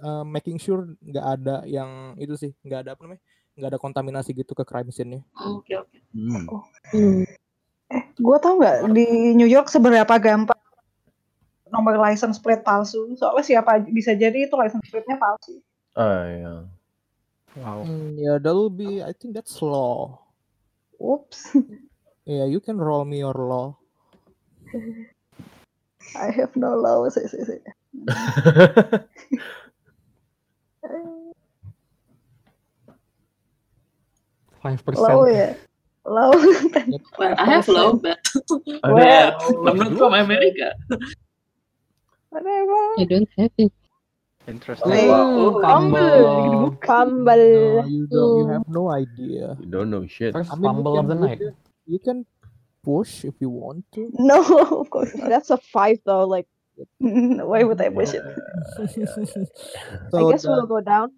uh, 0.02 0.24
making 0.24 0.56
sure 0.56 0.94
nggak 1.02 1.26
ada 1.40 1.56
yang 1.66 2.14
itu 2.20 2.34
sih, 2.38 2.52
nggak 2.62 2.80
ada 2.86 2.90
apa 2.94 3.01
namanya, 3.05 3.22
nggak 3.56 3.70
ada 3.74 3.80
kontaminasi 3.80 4.30
gitu 4.36 4.52
ke 4.55 4.64
crime 4.64 4.90
scene-nya. 4.93 5.22
Oke 5.36 5.76
oke. 5.76 5.97
Hmm. 6.14 6.47
Hmm. 6.93 7.22
Eh, 7.86 8.02
gue 8.18 8.36
tau 8.43 8.59
nggak 8.59 8.90
di 8.90 9.06
New 9.38 9.47
York 9.47 9.70
seberapa 9.70 10.14
gampang 10.18 10.59
nomor 11.70 11.98
license 11.98 12.38
plate 12.38 12.62
palsu? 12.62 13.14
Soalnya 13.18 13.44
siapa 13.44 13.82
aja- 13.82 13.90
bisa 13.90 14.14
jadi 14.14 14.47
itu 14.47 14.55
license 14.55 14.86
plate-nya 14.90 15.18
palsu. 15.18 15.60
Ah, 15.97 16.22
yeah. 16.28 16.60
Wow. 17.56 17.88
Hmm, 17.88 18.12
ya 18.20 18.36
that 18.36 18.52
will 18.52 18.68
be, 18.68 19.01
I 19.01 19.16
think 19.16 19.32
that's 19.32 19.64
law. 19.64 20.20
Oops, 21.01 21.56
Yeah, 22.26 22.51
you 22.51 22.59
can 22.59 22.74
roll 22.76 23.06
me 23.06 23.22
your 23.22 23.38
law. 23.38 23.78
I 26.18 26.34
have 26.34 26.59
no 26.59 26.74
law. 26.74 27.06
Sih, 27.06 27.28
sih, 27.30 27.47
sih. 27.47 27.60
Five 34.62 34.82
Law 34.86 35.24
percent. 35.24 35.59
ya, 36.06 36.10
law. 36.10 36.31
Well, 37.18 37.35
I 37.39 37.44
have 37.47 37.68
low, 37.68 37.94
but 37.94 38.18
I 38.82 38.93
Well, 38.93 39.36
I'm 39.68 39.77
not 39.78 39.93
from 39.98 40.14
America. 40.14 40.73
Whatever. 42.31 42.81
I 42.98 43.05
don't 43.09 43.28
have 43.39 43.51
it. 43.59 43.73
Interesting. 44.48 44.90
Hey, 44.93 45.09
Oh, 45.10 45.60
fumble. 45.60 45.98
fumble. 45.98 46.78
Fumble. 46.86 47.82
No, 47.82 47.86
you 47.86 48.06
don't. 48.06 48.39
You 48.39 48.47
have 48.52 48.68
no 48.68 48.90
idea. 48.90 49.56
You 49.60 49.66
don't 49.66 49.90
know 49.90 50.06
shit. 50.06 50.32
First 50.32 50.52
I 50.52 50.55
mean, 50.55 50.62
fumble 50.64 50.98
of 50.98 51.06
can- 51.06 51.20
the 51.20 51.27
night. 51.27 51.40
You 51.86 51.98
can 51.98 52.27
push 52.82 53.24
if 53.24 53.35
you 53.40 53.51
want 53.51 53.85
to. 53.94 54.10
No, 54.18 54.39
of 54.82 54.90
course 54.90 55.14
not. 55.14 55.28
That's 55.31 55.51
a 55.51 55.59
five 55.59 55.98
though. 56.06 56.27
Like 56.27 56.47
Why 57.50 57.64
would 57.64 57.80
I 57.80 57.88
push 57.88 58.12
it? 58.12 58.22
I 58.78 60.10
so 60.12 60.30
guess 60.30 60.42
the- 60.44 60.50
we'll 60.52 60.68
go 60.68 60.80
down. 60.80 61.10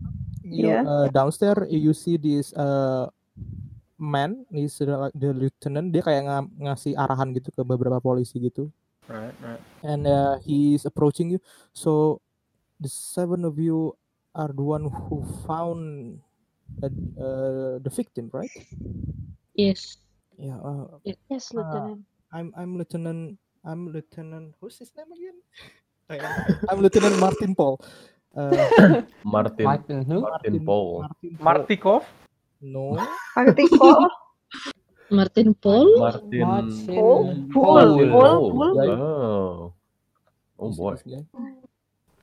you, 0.43 0.71
Yeah. 0.71 0.83
uh, 0.87 1.07
downstairs 1.11 1.69
you 1.69 1.93
see 1.93 2.17
this 2.17 2.55
uh, 2.57 3.11
man, 3.99 4.47
he's 4.49 4.79
the, 4.79 5.11
the 5.13 5.35
lieutenant. 5.35 5.93
Dia 5.93 6.03
kayak 6.03 6.23
nga- 6.25 6.51
ngasih 6.73 6.95
arahan 6.97 7.35
gitu 7.37 7.51
ke 7.53 7.61
beberapa 7.67 7.99
polisi 8.01 8.39
gitu, 8.41 8.71
Right, 9.11 9.35
right. 9.45 9.61
and 9.83 10.07
uh, 10.07 10.39
he's 10.41 10.87
approaching 10.87 11.29
you. 11.35 11.41
So 11.75 12.23
the 12.79 12.89
seven 12.89 13.45
of 13.45 13.59
you 13.59 13.93
are 14.33 14.49
the 14.55 14.63
one 14.63 14.87
who 14.89 15.27
found 15.45 16.17
uh, 16.81 16.93
uh, 17.19 17.75
the 17.83 17.91
victim, 17.91 18.31
right? 18.33 18.53
Yes. 19.59 19.99
Yeah. 20.39 20.63
Uh, 20.63 21.03
Yes, 21.29 21.51
Ah. 21.51 21.59
Lieutenant. 21.59 22.01
I'm 22.31 22.49
I'm 22.55 22.71
Lieutenant 22.79 23.41
I'm 23.65 23.91
Lieutenant 23.91 24.55
who's 24.61 24.79
his 24.79 24.93
name 24.97 25.11
again? 25.13 25.39
I'm 26.71 26.81
Lieutenant 26.81 27.19
Martin 27.19 27.55
Paul. 27.55 27.81
Uh, 28.37 28.55
Martin. 29.25 29.65
Martin 29.67 30.05
who? 30.05 30.21
Martin 30.23 30.57
Paul. 30.65 31.03
Martin 31.03 31.33
Paul. 31.37 31.45
Martikov? 31.45 32.03
No. 32.63 32.83
Martin 33.37 33.69
Paul. 33.79 34.03
Martin. 35.11 35.11
Martin 35.11 35.51
Paul? 35.55 35.89
Paul. 35.99 37.25
Paul. 37.53 37.97
Paul. 38.11 38.45
Paul. 38.53 38.91
Oh. 38.91 39.73
Oh 40.59 40.71
boy. 40.75 40.95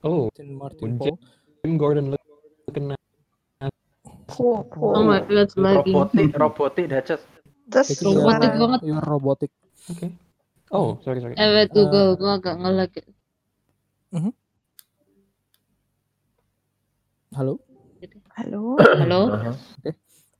Oh, 0.03 0.29
Lieutenant 0.29 0.57
Martin 0.59 0.79
Jim- 0.79 0.97
Paul. 0.99 1.15
Jim 1.63 1.73
Gordon 1.77 2.05
looking 2.67 2.91
at 2.91 2.99
Cool, 4.25 4.65
Oh 4.81 5.03
my 5.05 5.21
god, 5.21 5.53
lagi. 5.55 5.93
Robotik, 5.93 6.33
robotik, 6.33 6.85
that's 6.89 7.07
just 7.13 7.23
Robotik 8.01 8.51
dia- 8.51 8.57
banget. 8.57 8.79
You're 8.83 9.05
robotic. 9.05 9.51
Okay. 9.89 10.09
Oh, 10.71 10.99
sorry, 11.03 11.21
sorry. 11.21 11.35
Eh, 11.37 11.49
wait, 11.53 11.69
Google, 11.73 12.17
gua 12.17 12.41
agak 12.41 12.55
ngelag. 12.57 12.91
Hello. 17.35 17.59
Halo. 18.37 18.61
Halo? 18.79 19.21
Uh-huh. 19.35 19.55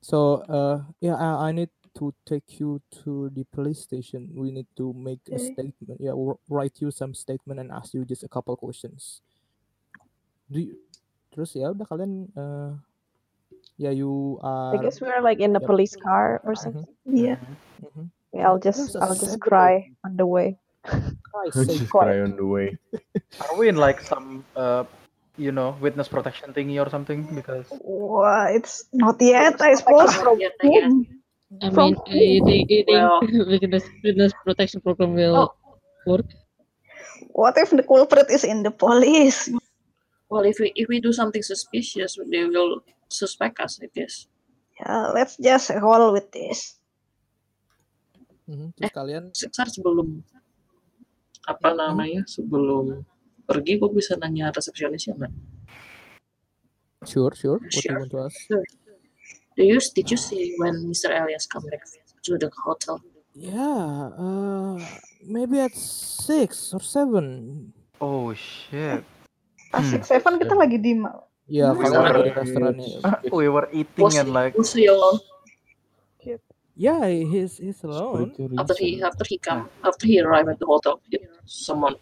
So 0.06 0.18
uh 0.46 0.86
yeah, 1.02 1.18
I, 1.18 1.50
I 1.50 1.52
need 1.52 1.70
to 1.98 2.14
take 2.22 2.62
you 2.62 2.78
to 3.02 3.26
the 3.34 3.42
police 3.50 3.82
station. 3.82 4.30
We 4.38 4.54
need 4.54 4.70
to 4.78 4.94
make 4.94 5.18
a 5.30 5.34
Okay. 5.34 5.50
statement. 5.50 5.98
Yeah, 5.98 6.14
wr- 6.14 6.38
write 6.46 6.78
you 6.78 6.94
some 6.94 7.10
statement 7.10 7.58
and 7.58 7.74
ask 7.74 7.90
you 7.90 8.06
just 8.06 8.22
a 8.22 8.30
couple 8.30 8.54
questions. 8.54 9.18
Do 10.46 10.62
you, 10.62 10.78
terus 11.34 11.58
ya 11.58 11.74
udah 11.74 11.90
kalian 11.90 12.30
uh 12.38 12.78
ya 13.74 13.90
you 13.90 14.38
I 14.46 14.78
are 14.78 14.82
guess 14.86 15.02
we're 15.02 15.18
like 15.26 15.42
in 15.42 15.50
the 15.50 15.58
Yep. 15.58 15.68
police 15.74 15.98
car 15.98 16.38
or 16.46 16.54
something. 16.54 16.86
Iya. 17.02 17.42
Mhm. 17.82 18.06
Yeah, 18.32 18.48
I'll 18.48 18.58
just 18.58 18.96
I'll 18.96 19.14
just 19.14 19.36
seven- 19.36 19.40
cry 19.40 19.90
on 20.04 20.16
the 20.16 20.26
way. 20.26 20.58
Christ 20.86 21.54
sake, 21.66 21.78
Just 21.78 21.90
cry 21.90 22.20
on 22.20 22.36
the 22.36 22.46
way. 22.46 22.78
Are 23.42 23.56
we 23.58 23.68
in 23.68 23.76
like 23.76 24.00
some, 24.00 24.44
uh, 24.54 24.84
you 25.36 25.50
know, 25.50 25.74
witness 25.80 26.06
protection 26.08 26.52
thingy 26.54 26.78
or 26.78 26.88
something? 26.90 27.26
Because 27.34 27.66
Wah, 27.82 28.46
it's 28.54 28.84
not 28.92 29.20
yet, 29.20 29.60
I 29.60 29.74
suppose. 29.74 30.14
Yeah, 30.38 30.48
yeah. 30.62 30.88
I 31.62 31.70
From 31.70 31.90
mean, 32.10 32.42
I 32.42 32.44
think, 32.46 32.70
I 32.70 32.82
think 32.86 32.88
Well- 32.88 33.20
witness, 33.50 33.84
witness 34.04 34.32
protection 34.44 34.80
program 34.80 35.14
will 35.14 35.36
Oh. 35.36 35.50
work. 36.06 36.26
What 37.32 37.58
if 37.58 37.70
the 37.70 37.82
culprit 37.82 38.30
is 38.30 38.44
in 38.44 38.62
the 38.62 38.70
police? 38.70 39.50
Well, 40.30 40.42
if 40.44 40.58
we 40.58 40.72
if 40.74 40.88
we 40.88 41.00
do 41.00 41.12
something 41.12 41.42
suspicious, 41.42 42.18
they 42.30 42.44
will 42.46 42.82
suspect 43.10 43.60
us. 43.60 43.78
I 43.82 43.86
guess. 43.94 44.26
Yeah, 44.80 45.12
let's 45.14 45.36
just 45.36 45.70
roll 45.82 46.12
with 46.12 46.30
this. 46.32 46.78
Mhm, 48.46 48.78
Terus 48.78 48.92
kalian 48.94 49.24
Sebentar 49.34 49.66
sebelum 49.66 50.22
apa 51.46 51.68
namanya 51.74 52.22
sebelum 52.26 53.02
pergi 53.46 53.78
gue 53.78 53.90
bisa 53.90 54.14
nanya 54.18 54.50
resepsionisnya 54.50 55.14
nggak? 55.14 55.34
sure 57.06 57.30
sure 57.38 57.62
what 57.62 57.70
do 57.70 57.78
you 57.78 57.82
Sure. 57.86 57.98
want 58.02 58.10
to 58.10 58.18
ask? 58.22 58.38
Do 59.56 59.62
you 59.62 59.78
did 59.94 60.06
you 60.10 60.18
see 60.18 60.54
when 60.58 60.74
Mr. 60.86 61.10
Elias 61.10 61.46
come 61.46 61.64
back 61.70 61.82
to 62.26 62.34
the 62.36 62.50
hotel? 62.62 62.98
Yeah, 63.32 64.10
uh, 64.16 64.78
maybe 65.22 65.60
at 65.60 65.72
six 65.76 66.72
or 66.74 66.82
seven. 66.82 67.70
Oh 67.98 68.30
shit. 68.36 69.02
Pas 69.70 69.82
six 69.86 70.06
seven 70.08 70.38
kita 70.38 70.54
lagi 70.54 70.78
di 70.78 70.98
Ya, 71.46 71.70
Hmm. 71.70 71.78
kalau 71.78 72.26
di 72.26 72.30
restoran 72.34 72.74
ya. 72.78 72.98
We 73.30 73.46
were 73.46 73.70
eating 73.70 74.02
Was 74.02 74.18
and 74.18 74.34
like 74.34 74.58
was 74.58 74.74
he 74.74 74.90
alone 74.90 75.22
Yeah, 76.76 77.08
he's 77.08 77.56
he's 77.56 77.82
alone. 77.84 78.36
After 78.58 78.76
he 78.76 79.00
after 79.02 79.24
he 79.24 79.38
come 79.38 79.70
after 79.82 80.06
he 80.06 80.20
arrived 80.20 80.48
at 80.52 80.58
the 80.60 80.66
hotel? 80.66 81.00
Did 81.10 81.24
someone 81.46 81.96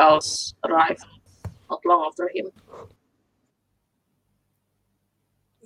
else 0.00 0.54
arrive 0.66 0.98
not 1.70 1.78
long 1.86 2.10
after 2.10 2.26
him? 2.34 2.50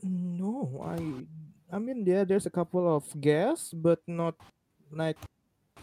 No, 0.05 0.85
I 0.85 1.25
I 1.73 1.79
mean 1.81 2.05
yeah, 2.05 2.25
there's 2.29 2.45
a 2.45 2.53
couple 2.53 2.85
of 2.85 3.09
guests, 3.19 3.73
but 3.73 4.05
not 4.07 4.37
like 4.93 5.17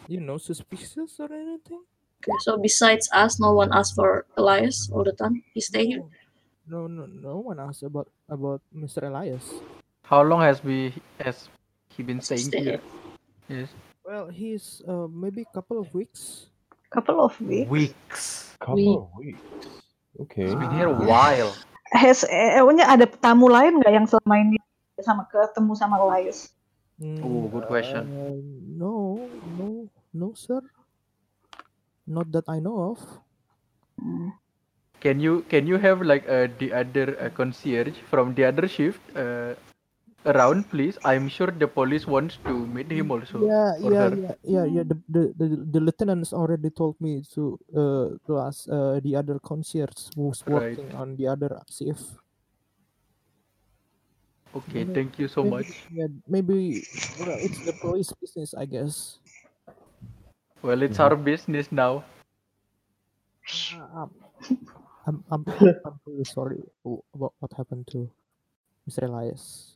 you 0.06 0.20
know 0.22 0.38
suspicious 0.38 1.18
or 1.18 1.32
anything. 1.34 1.82
Okay, 2.22 2.38
so 2.46 2.54
besides 2.56 3.10
us, 3.10 3.40
no 3.42 3.52
one 3.52 3.74
asked 3.74 3.98
for 3.98 4.26
Elias 4.38 4.86
all 4.94 5.02
the 5.02 5.10
time. 5.10 5.42
He 5.52 5.60
stay 5.60 5.86
here. 5.86 6.06
No, 6.70 6.86
no, 6.86 7.06
no 7.10 7.42
one 7.42 7.58
asked 7.58 7.82
about 7.82 8.06
about 8.30 8.62
Mr. 8.70 9.02
Elias. 9.10 9.42
how 10.06 10.22
long 10.22 10.42
has 10.42 10.62
we 10.62 10.94
has 11.18 11.48
he 11.96 12.02
been 12.02 12.20
staying 12.20 12.48
Stay 12.48 12.62
here? 12.62 12.82
Yes. 13.48 13.68
Well, 14.02 14.28
he's 14.28 14.82
uh, 14.88 15.06
maybe 15.06 15.42
a 15.42 15.52
couple 15.54 15.78
of 15.78 15.92
weeks. 15.94 16.52
couple 16.92 17.24
of 17.24 17.32
weeks. 17.40 17.70
Weeks. 17.70 18.24
Couple 18.60 19.08
of 19.08 19.08
weeks. 19.16 19.40
Okay. 20.20 20.44
He's 20.44 20.54
been 20.54 20.70
here 20.76 20.92
a 20.92 21.00
while. 21.08 21.56
Has 21.92 22.24
eh, 22.28 22.60
ada 22.60 23.08
tamu 23.08 23.48
lain 23.48 23.80
nggak 23.80 23.92
yang 23.92 24.06
selama 24.08 24.40
ini 24.40 24.56
sama 25.00 25.24
ketemu 25.28 25.72
sama 25.76 25.96
Elias? 26.00 26.52
Oh, 27.24 27.50
good 27.50 27.66
question. 27.66 28.06
Uh, 28.06 28.38
no, 28.78 29.26
no, 29.58 29.90
no, 30.14 30.28
sir. 30.36 30.62
Not 32.06 32.30
that 32.30 32.46
I 32.46 32.62
know 32.62 32.94
of. 32.94 33.00
Hmm. 33.98 34.36
Can 35.02 35.18
you 35.18 35.42
can 35.50 35.66
you 35.66 35.82
have 35.82 35.98
like 36.06 36.22
uh, 36.30 36.46
the 36.62 36.70
other 36.70 37.18
uh, 37.18 37.26
concierge 37.34 37.98
from 38.06 38.38
the 38.38 38.46
other 38.46 38.70
shift 38.70 39.02
uh, 39.18 39.58
around, 40.26 40.68
please? 40.70 40.98
I'm 41.04 41.28
sure 41.28 41.48
the 41.48 41.66
police 41.66 42.06
wants 42.06 42.38
to 42.44 42.52
meet 42.66 42.90
him 42.90 43.10
also. 43.10 43.44
yeah, 43.46 43.74
yeah, 43.78 43.90
her. 44.08 44.16
yeah, 44.16 44.34
yeah, 44.44 44.64
yeah. 44.64 44.84
The, 44.86 44.96
the 45.08 45.22
the 45.36 45.46
the 45.74 45.80
lieutenants 45.80 46.32
already 46.32 46.70
told 46.70 47.00
me 47.00 47.22
to 47.34 47.58
uh 47.74 48.06
to 48.26 48.38
ask 48.38 48.68
uh 48.70 49.00
the 49.00 49.16
other 49.16 49.38
concierge 49.42 50.10
who's 50.16 50.42
Right. 50.46 50.76
working 50.78 50.92
on 50.94 51.16
the 51.16 51.26
other 51.28 51.60
shift. 51.70 52.04
Okay, 54.54 54.84
Maybe- 54.84 54.94
thank 54.94 55.18
you 55.18 55.28
so 55.28 55.42
maybe- 55.42 55.56
much. 55.56 55.70
Yeah, 55.90 56.08
maybe 56.28 56.84
well, 57.18 57.38
it's 57.40 57.60
the 57.64 57.72
police 57.80 58.12
business, 58.20 58.52
I 58.52 58.66
guess. 58.68 59.18
Well, 60.60 60.82
it's 60.82 60.98
Mhm. 61.00 61.04
our 61.08 61.16
business 61.16 61.72
now. 61.72 62.04
Uh, 63.74 64.06
I'm, 65.08 65.24
I'm, 65.32 65.42
I'm 65.84 65.96
really 66.06 66.22
sorry 66.28 66.62
about 66.86 67.32
what 67.40 67.52
happened 67.56 67.88
to 67.90 68.06
Mr. 68.86 69.08
Elias. 69.08 69.71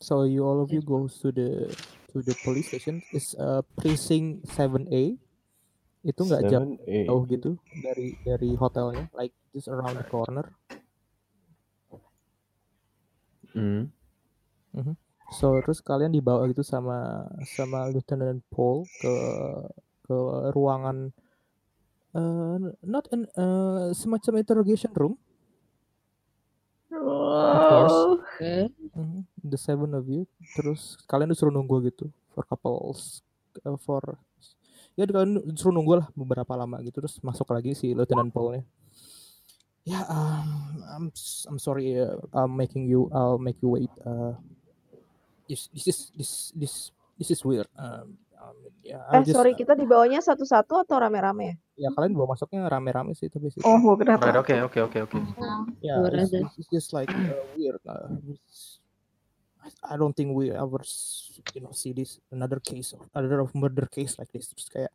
So 0.00 0.24
you 0.24 0.46
all 0.46 0.62
of 0.62 0.70
you 0.70 0.80
goes 0.80 1.18
to 1.20 1.34
the 1.34 1.68
to 2.14 2.22
the 2.22 2.34
police 2.46 2.70
station. 2.70 3.02
It's 3.10 3.34
uh 3.34 3.66
precinct 3.76 4.46
7A. 4.46 5.18
Itu 6.00 6.20
nggak 6.24 6.48
jauh, 6.48 6.80
7A. 6.80 6.98
jauh 7.10 7.22
gitu 7.28 7.50
dari 7.82 8.16
dari 8.24 8.50
hotelnya, 8.56 9.10
like 9.12 9.34
just 9.52 9.68
around 9.68 9.98
the 9.98 10.06
corner. 10.08 10.48
Hmm. 13.52 13.90
So 15.34 15.58
terus 15.62 15.82
kalian 15.82 16.14
dibawa 16.14 16.46
gitu 16.50 16.62
sama 16.62 17.26
sama 17.58 17.90
Lieutenant 17.90 18.42
Paul 18.54 18.86
ke 19.02 19.14
ke 20.06 20.16
ruangan 20.54 21.10
uh, 22.14 22.56
not 22.82 23.06
an 23.14 23.26
uh, 23.34 23.90
semacam 23.94 24.42
interrogation 24.42 24.90
room. 24.94 25.18
Oh. 26.90 28.18
Mhm, 28.40 29.22
The 29.46 29.58
seven 29.58 29.94
of 29.94 30.04
you. 30.10 30.26
Terus 30.58 30.98
kalian 31.06 31.30
disuruh 31.30 31.54
nunggu 31.54 31.86
gitu 31.86 32.10
for 32.34 32.42
couples 32.46 33.22
uh, 33.62 33.78
for 33.78 34.18
ya 34.98 35.06
kalian 35.06 35.38
disuruh 35.54 35.74
nunggu 35.74 36.02
lah 36.02 36.06
beberapa 36.18 36.50
lama 36.58 36.82
gitu 36.82 36.98
terus 37.02 37.22
masuk 37.22 37.46
lagi 37.54 37.78
si 37.78 37.94
Lieutenant 37.94 38.30
Paulnya. 38.34 38.66
Ya, 39.86 40.04
um, 40.12 40.82
I'm 40.92 41.06
I'm 41.48 41.58
sorry 41.58 41.96
uh, 41.96 42.20
I'm 42.36 42.52
making 42.52 42.84
you 42.90 43.08
I'll 43.14 43.40
make 43.40 43.56
you 43.64 43.72
wait. 43.72 43.92
Uh, 44.04 44.36
this 45.48 45.72
this 45.72 45.86
is 45.88 45.98
this 46.14 46.32
this 46.52 46.74
this 47.16 47.30
is 47.32 47.40
weird. 47.46 47.66
Um, 47.78 48.20
um, 48.40 48.56
ya, 48.80 49.00
Eh 49.12 49.22
just- 49.22 49.36
sorry 49.36 49.52
kita 49.52 49.76
dibawanya 49.76 50.24
satu-satu 50.24 50.82
atau 50.82 50.96
rame-rame 50.96 51.44
ya? 51.44 51.56
ya 51.80 51.88
kalian 51.96 52.12
bawa 52.12 52.36
masuknya 52.36 52.68
rame-rame 52.68 53.16
sih 53.16 53.32
tapi 53.32 53.48
sih. 53.48 53.64
Oh, 53.64 53.96
kira 53.96 54.20
Right, 54.20 54.36
okay, 54.36 54.60
okay, 54.60 54.84
okay, 54.84 55.00
okay. 55.04 55.22
Yeah, 55.80 56.04
Luar 56.04 56.12
it's, 56.12 56.68
just 56.68 56.92
like 56.92 57.08
uh, 57.08 57.40
weird. 57.56 57.80
Uh, 57.88 58.20
I, 59.84 59.96
don't 59.96 60.12
think 60.12 60.36
we 60.36 60.52
ever, 60.52 60.80
you 61.56 61.60
know, 61.64 61.72
see 61.72 61.92
this 61.96 62.20
another 62.32 62.60
case 62.60 62.92
of 62.92 63.04
another 63.16 63.40
of 63.40 63.52
murder 63.56 63.88
case 63.88 64.20
like 64.20 64.28
this. 64.32 64.52
Terus 64.52 64.68
kayak 64.68 64.92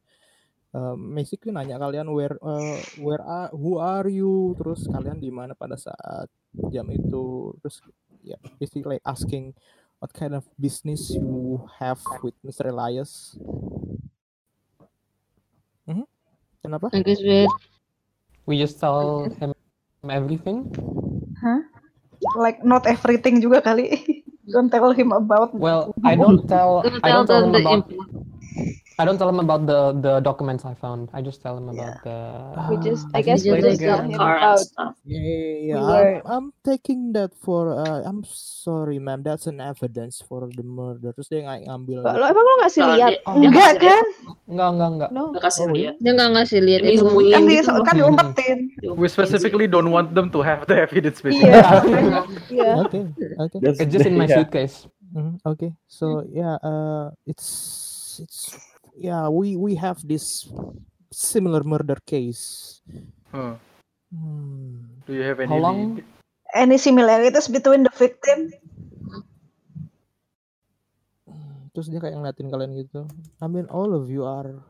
um, 0.73 1.13
basically 1.17 1.53
nanya 1.53 1.81
kalian 1.81 2.09
where 2.13 2.37
uh, 2.41 2.77
where 3.01 3.21
are 3.21 3.49
who 3.53 3.81
are 3.81 4.05
you? 4.09 4.53
Terus 4.57 4.85
kalian 4.89 5.21
di 5.21 5.33
mana 5.33 5.57
pada 5.57 5.77
saat 5.77 6.29
jam 6.69 6.85
itu? 6.93 7.53
Terus 7.65 7.81
ya 8.25 8.37
basically 8.57 8.97
like 8.97 9.05
asking 9.05 9.53
what 9.99 10.13
kind 10.13 10.35
of 10.35 10.43
business 10.59 11.11
you 11.11 11.67
have 11.79 11.99
with 12.23 12.35
Mr. 12.43 12.69
Elias. 12.69 13.37
Mhm. 15.87 16.05
Kenapa? 16.61 16.89
I 16.91 17.01
guess 17.03 17.21
we 17.21 17.47
We 18.45 18.61
just 18.61 18.77
tell 18.77 19.25
him 19.41 19.53
everything. 20.05 20.69
like 22.37 22.61
not 22.61 22.85
everything 22.85 23.41
juga 23.41 23.61
kali. 23.61 23.89
Don't 24.45 24.69
tell 24.69 24.93
him 24.93 25.09
about. 25.09 25.57
Well, 25.57 25.97
I 26.05 26.13
don't 26.13 26.45
tell. 26.45 26.85
don't 26.85 27.01
I 27.01 27.09
don't 27.09 27.25
tell 27.25 27.41
him 27.41 27.49
the 27.49 27.65
about. 27.65 27.89
I 28.95 29.03
don't 29.03 29.19
tell 29.19 29.27
him 29.27 29.43
about 29.43 29.67
the 29.67 29.91
the 29.99 30.13
documents 30.23 30.63
I 30.63 30.71
found. 30.71 31.11
I 31.11 31.19
just 31.19 31.43
tell 31.43 31.59
him 31.59 31.67
about 31.67 31.99
the. 32.07 32.15
We 32.71 32.79
just 32.79 33.03
I 33.11 33.19
I 33.19 33.21
guess 33.27 33.43
we 33.43 33.59
just 33.59 33.83
tell 33.83 33.99
him 33.99 34.15
about. 34.15 34.63
Yeah, 35.03 35.19
yeah, 35.19 35.55
yeah. 35.59 35.75
We 35.75 35.83
I'm, 35.83 35.83
were- 35.83 36.21
I'm 36.23 36.47
taking 36.63 37.11
that 37.11 37.35
for. 37.35 37.75
Uh, 37.75 38.07
I'm 38.07 38.23
sorry, 38.23 39.03
ma'am. 39.03 39.19
That's 39.19 39.51
an 39.51 39.59
evidence 39.59 40.23
for 40.23 40.47
the 40.47 40.63
murder. 40.63 41.11
Terus 41.11 41.27
dia 41.27 41.43
ng- 41.43 41.67
ngambil. 41.67 42.07
Lo 42.07 42.23
emang 42.23 42.43
lo 42.47 42.53
ngasih 42.63 42.81
Kalau 42.81 42.95
lihat? 42.95 43.11
dia- 43.11 43.23
Oh, 43.27 43.35
dia 43.35 43.49
Enggak 43.51 43.71
kan? 43.83 44.03
Enggak, 44.47 44.69
enggak, 44.71 44.89
enggak. 44.95 45.09
No. 45.11 45.23
dia 45.35 45.41
kasih 45.43 45.63
Oh, 45.67 45.75
lihat. 45.75 45.93
Dia 45.99 46.11
nggak 46.15 46.31
ngasih 46.31 46.59
lihat 46.63 46.81
Dia 46.81 46.91
itu. 46.95 47.01
sembunyiin 47.03 47.33
Kan 47.35 47.43
di 47.43 47.55
loh. 47.59 47.83
kan 47.83 47.93
diumpetin. 47.99 48.57
We 48.95 49.07
specifically 49.11 49.67
don't 49.67 49.91
want 49.91 50.15
them 50.15 50.31
to 50.31 50.39
have 50.39 50.63
the 50.71 50.87
evidence, 50.87 51.19
Iya. 51.19 51.27
basically. 51.27 51.99
Iya. 52.55 52.71
Okay, 52.87 53.01
okay. 53.43 53.59
That's 53.59 53.79
It's 53.83 53.91
just 53.91 54.07
in 54.07 54.15
my 54.15 54.23
yeah. 54.23 54.39
suitcase. 54.39 54.87
Mhm, 55.11 55.43
Okay. 55.43 55.75
So 55.87 56.23
yeah, 56.31 56.55
uh, 56.63 57.11
it's 57.27 57.47
it's 58.23 58.55
yeah. 58.97 59.27
We 59.29 59.55
we 59.55 59.75
have 59.75 59.99
this 60.01 60.47
similar 61.11 61.63
murder 61.63 61.97
case. 62.05 62.79
Huh. 63.31 63.55
Hmm. 64.09 64.99
Do 65.05 65.13
you 65.13 65.23
have 65.23 65.39
any 65.39 65.51
How 65.51 65.59
long? 65.59 66.01
Any 66.55 66.79
similarities 66.79 67.51
between 67.51 67.83
the 67.83 67.91
victim? 67.91 68.55
Terus 71.75 71.91
dia 71.91 71.99
kayak 71.99 72.15
ngeliatin 72.15 72.47
kalian 72.47 72.71
gitu. 72.79 73.03
I 73.43 73.51
mean, 73.51 73.67
all 73.67 73.91
of 73.91 74.07
you 74.07 74.23
are 74.23 74.63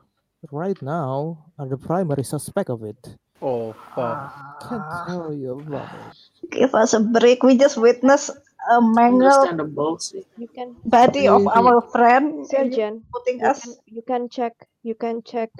right 0.49 0.81
now 0.81 1.45
are 1.61 1.69
the 1.69 1.77
primary 1.77 2.26
suspect 2.26 2.73
of 2.73 2.81
it. 2.81 2.97
Oh 3.41 3.73
fuck. 3.95 4.33
Can't 4.69 4.83
tell 5.07 5.33
you 5.33 5.59
about 5.59 5.89
it. 5.93 6.51
Give 6.51 6.73
us 6.75 6.93
a 6.93 6.99
break. 7.01 7.43
We 7.43 7.57
just 7.57 7.77
witness 7.77 8.29
a 8.71 8.81
mangled 8.81 9.23
Understandable. 9.23 9.99
You 10.37 10.47
can 10.47 10.75
body 10.85 11.27
of 11.27 11.47
our 11.47 11.81
friend. 11.91 12.33
and 12.39 12.47
Sergeant. 12.47 13.03
putting 13.13 13.39
You 13.39 13.47
us. 13.47 13.61
can, 13.63 13.75
you 13.87 14.01
can 14.07 14.29
check. 14.29 14.53
You 14.83 14.95
can 14.95 15.21
check 15.23 15.51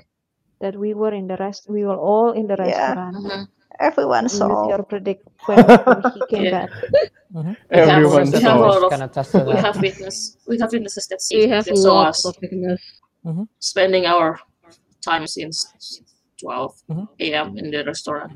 that 0.62 0.76
we 0.76 0.94
were 0.94 1.14
in 1.14 1.28
the 1.28 1.38
rest. 1.38 1.70
We 1.70 1.86
were 1.86 1.98
all 1.98 2.32
in 2.32 2.48
the 2.48 2.56
Yeah. 2.58 2.96
restaurant. 2.96 3.16
Mhm. 3.18 3.48
Everyone 3.80 4.24
With 4.24 4.32
saw. 4.32 4.70
your 4.70 4.84
predict 4.84 5.28
when, 5.46 5.60
when 5.86 6.02
he 6.14 6.22
came 6.24 6.44
Yeah. 6.50 6.52
back. 6.52 6.72
Mhm. 7.34 7.58
We 7.70 7.78
have, 7.78 7.90
Everyone 7.90 8.32
we 8.32 8.40
have 8.42 8.56
a 8.56 8.60
saw. 8.60 8.68
lot 8.72 8.84
of 8.84 8.90
Can 8.92 9.02
attest 9.04 9.32
to 9.34 9.44
we 9.46 9.54
that. 9.54 9.66
have 9.66 9.82
witness 9.82 10.38
we 10.48 10.58
have 10.60 10.72
witnesses 10.72 11.08
that 11.08 11.22
see 11.22 11.38
We 11.38 11.50
have 11.50 11.66
that 11.66 11.78
saw 11.78 11.94
lots 11.96 12.20
us 12.20 12.26
of 12.26 12.36
witness. 12.42 12.82
spending 13.60 14.06
our 14.06 14.40
time 15.02 15.28
since 15.28 15.68
12 16.46 16.78
Mhm. 16.86 17.06
a.m. 17.26 17.48
in 17.58 17.66
the 17.74 17.82
restaurant. 17.82 18.30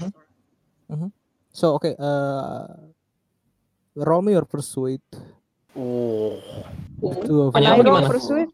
So 1.53 1.77
okay, 1.77 1.93
uh, 1.97 2.65
roll 3.93 4.25
me 4.25 4.33
or 4.33 4.49
persuade. 4.49 5.05
Oh. 5.77 6.41
Two 6.99 7.49
of 7.49 7.53
you. 7.53 8.09
pursue 8.09 8.43
it. 8.45 8.49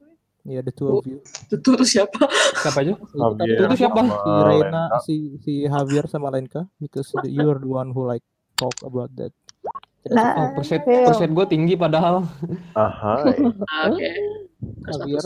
Yeah, 0.46 0.62
the 0.62 0.70
two 0.70 0.94
of 0.94 1.02
you. 1.10 1.24
itu 1.56 1.58
tuh 1.74 1.88
siapa? 1.88 2.30
Siapa 2.62 2.86
aja? 2.86 2.94
Javier 2.94 3.66
Itu 3.66 3.76
siapa? 3.82 4.02
si 4.06 4.32
Reina, 4.46 4.84
si 5.02 5.16
si 5.42 5.54
Javier 5.66 6.06
sama 6.06 6.30
Lenka 6.30 6.70
because 6.78 7.10
the- 7.26 7.32
you 7.34 7.50
are 7.50 7.58
the 7.58 7.66
one 7.66 7.90
who 7.90 8.06
like 8.06 8.22
talk 8.62 8.76
about 8.86 9.10
that. 9.18 9.34
Nah, 10.06 10.38
Oh, 10.38 10.48
perset 10.54 10.86
Fail. 10.86 11.10
perset 11.10 11.34
gue 11.34 11.46
tinggi 11.50 11.74
padahal. 11.74 12.30
Ahai. 12.78 13.42
Oke. 13.90 14.12
Terus 14.86 15.02
Javier. 15.02 15.26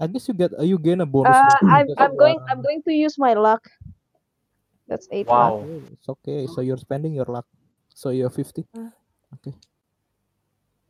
I 0.00 0.06
guess 0.08 0.28
you 0.28 0.34
get 0.34 0.52
you 0.64 0.78
gain 0.78 1.00
a 1.02 1.06
bonus. 1.06 1.38
Uh, 1.38 1.58
I'm 1.68 1.88
I'm 1.98 2.16
going 2.16 2.38
are- 2.38 2.48
I'm 2.48 2.62
going 2.62 2.82
to 2.84 2.92
use 2.92 3.18
my 3.18 3.34
luck. 3.34 3.62
That's 4.88 5.08
eight. 5.12 5.28
Wow. 5.28 5.62
Okay, 5.62 5.82
it's 5.92 6.08
okay. 6.08 6.46
So 6.48 6.60
you're 6.62 6.78
spending 6.78 7.14
your 7.14 7.26
luck. 7.26 7.46
So 7.94 8.10
you're 8.10 8.30
50. 8.30 8.66
Ah. 8.76 8.92
Okay. 9.34 9.54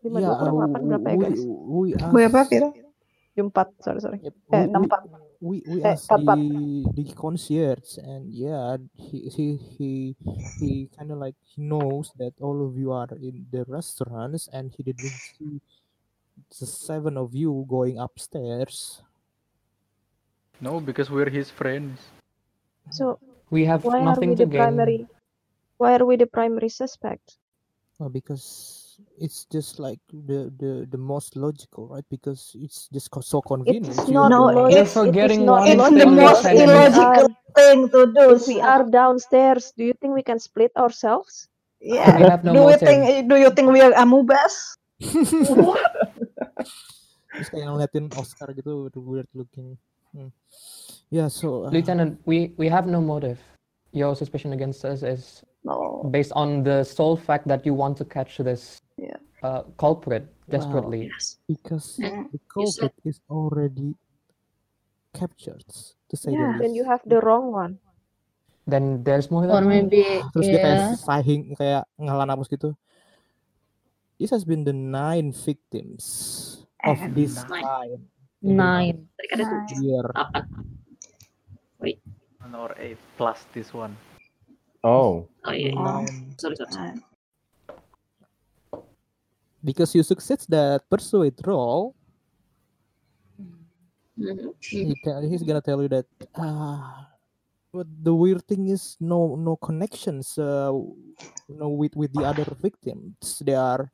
Lima 0.05 0.21
Yeah, 0.21 0.31
dua 0.39 0.39
uh, 0.41 0.53
berapa 0.89 1.09
ya 1.13 1.17
we 1.17 1.27
guys? 1.29 1.43
we 1.45 1.87
Berapa, 1.97 2.41
asked 2.41 2.51
Vira? 2.51 2.73
Empat, 3.37 3.69
sorry 3.81 4.01
sorry. 4.05 4.21
Yep, 4.23 4.35
Eh, 4.53 4.65
we, 4.65 4.69
enam 4.69 4.85
we, 4.85 4.89
empat. 4.89 5.03
we, 5.41 5.57
we 5.67 5.85
Eh, 5.85 5.97
asked 5.97 6.11
empat 6.11 6.19
empat. 6.23 6.37
the 6.37 6.85
the 6.95 7.05
concierge 7.15 7.99
and 7.99 8.29
yeah 8.33 8.77
he 8.97 9.29
he 9.31 9.47
he, 9.57 10.17
he 10.59 10.89
kind 10.99 11.13
of 11.13 11.19
like 11.19 11.37
he 11.43 11.63
knows 11.63 12.13
that 12.19 12.35
all 12.41 12.67
of 12.67 12.77
you 12.77 12.93
are 12.93 13.09
in 13.23 13.47
the 13.53 13.65
restaurants 13.69 14.49
and 14.53 14.73
he 14.77 14.83
didn't 14.83 15.21
see 15.21 15.61
the 16.59 16.67
seven 16.67 17.17
of 17.17 17.35
you 17.35 17.65
going 17.69 17.99
upstairs 17.99 19.03
No, 20.61 20.81
because 20.81 21.09
we're 21.11 21.31
his 21.31 21.49
friends. 21.51 21.99
So 22.91 23.19
We 23.51 23.65
have 23.65 23.83
why 23.85 23.99
are 24.01 24.05
nothing 24.13 24.31
we 24.31 24.37
to 24.37 24.45
the 24.45 24.51
gain. 24.51 24.61
primary? 24.61 25.07
Why 25.79 25.97
are 25.97 26.05
we 26.05 26.17
the 26.17 26.27
primary 26.27 26.69
suspect? 26.69 27.37
well, 28.01 28.09
because 28.09 28.97
it's 29.21 29.45
just 29.53 29.79
like 29.79 30.01
the, 30.13 30.49
the 30.57 30.85
the 30.89 30.97
most 30.99 31.37
logical 31.37 31.89
right 31.89 32.05
because 32.09 32.57
it's 32.57 32.89
just 32.93 33.11
co- 33.13 33.21
so 33.25 33.41
convenient 33.41 33.89
It's 33.93 34.09
you 34.09 34.15
not 34.17 34.29
No, 34.33 34.49
are 34.49 34.71
You're 34.73 34.85
it's 34.85 34.97
logic. 34.97 35.17
It 35.17 35.31
is 35.33 35.39
not 35.45 35.65
one 35.65 35.69
it's 35.69 35.89
the 35.91 36.05
that 36.05 36.09
logical. 36.09 36.29
most 36.29 36.43
said 36.43 36.57
If 36.57 36.61
we 36.61 36.65
in 36.65 36.71
illogical 36.71 37.29
are 37.29 37.29
thing 37.57 37.79
to 37.93 38.01
do. 38.17 38.25
if 38.37 38.47
we 38.49 38.57
are 38.61 38.85
downstairs, 38.89 39.73
do 39.77 39.85
you 39.85 39.95
think 40.01 40.15
we 40.17 40.23
can 40.25 40.39
split 40.41 40.73
ourselves? 40.77 41.49
We 41.81 41.97
yeah. 41.97 42.17
have 42.29 42.45
no 42.45 42.53
Do 42.53 42.61
you 42.73 42.77
think 42.77 43.29
do 43.29 43.37
you 43.37 43.51
think 43.53 43.69
we 43.73 43.81
are 43.81 43.93
amubas? 43.97 44.77
terus 47.41 47.49
kayak 47.49 47.67
ngeliatin 47.73 48.05
Oscar 48.21 48.53
gitu 48.53 48.93
weird 49.01 49.25
looking 49.33 49.81
hmm. 50.13 50.29
yeah 51.09 51.25
so 51.25 51.65
uh, 51.65 51.73
Lieutenant, 51.73 52.21
we 52.29 52.53
we 52.61 52.69
have 52.69 52.85
no 52.85 53.01
motive. 53.01 53.41
Your 53.91 54.15
suspicion 54.15 54.53
against 54.55 54.85
us 54.85 55.03
is 55.03 55.43
No. 55.61 56.09
based 56.09 56.33
on 56.33 56.65
the 56.65 56.85
sole 56.85 57.21
fact 57.21 57.45
that 57.49 57.69
you 57.69 57.77
want 57.77 57.99
to 58.01 58.05
catch 58.05 58.41
this 58.41 58.81
Yeah. 58.97 59.21
uh, 59.45 59.69
culprit 59.77 60.25
Wow. 60.25 60.57
desperately. 60.57 61.13
Yes. 61.13 61.37
because 61.49 62.01
And 62.01 62.33
the 62.33 62.41
said 62.41 62.49
culprit 62.49 62.97
is 63.05 63.21
already 63.29 63.93
captured 65.13 65.67
to 66.09 66.15
say 66.17 66.33
Yeah. 66.33 66.57
the 66.57 66.65
Then 66.65 66.73
you 66.73 66.89
have 66.89 67.05
the 67.05 67.21
wrong 67.21 67.53
one. 67.53 67.77
Then 68.65 69.03
there's 69.03 69.29
more 69.29 69.45
Or 69.51 69.65
maybe 69.65 70.07
terus 70.33 70.47
dia 70.49 70.61
kayak 70.63 70.81
yeah. 70.81 70.89
sahing 70.97 71.43
kayak 71.59 71.85
ngalah 71.99 72.25
napas 72.25 72.47
gitu 72.49 72.73
this 74.21 74.29
has 74.31 74.45
been 74.45 74.69
the 74.69 74.77
nine 74.77 75.33
victims 75.33 76.05
of 76.85 76.99
And 76.99 77.13
this 77.13 77.37
Nine. 77.49 78.01
the 78.41 78.53
Nine. 78.53 78.97
tadi 79.15 79.27
kan 79.29 79.37
ada 79.41 79.47
tujuh, 79.69 79.79
year 79.85 80.05
delapan. 80.11 80.65
Wait. 81.79 81.99
One 82.41 82.57
or 82.57 82.73
eight 82.81 83.01
plus 83.17 83.45
this 83.53 83.73
one. 83.73 83.93
Oh, 84.81 85.29
Oh 85.45 85.53
iya. 85.53 85.73
iya. 85.73 85.77
Oh. 85.77 86.01
nine 86.05 86.33
Sorry, 86.41 86.57
sorry. 86.57 86.73
sorry. 86.73 86.93
Nine. 86.97 87.01
because 89.61 89.93
you 89.93 90.01
succeed 90.01 90.41
that 90.49 90.81
persuade 90.89 91.37
roll 91.45 91.93
Mhm. 94.17 94.53
he 94.61 94.97
tell, 95.05 95.21
he's 95.21 95.45
gonna 95.45 95.61
tell 95.61 95.81
you 95.85 95.89
that 95.93 96.09
ah 96.33 97.09
but 97.73 97.87
the 97.87 98.15
weird 98.15 98.43
thing 98.47 98.67
is 98.67 98.99
no 98.99 99.39
no 99.39 99.55
connections 99.55 100.39
uh 100.39 100.75
no 101.49 101.69
with 101.71 101.95
with 101.95 102.13
the 102.13 102.27
other 102.27 102.47
victims. 102.59 103.43
They 103.45 103.55
are 103.55 103.91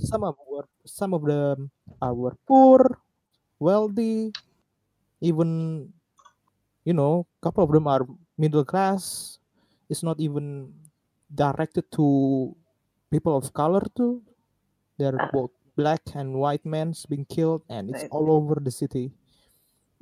some 0.00 0.24
of 0.24 0.36
were 0.48 0.68
some 0.84 1.12
of 1.12 1.24
them 1.24 1.70
are 2.00 2.36
poor 2.48 3.00
wealthy 3.60 4.32
even 5.20 5.92
you 6.84 6.94
know 6.96 7.26
couple 7.40 7.64
of 7.64 7.72
them 7.72 7.86
are 7.86 8.06
middle 8.36 8.64
class. 8.64 9.38
It's 9.88 10.02
not 10.02 10.20
even 10.20 10.72
directed 11.32 11.90
to 11.96 12.56
people 13.10 13.36
of 13.36 13.52
color 13.52 13.84
too. 13.96 14.22
They're 14.96 15.30
both 15.32 15.52
black 15.76 16.02
and 16.14 16.34
white 16.34 16.64
men 16.64 16.92
being 17.08 17.24
killed 17.24 17.62
and 17.68 17.88
it's 17.88 18.04
all 18.10 18.32
over 18.32 18.56
the 18.60 18.72
city. 18.72 19.12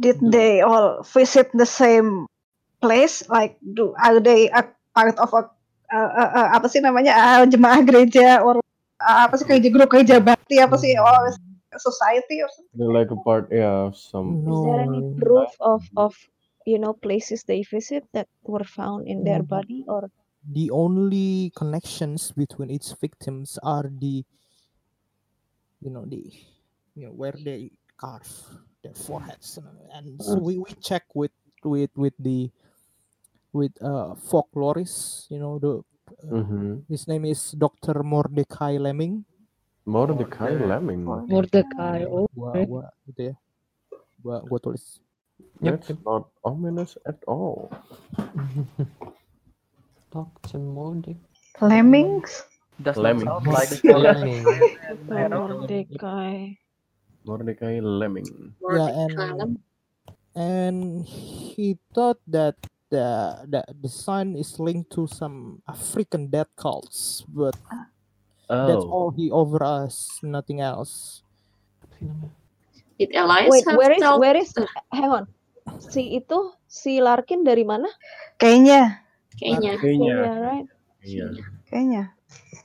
Did 0.01 0.21
they 0.21 0.61
all 0.61 1.03
visit 1.03 1.51
the 1.55 1.67
same 1.67 2.29
place? 2.81 3.27
Like, 3.29 3.59
do 3.63 3.95
are 3.99 4.21
they 4.21 4.49
a 4.51 4.67
part 4.95 5.17
of 5.19 5.31
a 5.33 5.43
uh, 5.93 6.11
uh, 6.19 6.31
uh, 6.35 6.49
apa 6.57 6.67
sih 6.67 6.83
namanya 6.83 7.15
uh, 7.15 7.43
jemaah 7.47 7.83
gereja 7.87 8.43
or 8.43 8.59
uh, 9.03 9.19
apa 9.29 9.35
sih 9.39 9.47
kayak 9.47 9.71
grup 9.71 9.91
gereja 9.93 10.19
bakti 10.19 10.59
apa 10.59 10.75
sih 10.79 10.95
or 10.99 11.35
society 11.79 12.43
or 12.43 12.51
something? 12.51 12.77
they're 12.77 12.93
like 12.93 13.11
a 13.11 13.17
part, 13.25 13.49
yeah, 13.51 13.89
of 13.89 13.97
some. 13.97 14.45
Is 14.47 14.61
there 14.63 14.81
any 14.81 15.01
no 15.01 15.17
proof 15.17 15.51
of 15.61 15.83
of 15.97 16.13
you 16.67 16.79
know 16.79 16.93
places 16.93 17.45
they 17.45 17.63
visit 17.63 18.05
that 18.13 18.29
were 18.45 18.65
found 18.65 19.09
in 19.09 19.25
their 19.25 19.41
Mm. 19.41 19.49
body 19.49 19.81
or 19.89 20.11
the 20.45 20.71
only 20.71 21.51
connections 21.57 22.31
between 22.33 22.71
its 22.71 22.93
victims 22.93 23.59
are 23.63 23.89
the 23.89 24.23
you 25.81 25.91
know 25.91 26.05
the 26.05 26.23
you 26.95 27.07
know 27.07 27.15
where 27.15 27.35
they 27.35 27.71
carve 27.97 28.29
their 28.83 28.95
foreheads 28.95 29.59
and, 29.59 29.79
and 29.93 30.23
so 30.23 30.37
we, 30.39 30.59
we 30.59 30.71
check 30.83 31.05
with 31.15 31.33
with 31.65 31.91
with 31.97 32.15
the 32.19 32.51
with 33.57 33.73
uh 33.81 34.13
folklorist 34.29 35.27
you 35.33 35.41
know 35.41 35.57
the 35.57 35.81
uh, 35.81 36.45
Mhm. 36.45 36.85
his 36.87 37.09
name 37.09 37.25
is 37.25 37.57
Dr. 37.57 38.05
Mordecai 38.05 38.77
Lemming 38.77 39.25
Mordecai 39.89 40.53
Morde- 40.55 40.67
Lemming. 40.71 41.01
Mordecai. 41.07 41.99
Oh, 42.11 42.27
gua 42.35 42.91
gitu 43.07 43.33
ya 43.33 43.35
gua 44.21 44.37
gua 44.45 44.59
tulis 44.61 45.01
Yep, 45.61 45.85
That's 45.89 45.93
not 46.05 46.29
ominous 46.45 46.97
at 47.09 47.17
all. 47.25 47.73
Dr. 50.13 50.61
Modi. 50.61 51.17
Lemmings? 51.61 52.45
Does 52.81 52.97
Lemming. 52.97 53.25
like 53.49 53.73
Lemming. 53.85 54.45
Mordecai? 55.09 56.57
Mordecai 57.25 57.81
Lemming. 57.81 58.29
yeah 58.29 58.53
Mordecai 58.61 59.33
and 59.41 59.53
and 60.37 60.79
he 61.09 61.77
thought 61.97 62.21
that 62.29 62.57
the, 62.91 63.07
the 63.49 63.61
the 63.83 63.89
sign 63.91 64.37
is 64.37 64.59
linked 64.59 64.91
to 64.95 65.07
some 65.07 65.63
African 65.67 66.29
death 66.29 66.51
cults, 66.57 67.25
but 67.29 67.55
that's 68.49 68.85
Oh, 68.87 68.91
all 68.91 69.11
he 69.11 69.31
over 69.31 69.63
us, 69.63 70.21
nothing 70.23 70.61
else. 70.61 71.23
It 72.99 73.11
Elias 73.13 73.51
Wait, 73.51 73.65
where 73.77 73.93
is 73.93 74.01
told- 74.03 74.21
where 74.21 74.37
is 74.37 74.53
hang 74.93 75.11
on. 75.11 75.25
Si 75.83 76.15
itu 76.17 76.55
si 76.71 77.03
Larkin 77.03 77.43
dari 77.43 77.67
mana? 77.67 77.91
Kayaknya, 78.39 79.03
Kayaknya. 79.37 79.73
kayaknya. 79.77 80.15
Kenya, 80.17 80.33
right? 80.41 80.67
Iya. 81.07 81.27
kayaknya. 81.69 82.05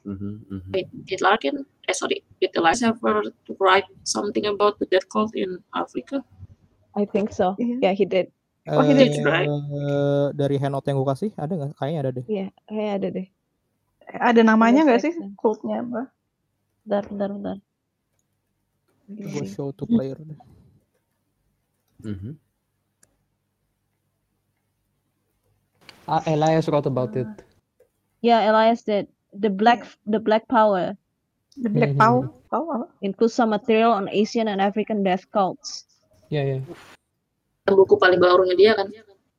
Mhm, 0.06 0.32
mhm. 0.50 0.70
Wait, 0.74 0.88
did 1.06 1.22
Larkin? 1.22 1.66
Eh, 1.90 1.94
sorry. 1.98 2.22
Did 2.40 2.54
Elias 2.58 2.82
ever 2.86 3.22
write 3.58 3.86
something 4.06 4.46
about 4.48 4.78
the 4.80 4.86
death 4.88 5.06
cult 5.10 5.34
in 5.36 5.60
Africa? 5.74 6.22
I 6.94 7.06
think 7.10 7.34
so. 7.34 7.58
Iya. 7.58 7.90
Yeah, 7.92 7.94
he 7.98 8.06
did. 8.06 8.30
Oh, 8.70 8.86
did, 8.86 9.26
right? 9.26 9.50
Eh, 9.50 10.28
dari 10.38 10.56
handout 10.62 10.86
yang 10.86 11.02
gue 11.02 11.10
kasih 11.10 11.32
ada 11.34 11.50
nggak? 11.50 11.72
Kayaknya 11.82 12.00
ada 12.00 12.12
deh. 12.14 12.26
Iya, 12.30 12.48
kayak 12.70 12.94
ada 13.02 13.08
deh. 13.10 13.28
Ada 14.12 14.42
namanya 14.46 14.86
nggak 14.86 15.02
sih 15.02 15.14
section. 15.18 15.34
kultnya 15.34 15.82
apa? 15.82 16.02
Bentar, 16.86 17.04
bentar, 17.10 17.30
bentar. 17.34 17.58
Gue 19.10 19.46
show 19.50 19.74
to 19.74 19.90
player 19.90 20.18
deh. 20.22 20.40
Mhm. 22.06 22.38
Uh, 26.06 26.22
Elias 26.30 26.70
wrote 26.70 26.86
about 26.86 27.16
it. 27.18 27.30
Yeah, 28.22 28.46
Elias 28.46 28.86
did. 28.86 29.10
The 29.34 29.50
black 29.50 29.88
the 30.06 30.20
black 30.20 30.46
power 30.52 31.00
The 31.60 31.70
Black 31.70 31.92
Mhm. 31.92 32.00
Power? 32.00 32.24
Power 32.48 32.72
apa? 32.84 32.88
includes 33.04 33.36
some 33.36 33.52
material 33.52 33.92
on 33.92 34.08
Asian 34.08 34.48
and 34.48 34.64
African 34.64 35.04
death 35.04 35.28
cults. 35.32 35.84
Yeah, 36.32 36.44
yeah. 36.48 36.62
Buku 37.66 37.94
paling 37.96 38.18
barunya 38.18 38.56
dia 38.58 38.72
kan. 38.74 38.90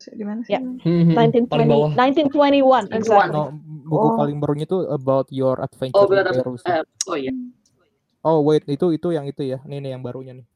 Di 0.03 0.24
mana 0.27 0.43
sih? 0.43 0.55
Ya. 0.55 0.61
Mhm, 0.62 1.15
Paling 1.15 1.31
1920, 1.47 1.70
bawah. 1.70 1.90
1921 1.94 2.90
exactly. 2.90 3.35
No, 3.35 3.43
buku 3.86 4.07
Oh. 4.09 4.16
paling 4.19 4.36
barunya 4.39 4.66
itu 4.66 4.78
about 4.89 5.27
your 5.31 5.59
adventure 5.59 5.99
Oh, 5.99 6.07
benar. 6.07 6.31
Eh, 6.32 6.82
oh 7.07 7.16
iya. 7.19 7.32
Oh 8.23 8.39
wait, 8.43 8.62
itu 8.66 8.94
itu 8.94 9.09
yang 9.11 9.27
itu 9.27 9.43
ya. 9.43 9.59
Nih 9.62 9.78
nih 9.78 9.94
yang 9.94 10.03
barunya 10.03 10.35
nih. 10.35 10.47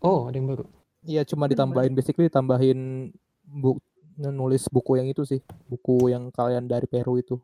Oh, 0.00 0.28
ada 0.28 0.36
yang 0.36 0.48
baru. 0.48 0.64
Iya 1.00 1.24
cuma 1.24 1.48
ditambahin 1.48 1.92
basically 1.92 2.28
ditambahin 2.28 3.08
bu 3.42 3.80
nulis 4.18 4.68
buku 4.68 5.00
yang 5.00 5.08
itu 5.08 5.24
sih, 5.24 5.40
buku 5.64 6.12
yang 6.12 6.28
kalian 6.28 6.68
dari 6.68 6.84
Peru 6.84 7.16
itu. 7.16 7.40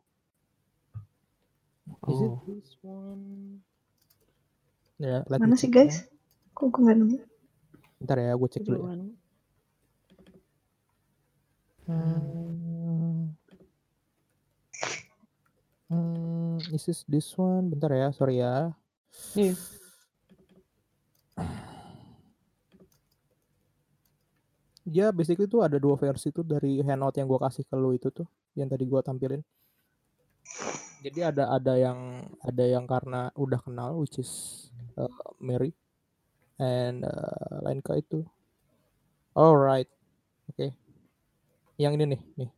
Is 2.05 2.17
it 2.19 2.29
Oh. 2.29 2.41
this 2.45 2.77
one? 2.81 3.61
Ya, 4.97 5.21
Mana 5.27 5.53
sih 5.53 5.69
guys? 5.69 6.09
Kok 6.53 6.69
gue 6.71 6.81
nggak 6.81 6.97
nemu? 6.97 7.17
Bentar 7.97 8.17
ya, 8.21 8.33
gue 8.33 8.49
cek 8.49 8.63
dulu. 8.65 8.79
ya. 8.85 8.95
Hmm. 11.87 13.31
Hmm, 15.87 16.59
is 16.75 16.83
this 16.83 17.07
this 17.07 17.31
one? 17.39 17.71
Bentar 17.71 17.95
ya, 17.95 18.11
sorry 18.11 18.43
ya. 18.43 18.75
Iya. 19.39 19.55
Ya, 24.87 25.11
basically 25.11 25.47
tuh 25.47 25.63
ada 25.63 25.79
dua 25.79 25.95
versi 25.99 26.31
tuh 26.31 26.43
dari 26.43 26.79
handout 26.83 27.15
yang 27.19 27.27
gua 27.27 27.47
kasih 27.47 27.63
ke 27.67 27.75
lu 27.75 27.95
itu 27.95 28.07
tuh, 28.11 28.27
yang 28.55 28.67
tadi 28.71 28.83
gua 28.87 28.99
tampilin. 29.03 29.43
Jadi 31.03 31.19
ada 31.23 31.51
ada 31.55 31.73
yang 31.79 32.23
ada 32.43 32.63
yang 32.67 32.83
karena 32.83 33.31
udah 33.35 33.59
kenal, 33.63 33.99
which 33.99 34.19
is 34.19 34.31
uh, 34.99 35.11
Mary, 35.39 35.71
and 36.57 37.05
uh, 37.05 37.61
lain 37.65 37.81
ke 37.81 38.01
itu. 38.01 38.25
Alright, 39.37 39.89
oke. 40.53 40.73
Yang 41.77 41.91
ini 42.01 42.05
nih, 42.17 42.21
nih. 42.41 42.49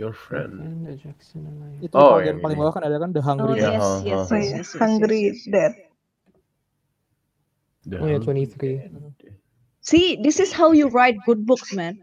Your 0.00 0.10
friend. 0.10 0.58
And 0.58 0.82
the 0.90 0.98
Jackson 0.98 1.46
Alliance. 1.46 1.86
Itu 1.86 1.94
Oh, 1.94 2.18
bagian 2.18 2.34
yang 2.34 2.42
paling 2.42 2.58
ini. 2.58 2.62
bawah 2.66 2.72
kan 2.74 2.82
ada 2.82 2.98
kan 2.98 3.14
The 3.14 3.22
Oh 3.22 3.28
Hungry. 3.30 3.62
Iya, 3.62 3.78
yes, 3.78 3.86
yes, 4.02 4.22
ha, 4.26 4.34
Oh 4.34 4.38
yes, 4.40 4.50
ya, 4.50 4.56
yes, 4.58 4.68
yes, 4.74 4.80
Hungry 4.82 5.22
yes, 5.22 5.38
yes. 5.38 5.52
Dead. 5.54 5.72
The 7.86 7.96
Oh 8.02 8.08
yeah, 8.10 8.18
Hungry 8.18 8.48
23. 8.50 8.90
Dead. 8.90 9.36
See, 9.84 10.16
this 10.16 10.40
is 10.40 10.50
how 10.50 10.72
you 10.72 10.88
write 10.88 11.20
good 11.28 11.44
books, 11.44 11.70
man. 11.76 12.00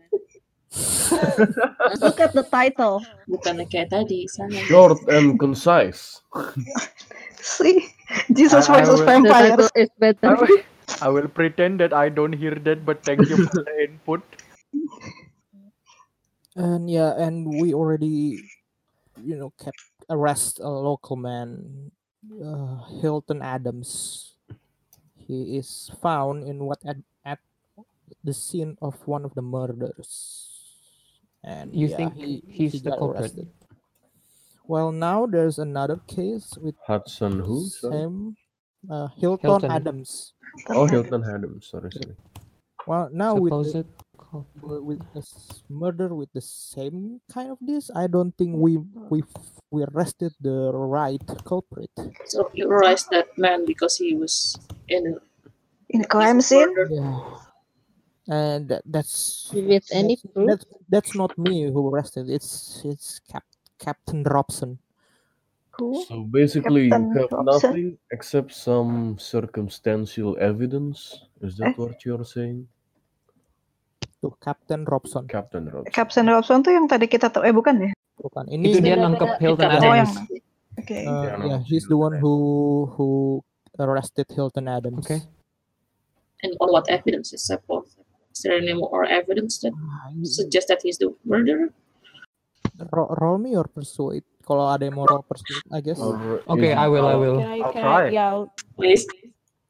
Look 1.99 2.21
at 2.21 2.31
the 2.31 2.45
title. 2.47 3.01
Bukannya 3.27 3.65
kayak 3.67 3.89
tadi 3.91 4.29
sana. 4.29 4.53
Short 4.69 5.01
and 5.09 5.35
concise. 5.41 6.21
See, 7.41 7.89
Jesus 8.33 8.69
I- 8.69 8.73
I 8.73 8.79
versus 8.81 8.99
will- 8.99 9.05
vampires. 9.05 9.49
title 9.49 9.69
is 9.75 9.89
I 9.89 9.99
better. 9.99 10.35
will, 10.35 10.59
I 11.01 11.07
will 11.09 11.27
pretend 11.27 11.79
that 11.79 11.93
I 11.93 12.09
don't 12.09 12.33
hear 12.33 12.55
that, 12.55 12.85
but 12.85 13.03
thank 13.03 13.29
you 13.29 13.37
for 13.37 13.63
the 13.63 13.65
input. 13.83 14.21
And 16.55 16.89
yeah, 16.91 17.15
and 17.15 17.47
we 17.47 17.73
already, 17.73 18.43
you 19.23 19.35
know, 19.39 19.53
kept 19.55 19.79
arrest 20.09 20.59
a 20.59 20.67
local 20.67 21.15
man, 21.15 21.91
uh, 22.43 22.83
Hilton 22.99 23.41
Adams. 23.41 24.33
He 25.15 25.55
is 25.55 25.89
found 26.03 26.43
in 26.43 26.59
what 26.67 26.79
at, 26.83 26.97
at 27.23 27.39
the 28.23 28.33
scene 28.35 28.75
of 28.81 28.99
one 29.07 29.23
of 29.23 29.31
the 29.33 29.41
murders, 29.41 30.51
and 31.43 31.71
You 31.71 31.87
yeah, 31.87 31.95
think 31.95 32.19
he, 32.19 32.43
he's 32.47 32.73
he 32.73 32.79
the 32.83 32.91
got 32.91 32.99
culprit? 32.99 33.31
arrested. 33.31 33.47
Well, 34.71 34.91
now 34.93 35.25
there's 35.27 35.59
another 35.59 35.97
case 36.07 36.57
with 36.57 36.75
Hudson 36.87 37.39
who? 37.39 37.69
Sorry. 37.69 38.03
same 38.03 38.37
uh, 38.89 39.09
Hilton, 39.17 39.41
Hilton. 39.41 39.69
Adams. 39.69 40.33
Oh, 40.69 40.87
Hilton 40.87 41.23
Adams. 41.25 41.67
Sorry, 41.67 41.91
sorry. 41.91 42.15
Well, 42.87 43.09
now 43.11 43.35
with 43.35 43.61
the, 43.61 43.73
Supposed 43.73 43.85
with 44.63 45.01
this 45.13 45.63
murder 45.69 46.15
with 46.15 46.29
the 46.33 46.41
same 46.41 47.21
kind 47.31 47.51
of 47.51 47.57
this 47.61 47.89
i 47.95 48.07
don't 48.07 48.37
think 48.37 48.55
we 48.57 48.77
we 49.09 49.23
we 49.71 49.83
arrested 49.91 50.33
the 50.41 50.71
right 50.73 51.23
culprit 51.45 51.91
So 52.25 52.49
you 52.53 52.69
arrest 52.71 53.09
that 53.11 53.37
man 53.37 53.65
because 53.65 53.97
he 53.97 54.15
was 54.15 54.57
in 54.87 55.19
In 55.89 56.01
a 56.03 56.07
crime 56.07 56.41
scene. 56.41 56.73
yeah 56.87 57.19
and 58.27 58.69
that, 58.69 58.83
that's 58.85 59.53
With 59.53 59.87
any 59.91 60.17
that's, 60.17 60.23
proof? 60.33 60.49
that's 60.49 60.65
that's 60.89 61.15
not 61.15 61.37
me 61.37 61.65
who 61.65 61.89
arrested 61.89 62.29
it's 62.29 62.81
it's 62.85 63.19
Cap, 63.31 63.43
captain 63.81 64.21
robson 64.23 64.77
Who? 65.79 66.03
So 66.05 66.27
basically, 66.27 66.91
you 66.91 66.93
Captain 66.93 67.15
have 67.15 67.31
Robson? 67.31 67.47
nothing 67.47 67.87
except 68.11 68.51
some 68.51 69.15
circumstantial 69.17 70.35
evidence. 70.37 71.25
Is 71.39 71.55
that 71.63 71.73
Eh? 71.73 71.79
what 71.79 71.95
you're 72.03 72.27
saying, 72.27 72.67
tuh 74.19 74.35
captain 74.43 74.83
robson 74.85 75.25
Captain 75.31 75.65
Robson? 75.65 75.89
Captain 75.89 76.27
Robson 76.27 76.59
tuh 76.61 76.75
yang 76.75 76.85
tadi 76.91 77.07
kita 77.07 77.31
tahu. 77.31 77.47
Eh 77.47 77.55
bukan 77.55 77.87
ya? 77.87 77.91
bukan 78.19 78.45
Itu 78.51 78.55
ini 78.59 78.67
dia 78.83 78.93
Beda-beda. 78.93 79.03
nangkep 79.09 79.29
Hilton 79.41 79.69
Kita- 79.71 79.79
Oh 79.81 79.95
yang. 79.95 80.11
Adams. 80.11 80.77
Oke. 80.77 80.97
uh, 81.07 81.23
Yeah, 81.49 81.61
he's 81.65 81.87
the 81.87 81.97
one 81.97 82.13
who 82.19 82.33
who 82.93 83.07
arrested 83.79 84.27
hilton 84.29 84.67
adams 84.69 85.01
Okay. 85.07 85.23
And 86.43 86.53
on 86.61 86.69
what 86.69 86.85
evidence 86.91 87.31
is 87.33 87.47
that 87.49 87.63
for? 87.65 87.87
Is 88.35 88.43
there 88.43 88.59
any 88.59 88.75
more 88.75 89.07
evidence 89.07 89.57
that 89.63 89.73
Ah, 89.73 90.11
suggests 90.27 90.67
that 90.69 90.83
he's 90.83 90.99
the 90.99 91.09
murderer? 91.23 91.71
Ro- 92.89 93.13
roll 93.21 93.37
me 93.37 93.53
or 93.53 93.69
persuade 93.69 94.25
kalau 94.41 94.65
ada 94.73 94.83
yang 94.89 94.97
mau 94.97 95.05
roll 95.05 95.21
persuade 95.21 95.61
i 95.69 95.79
guess 95.79 96.01
Or 96.01 96.41
Okay, 96.49 96.73
I 96.73 96.89
will. 96.89 97.05
I 97.05 97.15
will. 97.15 97.37
Can 97.37 97.51
I, 97.51 97.59
I'll 97.61 97.73
try. 97.77 98.03
Yeah, 98.09 98.45
Please. 98.73 99.05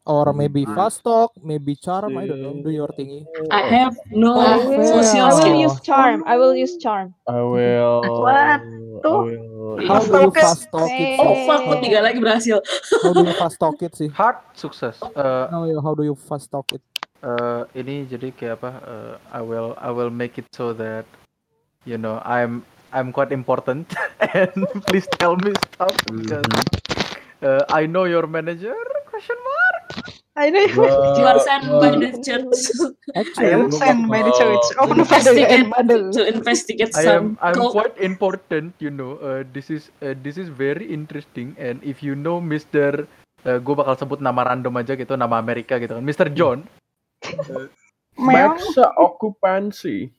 or 0.08 0.34
maybe 0.34 0.66
fast 0.66 1.06
talk 1.06 1.30
maybe 1.46 1.78
charm 1.78 2.18
i 2.18 2.26
don't 2.26 2.42
know 2.42 2.58
do 2.58 2.74
your 2.74 2.90
thingy 2.98 3.22
I 3.54 3.86
have 3.86 3.94
no 4.10 4.34
will, 4.66 4.82
social 4.82 5.30
I 5.30 5.34
will 5.38 5.54
use 5.62 5.78
charm. 5.86 6.26
I 6.26 6.36
will 6.42 6.56
use 6.58 6.74
charm. 6.82 7.14
I 7.30 7.42
will. 7.46 8.02
What? 8.26 8.58
I 8.58 9.04
Tuh. 9.06 9.22
will. 9.30 9.78
how 9.86 10.02
do 10.02 10.26
you 10.26 10.32
fast 10.34 10.66
talk 10.74 10.90
it 10.98 11.10
Oh 11.22 11.38
sih? 11.38 11.46
fuck, 11.46 11.62
kok 11.70 11.78
tiga 11.86 12.02
lagi 12.02 12.18
berhasil. 12.18 12.66
how 13.06 13.14
do 13.14 13.22
you 13.22 13.34
fast 13.38 13.62
talk 13.62 13.78
it 13.86 13.94
sih 13.94 14.10
Hard 14.10 14.42
sukses. 14.58 14.98
Eh, 15.04 15.46
No, 15.54 15.70
yeah, 15.70 15.78
how 15.84 15.94
do 15.94 16.02
you 16.02 16.18
fast 16.18 16.50
talk 16.50 16.66
it? 16.74 16.82
eh, 17.22 17.62
ini 17.78 18.10
jadi 18.10 18.34
kayak 18.34 18.58
apa? 18.58 18.72
eh, 18.82 19.14
I 19.38 19.42
will 19.46 19.78
I 19.78 19.94
will 19.94 20.10
make 20.10 20.42
it 20.42 20.50
so 20.50 20.74
that 20.74 21.06
you 21.86 22.02
know 22.02 22.18
I'm 22.26 22.66
I'm 22.92 23.12
quite 23.12 23.32
important 23.32 23.88
and 24.36 24.52
please 24.88 25.08
tell 25.16 25.36
me 25.40 25.52
stuff 25.72 25.96
because 26.12 26.48
uh, 27.42 27.64
I 27.72 27.88
know 27.88 28.04
your 28.06 28.28
manager 28.28 28.76
question 29.08 29.36
mark. 29.40 30.12
I 30.36 30.48
know. 30.48 30.64
But- 30.72 31.20
You 31.20 31.26
are 31.28 31.42
sent 31.44 31.68
by 31.68 31.92
the 31.92 32.12
church 32.24 32.56
I 33.12 33.20
Actually, 33.20 33.52
am 33.52 33.68
sent 33.72 34.08
by 34.08 34.24
the 34.24 34.32
church. 34.32 34.66
Oh, 34.80 34.88
to 34.88 34.96
investigate 35.04 35.68
to 36.16 36.22
investigate 36.24 36.92
I 36.96 37.04
am 37.04 37.08
some 37.08 37.26
I'm 37.44 37.56
cult. 37.60 37.72
quite 37.76 37.96
important, 38.00 38.72
you 38.80 38.88
know. 38.92 39.20
Uh, 39.20 39.44
this 39.52 39.68
is 39.68 39.92
uh, 40.00 40.16
this 40.24 40.40
is 40.40 40.48
very 40.48 40.88
interesting 40.88 41.52
and 41.60 41.84
if 41.84 42.00
you 42.00 42.16
know 42.16 42.40
Mr. 42.40 43.04
Uh, 43.44 43.58
gue 43.58 43.74
bakal 43.74 43.98
sebut 43.98 44.22
nama 44.22 44.48
random 44.54 44.78
aja 44.78 44.94
gitu, 44.94 45.18
nama 45.18 45.36
Amerika 45.42 45.76
gitu 45.82 45.98
kan. 45.98 46.04
Mr. 46.06 46.30
John. 46.32 46.64
Meong. 48.16 48.56
Maxa 48.56 48.86
occupancy. 48.96 50.14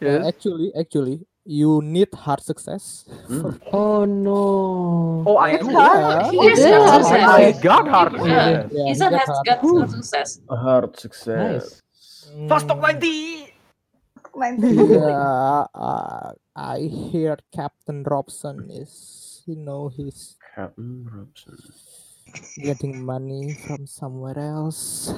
uh, 0.00 0.06
Yes. 0.06 0.22
actually, 0.24 0.68
actually, 0.72 1.16
you 1.44 1.80
need 1.82 2.08
hard 2.14 2.42
success. 2.42 3.04
Hmm. 3.26 3.50
Oh 3.72 4.04
no. 4.04 5.22
Oh, 5.26 5.36
I 5.36 5.56
It's 5.56 5.68
do. 5.68 5.70
hard. 5.70 6.26
He 6.32 6.38
Oh, 6.38 6.48
has 6.48 6.58
yeah. 6.58 6.78
hard 6.88 7.04
I, 7.04 7.04
success. 7.04 7.28
I 7.28 7.52
got 7.62 7.88
hard. 7.88 8.12
Success. 8.12 8.70
Yeah, 8.72 8.84
He 8.84 8.94
he 8.94 8.94
said 8.94 9.10
got 9.10 9.20
has 9.20 9.28
hard. 9.28 9.46
got 9.46 9.58
hard 9.60 9.90
success. 9.90 10.40
A 10.50 10.56
hard 10.56 10.98
success. 10.98 11.36
Nice. 11.36 11.82
Fast 12.48 12.68
talk 12.68 12.80
Mm, 12.80 12.90
90. 12.90 13.52
Yeah, 14.58 15.66
uh, 15.74 16.32
I 16.56 16.78
hear 17.12 17.36
Captain 17.52 18.02
Robson 18.04 18.70
is, 18.70 19.42
you 19.46 19.56
know, 19.56 19.88
he's 19.88 20.36
Captain 20.54 21.08
Robson. 21.12 21.58
getting 22.62 23.04
money 23.04 23.54
from 23.66 23.86
somewhere 23.86 24.38
else. 24.38 25.12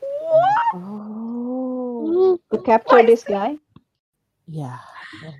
What? 0.00 0.66
Oh, 0.74 2.38
to 2.52 2.58
capture 2.62 3.02
this 3.02 3.24
guy. 3.24 3.56
Yeah, 4.46 4.78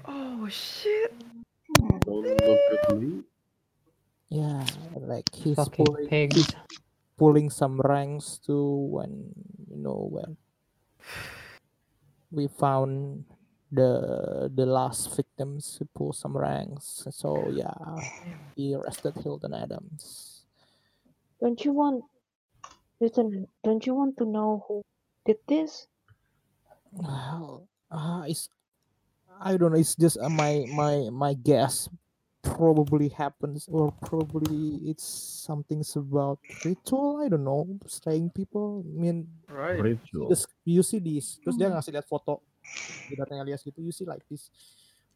Oh 0.05 0.49
shit. 0.49 1.13
Don't 2.07 2.25
look 2.25 2.61
at 2.91 2.97
me. 2.97 3.23
yeah, 4.31 4.65
like 5.01 5.29
he's 5.35 5.57
Fucking 5.57 5.85
pulling, 5.87 6.09
pigs. 6.09 6.37
he's 6.37 6.51
pulling 7.17 7.51
some 7.51 7.81
ranks 7.81 8.39
too 8.39 8.89
when 8.91 9.33
you 9.71 9.77
know 9.79 10.09
when 10.11 10.37
we 12.31 12.49
found 12.49 13.25
the 13.73 14.51
the 14.55 14.67
last 14.67 15.15
victims 15.17 15.77
who 15.79 15.85
pull 15.95 16.13
some 16.13 16.37
ranks. 16.37 17.07
So 17.11 17.49
yeah, 17.51 17.75
he 18.57 18.75
arrested 18.75 19.15
Hilton 19.23 19.55
Adams. 19.55 20.45
Don't 21.41 21.63
you 21.65 21.73
want, 21.73 22.05
listen, 23.01 23.47
don't 23.65 23.85
you 23.85 23.95
want 23.95 24.17
to 24.19 24.25
know 24.25 24.65
who 24.69 24.83
did 25.27 25.37
this? 25.49 25.87
Well, 26.93 27.67
uh, 27.91 28.25
it's 28.27 28.49
I 29.40 29.56
don't 29.56 29.73
know. 29.73 29.81
It's 29.81 29.94
just 29.94 30.16
uh, 30.16 30.28
my 30.28 30.65
my 30.70 31.09
my 31.11 31.32
guess. 31.35 31.89
Probably 32.44 33.09
happens, 33.09 33.65
or 33.73 33.89
probably 34.05 34.77
it's 34.85 35.01
something's 35.48 35.97
about 35.97 36.36
ritual. 36.61 37.24
I 37.24 37.32
don't 37.32 37.40
know, 37.40 37.65
slaying 37.89 38.36
people. 38.36 38.85
I 38.85 38.93
mean, 39.01 39.24
Right. 39.48 39.81
Ritual. 39.97 40.28
just 40.28 40.52
you 40.69 40.85
see 40.85 41.01
this. 41.01 41.40
Terus 41.40 41.56
dia 41.56 41.73
ngasih 41.73 41.97
lihat 41.97 42.05
foto 42.05 42.44
di 43.09 43.16
datanya 43.16 43.48
Elias 43.48 43.65
gitu. 43.65 43.81
You 43.81 43.97
see 43.97 44.05
like 44.05 44.20
this. 44.28 44.52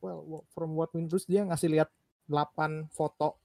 Well, 0.01 0.25
from 0.57 0.73
what 0.73 0.89
we 0.97 1.05
terus 1.05 1.29
dia 1.29 1.45
ngasih 1.45 1.69
lihat 1.69 1.93
8 2.33 2.89
foto 2.97 3.37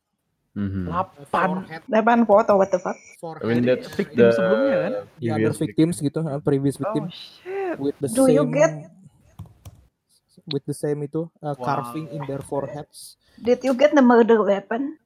Lapan. 0.55 1.65
forehead 1.65 1.83
Depan 1.89 2.19
foto, 2.23 2.51
what 2.55 2.69
the 2.69 2.77
fuck? 2.79 2.93
I 2.95 3.17
forehead 3.19 3.43
mean 3.49 3.65
Jadi 3.65 3.83
that's 3.83 3.89
victim 3.99 4.17
the 4.21 4.29
sebelumnya 4.31 4.77
kan? 4.79 4.91
the 4.93 5.27
other 5.27 5.51
previous 5.51 5.57
victims 5.59 5.95
gitu, 5.97 6.19
uh, 6.23 6.39
previous 6.39 6.75
victim 6.77 7.03
Oh 7.03 7.11
shit. 7.11 7.75
with 7.81 7.97
the 7.99 8.07
Do 8.07 8.29
you 8.29 8.45
same 8.45 8.53
get- 8.53 8.92
with 10.45 10.65
the 10.65 10.73
same 10.75 11.03
itu 11.03 11.29
uh, 11.41 11.55
carving 11.59 12.09
in 12.11 12.25
their 12.25 12.41
foreheads. 12.43 13.15
Did 13.41 13.63
you 13.63 13.73
get 13.73 13.93
the 13.95 14.01
murder 14.01 14.41
weapon? 14.43 14.99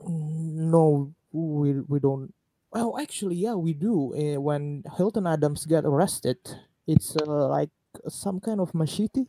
Mm, 0.00 0.70
No, 0.72 1.12
we 1.32 1.80
we 1.88 1.98
don't. 2.00 2.32
Well, 2.72 2.98
actually, 3.00 3.36
yeah, 3.36 3.54
we 3.54 3.72
do. 3.72 4.12
Uh, 4.14 4.40
when 4.40 4.84
Hilton 4.96 5.26
Adams 5.26 5.64
got 5.66 5.84
arrested, 5.84 6.38
it's 6.86 7.16
uh, 7.16 7.48
like 7.48 7.70
some 8.08 8.40
kind 8.40 8.60
of 8.60 8.74
machete, 8.74 9.26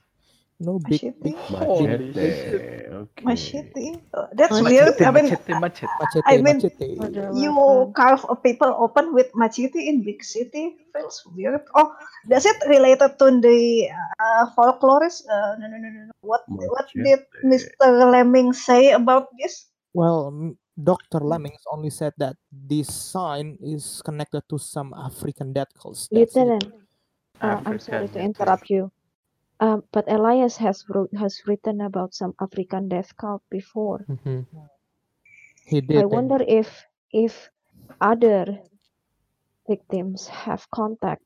you 0.59 0.65
know, 0.65 0.79
big, 0.79 1.03
Machete? 1.03 1.21
big 1.21 1.37
Machete. 1.53 2.87
Okay. 2.89 3.23
Machete? 3.23 3.87
That's 4.33 4.57
Machete, 4.57 4.73
weird. 4.73 5.01
I 5.01 5.11
mean, 5.11 5.29
Machete, 5.29 5.53
machete. 5.53 5.87
machete, 6.01 6.25
I 6.25 6.37
mean, 6.41 6.57
machete. 6.57 6.87
You 7.37 7.53
weapon. 7.53 7.93
carve 7.93 8.25
a 8.29 8.35
people 8.35 8.73
open 8.77 9.13
with 9.13 9.29
machete 9.35 9.87
in 9.87 10.01
big 10.01 10.23
city 10.23 10.77
feels 10.93 11.21
weird. 11.35 11.61
Oh, 11.75 11.93
does 12.27 12.45
it 12.45 12.57
related 12.67 13.19
to 13.21 13.37
the 13.37 13.89
uh, 14.19 14.49
folklorist? 14.57 15.29
Uh, 15.29 15.61
no, 15.61 15.69
no, 15.69 15.77
no, 15.77 15.89
no. 15.93 16.01
no. 16.09 16.13
What 16.21 16.41
what 16.49 16.89
did 16.89 17.21
Mr. 17.45 17.85
Lemming 17.85 18.53
say 18.53 18.91
about 18.97 19.29
this? 19.37 19.69
Well, 19.93 20.57
Dr. 20.73 21.21
Lemmings 21.21 21.61
only 21.71 21.89
said 21.89 22.13
that 22.17 22.37
this 22.49 22.89
sign 22.89 23.57
is 23.61 24.01
connected 24.05 24.41
to 24.49 24.57
some 24.57 24.93
African 24.93 25.53
death 25.53 25.69
cults. 25.77 26.09
Lieutenant, 26.11 26.69
uh, 27.41 27.61
I'm 27.65 27.79
sorry 27.79 28.09
to 28.09 28.19
interrupt 28.21 28.69
you. 28.69 28.91
Um, 29.59 29.83
but 29.91 30.05
Elias 30.11 30.57
has 30.57 30.85
wrote, 30.89 31.09
has 31.17 31.41
written 31.47 31.81
about 31.81 32.13
some 32.13 32.33
African 32.39 32.87
death 32.89 33.15
cult 33.17 33.41
before. 33.49 34.05
Mhm. 34.07 34.45
He 35.65 35.77
I 35.77 35.81
did. 35.81 35.97
and- 35.97 36.11
wonder 36.11 36.39
if 36.47 36.85
if 37.11 37.49
other 38.01 38.61
victims 39.67 40.27
have 40.27 40.69
contact 40.69 41.23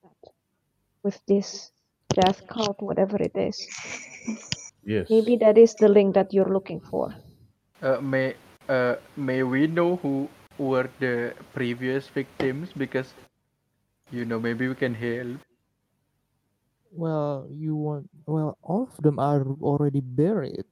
with 1.04 1.20
this 1.28 1.72
death 2.14 2.48
cult, 2.48 2.82
whatever 2.82 3.18
it 3.22 3.36
is. 3.36 3.68
Yes. 4.84 5.10
Maybe 5.10 5.36
that 5.38 5.58
is 5.58 5.76
the 5.76 5.88
link 5.90 6.16
that 6.16 6.34
you're 6.34 6.52
looking 6.54 6.80
for. 6.80 7.14
Uh, 7.82 8.00
may 8.02 8.36
uh, 8.70 8.96
may 9.18 9.44
we 9.44 9.68
know 9.68 9.98
who 9.98 10.30
were 10.58 10.90
the 11.00 11.34
previous 11.54 12.08
victims 12.08 12.72
because 12.78 13.14
you 14.12 14.26
know 14.26 14.40
maybe 14.40 14.68
we 14.68 14.76
can 14.76 14.94
help. 14.94 15.38
Well, 16.92 17.48
you 17.50 17.76
want. 17.76 18.10
Well, 18.28 18.58
all 18.62 18.84
of 18.84 18.96
them 19.02 19.18
are 19.20 19.48
already 19.64 20.02
buried. 20.02 20.66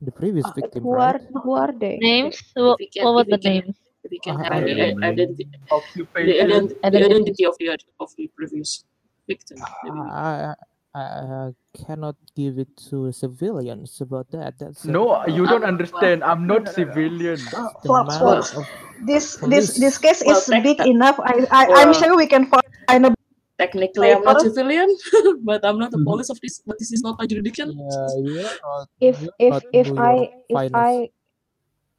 The 0.00 0.12
previous 0.12 0.46
But 0.46 0.54
victim, 0.54 0.82
who 0.84 0.92
are 0.94 1.14
right? 1.18 1.20
who 1.42 1.52
are 1.54 1.72
they? 1.72 1.98
Names? 1.98 2.38
What, 2.54 2.78
we 2.78 2.86
can, 2.88 3.04
what 3.04 3.14
were 3.14 3.24
the 3.24 3.38
can, 3.38 3.52
names? 3.66 3.76
we 4.10 4.18
can 4.20 4.36
have 4.38 4.52
I 4.52 4.60
the 4.60 4.74
don't 4.74 5.02
identity, 5.02 5.48
the, 5.50 5.74
Occupation. 5.74 6.50
ident- 6.50 6.68
the 6.80 6.86
Identity. 6.86 7.14
identity 7.14 7.44
of 7.46 7.54
the 7.58 7.66
of 8.00 8.10
the 8.16 8.30
previous 8.36 8.84
victim. 9.26 9.58
Maybe 9.82 9.96
I, 10.12 10.54
I, 10.94 11.00
I 11.00 11.50
cannot 11.72 12.16
give 12.36 12.58
it 12.58 12.68
to 12.90 13.10
civilians 13.12 14.00
about 14.02 14.30
that. 14.30 14.58
That's 14.60 14.84
a- 14.84 14.90
No, 14.92 15.24
you 15.26 15.46
don't 15.48 15.64
Um, 15.64 15.72
understand. 15.72 16.22
I'm 16.22 16.46
not 16.46 16.64
no, 16.64 16.70
no. 16.70 16.72
civilian. 16.78 17.40
Uh, 17.56 17.72
the 17.82 17.88
Flux, 17.88 18.06
matter 18.54 18.68
This 19.08 19.36
police. 19.40 19.74
this 19.74 19.80
this 19.80 19.96
case 19.98 20.20
is 20.22 20.44
tech- 20.46 20.62
big 20.62 20.78
enough. 20.86 21.18
I, 21.18 21.42
I 21.50 21.62
I'm 21.82 21.90
sure 21.96 22.14
we 22.14 22.28
can 22.28 22.46
find 22.46 23.08
a 23.08 23.14
technically 23.58 24.10
I'm 24.12 24.22
not 24.24 24.40
Paper? 24.40 24.50
civilian, 24.50 24.90
but 25.44 25.64
I'm 25.64 25.78
not 25.78 25.90
the 25.90 25.98
Mm-hmm. 25.98 26.10
police 26.10 26.30
of 26.30 26.40
this. 26.40 26.62
But 26.66 26.78
this 26.78 26.92
is 26.92 27.02
not 27.02 27.18
my 27.18 27.26
jurisdiction. 27.26 27.72
Yeah, 27.72 28.16
you 28.18 28.38
are 28.40 28.58
not. 28.62 28.88
If 29.00 29.20
you 29.20 29.30
are 29.50 29.60
if 29.72 29.88
if 29.88 29.98
I 29.98 30.12
if 30.48 30.56
finest. 30.56 30.74
I 30.74 31.10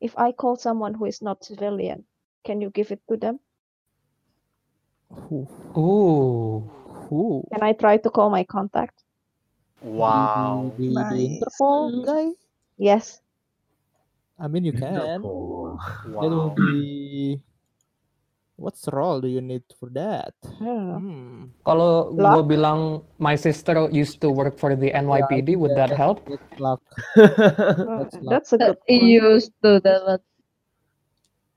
if 0.02 0.14
I 0.18 0.32
call 0.32 0.56
someone 0.57 0.94
who 0.94 1.06
is 1.06 1.22
not 1.22 1.44
civilian, 1.44 2.06
can 2.45 2.61
you 2.61 2.69
give 2.69 2.91
it 2.91 3.02
to 3.10 3.18
them? 3.18 3.40
Who? 5.10 5.48
Ooh. 5.77 6.69
Who? 7.10 7.44
Can 7.53 7.64
I 7.64 7.73
try 7.73 7.98
to 7.98 8.10
call 8.10 8.30
my 8.30 8.44
contact? 8.44 9.03
Wow. 9.82 10.73
The, 10.77 10.84
the, 10.84 10.94
the 10.94 11.15
Nice. 11.15 11.30
Interpol 11.40 12.06
guy? 12.06 12.26
Yes. 12.77 13.22
I 14.40 14.48
mean, 14.48 14.65
you 14.65 14.73
can. 14.73 14.99
Interpol. 14.99 15.80
That 16.06 16.30
will 16.30 16.49
be. 16.56 17.41
What's 18.56 18.88
role 18.88 19.19
do 19.19 19.27
you 19.27 19.44
need 19.44 19.68
for 19.76 19.91
that? 19.99 20.32
Hmm. 20.64 20.95
Hmm. 20.95 21.40
Kalau 21.68 22.15
gue 22.15 22.44
bilang 22.56 23.03
my 23.19 23.36
sister 23.36 23.76
used 23.91 24.23
to 24.23 24.32
work 24.32 24.56
for 24.56 24.80
the 24.80 24.95
NYPD, 24.95 25.60
would 25.60 25.76
that 25.76 25.91
That- 25.91 25.99
help? 25.99 26.23
That's 26.23 26.60
luck. 26.64 26.82
That's 27.19 28.15
luck. 28.23 28.32
that's 28.32 28.49
a 28.56 28.57
good 28.57 28.80
point. 28.88 29.03
used 29.03 29.52
to 29.60 29.84
that, 29.84 30.02
but 30.07 30.23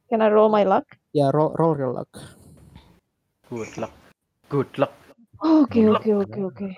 Can 0.08 0.22
I 0.24 0.32
roll 0.32 0.48
my 0.48 0.64
luck? 0.64 0.88
Yeah, 1.12 1.30
roll, 1.36 1.54
roll 1.58 1.76
your 1.76 1.92
luck. 1.92 2.08
Good 3.50 3.76
luck. 3.76 3.92
Good 4.48 4.72
luck. 4.78 4.92
Okay, 5.44 5.84
okay, 5.84 6.14
okay, 6.14 6.42
okay. 6.48 6.72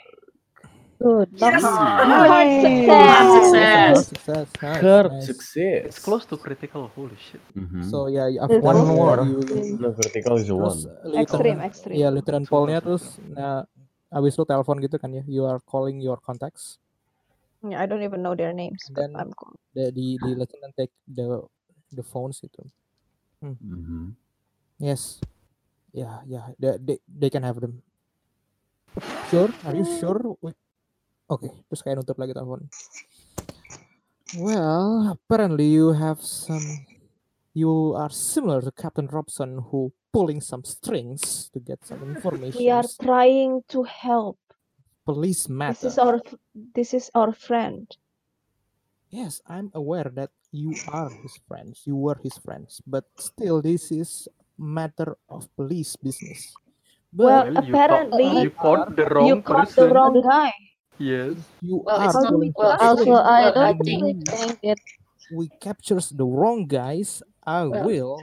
Good. 1.00 1.32
Yes! 1.32 1.64
Nice. 1.64 2.60
Success! 2.60 3.24
Success. 3.32 3.96
Success. 4.04 4.44
Success. 4.44 4.46
Nice. 4.60 4.84
Nice. 4.84 5.26
success. 5.26 5.80
It's 5.88 5.98
close 5.98 6.28
to 6.28 6.36
critical. 6.36 6.92
Holy 6.92 7.16
shit. 7.16 7.40
Mhm. 7.56 7.88
So 7.88 8.04
yeah, 8.12 8.28
after 8.36 8.60
One 8.60 8.84
more. 8.84 9.24
you, 9.24 9.40
No 9.80 9.96
vertical 9.96 10.36
is 10.36 10.52
one. 10.52 10.76
Extreme, 11.16 11.56
Lieutenant, 11.56 11.64
extreme. 11.64 11.96
ya 12.04 12.08
Lieutenant 12.12 12.44
Paulnya 12.44 12.84
terus, 12.84 13.16
nah, 13.32 13.64
abis 14.12 14.36
lu 14.36 14.44
telepon 14.44 14.76
gitu 14.84 15.00
kan 15.00 15.08
ya, 15.08 15.24
you 15.24 15.48
are 15.48 15.56
calling 15.64 16.04
your 16.04 16.20
contacts, 16.20 16.76
Yeah, 17.60 17.80
I 17.80 17.84
don't 17.88 18.00
even 18.00 18.20
know 18.20 18.32
their 18.36 18.52
names, 18.52 18.84
but 18.92 19.04
Then- 19.08 19.16
I'm 19.16 19.32
cool. 19.36 19.56
the 19.72 19.88
di 19.92 20.16
di 20.16 20.30
Lieutenant 20.32 20.72
take 20.76 20.92
the 21.04 21.44
the 21.92 22.04
phones 22.04 22.40
gitu. 22.40 22.60
Mhm. 23.40 24.16
Yes, 24.76 25.20
yeah, 25.92 26.20
yeah, 26.24 26.52
they 26.60 26.76
they, 26.76 26.96
they 27.04 27.28
can 27.32 27.40
have 27.44 27.56
them. 27.56 27.80
Sure, 29.28 29.48
are 29.64 29.72
you 29.72 29.84
sure? 29.96 30.36
Wait. 30.40 30.56
Oke, 31.30 31.46
terus 31.70 31.80
kayak 31.80 32.02
nutup 32.02 32.18
lagi 32.18 32.34
telepon. 32.34 32.66
Well, 34.38 35.14
apparently 35.14 35.66
you 35.66 35.94
have 35.94 36.18
some. 36.22 36.62
You 37.50 37.94
are 37.98 38.10
similar 38.10 38.62
to 38.62 38.70
Captain 38.70 39.06
Robson, 39.10 39.58
who 39.70 39.90
pulling 40.14 40.38
some 40.42 40.62
strings 40.62 41.50
to 41.54 41.58
get 41.58 41.82
some 41.82 42.02
information. 42.02 42.58
We 42.58 42.70
are 42.70 42.86
trying 42.98 43.62
to 43.74 43.82
help. 43.86 44.38
police 45.02 45.48
matter. 45.48 45.74
This 45.74 45.84
is 45.90 45.98
our 45.98 46.16
this 46.54 46.94
is 46.94 47.10
our 47.18 47.32
friend. 47.34 47.88
Yes, 49.10 49.42
I'm 49.42 49.74
aware 49.74 50.06
that 50.14 50.30
you 50.54 50.70
are 50.86 51.10
his 51.10 51.34
friends. 51.50 51.82
You 51.82 51.98
were 51.98 52.14
his 52.22 52.38
friends, 52.38 52.78
but 52.86 53.10
still, 53.18 53.58
this 53.58 53.90
is 53.90 54.28
matter 54.54 55.18
of 55.26 55.50
police 55.58 55.98
business. 55.98 56.54
Well, 57.10 57.42
Well, 57.42 57.46
you 57.50 57.54
caught, 57.58 57.66
apparently 57.66 58.26
you 58.38 58.50
caught 58.54 58.94
the 58.94 59.06
wrong 59.10 59.26
you 59.26 59.36
caught 59.42 59.66
person. 59.74 59.82
the 59.82 59.94
wrong 59.98 60.14
guy. 60.22 60.54
Yes. 61.00 61.32
You 61.64 61.80
Well, 61.80 61.96
are 61.96 62.04
it's 62.06 62.14
not- 62.14 62.28
pulling 62.28 62.52
well, 62.52 62.76
also. 62.76 63.16
I 63.16 63.48
don't 63.50 63.80
think- 63.80 64.20
think 64.28 64.60
it. 64.62 64.80
we 65.32 65.48
captures 65.58 66.12
the 66.12 66.26
wrong 66.26 66.68
guys. 66.68 67.24
I 67.40 67.64
Well, 67.64 67.88
will. 67.88 68.14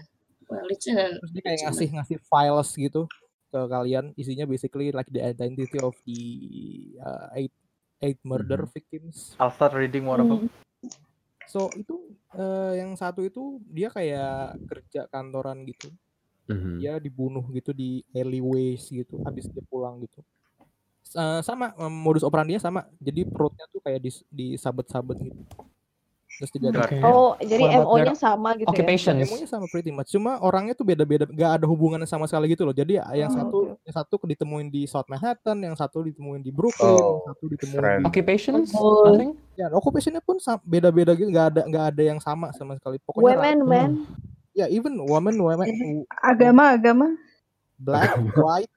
Well, 0.46 0.64
Lieutenant, 0.64 1.18
Terus 1.20 1.32
dia 1.34 1.42
kayak 1.44 1.60
ngasih 1.66 1.88
ngasih 1.92 2.18
files 2.24 2.70
gitu 2.72 3.10
ke 3.50 3.60
kalian. 3.66 4.14
Isinya 4.14 4.46
basically 4.46 4.94
like 4.94 5.10
the 5.10 5.26
identity 5.26 5.82
of 5.82 5.98
the 6.06 6.22
uh, 7.02 7.28
eight 7.34 7.52
eight 7.98 8.22
murder 8.22 8.64
Mhm. 8.64 8.72
victims. 8.72 9.34
I'll 9.36 9.50
start 9.50 9.74
reading 9.74 10.06
one 10.06 10.22
of 10.22 10.28
them. 10.30 10.48
So 11.50 11.72
itu 11.74 12.14
eh, 12.32 12.74
yang 12.78 12.94
satu 12.94 13.26
itu 13.26 13.58
dia 13.66 13.90
kayak 13.90 14.62
kerja 14.68 15.10
kantoran 15.10 15.66
gitu. 15.66 15.90
Mhm. 16.48 16.80
dia 16.80 16.96
dibunuh 16.96 17.44
gitu 17.52 17.76
di 17.76 18.00
alleyways 18.16 18.88
gitu 18.88 19.20
habis 19.28 19.52
dia 19.52 19.60
pulang 19.68 20.00
gitu 20.00 20.24
Eh, 21.10 21.42
sama 21.42 21.72
modus 21.88 22.20
operandinya 22.22 22.60
sama 22.60 22.80
jadi 22.98 23.24
perutnya 23.24 23.64
tuh 23.70 23.80
kayak 23.80 24.00
dis- 24.02 24.26
disabet-sabet 24.28 25.18
gitu 25.24 25.40
terus 26.38 26.52
tidak 26.52 26.70
ada 26.70 26.80
Okay. 26.86 27.02
Oh, 27.02 27.34
jadi 27.40 27.82
MO-nya 27.82 28.14
sama 28.14 28.54
gitu 28.54 28.70
ya? 28.70 28.70
occupations? 28.70 29.26
Emonya 29.26 29.48
sama 29.48 29.66
pretty 29.68 29.90
much 29.90 30.14
cuma 30.14 30.38
orangnya 30.38 30.74
tuh 30.74 30.86
beda-beda 30.86 31.26
gak 31.26 31.52
ada 31.58 31.66
hubungannya 31.66 32.06
sama 32.06 32.30
sekali 32.30 32.54
gitu 32.54 32.62
loh 32.62 32.72
jadi 32.72 33.02
yang 33.16 33.32
Oh, 33.32 33.36
satu 33.36 33.58
oke. 33.74 33.82
yang 33.82 33.96
satu 33.96 34.14
ditemuin 34.22 34.68
di 34.70 34.86
South 34.86 35.10
Manhattan 35.10 35.58
yang 35.60 35.74
satu 35.74 36.06
ditemuin 36.06 36.46
di 36.46 36.54
Brooklyn 36.54 36.94
yang 36.94 37.10
Oh, 37.10 37.26
satu 37.26 37.44
ditemuin 37.50 37.82
friend. 37.82 38.00
di 38.00 38.06
Occupations? 38.06 38.70
Oh. 38.78 39.10
Nothing? 39.10 39.32
ya 39.58 39.66
occupationnya 39.74 40.22
pun 40.22 40.38
beda-beda 40.62 41.12
gitu 41.12 41.26
nggak 41.26 41.48
ada 41.50 41.62
nggak 41.66 41.86
ada 41.90 42.04
yang 42.06 42.20
sama 42.22 42.54
sama 42.54 42.78
sekali 42.78 43.02
pokoknya 43.02 43.34
Women, 43.34 43.58
man. 43.66 43.90
ya 44.54 44.70
even 44.70 44.94
woman 45.02 45.34
women 45.34 45.66
w- 45.66 46.06
agama 46.22 46.78
agama. 46.78 47.08
black, 47.76 48.14
white, 48.38 48.70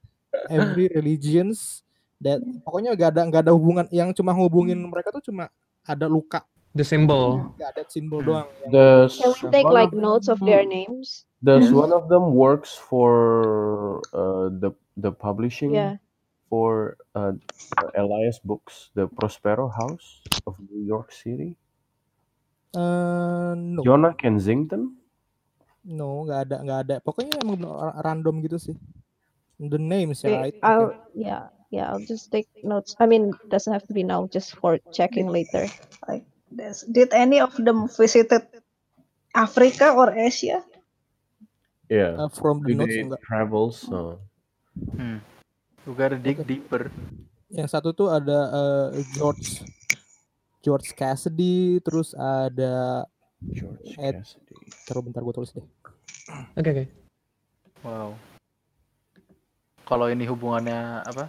every 0.48 0.88
religions 0.88 1.84
that 2.20 2.38
pokoknya 2.62 2.92
gak 2.94 3.16
ada 3.16 3.22
nggak 3.26 3.42
ada 3.48 3.52
hubungan 3.52 3.86
yang 3.90 4.12
cuma 4.12 4.30
hubungin 4.32 4.76
mereka 4.76 5.08
tuh 5.10 5.24
cuma 5.24 5.48
ada 5.82 6.06
luka 6.06 6.44
The 6.70 6.86
symbol. 6.86 7.50
nggak 7.58 7.70
ada 7.74 7.82
simbol 7.90 8.22
Hmm. 8.22 8.28
doang 8.30 8.48
yang 8.62 8.70
Does 8.70 9.18
Can 9.18 9.30
we 9.34 9.42
take 9.50 9.66
one 9.66 9.74
like 9.74 9.90
of 9.90 9.98
notes 9.98 10.28
of 10.30 10.38
their 10.38 10.62
names? 10.62 11.26
does 11.42 11.72
one 11.72 11.90
of 11.90 12.06
them 12.06 12.30
works 12.30 12.76
for 12.76 13.10
uh, 14.12 14.52
the 14.54 14.70
the 14.94 15.10
publishing 15.10 15.72
Yeah. 15.74 15.98
for 16.46 16.94
uh, 17.16 17.34
Elias 17.96 18.38
Books, 18.38 18.92
the 18.94 19.08
Prospero 19.08 19.66
House 19.66 20.20
of 20.44 20.60
New 20.62 20.84
York 20.84 21.10
City? 21.10 21.56
Eh, 22.70 23.52
no 23.56 23.82
Jonah 23.82 24.14
Kensington? 24.14 24.94
no 25.80 26.28
nggak 26.28 26.40
ada 26.46 26.56
nggak 26.60 26.80
ada 26.86 26.96
pokoknya 27.00 27.40
emang 27.40 27.56
random 27.98 28.44
gitu 28.44 28.60
sih 28.60 28.76
the 29.58 29.80
names 29.80 30.20
ya 30.22 30.28
Okay, 30.28 30.38
right 30.38 30.56
I'll 30.62 30.92
Oke. 30.92 31.18
yeah. 31.18 31.48
Yeah, 31.70 31.94
I'll 31.94 32.02
just 32.02 32.34
take 32.34 32.50
notes. 32.66 32.98
I 32.98 33.06
mean, 33.06 33.30
doesn't 33.46 33.72
have 33.72 33.86
to 33.86 33.94
be 33.94 34.02
now, 34.02 34.26
just 34.26 34.58
for 34.58 34.82
checking 34.90 35.30
later. 35.30 35.70
Like 36.10 36.26
this. 36.50 36.82
Did 36.82 37.14
any 37.14 37.38
of 37.38 37.54
them 37.54 37.86
visited 37.86 38.42
Africa 39.34 39.94
or 39.94 40.10
Asia? 40.10 40.66
Yeah. 41.86 42.18
Uh, 42.18 42.30
from 42.30 42.66
the 42.66 42.74
notes 42.74 42.94
they 42.94 43.06
enggak. 43.06 43.22
travel? 43.22 43.70
So 43.70 44.18
Hmm. 44.94 45.18
We 45.86 45.92
gotta 45.98 46.18
dig 46.18 46.38
Oke. 46.38 46.46
deeper. 46.46 46.82
Yang 47.50 47.74
satu 47.74 47.90
tuh 47.90 48.08
ada 48.14 48.38
eh, 48.94 49.02
George 49.18 49.66
George 50.62 50.94
Cassidy, 50.94 51.82
terus 51.82 52.14
ada 52.14 53.02
George 53.42 53.96
Ed. 53.98 54.22
Cassidy. 54.22 54.54
Taruh 54.86 55.02
bentar 55.02 55.24
gue 55.24 55.34
tulis 55.34 55.50
deh. 55.50 55.66
Okay, 56.54 56.70
okay. 56.70 56.86
Wow. 57.82 58.14
Kalau 59.88 60.06
ini 60.06 60.22
hubungannya 60.28 61.02
apa? 61.02 61.26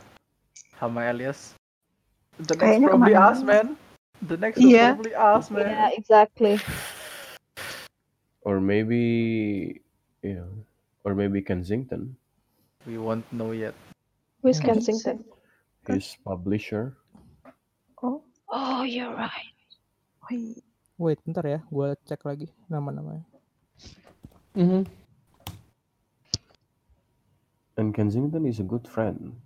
Sama 0.82 1.06
Elias? 1.06 1.54
The 2.42 2.58
next 2.58 2.66
Kayaknya 2.66 2.88
probably 2.90 3.14
ke 3.14 3.22
mana-mana. 3.22 3.38
us, 3.38 3.40
man. 3.46 3.68
The 4.26 4.38
next 4.42 4.58
Iya. 4.58 4.86
probably 4.98 5.14
us, 5.14 5.46
man. 5.54 5.70
Yeah, 5.70 5.90
exactly. 5.94 6.54
Or 8.42 8.58
maybe, 8.58 9.04
you 10.26 10.42
know, 10.42 10.50
or 11.06 11.14
maybe 11.14 11.46
Kensington, 11.46 12.18
We 12.82 12.98
won't 12.98 13.30
know 13.30 13.54
yet. 13.54 13.78
Who's 14.42 14.58
Hmm. 14.58 14.74
Kensington? 14.74 15.22
his 15.86 16.18
publisher. 16.26 16.98
Oh, 18.02 18.26
Oh, 18.50 18.82
you're 18.82 19.14
right. 19.14 19.54
wait. 20.26 20.66
Wait, 20.98 21.22
bentar 21.22 21.46
ya, 21.46 21.62
gue 21.70 21.94
cek 22.10 22.26
lagi 22.26 22.50
nama-namanya. 22.66 23.22
Mm-hmm. 24.58 24.90
And 27.78 27.94
Kensington 27.94 28.50
is 28.50 28.58
a 28.58 28.66
good 28.66 28.90
friend 28.90 29.38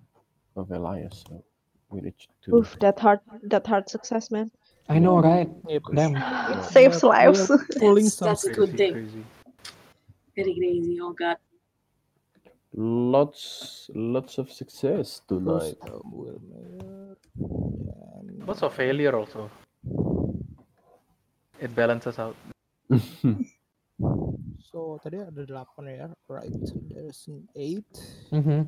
of 0.55 0.71
Elias. 0.71 1.23
So 1.27 1.43
we 1.89 2.01
need 2.01 2.15
to. 2.43 2.55
Oof, 2.55 2.77
that 2.79 2.99
hard, 2.99 3.19
that 3.43 3.65
hard 3.67 3.89
success, 3.89 4.31
man. 4.31 4.51
I 4.87 4.99
know, 4.99 5.19
right? 5.19 5.49
Yep. 5.67 5.83
Damn. 5.93 6.15
It 6.15 6.63
saves 6.71 7.01
We 7.01 7.09
lives. 7.09 7.51
Pulling 7.79 8.09
some 8.09 8.29
That's 8.29 8.45
a 8.45 8.53
good 8.53 8.77
thing. 8.77 8.93
crazy. 8.93 9.23
Very 10.35 10.53
crazy. 10.55 10.99
Oh 11.01 11.13
god. 11.13 11.37
Lots, 12.77 13.89
lots 13.95 14.37
of 14.37 14.51
success 14.51 15.21
tonight. 15.27 15.77
um, 15.87 16.01
Will 16.11 16.41
Lots 18.45 18.63
of 18.63 18.73
failure 18.73 19.15
also. 19.15 19.49
It 21.59 21.73
balances 21.73 22.19
out. 22.19 22.35
so 24.59 24.99
tadi 25.01 25.17
ada 25.23 25.47
delapan 25.47 25.87
ya, 25.87 26.07
right? 26.27 26.51
There's 26.91 27.25
an 27.31 27.47
eight, 27.55 27.87
Mm-hmm. 28.29 28.67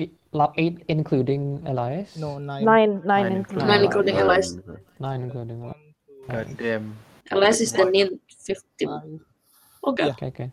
Eight, 0.00 0.14
la- 0.32 0.52
eight 0.56 0.78
including 0.88 1.62
Elias. 1.66 2.16
no 2.16 2.38
nine. 2.38 2.64
Nine, 2.64 3.02
nine, 3.04 3.22
Nine 3.24 3.32
including. 3.36 3.68
Nine 3.68 3.84
including 3.84 4.14
Nine. 4.14 4.24
Elias. 4.24 4.56
Nine 4.98 5.20
including. 5.22 5.60
One, 5.60 5.74
two, 6.08 6.32
God 6.32 6.56
damn. 6.56 6.96
Elias 7.30 7.60
is 7.60 7.72
the 7.72 7.84
need 7.90 8.18
15. 8.46 8.88
five. 8.88 9.20
Oh 9.84 9.92
god. 9.92 10.10
Okay, 10.16 10.26
okay. 10.28 10.50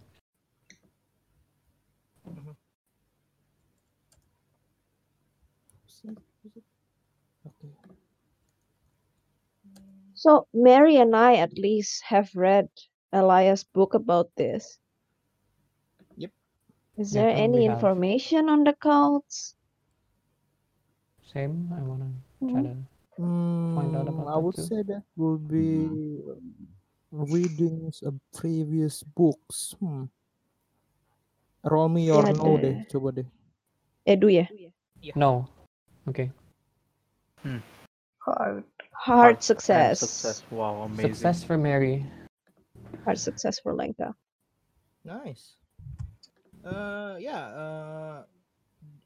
six, 5.88 6.14
six. 6.44 6.64
Okay. 7.48 7.72
So 10.15 10.48
Mary 10.53 10.98
and 10.98 11.15
I 11.15 11.36
at 11.36 11.53
least 11.57 12.03
have 12.03 12.30
read 12.36 12.68
Elias' 13.14 13.64
book 13.64 13.94
about 13.94 14.30
this. 14.36 14.78
Yep. 16.98 17.06
Is 17.06 17.11
there 17.11 17.32
probably 17.34 17.44
any 17.44 17.65
have. 17.65 17.78
information 17.78 18.49
on 18.49 18.64
the 18.64 18.74
cults? 18.74 19.53
Same. 21.34 21.69
I 21.74 21.82
wanna 21.82 22.10
try 22.41 22.61
to. 22.64 22.76
Find 23.76 23.95
out 23.95 24.07
Hmm, 24.07 24.10
about 24.10 24.28
I 24.28 24.34
that 24.34 24.40
would 24.40 24.56
too. 24.56 24.61
say 24.64 24.82
that 24.84 25.03
will 25.15 25.38
be 25.38 25.90
readings 27.11 28.02
of 28.02 28.14
previous 28.34 29.03
books. 29.03 29.76
Hmm. 29.80 30.06
Roll 31.64 31.90
me 31.90 32.06
your 32.07 32.24
Ya 32.24 32.32
no 32.34 32.57
deh. 32.57 32.74
deh, 32.74 32.86
coba 32.90 33.11
deh. 33.11 33.26
Edu 34.07 34.30
ya? 34.34 34.45
No. 35.15 35.48
Okay. 36.07 36.32
Hard. 38.26 38.64
Hard 38.94 39.36
And 39.36 39.44
success. 39.44 39.99
success. 39.99 40.44
Wow, 40.52 40.84
amazing. 40.84 41.14
Success 41.14 41.44
for 41.44 41.57
Mary. 41.57 42.06
Hard 43.06 43.19
success 43.19 43.60
for 43.60 43.74
Lenka. 43.74 44.15
Nice. 45.03 45.56
Eh 46.68 47.14
ya, 47.23 47.39
eh, 47.48 48.18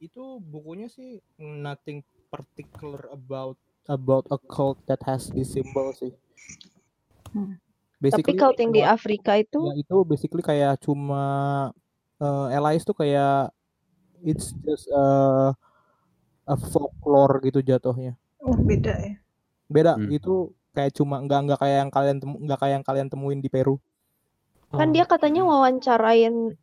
itu 0.01 0.23
bukunya 0.41 0.89
sih 0.89 1.21
nothing 1.37 2.01
particular 2.27 3.05
about 3.07 3.53
about 3.85 4.25
a 4.29 4.39
cult 4.41 4.81
that 4.85 4.97
has 5.03 5.29
this 5.29 5.51
symbol 5.51 5.93
sih. 5.93 6.09
Hmm. 7.29 7.61
Tapi 8.01 8.09
Basically, 8.17 8.33
cult 8.35 8.57
yang 8.57 8.73
di 8.73 8.81
cuma- 8.81 8.91
Afrika 8.91 9.31
itu 9.37 9.59
ya 9.61 9.73
itu 9.77 9.95
basically 10.01 10.41
kayak 10.41 10.81
cuma 10.81 11.23
eh 12.17 12.47
Elias 12.51 12.81
tuh 12.81 12.97
kayak 12.97 13.53
it's 14.19 14.57
just 14.59 14.89
a 14.89 15.05
a 16.43 16.55
folklore 16.57 17.37
gitu 17.41 17.61
jatuhnya. 17.61 18.17
Oh, 18.37 18.57
beda 18.57 18.93
ya. 18.97 19.13
Beda, 19.67 19.93
Hmm. 19.95 20.09
itu 20.09 20.33
kayak 20.73 20.91
cuma 20.91 21.21
nggak 21.21 21.39
nggak 21.45 21.59
kayak 21.61 21.77
yang 21.79 21.91
kalian 21.91 22.17
temu 22.17 22.35
nggak 22.41 22.59
kayak 22.59 22.73
yang 22.73 22.85
kalian 22.85 23.07
temuin 23.07 23.39
di 23.39 23.47
Peru. 23.47 23.77
kan 24.71 24.87
Oh. 24.87 24.93
dia 24.95 25.03
katanya 25.03 25.43
wawancarain 25.43 26.55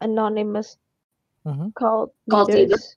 anonymous 0.00 0.76
Mhm. 1.46 1.72
cult 1.72 2.12
Cult 2.28 2.48
leader. 2.52 2.76
leaders. 2.76 2.96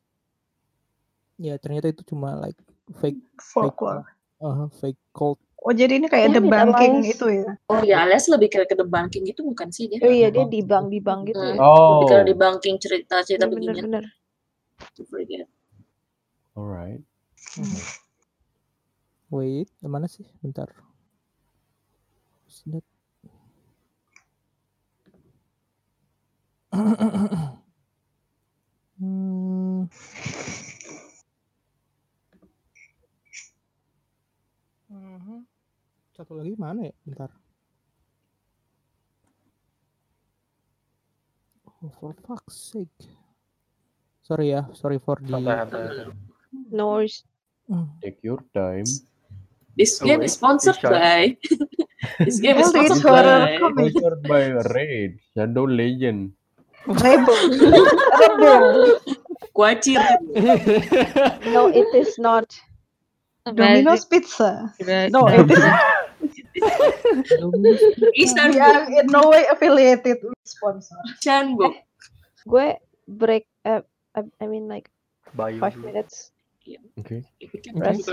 Ya 1.40 1.56
ternyata 1.60 1.92
itu 1.92 2.04
cuma 2.08 2.36
like 2.40 2.58
fake 3.00 3.20
Folklore. 3.40 4.04
uh, 4.44 4.68
fake 4.80 5.00
cult. 5.16 5.40
Oh, 5.64 5.72
jadi 5.72 5.96
ini 5.96 6.12
kayak 6.12 6.36
it, 6.36 6.44
debunking 6.44 7.08
itu 7.08 7.26
ya. 7.32 7.56
Oh 7.72 7.80
ya, 7.80 8.04
Elias 8.04 8.28
lebih 8.28 8.52
ke 8.52 8.68
ke 8.68 8.76
debunking 8.76 9.24
gitu 9.32 9.48
bukan 9.48 9.72
sih 9.72 9.88
dia? 9.88 10.04
Oh 10.04 10.12
iya 10.12 10.28
dia 10.28 10.44
dibang 10.44 10.92
dibang 10.92 11.24
gitu 11.24 11.40
Hmm. 11.40 11.56
ya. 11.56 11.64
Lebih 11.64 12.06
ke 12.12 12.16
Oh, 12.20 12.24
debunking 12.28 12.76
cerita-cerita 12.84 13.48
Bener 13.48 13.56
beginian. 13.56 13.84
bener. 13.88 14.06
To 15.00 15.08
forget. 15.08 15.48
alright. 16.60 17.00
Wait, 19.32 19.72
mana 19.82 20.06
sih? 20.12 20.28
Bentar. 20.44 20.70
What's 22.46 22.62
that? 22.70 22.84
Hmm. 26.74 27.54
Mhm. 34.90 35.46
Satu 36.18 36.34
lagi 36.34 36.58
mana 36.58 36.90
ya? 36.90 36.94
Bentar. 37.06 37.30
Oh, 41.84 41.92
for 42.02 42.18
fuck's 42.26 42.74
sake. 42.74 42.90
Sorry 44.26 44.56
ya, 44.56 44.66
sorry 44.74 44.98
for 44.98 45.22
the. 45.22 45.30
Santai, 45.30 45.70
santai. 45.70 46.10
No 46.74 46.98
worries. 46.98 47.22
Hmm. 47.70 47.94
Take 48.02 48.24
your 48.26 48.42
time. 48.56 48.88
This 49.78 50.02
game 50.02 50.26
is 50.26 50.34
sponsored 50.34 50.82
by. 50.82 51.38
this 52.26 52.42
game 52.42 52.58
is 52.62 52.74
sponsored 52.74 53.06
by. 53.06 53.62
Sponsored 53.62 54.22
by 54.26 54.42
Raid 54.74 55.22
Shadow 55.38 55.66
Legend. 55.70 56.34
Rebel. 56.88 57.40
Kuacir. 59.56 60.02
No, 61.54 61.68
it 61.70 61.88
is 61.96 62.18
not. 62.20 62.52
Domino's 63.46 64.06
Pizza. 64.06 64.74
No, 65.12 65.28
it 65.28 65.52
is 65.52 65.64
Istanbul. 68.16 68.56
we 68.56 68.62
are 68.62 68.86
in 69.02 69.08
no 69.08 69.30
way 69.30 69.44
affiliated 69.52 70.18
with 70.24 70.38
sponsor. 70.48 70.96
Chanbuk. 71.20 71.76
Gue 72.48 72.80
break. 73.08 73.48
Uh, 73.66 73.82
I, 74.16 74.46
mean 74.48 74.68
like 74.68 74.92
Bayu 75.34 75.60
five 75.60 75.74
dulu. 75.74 75.90
minutes 75.90 76.34
Okay. 77.00 77.24
We 77.42 77.60
can 77.60 77.76
Okay. 77.76 77.92
rest. 77.92 78.08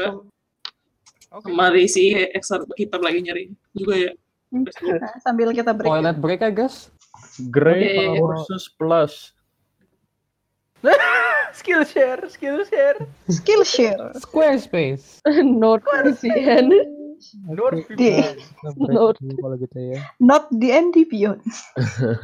Oke. 1.31 1.47
Kemari 1.47 1.87
si 1.87 2.11
Exar 2.35 2.67
hitam 2.75 2.99
lagi 3.07 3.23
nyari 3.23 3.55
juga 3.71 4.11
ya. 4.11 4.13
Sambil 5.27 5.55
kita 5.55 5.71
break. 5.71 5.87
Toilet 5.87 6.19
break, 6.19 6.41
I 6.43 6.51
guess. 6.51 6.91
Great 7.51 7.97
Okay. 7.97 8.21
versus 8.21 8.69
plus. 8.79 9.33
skill 11.53 11.85
share, 11.85 12.21
skill 12.29 12.65
share. 12.65 12.97
Skillshare. 13.29 14.17
Squarespace. 14.17 15.21
NordVPN. 15.29 16.73
Oke, 17.53 17.85
Di- 18.01 18.17
kita 18.17 18.33
kita 18.33 18.69
break 18.81 18.97
Note. 18.97 19.19
dulu 19.21 19.35
kalau 19.45 19.57
gitu 19.61 19.77
ya. 19.93 20.01
Not 20.25 20.49
the 20.57 20.73
ND 20.73 21.05
Beyond. 21.05 21.45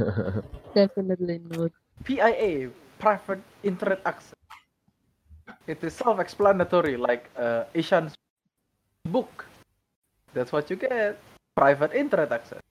Definitely 0.79 1.45
not. 1.53 1.69
PIA, 2.09 2.73
Private 2.97 3.45
Internet 3.61 4.01
Access. 4.09 4.41
It 5.69 5.85
is 5.85 5.93
self-explanatory, 5.93 6.97
like 6.97 7.29
uh, 7.37 7.69
Ishan's 7.77 8.17
book. 9.05 9.45
That's 10.33 10.49
what 10.49 10.73
you 10.73 10.81
get. 10.81 11.21
Private 11.53 11.93
Internet 11.93 12.33
Access. 12.33 12.65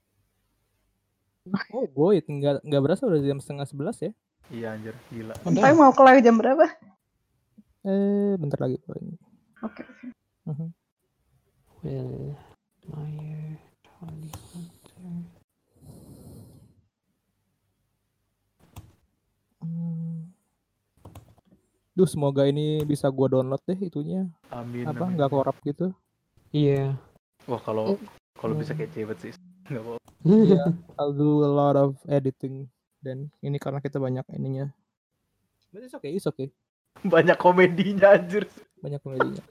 Oh, 1.70 1.86
boy, 1.86 2.18
nggak 2.18 2.66
nggak 2.66 2.82
berasa 2.82 3.06
udah 3.06 3.22
jam 3.22 3.38
setengah 3.38 3.66
sebelas 3.70 3.96
ya? 4.02 4.10
Iya 4.50 4.74
anjir, 4.74 4.94
gila. 5.10 5.34
Damn. 5.46 5.78
mau 5.78 5.94
kelar 5.94 6.18
jam 6.22 6.38
berapa? 6.38 6.66
Eh, 7.86 8.34
bentar 8.34 8.58
lagi 8.58 8.78
paling. 8.82 9.14
Oke. 9.62 9.82
Mhm. 10.46 10.68
Will 11.86 12.34
Meyer. 12.90 13.58
Hmm. 19.62 20.30
Duh, 21.96 22.04
semoga 22.10 22.44
ini 22.44 22.84
bisa 22.84 23.08
gua 23.08 23.30
download 23.30 23.62
deh 23.66 23.78
itunya. 23.86 24.26
Amin. 24.50 24.84
Apa 24.86 25.06
nggak 25.06 25.30
korup 25.30 25.56
gitu? 25.62 25.94
Iya. 26.50 26.98
Wah 27.46 27.62
kalau 27.62 27.98
kalau 28.34 28.54
bisa 28.58 28.74
kayak 28.74 28.92
cewek 28.94 29.18
sih. 29.22 29.32
Apa. 29.70 29.98
Iya, 30.26 30.62
I'll 30.98 31.14
do 31.14 31.42
a 31.42 31.50
lot 31.50 31.74
of 31.74 31.98
editing 32.06 32.70
dan 33.02 33.30
ini 33.42 33.58
karena 33.58 33.82
kita 33.82 33.98
banyak 33.98 34.26
ininya. 34.34 34.70
But 35.74 35.86
it's 35.86 35.94
okay, 35.98 36.14
it's 36.14 36.26
okay. 36.26 36.50
Banyak 37.02 37.36
komedinya 37.36 38.16
anjir. 38.16 38.48
Banyak 38.80 39.02
komedinya. 39.02 39.42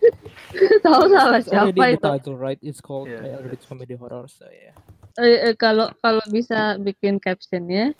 Tahu 0.84 1.02
already 1.12 1.46
siapa 1.46 1.84
itu? 1.94 2.02
title, 2.02 2.36
right? 2.36 2.60
It's 2.64 2.80
called 2.80 3.08
Yeah, 3.08 3.38
uh, 3.38 3.46
Rich 3.46 3.68
Comedy 3.68 3.94
Horror. 3.94 4.26
So 4.26 4.48
yeah. 4.48 4.74
Eh, 5.20 5.52
eh, 5.52 5.54
kalau 5.54 5.92
kalau 6.00 6.24
bisa 6.32 6.80
bikin 6.80 7.20
captionnya, 7.20 7.92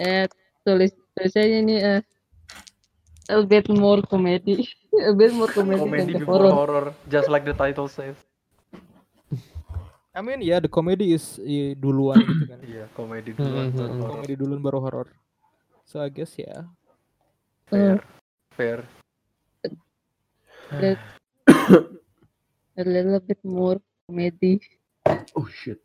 eh 0.00 0.24
tulis 0.64 0.94
tulis 1.14 1.34
aja 1.36 1.56
ini 1.60 1.76
eh 1.78 2.00
a 3.30 3.42
bit 3.44 3.68
more 3.68 4.02
comedy, 4.02 4.66
a 5.08 5.12
bit 5.14 5.32
more 5.36 5.50
comedy, 5.50 5.84
than 5.84 6.08
the 6.12 6.18
before 6.24 6.48
horror. 6.48 6.52
horror, 6.52 6.86
just 7.06 7.28
like 7.28 7.44
the 7.44 7.54
title 7.54 7.86
says. 7.86 8.16
I 10.12 10.20
mean, 10.20 10.44
yeah, 10.44 10.60
the 10.60 10.68
comedy 10.68 11.16
is 11.16 11.40
i- 11.40 11.72
duluan 11.72 12.20
gitu 12.20 12.44
kan. 12.44 12.60
Iya, 12.68 12.84
komedi 12.92 13.32
Hmm, 13.32 13.40
duluan 13.40 13.66
hmm, 13.72 13.78
baru 13.80 13.88
hmm. 13.88 14.00
horror. 14.04 14.12
Komedi 14.12 14.34
duluan 14.36 14.60
baru 14.60 14.78
horror. 14.84 15.08
So 15.88 16.04
I 16.04 16.12
guess 16.12 16.36
ya. 16.36 16.68
Fair. 17.72 18.04
Fair. 18.52 18.84
Let- 20.72 21.00
a 22.80 22.84
little 22.84 23.20
bit 23.20 23.40
more 23.40 23.80
comedy. 24.04 24.60
Oh 25.32 25.48
shit. 25.48 25.80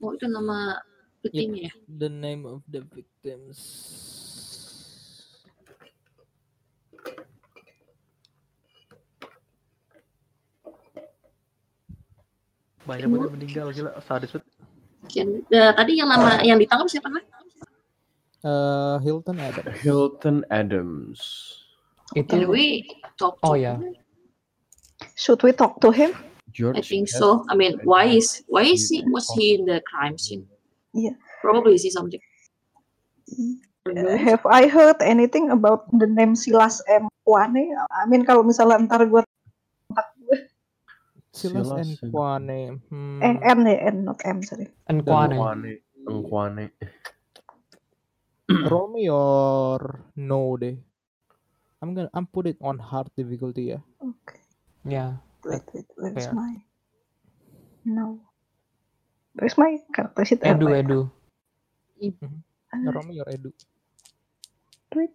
Oh 0.00 0.12
itu 0.12 0.28
nama 0.28 0.76
victimnya 1.24 1.68
ya? 1.68 1.74
The 1.88 2.10
name 2.12 2.44
of 2.44 2.60
the 2.68 2.84
victims. 2.84 3.56
Banyak 12.86 13.06
banget 13.10 13.26
yang 13.26 13.34
meninggal 13.34 13.66
gila, 13.74 13.90
sadis 14.06 14.30
banget. 14.30 14.46
Eh, 15.50 15.72
tadi 15.74 15.92
yang 15.98 16.08
nama 16.10 16.42
yang 16.42 16.58
ditangkap 16.58 16.86
siapa 16.90 17.10
namanya? 17.10 17.28
Uh, 18.46 19.02
Hilton 19.02 19.42
ada. 19.42 19.62
Hilton 19.82 20.46
Adams. 20.54 21.18
Can 22.14 22.22
Itu 22.22 22.46
we 22.46 22.86
talk 23.18 23.42
Oh, 23.42 23.58
to 23.58 23.58
ya. 23.58 23.74
him? 23.74 23.98
Should 25.18 25.42
we 25.42 25.50
talk 25.50 25.82
to 25.82 25.90
him? 25.90 26.14
George 26.54 26.78
I 26.78 26.82
think 26.86 27.10
so. 27.10 27.42
I 27.50 27.58
mean, 27.58 27.82
why 27.82 28.06
is 28.06 28.46
why 28.46 28.62
is 28.64 28.86
he 28.88 29.02
was 29.10 29.26
he 29.34 29.58
in 29.58 29.66
the 29.66 29.82
crime 29.84 30.14
scene? 30.16 30.46
Yeah. 30.94 31.18
Probably 31.42 31.76
see 31.76 31.90
something. 31.90 32.22
Uh, 33.86 34.14
have 34.16 34.46
I 34.46 34.70
heard 34.70 35.02
anything 35.02 35.50
about 35.50 35.90
the 35.90 36.06
name 36.06 36.38
Silas 36.38 36.78
M. 36.86 37.10
Kwane? 37.26 37.74
I 37.90 38.06
mean 38.06 38.22
kalau 38.22 38.46
misalnya 38.46 38.78
ntar 38.86 39.10
gue 39.10 39.26
Silas 41.36 41.72
Silas 41.72 42.02
Kwane. 42.12 42.80
Hmm. 42.90 43.36
eh, 43.42 43.52
N 43.54 43.66
ya 43.66 43.78
N 43.92 44.04
not 44.04 44.20
M 44.24 44.42
sorry. 44.42 44.68
Nkwane. 44.90 45.52
Engkwane. 46.08 46.70
Roll 48.64 48.88
me 48.94 49.10
or 49.10 50.04
no 50.16 50.56
deh. 50.58 50.76
I'm 51.82 51.94
gonna 51.94 52.10
I'm 52.14 52.26
put 52.26 52.46
it 52.48 52.58
on 52.62 52.78
hard 52.78 53.08
difficulty 53.16 53.64
ya. 53.74 53.78
Okay. 54.02 54.40
Yeah. 54.84 55.14
Wait 55.44 55.64
wait 55.74 55.86
where's 55.96 56.28
Fair. 56.28 56.32
my 56.32 56.56
no. 57.84 58.20
Where's 59.34 59.58
my 59.58 59.78
character 59.94 60.24
sheet? 60.24 60.42
Eh, 60.44 60.54
Edu. 60.54 60.68
Edu. 60.74 61.10
Ah, 62.74 62.94
Roll 62.94 63.04
me 63.04 63.20
or 63.20 63.26
Edu. 63.26 63.52
wait. 64.96 65.10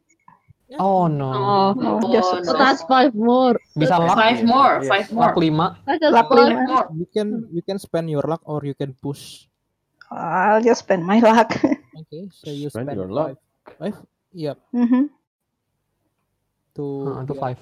Oh 0.80 1.07
no. 1.11 1.31
Oh, 1.34 1.68
Oh, 1.76 1.99
Oh, 1.99 2.14
just 2.15 2.30
so 2.48 2.53
that's 2.56 2.84
five 2.88 3.11
more. 3.11 3.60
Bisa 3.76 3.99
luck. 3.99 4.15
Five 4.15 4.39
more, 4.48 4.80
Yes. 4.80 4.88
five 4.88 5.07
more. 5.11 5.23
Luck 5.27 5.35
lima. 5.35 5.68
Luck 5.84 6.27
five 6.31 6.38
lima. 6.48 6.61
more. 6.64 6.85
You 6.95 7.07
can 7.11 7.27
you 7.52 7.60
can 7.65 7.76
spend 7.76 8.07
your 8.07 8.23
luck 8.23 8.39
or 8.48 8.64
you 8.64 8.72
can 8.77 8.95
push. 8.95 9.52
I'll 10.11 10.64
just 10.64 10.88
spend 10.88 11.03
my 11.03 11.19
luck. 11.19 11.52
Okay, 11.91 12.23
so 12.31 12.48
you 12.56 12.72
Spend 12.72 12.88
spend, 12.88 12.98
your 12.98 13.11
luck. 13.11 13.35
five. 13.77 13.95
Yep. 14.31 14.57
Mhm. 14.72 15.11
To 16.80 16.84
Uh, 17.03 17.23
to 17.27 17.34
five. 17.35 17.60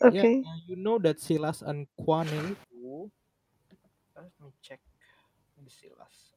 Okay. 0.00 0.40
Yeah, 0.40 0.48
uh, 0.48 0.58
you 0.64 0.76
know 0.80 0.96
that 1.04 1.20
Silas 1.20 1.60
and 1.60 1.84
Kwane 2.00 2.56
itu. 2.56 3.04
Let 4.16 4.32
me 4.40 4.48
check. 4.64 4.80
Ini 5.60 5.68
Silas. 5.68 6.32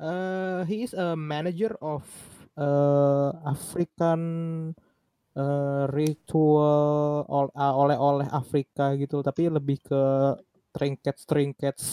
Uh, 0.00 0.64
he 0.64 0.82
is 0.82 0.96
a 0.96 1.12
manager 1.14 1.76
of 1.84 2.02
uh, 2.56 3.30
African 3.44 4.20
uh, 5.34 5.84
ritual 5.90 7.26
ol- 7.26 7.50
uh, 7.52 7.74
oleh-oleh 7.74 8.28
Afrika 8.28 8.94
gitu, 8.94 9.20
tapi 9.20 9.48
lebih 9.48 9.78
ke 9.80 10.02
trinkets 10.70 11.22
trinkets 11.24 11.84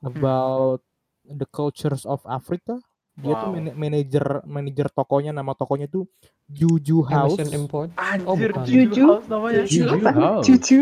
about 0.00 0.80
the 1.24 1.46
cultures 1.48 2.04
of 2.04 2.20
Africa. 2.24 2.80
Dia 3.18 3.34
tuh 3.34 3.50
Wow. 3.50 3.54
mana- 3.58 3.74
manager 3.74 4.26
manager 4.46 4.86
tokonya, 4.88 5.34
nama 5.34 5.50
tokonya 5.52 5.90
tuh 5.90 6.06
Juju 6.46 7.02
House. 7.02 7.34
Emerson 7.34 7.50
Import. 7.52 7.88
Anjir, 7.98 8.54
bukan. 8.54 8.64
Juju 8.64 8.78
Juju. 8.88 9.04
House 9.10 9.26
namanya. 9.26 9.62
Juju 9.66 9.96
Apa? 9.98 10.10
House. 10.14 10.44
Cucu. 10.46 10.76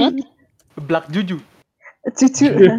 Black 0.84 1.06
Juju. 1.08 1.38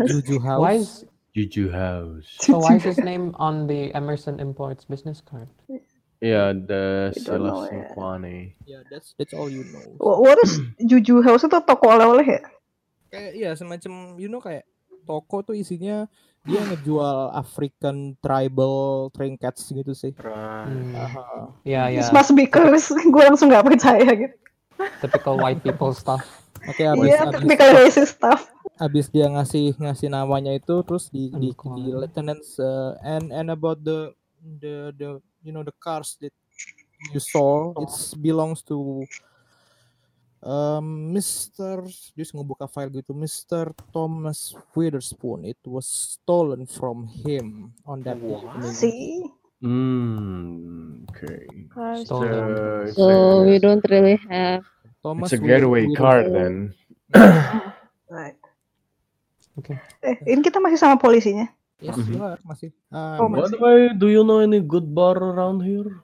Juju 0.08 0.38
House. 0.40 0.62
Why 0.62 0.74
is 0.78 1.04
Juju 1.34 1.70
House. 1.70 2.30
so 2.40 2.58
why 2.58 2.78
is 2.78 2.86
his 2.86 2.98
name 2.98 3.34
on 3.38 3.66
the 3.66 3.90
Emerson 3.94 4.40
Imports 4.40 4.86
business 4.86 5.20
card? 5.20 5.50
Yeah, 6.18 6.50
the 6.52 7.14
I 7.14 7.20
don't 7.22 7.46
know 7.46 7.62
Silas 7.62 7.70
ya. 7.70 7.74
Engkwane. 7.78 8.36
Ya, 8.66 8.80
that's 8.90 9.14
that's 9.16 9.32
all 9.32 9.48
you 9.48 9.62
know. 9.70 9.86
Wha- 9.98 10.18
What 10.20 10.42
is 10.42 10.58
Juju 10.90 11.22
House 11.22 11.46
itu 11.46 11.58
toko 11.62 11.94
oleh-oleh 11.94 12.26
ya? 12.26 12.42
Kayak 13.08 13.32
iya 13.38 13.50
semacam 13.54 14.18
you 14.18 14.28
know 14.28 14.42
kayak 14.42 14.66
toko 15.06 15.40
tuh 15.42 15.54
isinya 15.54 16.10
dia 16.42 16.60
ngejual 16.64 17.32
African 17.32 18.18
tribal 18.18 19.08
trinkets 19.12 19.68
gitu 19.68 19.94
sih. 19.94 20.12
Right. 20.16 20.68
Hmm. 20.68 20.96
Aha. 20.96 21.26
Yeah, 21.62 21.86
This 21.92 22.10
yeah. 22.10 22.16
must 22.16 22.32
be 22.34 22.48
curse. 22.48 22.90
Gue 23.14 23.22
langsung 23.22 23.48
gak 23.48 23.68
percaya 23.68 24.08
gitu. 24.10 24.36
Typical 25.00 25.38
white 25.38 25.60
people 25.60 25.92
stuff. 25.92 26.24
Oke, 26.66 26.82
habis 26.82 27.08
Iya, 27.08 27.24
habis 27.24 27.34
technical 27.40 27.70
racist 27.74 28.12
stuff. 28.16 28.42
habis 28.78 29.10
dia 29.10 29.26
ngasih 29.26 29.74
ngasih 29.74 30.06
namanya 30.08 30.54
itu 30.54 30.86
terus 30.86 31.10
di 31.10 31.30
di, 31.30 31.50
di 31.50 31.50
Engkwane. 31.50 31.82
lieutenants 31.98 32.58
uh, 32.58 32.94
and 33.02 33.34
and 33.34 33.50
about 33.50 33.82
the 33.82 34.14
the 34.62 34.94
the 34.94 35.10
you 35.44 35.52
know 35.52 35.64
the 35.64 35.76
cars 35.80 36.18
that 36.22 36.34
you 37.14 37.22
saw 37.22 37.74
it's 37.82 38.14
belongs 38.14 38.62
to 38.66 39.06
um, 40.44 41.14
Mr. 41.14 41.86
Just 42.14 42.34
ngebuka 42.34 42.70
file 42.70 42.90
gitu 42.94 43.14
Mr. 43.14 43.74
Thomas 43.94 44.54
Witherspoon 44.74 45.46
it 45.46 45.60
was 45.66 45.86
stolen 45.86 46.66
from 46.66 47.10
him 47.10 47.74
on 47.86 48.06
that 48.06 48.18
What? 48.18 48.46
evening. 48.46 48.74
See? 48.74 49.26
Hmm. 49.58 51.10
Okay. 51.10 51.50
So 52.06 52.22
a, 52.22 53.42
we 53.42 53.58
don't 53.58 53.82
really 53.90 54.22
have. 54.30 54.62
Thomas 55.02 55.34
it's 55.34 55.42
a 55.42 55.46
getaway 55.46 55.90
car 55.98 56.22
then. 56.30 56.74
Right. 58.08 58.40
Okay. 59.60 59.76
Eh, 60.00 60.16
ini 60.32 60.40
kita 60.40 60.64
masih 60.64 60.80
sama 60.80 60.96
polisinya. 60.96 61.52
Yes, 61.78 61.94
Mhm. 61.94 62.10
you 62.10 62.22
are 62.26 62.40
masih. 62.42 62.74
Oh, 62.90 63.30
Um, 63.30 63.38
By 63.38 63.46
the 63.54 63.60
way, 63.62 63.80
do 63.94 64.10
you 64.10 64.26
know 64.26 64.42
any 64.42 64.58
good 64.62 64.90
bar 64.98 65.14
around 65.14 65.62
here? 65.62 66.02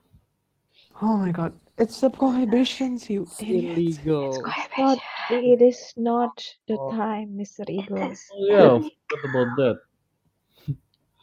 Oh 1.02 1.18
my 1.18 1.34
god. 1.34 1.50
It's 1.74 1.98
the 1.98 2.06
prohibitions, 2.06 3.10
you 3.10 3.26
it's 3.26 3.42
idiot. 3.42 3.74
illegal. 3.74 4.46
But 4.78 5.02
it 5.34 5.58
is 5.58 5.90
not 5.98 6.38
the 6.70 6.78
Oh. 6.78 6.94
time, 6.94 7.34
Mr. 7.34 7.66
Eagles. 7.66 8.22
Oh 8.30 8.46
yeah, 8.46 8.74
what 8.78 9.22
about 9.26 9.50
that? 9.58 9.76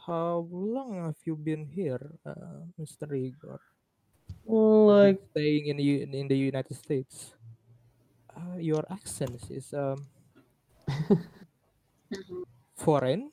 How 0.04 0.44
long 0.52 1.00
have 1.08 1.16
you 1.24 1.38
been 1.40 1.64
here, 1.64 2.02
uh, 2.28 2.68
Mr. 2.76 3.08
Igor? 3.16 3.64
Well, 4.44 4.92
like 4.92 5.22
staying 5.32 5.72
in 5.72 5.76
the 5.80 5.86
U- 5.86 6.04
in 6.04 6.28
the 6.28 6.36
United 6.36 6.74
States. 6.76 7.32
Uh, 8.36 8.60
your 8.60 8.84
accent 8.92 9.38
is 9.48 9.72
um 9.72 10.04
foreign. 12.76 13.32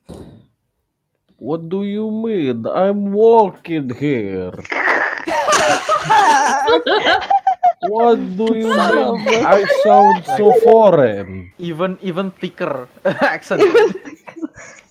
What 1.39 1.69
do 1.71 1.83
you 1.87 2.11
mean? 2.11 2.67
I'm 2.67 3.11
walking 3.15 3.89
here. 3.95 4.51
What 7.87 8.19
do 8.35 8.51
you 8.59 8.67
mean? 9.23 9.43
I 9.47 9.63
sound 9.83 10.25
so 10.35 10.51
foreign. 10.67 11.51
Even 11.57 11.95
even 12.03 12.31
thicker 12.35 12.87
accent. 13.23 13.63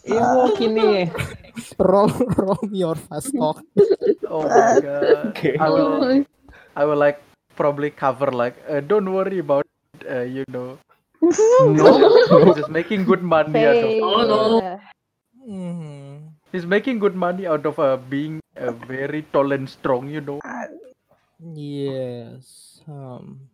Iwo 0.09 0.57
kini. 0.57 1.13
roll 1.77 2.09
roll 2.41 2.59
me 2.65 2.81
your 2.81 2.97
fast 2.97 3.29
talk. 3.37 3.61
Oh 4.25 4.49
my 4.49 4.81
god. 4.81 5.05
Okay. 5.37 5.61
I 5.61 5.69
will 5.69 6.25
I 6.73 6.83
will 6.89 6.97
like 6.97 7.21
probably 7.61 7.91
cover 7.93 8.33
like 8.33 8.57
uh, 8.71 8.81
don't 8.81 9.13
worry 9.13 9.39
about 9.45 9.67
uh, 10.09 10.25
you 10.25 10.49
know 10.49 10.79
No. 11.21 12.55
just 12.57 12.71
making 12.73 13.05
good 13.05 13.21
money 13.21 13.67
out 13.67 13.83
of 13.85 13.91
Oh, 14.01 14.23
no. 14.25 14.41
Yeah. 14.65 14.79
He's 16.53 16.67
making 16.67 16.99
good 16.99 17.15
money 17.15 17.47
out 17.47 17.65
of 17.67 17.79
uh, 17.79 17.97
being 17.97 18.41
uh, 18.57 18.73
very 18.73 19.23
tall 19.33 19.53
and 19.53 19.69
strong 19.69 20.09
you 20.09 20.21
know 20.21 20.41
Yes. 21.41 22.81
Um. 22.87 23.49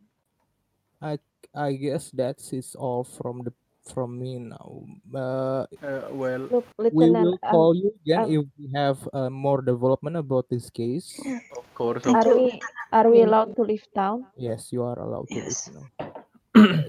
I 1.01 1.19
I 1.55 1.73
guess 1.75 2.11
that's 2.11 2.53
is 2.53 2.75
all 2.75 3.05
from 3.05 3.45
the 3.45 3.53
from 3.93 4.19
me 4.19 4.39
now. 4.39 4.87
Uh, 5.15 5.66
uh, 5.83 6.09
well 6.12 6.49
Look, 6.51 6.66
we 6.91 7.11
Lieutenant, 7.11 7.27
will 7.27 7.39
call 7.51 7.75
you 7.75 7.93
again 8.03 8.25
um, 8.25 8.31
if 8.31 8.45
we 8.59 8.71
have 8.75 8.99
uh, 9.12 9.31
more 9.31 9.62
development 9.62 10.16
about 10.16 10.49
this 10.51 10.71
case. 10.71 11.19
of 11.57 11.65
course 11.75 12.07
of 12.07 12.16
are 12.16 12.29
we 12.35 12.61
are 12.93 13.11
we 13.11 13.23
allowed 13.23 13.55
to 13.57 13.62
leave 13.62 13.85
town? 13.95 14.27
Yes, 14.37 14.73
you 14.73 14.83
are 14.83 14.99
allowed 14.99 15.31
to 15.33 15.39
Yes. 15.39 15.49
leave 15.49 15.75
now. 15.75 15.87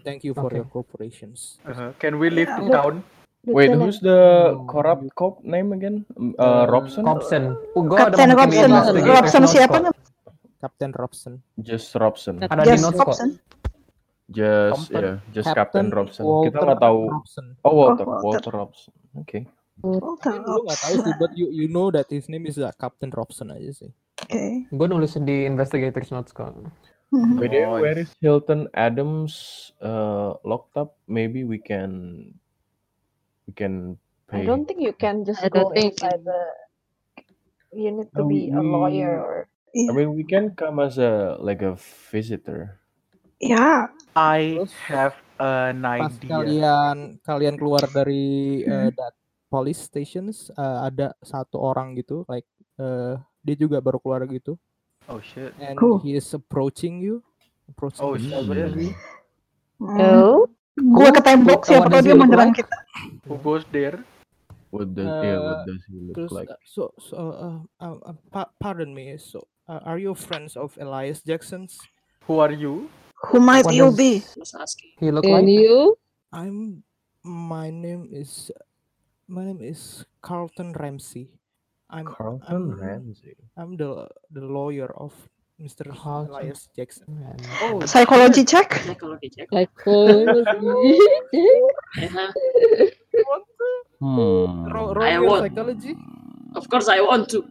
Thank 0.03 0.23
you 0.23 0.33
for 0.33 0.51
Okay. 0.51 0.55
your 0.55 0.65
cooperations. 0.65 1.57
uh, 1.65 1.91
can 1.99 2.19
we 2.19 2.29
leave 2.29 2.55
the 2.55 2.63
Yeah. 2.67 2.77
town 2.77 3.03
Wait, 3.45 3.69
Lieutenant, 3.69 3.81
who's 3.85 3.99
the 4.01 4.19
Oh, 4.53 4.65
corrupt 4.65 5.05
cop 5.13 5.43
name 5.45 5.69
again? 5.71 6.01
Uh, 6.37 6.65
Robson? 6.65 7.05
Robson. 7.05 7.43
Oh, 7.77 7.85
di 7.85 8.33
Robson. 8.33 8.69
Robson 9.05 9.43
siapa? 9.45 9.77
Captain 10.57 10.91
Robson. 10.97 11.33
Just 11.61 11.93
Robson. 11.93 12.41
Ada 12.41 12.65
di 12.65 12.73
Just 12.73 12.81
notes 12.81 12.97
kok. 12.97 13.07
Robson. 13.13 13.29
Just 14.25 14.89
Compton. 14.89 15.03
yeah, 15.05 15.15
just 15.29 15.49
Captain 15.53 15.87
Robson. 15.93 16.23
Kita 16.25 16.25
Walter 16.25 16.61
nggak 16.65 16.81
tahu. 16.81 16.99
Robson. 17.13 17.45
Oh 17.61 17.73
Walter, 17.77 18.05
Walter. 18.09 18.25
Walter 18.25 18.53
Robson. 18.57 18.93
Oke. 19.13 19.39
Walter 19.85 20.33
Mungkin 20.33 20.49
lu 20.49 20.59
nggak 20.65 20.79
tahu 20.81 20.95
sih, 20.97 21.13
Robson. 21.13 21.21
but 21.21 21.31
you 21.37 21.47
you 21.53 21.69
know 21.69 21.93
that 21.93 22.09
his 22.09 22.25
name 22.25 22.49
is 22.49 22.57
uh, 22.57 22.73
Captain 22.81 23.13
Robson 23.13 23.53
aja 23.53 23.69
sih. 23.69 23.91
Oke. 24.25 24.65
Gue 24.73 24.87
nulis 24.89 25.13
di 25.21 25.45
investigator's 25.45 26.09
notes 26.09 26.33
kok. 26.33 26.49
Way, 27.13 27.47
Nice. 27.53 27.69
where 27.79 27.99
is 28.01 28.09
Hilton 28.17 28.65
Adams 28.73 29.37
uh, 29.77 30.33
locked 30.41 30.73
up? 30.73 30.97
Maybe 31.05 31.45
we 31.45 31.61
can 31.61 32.25
we 33.45 33.53
can 33.53 33.95
I 34.29 34.41
pay. 34.41 34.45
don't 34.45 34.65
think 34.65 34.81
you 34.81 34.93
can 34.93 35.23
just 35.23 35.41
I 35.41 35.49
go 35.49 35.69
don't 35.69 35.73
think- 35.73 35.95
inside 35.97 36.21
the. 36.25 36.41
You 37.75 37.91
need 37.91 38.09
to 38.15 38.23
be 38.23 38.49
a 38.49 38.61
lawyer 38.63 39.19
or. 39.19 39.35
I 39.75 39.91
mean, 39.91 40.15
we 40.15 40.23
can 40.23 40.55
come 40.55 40.79
as 40.79 40.95
a 40.95 41.35
like 41.43 41.59
a 41.59 41.75
visitor. 42.07 42.79
Ya, 43.43 43.91
I 44.15 44.63
Terus, 44.63 44.71
have 44.87 45.15
an 45.35 45.83
Pas 45.83 46.07
idea 46.15 46.31
kalian 46.31 46.97
kalian 47.19 47.55
keluar 47.59 47.83
dari 47.91 48.63
uh, 48.63 48.87
that 48.95 49.11
police 49.51 49.83
stations, 49.83 50.47
uh, 50.55 50.87
ada 50.87 51.11
satu 51.19 51.59
orang 51.59 51.99
gitu, 51.99 52.23
like 52.31 52.47
uh, 52.79 53.19
dia 53.43 53.59
juga 53.59 53.83
baru 53.83 53.99
keluar 53.99 54.23
gitu, 54.31 54.55
oh 55.11 55.19
shit 55.19 55.51
and 55.59 55.75
Cool. 55.75 55.99
he 55.99 56.15
is 56.15 56.23
approaching 56.31 57.03
you, 57.03 57.19
approaching 57.67 58.07
oh 58.07 58.15
shit 58.15 58.31
you. 58.79 58.95
Oh, 59.83 60.47
Gua 60.75 61.07
ke 61.15 61.23
tembok, 61.23 61.63
siapa 61.63 61.87
tahu 61.87 62.03
dia 62.03 62.15
menyerang 62.19 62.51
kita. 62.51 62.75
who 63.27 63.35
goes 63.39 63.63
there 63.71 63.99
What 64.75 64.91
does 64.91 65.07
yeah? 65.23 65.39
What 65.39 65.63
Uh, 65.63 65.65
does 65.71 65.81
he 65.87 65.95
look 66.03 66.15
Terus, 66.19 66.31
like? 66.35 66.49
uh, 66.51 66.59
so, 66.67 66.83
so, 66.99 67.15
uh, 67.15 67.59
uh, 67.79 67.95
uh, 68.11 68.17
pa- 68.27 68.51
pardon 68.59 68.91
me. 68.91 69.15
So, 69.15 69.47
uh, 69.71 69.79
are 69.87 69.95
you 69.95 70.11
friends 70.11 70.59
of 70.59 70.75
Elias 70.75 71.23
Jackson's? 71.23 71.79
who 72.27 72.43
are 72.43 72.51
you 72.51 72.91
Who 73.31 73.39
might 73.39 73.63
What 73.63 73.71
you 73.73 73.87
be? 73.95 74.19
He 74.99 75.11
look 75.15 75.23
And 75.23 75.47
like? 75.47 75.47
you? 75.47 75.95
I'm. 76.35 76.83
My 77.23 77.71
name 77.71 78.11
is. 78.11 78.51
My 79.31 79.47
name 79.47 79.63
is 79.63 80.03
Carlton 80.19 80.75
Ramsey. 80.75 81.31
I'm. 81.87 82.05
Carlton 82.05 82.45
I'm. 82.51 82.75
Ramsey. 82.75 83.39
I'm 83.55 83.79
the 83.79 84.11
the 84.29 84.43
lawyer 84.43 84.91
of 84.91 85.15
Mr. 85.61 85.87
Carlton. 85.95 86.35
Elias 86.35 86.67
Jackson. 86.75 87.05
Oh, 87.63 87.79
Psychology 87.85 88.43
check. 88.43 88.73
Psychology 88.83 89.29
check. 89.31 89.47
Psychology. 89.51 90.99
Uh-huh. 91.95 92.31
Hmm. 94.01 94.67
roll, 94.67 94.93
roll 94.93 95.03
I 95.03 95.17
won. 95.19 95.39
psychology. 95.47 95.95
Of 96.55 96.67
course, 96.69 96.87
I 96.89 96.99
want 96.99 97.29
to. 97.31 97.47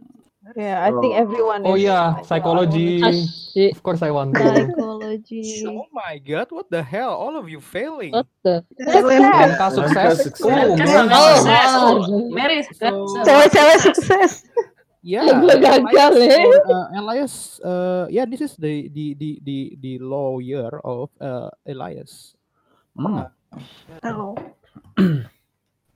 yeah. 0.55 0.85
I 0.85 0.93
think 1.01 1.15
everyone. 1.17 1.65
Oh 1.65 1.73
yeah, 1.73 2.21
psychology. 2.21 3.01
Asyik. 3.01 3.71
Of 3.73 3.81
course 3.81 4.01
I 4.05 4.11
want 4.13 4.35
to. 4.37 4.45
Psychology. 4.53 5.65
Oh 5.65 5.85
my 5.91 6.21
God! 6.21 6.47
What 6.53 6.69
the 6.69 6.83
hell? 6.85 7.09
All 7.17 7.33
of 7.35 7.49
you 7.49 7.57
failing. 7.59 8.13
What 8.13 8.27
the? 8.45 8.61
Langkah 8.85 9.73
sukses. 9.73 10.29
Oh, 10.45 10.77
Oh, 11.09 11.41
sukses. 11.41 11.73
Oh. 12.05 12.29
Mary 12.29 12.61
sukses. 12.61 12.93
cewek-cewek 13.25 13.77
sukses. 13.89 14.45
Yeah, 15.05 15.37
Gua 15.37 15.53
gagal, 15.61 15.85
Elias, 15.85 16.17
eh. 16.17 16.49
uh, 16.65 16.87
Elias. 16.97 17.33
Uh, 17.61 18.09
yeah, 18.09 18.25
this 18.25 18.41
is 18.41 18.57
the 18.57 18.89
the 18.89 19.13
the 19.13 19.37
the, 19.45 19.57
the 19.77 19.93
lawyer 20.01 20.81
of 20.81 21.13
uh, 21.21 21.53
Elias. 21.61 22.33
Hmm. 22.97 23.29
Oh, 24.01 24.33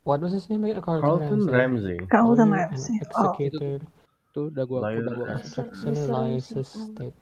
What 0.06 0.22
was 0.22 0.30
his 0.32 0.46
name 0.46 0.62
again? 0.64 0.82
Carlton, 0.86 1.02
Carlton 1.10 1.42
Ramsey. 1.50 1.98
Ramsey. 1.98 1.98
Carlton 2.06 2.50
Ramsey. 2.54 2.98
Oh, 3.18 3.34
Executed 3.34 3.82
Tuh 4.30 4.54
udah 4.54 4.64
gua 4.70 4.80
Elias 4.86 5.02
udah 5.02 5.14
gua 5.18 5.26
Jackson. 5.26 5.66
kasih. 5.66 5.86
Jackson 5.90 5.94
Elias 6.06 6.46
bisa. 6.46 6.62
Estate. 6.62 7.18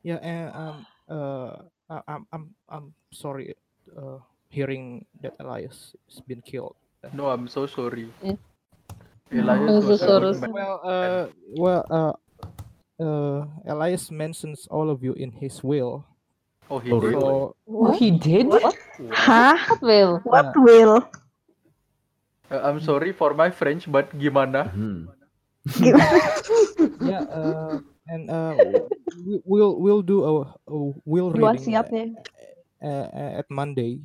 Yeah, 0.00 0.20
um, 0.56 0.76
uh, 1.04 1.52
I- 1.92 2.06
I'm 2.08 2.22
I'm 2.32 2.44
I'm 2.64 2.86
sorry, 3.12 3.52
uh, 3.92 4.24
hearing 4.48 5.04
that 5.20 5.36
Elias 5.36 5.92
has 6.08 6.24
been 6.24 6.40
killed. 6.40 6.80
no 7.16 7.32
i'm 7.32 7.48
so 7.48 7.64
sorry 7.64 8.12
Eh. 8.20 8.36
Elias 9.32 9.68
I'm 9.68 9.82
so 9.82 9.88
was 9.88 10.02
a 10.02 10.06
sorry. 10.06 10.26
good 10.30 10.40
man. 10.40 10.50
Well, 10.52 10.80
uh, 10.84 11.26
well, 11.54 11.84
uh, 11.90 12.12
uh, 13.02 13.46
Elias 13.66 14.10
mentions 14.10 14.66
all 14.70 14.90
of 14.90 15.02
you 15.02 15.12
in 15.14 15.32
his 15.32 15.62
will. 15.62 16.04
oh 16.70 16.78
he 16.78 16.90
Oh, 16.92 17.00
did 17.00 17.14
So 17.14 17.54
Oh, 17.68 17.90
What? 17.90 17.96
he 17.98 18.10
did? 18.10 18.46
hah? 19.14 19.54
Will. 19.80 20.20
What 20.24 20.54
will? 20.56 21.06
Uh, 22.50 22.58
i'm 22.66 22.80
sorry 22.82 23.12
for 23.14 23.30
my 23.34 23.46
french 23.50 23.86
but 23.86 24.10
gimana 24.18 24.66
Hmm. 24.74 25.06
yeah, 27.00 27.22
uh, 27.30 27.78
and 28.08 28.30
uh, 28.30 28.56
we, 29.26 29.38
we'll 29.44 29.76
we'll 29.78 30.02
do 30.02 30.24
a, 30.24 30.32
a 30.66 30.76
will 31.04 31.30
reading 31.30 31.60
siap 31.62 31.92
nih. 31.92 32.16
uh, 32.82 33.06
uh, 33.12 33.32
at 33.44 33.46
Monday. 33.52 34.00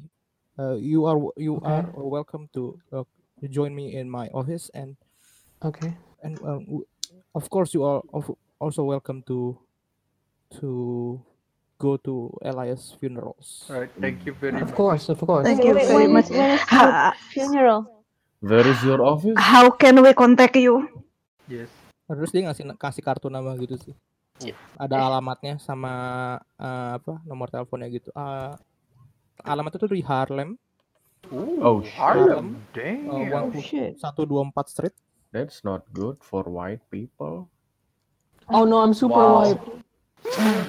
Uh, 0.60 0.76
you 0.76 1.08
are 1.08 1.18
you 1.40 1.58
Okay. 1.60 1.64
are 1.64 1.88
welcome 1.96 2.48
to 2.54 2.76
uh, 2.92 3.08
join 3.50 3.72
me 3.76 3.96
in 3.96 4.12
my 4.12 4.28
office, 4.36 4.68
and 4.76 4.96
Okay. 5.66 5.92
and 6.22 6.38
um, 6.42 6.86
of 7.34 7.50
course 7.50 7.74
you 7.74 7.82
are 7.82 8.06
of- 8.14 8.38
also 8.58 8.86
welcome 8.86 9.26
to 9.26 9.58
to 10.54 10.70
go 11.76 11.98
to 11.98 12.30
Elias 12.42 12.94
funerals. 12.96 13.66
all 13.68 13.82
right 13.82 13.92
thank 13.98 14.24
you 14.24 14.34
very 14.34 14.56
Of 14.56 14.70
much 14.72 14.78
course, 14.78 15.06
of 15.10 15.20
course. 15.20 15.44
Thank 15.44 15.66
you 15.66 15.74
very 15.74 16.08
much. 16.08 16.30
funeral? 17.34 17.90
Where 18.40 18.64
is 18.64 18.80
your 18.86 19.02
office? 19.02 19.36
How 19.36 19.74
can 19.74 20.00
we 20.00 20.14
contact 20.14 20.56
you? 20.56 20.86
yes 21.50 21.68
Terus 22.06 22.30
dia 22.30 22.46
ngasih 22.46 22.70
kasih 22.78 23.02
kartu 23.02 23.34
nama 23.34 23.58
gitu 23.58 23.82
sih. 23.82 23.96
Ada 24.78 25.10
alamatnya 25.10 25.58
sama 25.58 25.92
uh, 26.62 27.02
apa 27.02 27.18
nomor 27.26 27.50
teleponnya 27.50 27.90
gitu. 27.90 28.14
Uh, 28.14 28.54
alamat 29.42 29.74
itu 29.82 29.90
di 29.90 30.06
Harlem, 30.06 30.54
Oh 31.34 31.82
Harlem 31.98 32.62
shit. 32.72 33.10
uh, 33.10 33.18
damn 33.26 33.50
Oh 33.50 33.58
shit. 33.58 33.98
124 33.98 34.70
Street. 34.70 34.94
That's 35.36 35.68
not 35.68 35.84
good 35.92 36.24
for 36.24 36.48
white 36.48 36.80
people. 36.88 37.52
Oh 38.48 38.64
no, 38.64 38.80
I'm 38.80 38.96
super 38.96 39.20
Wow. 39.20 39.52
white. 39.52 39.60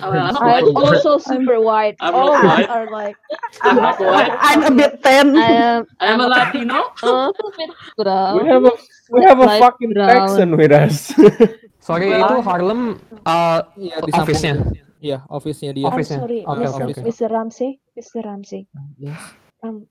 Oh, 0.02 0.10
well, 0.10 0.36
I'm 0.36 0.74
also 0.76 1.16
super 1.22 1.62
white. 1.62 1.94
I'm 2.02 2.12
All 2.18 2.34
white. 2.34 2.66
are 2.68 2.90
like. 2.90 3.14
I'm 3.62 3.78
not 3.78 3.96
white. 4.02 4.34
I'm 4.42 4.66
a 4.66 4.72
bit 4.74 4.98
tan. 5.06 5.38
I 5.38 5.50
am. 5.54 5.80
I'm 6.02 6.18
a 6.20 6.26
Latino. 6.34 6.90
a 6.98 7.30
little 7.30 7.52
bit 7.54 7.70
brown. 7.96 8.42
We 8.42 8.50
have 8.50 8.64
a 8.66 8.72
we 9.14 9.18
have 9.22 9.38
a 9.38 9.48
fucking 9.62 9.94
brown. 9.94 10.10
Texan 10.34 10.50
with 10.58 10.74
us. 10.74 11.14
Sorry, 11.86 12.10
Well, 12.10 12.26
itu 12.26 12.36
Harlem 12.42 12.98
uh, 13.22 13.62
di 13.78 13.86
samping 14.10 14.10
office-nya. 14.18 14.54
Iya, 14.98 15.18
office-nya 15.30 15.70
dia. 15.70 15.86
Office-nya. 15.86 16.18
sorry, 16.18 16.40
Oke, 16.42 16.58
Mr. 16.66 16.82
oke, 16.82 16.90
oke. 16.98 17.02
Mr. 17.06 17.26
Ramsey. 17.30 17.70
Mr. 17.94 18.18
Ramsey. 18.26 18.66
Yes. 18.98 19.22
Um, 19.62 19.86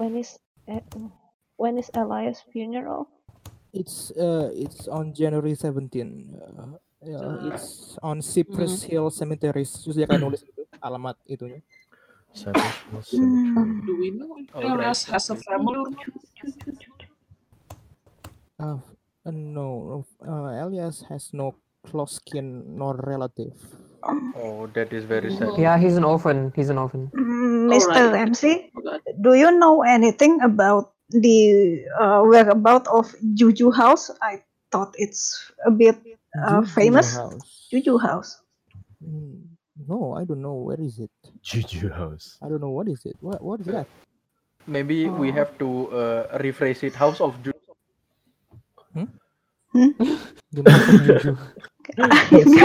when 0.00 0.16
is 0.16 0.40
uh, 0.72 0.80
when 1.60 1.76
is 1.76 1.92
Elias' 1.92 2.40
funeral? 2.48 3.12
It's 3.72 4.10
uh 4.16 4.48
it's 4.54 4.88
on 4.88 5.12
January 5.12 5.52
17. 5.54 5.92
Uh, 6.34 6.80
yeah, 7.04 7.52
it's 7.52 7.94
on 8.02 8.22
Cypress 8.24 8.82
Hill 8.82 9.12
Cemetery. 9.12 9.62
Terus 9.62 9.94
dia 9.94 10.06
kayak 10.08 10.20
nulis 10.24 10.40
gitu 10.42 10.64
alamat 10.80 11.14
itunya. 11.28 11.60
Cypress 12.32 13.12
Hill 13.12 13.22
Hmm. 13.22 13.54
Cemetery. 13.54 13.86
Do 13.86 13.92
we 14.00 14.08
know 14.10 14.30
if 14.40 14.48
Alright. 14.56 14.72
Elias 14.72 15.00
has 15.08 15.28
a 15.28 15.36
family 15.36 15.78
or 15.78 15.88
not? 15.92 16.08
Uh, 18.58 18.78
uh, 19.24 19.30
no, 19.30 20.02
uh, 20.26 20.50
Elias 20.66 21.04
has 21.08 21.30
no 21.32 21.54
close 21.86 22.18
kin 22.18 22.64
nor 22.74 22.98
relative. 23.06 23.54
oh 24.38 24.70
that 24.78 24.94
is 24.94 25.02
very 25.04 25.28
sad 25.34 25.58
Yeah, 25.58 25.76
he's 25.76 25.98
an 25.98 26.06
orphan. 26.06 26.50
He's 26.54 26.70
an 26.70 26.78
orphan. 26.78 27.10
Mm, 27.12 27.66
Mr. 27.70 28.14
Ramsey, 28.14 28.70
Oh, 28.74 28.82
God. 28.82 29.02
do 29.20 29.34
you 29.34 29.50
know 29.52 29.82
anything 29.82 30.38
about 30.40 30.94
the 31.10 31.84
uh, 32.00 32.22
whereabout 32.22 32.86
of 32.88 33.14
Juju 33.34 33.72
House. 33.72 34.10
I 34.22 34.42
thought 34.72 34.94
it's 34.98 35.50
a 35.66 35.70
bit 35.70 35.96
uh, 36.46 36.62
Juju 36.62 36.62
famous. 36.62 37.20
House. 37.20 37.72
Juju 37.72 37.98
House. 37.98 38.40
Hmm, 39.04 39.42
No, 39.88 40.14
I 40.14 40.24
don't 40.24 40.42
know. 40.42 40.54
Where 40.54 40.80
is 40.80 40.98
it? 41.00 41.10
Juju 41.42 41.90
House. 41.90 42.40
I 42.42 42.48
don't 42.48 42.60
know. 42.60 42.70
What 42.70 42.88
is 42.88 43.02
it? 43.06 43.16
What 43.20 43.42
What 43.42 43.60
is 43.60 43.66
that? 43.68 43.88
Maybe 44.66 45.08
we 45.10 45.32
have 45.32 45.58
to 45.58 45.88
uh, 45.90 46.38
rephrase 46.38 46.84
it. 46.84 46.94
House 46.94 47.20
of 47.20 47.36
Juju. 47.42 47.52
Gimana? 50.54 50.86
Juju. 50.86 50.86
House 50.86 50.88
of 50.88 51.02
Juju. 51.04 51.36
apa? 51.98 52.14
Ini 52.30 52.56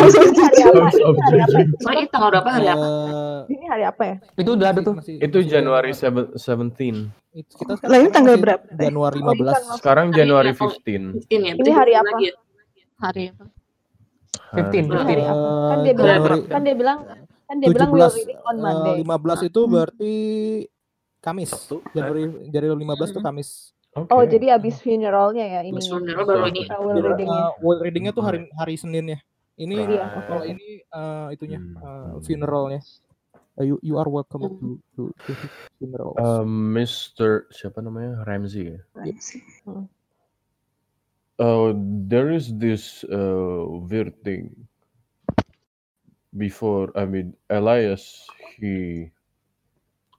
hari 1.17 1.39
apa? 1.41 1.59
Soalnya 1.79 2.05
tanggal 2.07 2.29
berapa 2.29 2.49
hari 2.49 2.67
apa? 2.67 2.85
Eh, 2.85 3.39
Ini 3.49 3.65
hari 3.65 3.83
apa 3.85 4.03
ya? 4.03 4.15
Itu 4.35 4.49
udah 4.53 4.67
ada 4.69 4.79
tuh. 4.79 4.95
Itu 5.01 5.37
Januari 5.41 5.91
Januari. 5.91 6.29
17. 6.35 7.09
Itu 7.33 7.53
kita 7.57 7.71
Lah, 7.81 7.97
ini 7.97 8.09
tanggal 8.09 8.35
berapa? 8.37 8.65
Januari 8.69 9.17
Oh, 9.17 9.23
bukan, 9.25 9.35
15. 9.35 9.49
maksud- 9.49 9.77
Sekarang 9.79 10.07
Januari 10.09 10.49
apa? 10.49 10.65
15. 10.69 10.77
15 10.77 11.41
ya. 11.41 11.53
Ini 11.55 11.71
hari 11.71 11.93
apa? 11.93 12.15
ya. 12.19 12.33
Hari 12.99 13.23
apa? 13.29 13.43
15, 14.53 14.69
Ini 14.69 14.81
15. 14.85 15.01
hari 15.03 15.23
apa? 15.23 15.47
Kan 15.65 15.73
Eh, 15.73 15.83
dia 15.83 15.93
bilang 15.93 16.19
kan 16.45 16.61
dia 16.61 16.75
bilang 16.75 16.99
kan 17.43 17.55
dia 17.59 17.69
bilang 17.69 17.89
will 17.89 18.05
17 18.05 18.15
reading 18.15 18.39
on 18.39 18.55
eh, 18.55 18.61
Monday. 18.61 18.95
15 19.01 19.39
itu 19.43 19.61
berarti 19.65 20.13
Kamis. 21.19 21.51
Januari 21.89 22.21
Januari 22.45 22.77
15 22.77 23.09
itu 23.09 23.15
Mm-mm. 23.15 23.25
Kamis. 23.25 23.72
Oke. 23.93 24.09
Oh, 24.09 24.25
jadi 24.25 24.57
abis 24.57 24.81
funeralnya 24.81 25.45
ya 25.45 25.59
Abis 25.61 25.85
ininya. 25.85 25.93
funeral 25.93 26.23
baru 26.25 26.43
ini. 26.49 26.61
Uh, 26.65 26.79
will 26.81 26.97
readingnya. 26.99 27.41
eh, 27.45 27.51
will 27.61 27.79
readingnya 27.79 28.11
tuh 28.11 28.23
hari 28.25 28.39
hari 28.57 28.73
Seninnya. 28.73 29.21
Ini 29.53 29.75
Iya, 29.85 30.03
oke, 30.09 30.25
kalau 30.25 30.43
ini 30.43 30.81
eh, 30.81 31.27
itunya 31.29 31.59
Hmm. 31.61 31.77
eh, 31.77 32.13
funeralnya. 32.25 32.81
Eh, 33.53 33.65
you 33.69 33.77
you 33.85 34.01
are 34.01 34.09
welcome 34.09 34.49
to 34.49 34.81
to, 34.97 35.01
to 35.13 35.31
funeral. 35.77 36.17
Um, 36.17 36.73
Mr. 36.73 37.45
siapa 37.53 37.85
namanya 37.85 38.25
Ramsey 38.25 38.73
ya. 38.73 38.79
Hmm. 39.61 39.85
Uh, 41.37 41.73
there 42.09 42.33
is 42.33 42.49
this 42.57 43.05
uh, 43.05 43.61
weird 43.85 44.17
thing. 44.25 44.53
Before, 46.33 46.89
I 46.97 47.05
mean, 47.05 47.37
Elias, 47.45 48.25
he 48.57 49.05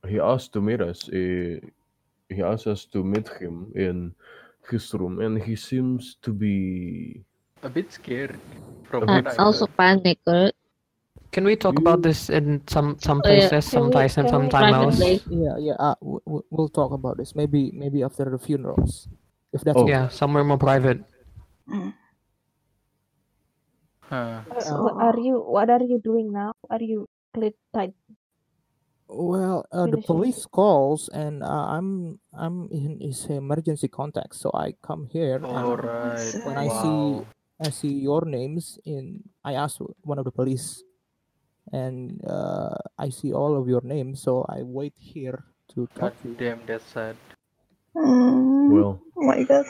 he 0.07 0.23
asked 0.23 0.55
to 0.55 0.63
meet 0.63 0.79
us. 0.79 1.11
eh, 1.11 1.59
he 2.29 2.43
asked 2.43 2.67
us 2.67 2.85
to 2.87 3.05
meet 3.05 3.29
him 3.41 3.71
in 3.75 4.15
his 4.71 4.93
room, 4.95 5.21
and 5.21 5.41
he 5.43 5.57
seems 5.57 6.17
to 6.23 6.33
be. 6.33 7.21
A 7.63 7.69
bit 7.69 7.93
scared 7.93 8.37
from 8.89 9.09
Uh, 9.09 9.21
what 9.21 9.29
I 9.29 9.37
also 9.43 9.67
heard. 9.67 9.77
panic. 9.77 10.19
uh, 10.27 10.51
Can 11.33 11.43
we 11.45 11.57
talk 11.59 11.79
about 11.83 11.99
this 12.03 12.31
in 12.31 12.63
some 12.71 12.95
some 13.03 13.19
Oh, 13.25 13.27
yeah. 13.27 13.51
places, 13.51 13.67
Can 13.67 13.91
we- 13.91 13.91
sometimes 13.91 14.13
and 14.19 14.27
can 14.31 14.39
we- 14.39 14.43
sometime 14.47 14.71
else? 14.75 14.99
privately. 15.03 15.43
yeah, 15.43 15.57
yeah. 15.59 15.77
Uh, 15.83 15.97
w- 15.99 16.23
w- 16.31 16.47
we'll 16.55 16.71
talk 16.71 16.93
about 16.95 17.19
this. 17.19 17.35
Maybe 17.35 17.75
maybe 17.75 18.07
after 18.07 18.23
the 18.31 18.39
funerals, 18.39 19.11
if 19.51 19.67
that's 19.67 19.75
Oh. 19.75 19.83
okay. 19.83 19.99
Yeah, 19.99 20.07
somewhere 20.15 20.45
more 20.47 20.61
private. 20.63 21.03
Huh. 24.07 24.47
Uh, 24.47 24.79
what 24.85 24.95
are 25.01 25.19
you 25.19 25.41
what 25.43 25.69
are 25.75 25.83
you 25.83 25.99
doing 25.99 26.31
now? 26.31 26.53
Are 26.71 26.79
you 26.83 27.09
clit 27.35 27.57
tight? 27.75 27.97
Well, 29.09 29.67
uh, 29.73 29.87
the 29.87 30.01
Finishing. 30.01 30.07
police 30.07 30.47
calls, 30.47 31.09
and 31.13 31.43
uh, 31.45 31.67
I'm 31.77 32.19
I'm 32.33 32.69
in 32.73 32.99
his 33.01 33.27
emergency 33.27 33.89
contact, 33.89 34.35
so 34.35 34.51
I 34.55 34.75
come 34.83 35.07
here. 35.13 35.37
and 35.37 35.45
Alright. 35.45 36.35
when 36.45 36.57
I 36.59 36.69
Wow. 36.69 36.83
see 36.83 37.27
I 37.61 37.71
see 37.71 37.93
your 38.03 38.25
names 38.25 38.79
in, 38.85 39.23
I 39.45 39.55
ask 39.55 39.79
one 40.03 40.19
of 40.19 40.25
the 40.25 40.33
police, 40.33 40.83
and 41.73 42.21
uh, 42.27 42.75
I 42.99 43.11
see 43.11 43.33
all 43.33 43.57
of 43.57 43.69
your 43.69 43.83
names, 43.85 44.23
so 44.23 44.45
I 44.49 44.63
wait 44.65 44.95
here 44.97 45.45
to 45.75 45.89
God 45.95 46.01
talk 46.01 46.23
to 46.23 46.29
you. 46.29 46.37
damn, 46.37 46.61
that's 46.67 46.85
sad. 46.87 47.17
Well, 47.95 49.01
Oh 49.17 49.23
my 49.23 49.45
god. 49.45 49.67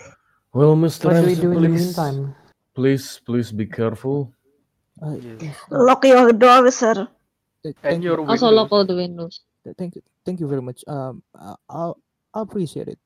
well, 0.54 0.76
Mr. 0.76 1.06
What 1.06 1.20
do 1.20 1.26
we 1.26 1.34
Ramsey, 1.34 1.42
do 1.42 1.52
in 1.52 1.62
the 1.62 1.68
please, 1.68 1.96
meantime? 1.96 2.34
please, 2.74 3.20
please 3.26 3.52
be 3.52 3.66
careful. 3.66 4.32
Uh, 5.02 5.16
Yes. 5.20 5.42
yes, 5.42 5.56
uh, 5.72 5.82
Lock 5.84 6.04
your 6.04 6.32
door, 6.32 6.70
sir. 6.70 7.08
Th- 7.64 7.76
And 7.84 8.02
thank 8.02 8.04
you, 8.04 8.12
Also 8.28 8.46
windows. 8.46 8.52
lock 8.52 8.72
all 8.72 8.86
the 8.86 8.96
windows. 8.96 9.40
th- 9.64 9.76
thank 9.76 9.96
you, 9.96 10.02
thank 10.24 10.40
you 10.40 10.48
very 10.48 10.62
much. 10.62 10.84
Um, 10.88 11.22
uh, 11.38 11.56
I'll 11.70 11.98
I 12.34 12.42
appreciate 12.42 12.88
it. 12.88 13.00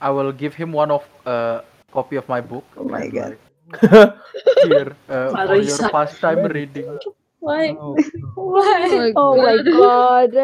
I 0.00 0.10
will 0.10 0.32
give 0.32 0.54
him 0.54 0.72
one 0.72 0.90
of 0.90 1.04
uh 1.26 1.62
copy 1.92 2.16
of 2.16 2.28
my 2.28 2.40
book. 2.40 2.64
Oh 2.76 2.84
my 2.84 3.08
God. 3.08 3.36
like, 3.72 4.14
here 4.62 4.96
uh, 5.08 5.34
for 5.46 5.60
your 5.60 5.78
Marisa. 5.78 5.90
pastime 5.92 6.44
reading. 6.56 6.98
Why? 7.40 7.76
Oh, 7.76 7.96
Why? 8.36 9.12
Oh 9.16 9.36
my 9.36 9.58
god. 9.62 10.34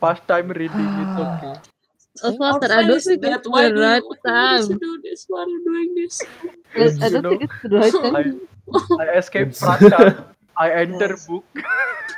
Pastime 0.00 0.48
reading 0.50 0.98
it's 0.98 1.16
okay. 1.18 1.54
Also 2.22 2.44
Our 2.48 2.60
after 2.60 2.66
friend 2.66 2.72
I 2.72 2.82
is 2.82 2.88
don't 2.88 3.00
dead. 3.04 3.20
think 3.20 3.24
it's 3.24 3.46
Why 3.46 3.68
the 3.68 3.74
do 3.74 3.80
you, 3.80 3.82
right 3.82 4.02
why 4.06 4.16
do 4.24 4.28
time. 4.32 4.68
you 4.70 4.78
do 4.80 5.00
this? 5.02 5.26
Why 5.28 5.42
are 5.42 5.48
you 5.48 5.64
doing 5.64 5.94
this? 5.94 6.16
Yes, 6.76 6.98
I 7.02 7.08
you 7.08 7.10
don't 7.10 7.22
know, 7.22 7.30
think 7.30 7.42
it's 7.42 7.54
the 7.62 7.76
right 7.76 7.94
time. 8.02 8.40
I, 8.98 9.04
I 9.12 9.18
escape 9.18 9.50
Pracha. 9.60 10.35
I 10.56 10.88
enter 10.88 11.16
book. 11.28 11.44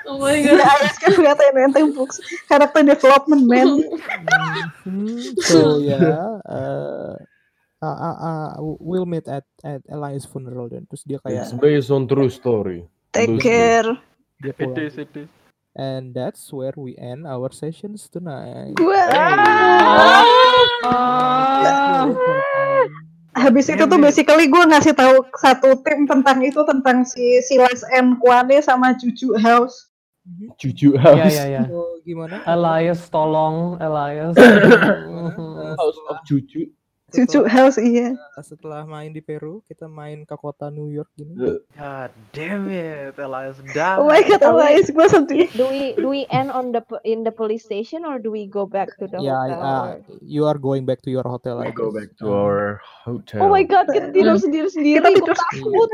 Oh 0.07 0.19
my 0.19 0.39
god. 0.47 0.63
I 0.63 0.75
was 0.87 0.95
ternyata 1.03 1.43
yang 1.51 1.93
books. 1.93 2.23
Character 2.47 2.83
development, 2.83 3.43
man. 3.51 3.69
So 5.45 5.79
yeah, 5.83 6.41
uh, 6.49 7.19
uh, 7.83 7.99
uh, 7.99 8.17
uh, 8.23 8.51
we'll 8.81 9.07
meet 9.07 9.27
at 9.29 9.45
at 9.67 9.83
Elias 9.91 10.25
funeral 10.25 10.71
then. 10.71 10.87
Terus 10.89 11.03
dia 11.05 11.19
kayak 11.21 11.51
It's 11.51 11.55
based 11.55 11.91
on 11.91 12.07
true 12.07 12.31
story. 12.31 12.87
Take 13.13 13.37
Loosely. 13.37 13.45
care. 13.45 13.89
dia 14.39 14.55
It 14.55 14.79
is, 14.79 14.95
it 14.97 15.13
is. 15.15 15.29
And 15.79 16.11
that's 16.11 16.51
where 16.51 16.75
we 16.75 16.99
end 16.99 17.23
our 17.27 17.55
sessions 17.55 18.11
tonight. 18.11 18.75
Gue 18.75 18.99
habis 23.39 23.71
itu 23.71 23.85
tuh 23.87 23.99
basically 24.03 24.51
gue 24.51 24.65
ngasih 24.69 24.93
tahu 24.93 25.23
satu 25.39 25.79
tim 25.87 26.05
tentang 26.05 26.39
itu 26.43 26.61
tentang 26.67 27.07
si 27.07 27.41
Silas 27.47 27.87
and 27.95 28.19
Kwane 28.19 28.59
sama 28.61 28.95
Cucu 28.99 29.35
House. 29.39 29.89
Cucu 30.61 30.93
Ya 30.93 31.01
house. 31.01 31.33
ya 31.33 31.45
ya. 31.49 31.63
So, 31.65 32.05
gimana? 32.05 32.45
Elias 32.45 33.01
tolong 33.09 33.81
Elias. 33.81 34.37
House 35.81 35.99
of 36.13 36.21
Cucu. 36.29 36.69
Cucu 37.09 37.49
House 37.49 37.81
iya. 37.81 38.13
setelah 38.45 38.85
main 38.85 39.17
di 39.17 39.25
Peru, 39.25 39.65
kita 39.65 39.89
main 39.89 40.29
ke 40.29 40.37
kota 40.37 40.69
New 40.69 40.93
York 40.93 41.09
gini. 41.17 41.33
God 41.73 42.13
damn 42.37 42.69
it, 42.69 43.17
Elias. 43.17 43.57
Damn. 43.73 44.05
Oh 44.05 44.13
my 44.13 44.21
god, 44.21 44.45
Elias 44.45 44.93
gue 44.93 45.07
sedih. 45.09 45.49
Do 45.57 45.73
we 45.73 45.97
do 45.97 46.13
we 46.13 46.29
end 46.29 46.53
on 46.53 46.69
the 46.69 46.85
in 47.09 47.25
the 47.25 47.33
police 47.33 47.65
station 47.65 48.05
or 48.05 48.21
do 48.21 48.29
we 48.29 48.45
go 48.45 48.69
back 48.69 48.93
to 49.01 49.09
the 49.09 49.25
Yeah, 49.25 49.41
hotel? 49.41 49.57
uh, 49.65 49.91
you 50.21 50.45
are 50.45 50.61
going 50.61 50.85
back 50.85 51.01
to 51.09 51.11
your 51.11 51.25
hotel. 51.25 51.65
I 51.65 51.73
We 51.73 51.81
go 51.81 51.89
back 51.89 52.13
to 52.21 52.29
our 52.29 52.85
hotel. 53.09 53.41
Oh 53.41 53.49
my 53.49 53.65
god, 53.65 53.89
kita 53.89 54.13
tidur 54.13 54.37
sendiri 54.37 54.69
sendiri. 54.69 55.01
Kita 55.01 55.09
tidur 55.17 55.33
takut. 55.33 55.91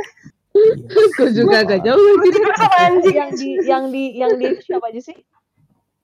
yes. 0.59 1.11
Gue 1.15 1.31
juga 1.31 1.63
agak 1.63 1.87
jauh. 1.87 1.99
Tidur 2.27 2.55
sama 2.59 2.77
anjing. 2.91 3.15
Yang 3.15 3.31
di 3.39 3.49
yang 3.63 3.85
di 3.95 4.05
yang 4.19 4.33
di 4.35 4.47
siapa 4.67 4.91
aja 4.91 4.99
sih? 4.99 5.17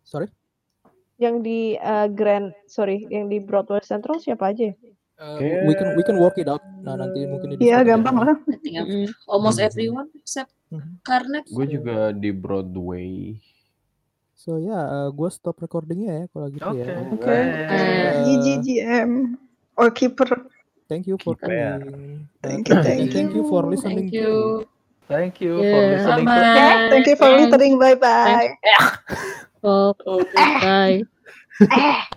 Sorry. 0.06 0.30
Yang 1.18 1.36
di 1.42 1.60
uh, 1.82 2.06
Grand 2.14 2.54
sorry, 2.70 3.10
yang 3.10 3.26
di 3.26 3.42
Broadway 3.42 3.82
Central 3.82 4.22
siapa 4.22 4.54
aja? 4.54 4.70
Uh, 5.20 5.36
we 5.68 5.76
can 5.76 5.92
we 5.94 6.00
can 6.00 6.16
work 6.16 6.32
it 6.40 6.48
out. 6.48 6.64
Nah 6.80 6.96
nanti 6.96 7.28
mungkin 7.28 7.52
di 7.52 7.68
Iya 7.68 7.84
gampang 7.84 8.16
lah. 8.24 8.40
Think 8.64 8.80
I've- 8.80 9.12
almost 9.28 9.60
everyone 9.60 10.08
except 10.16 10.48
Mhm. 10.72 11.04
Karnet. 11.04 11.44
Gue 11.52 11.68
juga 11.68 12.08
di 12.10 12.32
Broadway. 12.32 13.36
So 14.32 14.56
ya, 14.56 14.80
uh, 14.80 15.08
gue 15.12 15.28
stop 15.28 15.60
recordingnya 15.60 16.24
ya 16.24 16.26
kalau 16.32 16.48
gitu 16.48 16.64
Oke. 16.64 16.80
ya. 16.80 16.86
Oke. 17.12 17.36
Eh, 17.36 18.12
GGGM 18.24 19.36
or 19.76 19.92
keeper. 19.92 20.48
Thank 20.88 21.04
you 21.04 21.20
for 21.20 21.36
Keep 21.36 21.44
it. 21.44 21.52
coming. 21.52 22.24
Uh, 22.24 22.40
Thank 22.40 22.64
you, 22.66 22.74
thank 22.80 23.12
thank 23.12 23.30
you 23.36 23.44
for 23.44 23.68
listening. 23.68 24.08
Thank 24.08 24.16
to- 24.16 24.16
you. 24.16 24.64
Thank 25.04 25.34
you 25.38 25.54
for 25.58 25.68
Yeah. 25.84 25.92
listening 26.00 26.24
to 26.24 26.32
Bye-bye. 26.32 26.88
Thank 26.88 27.06
you 27.06 27.16
for 27.20 27.28
listening. 27.36 27.76
Bye 27.76 27.94
bye. 27.94 28.56
Oh, 29.60 29.92
Okay. 29.92 31.04
bye. 31.60 32.08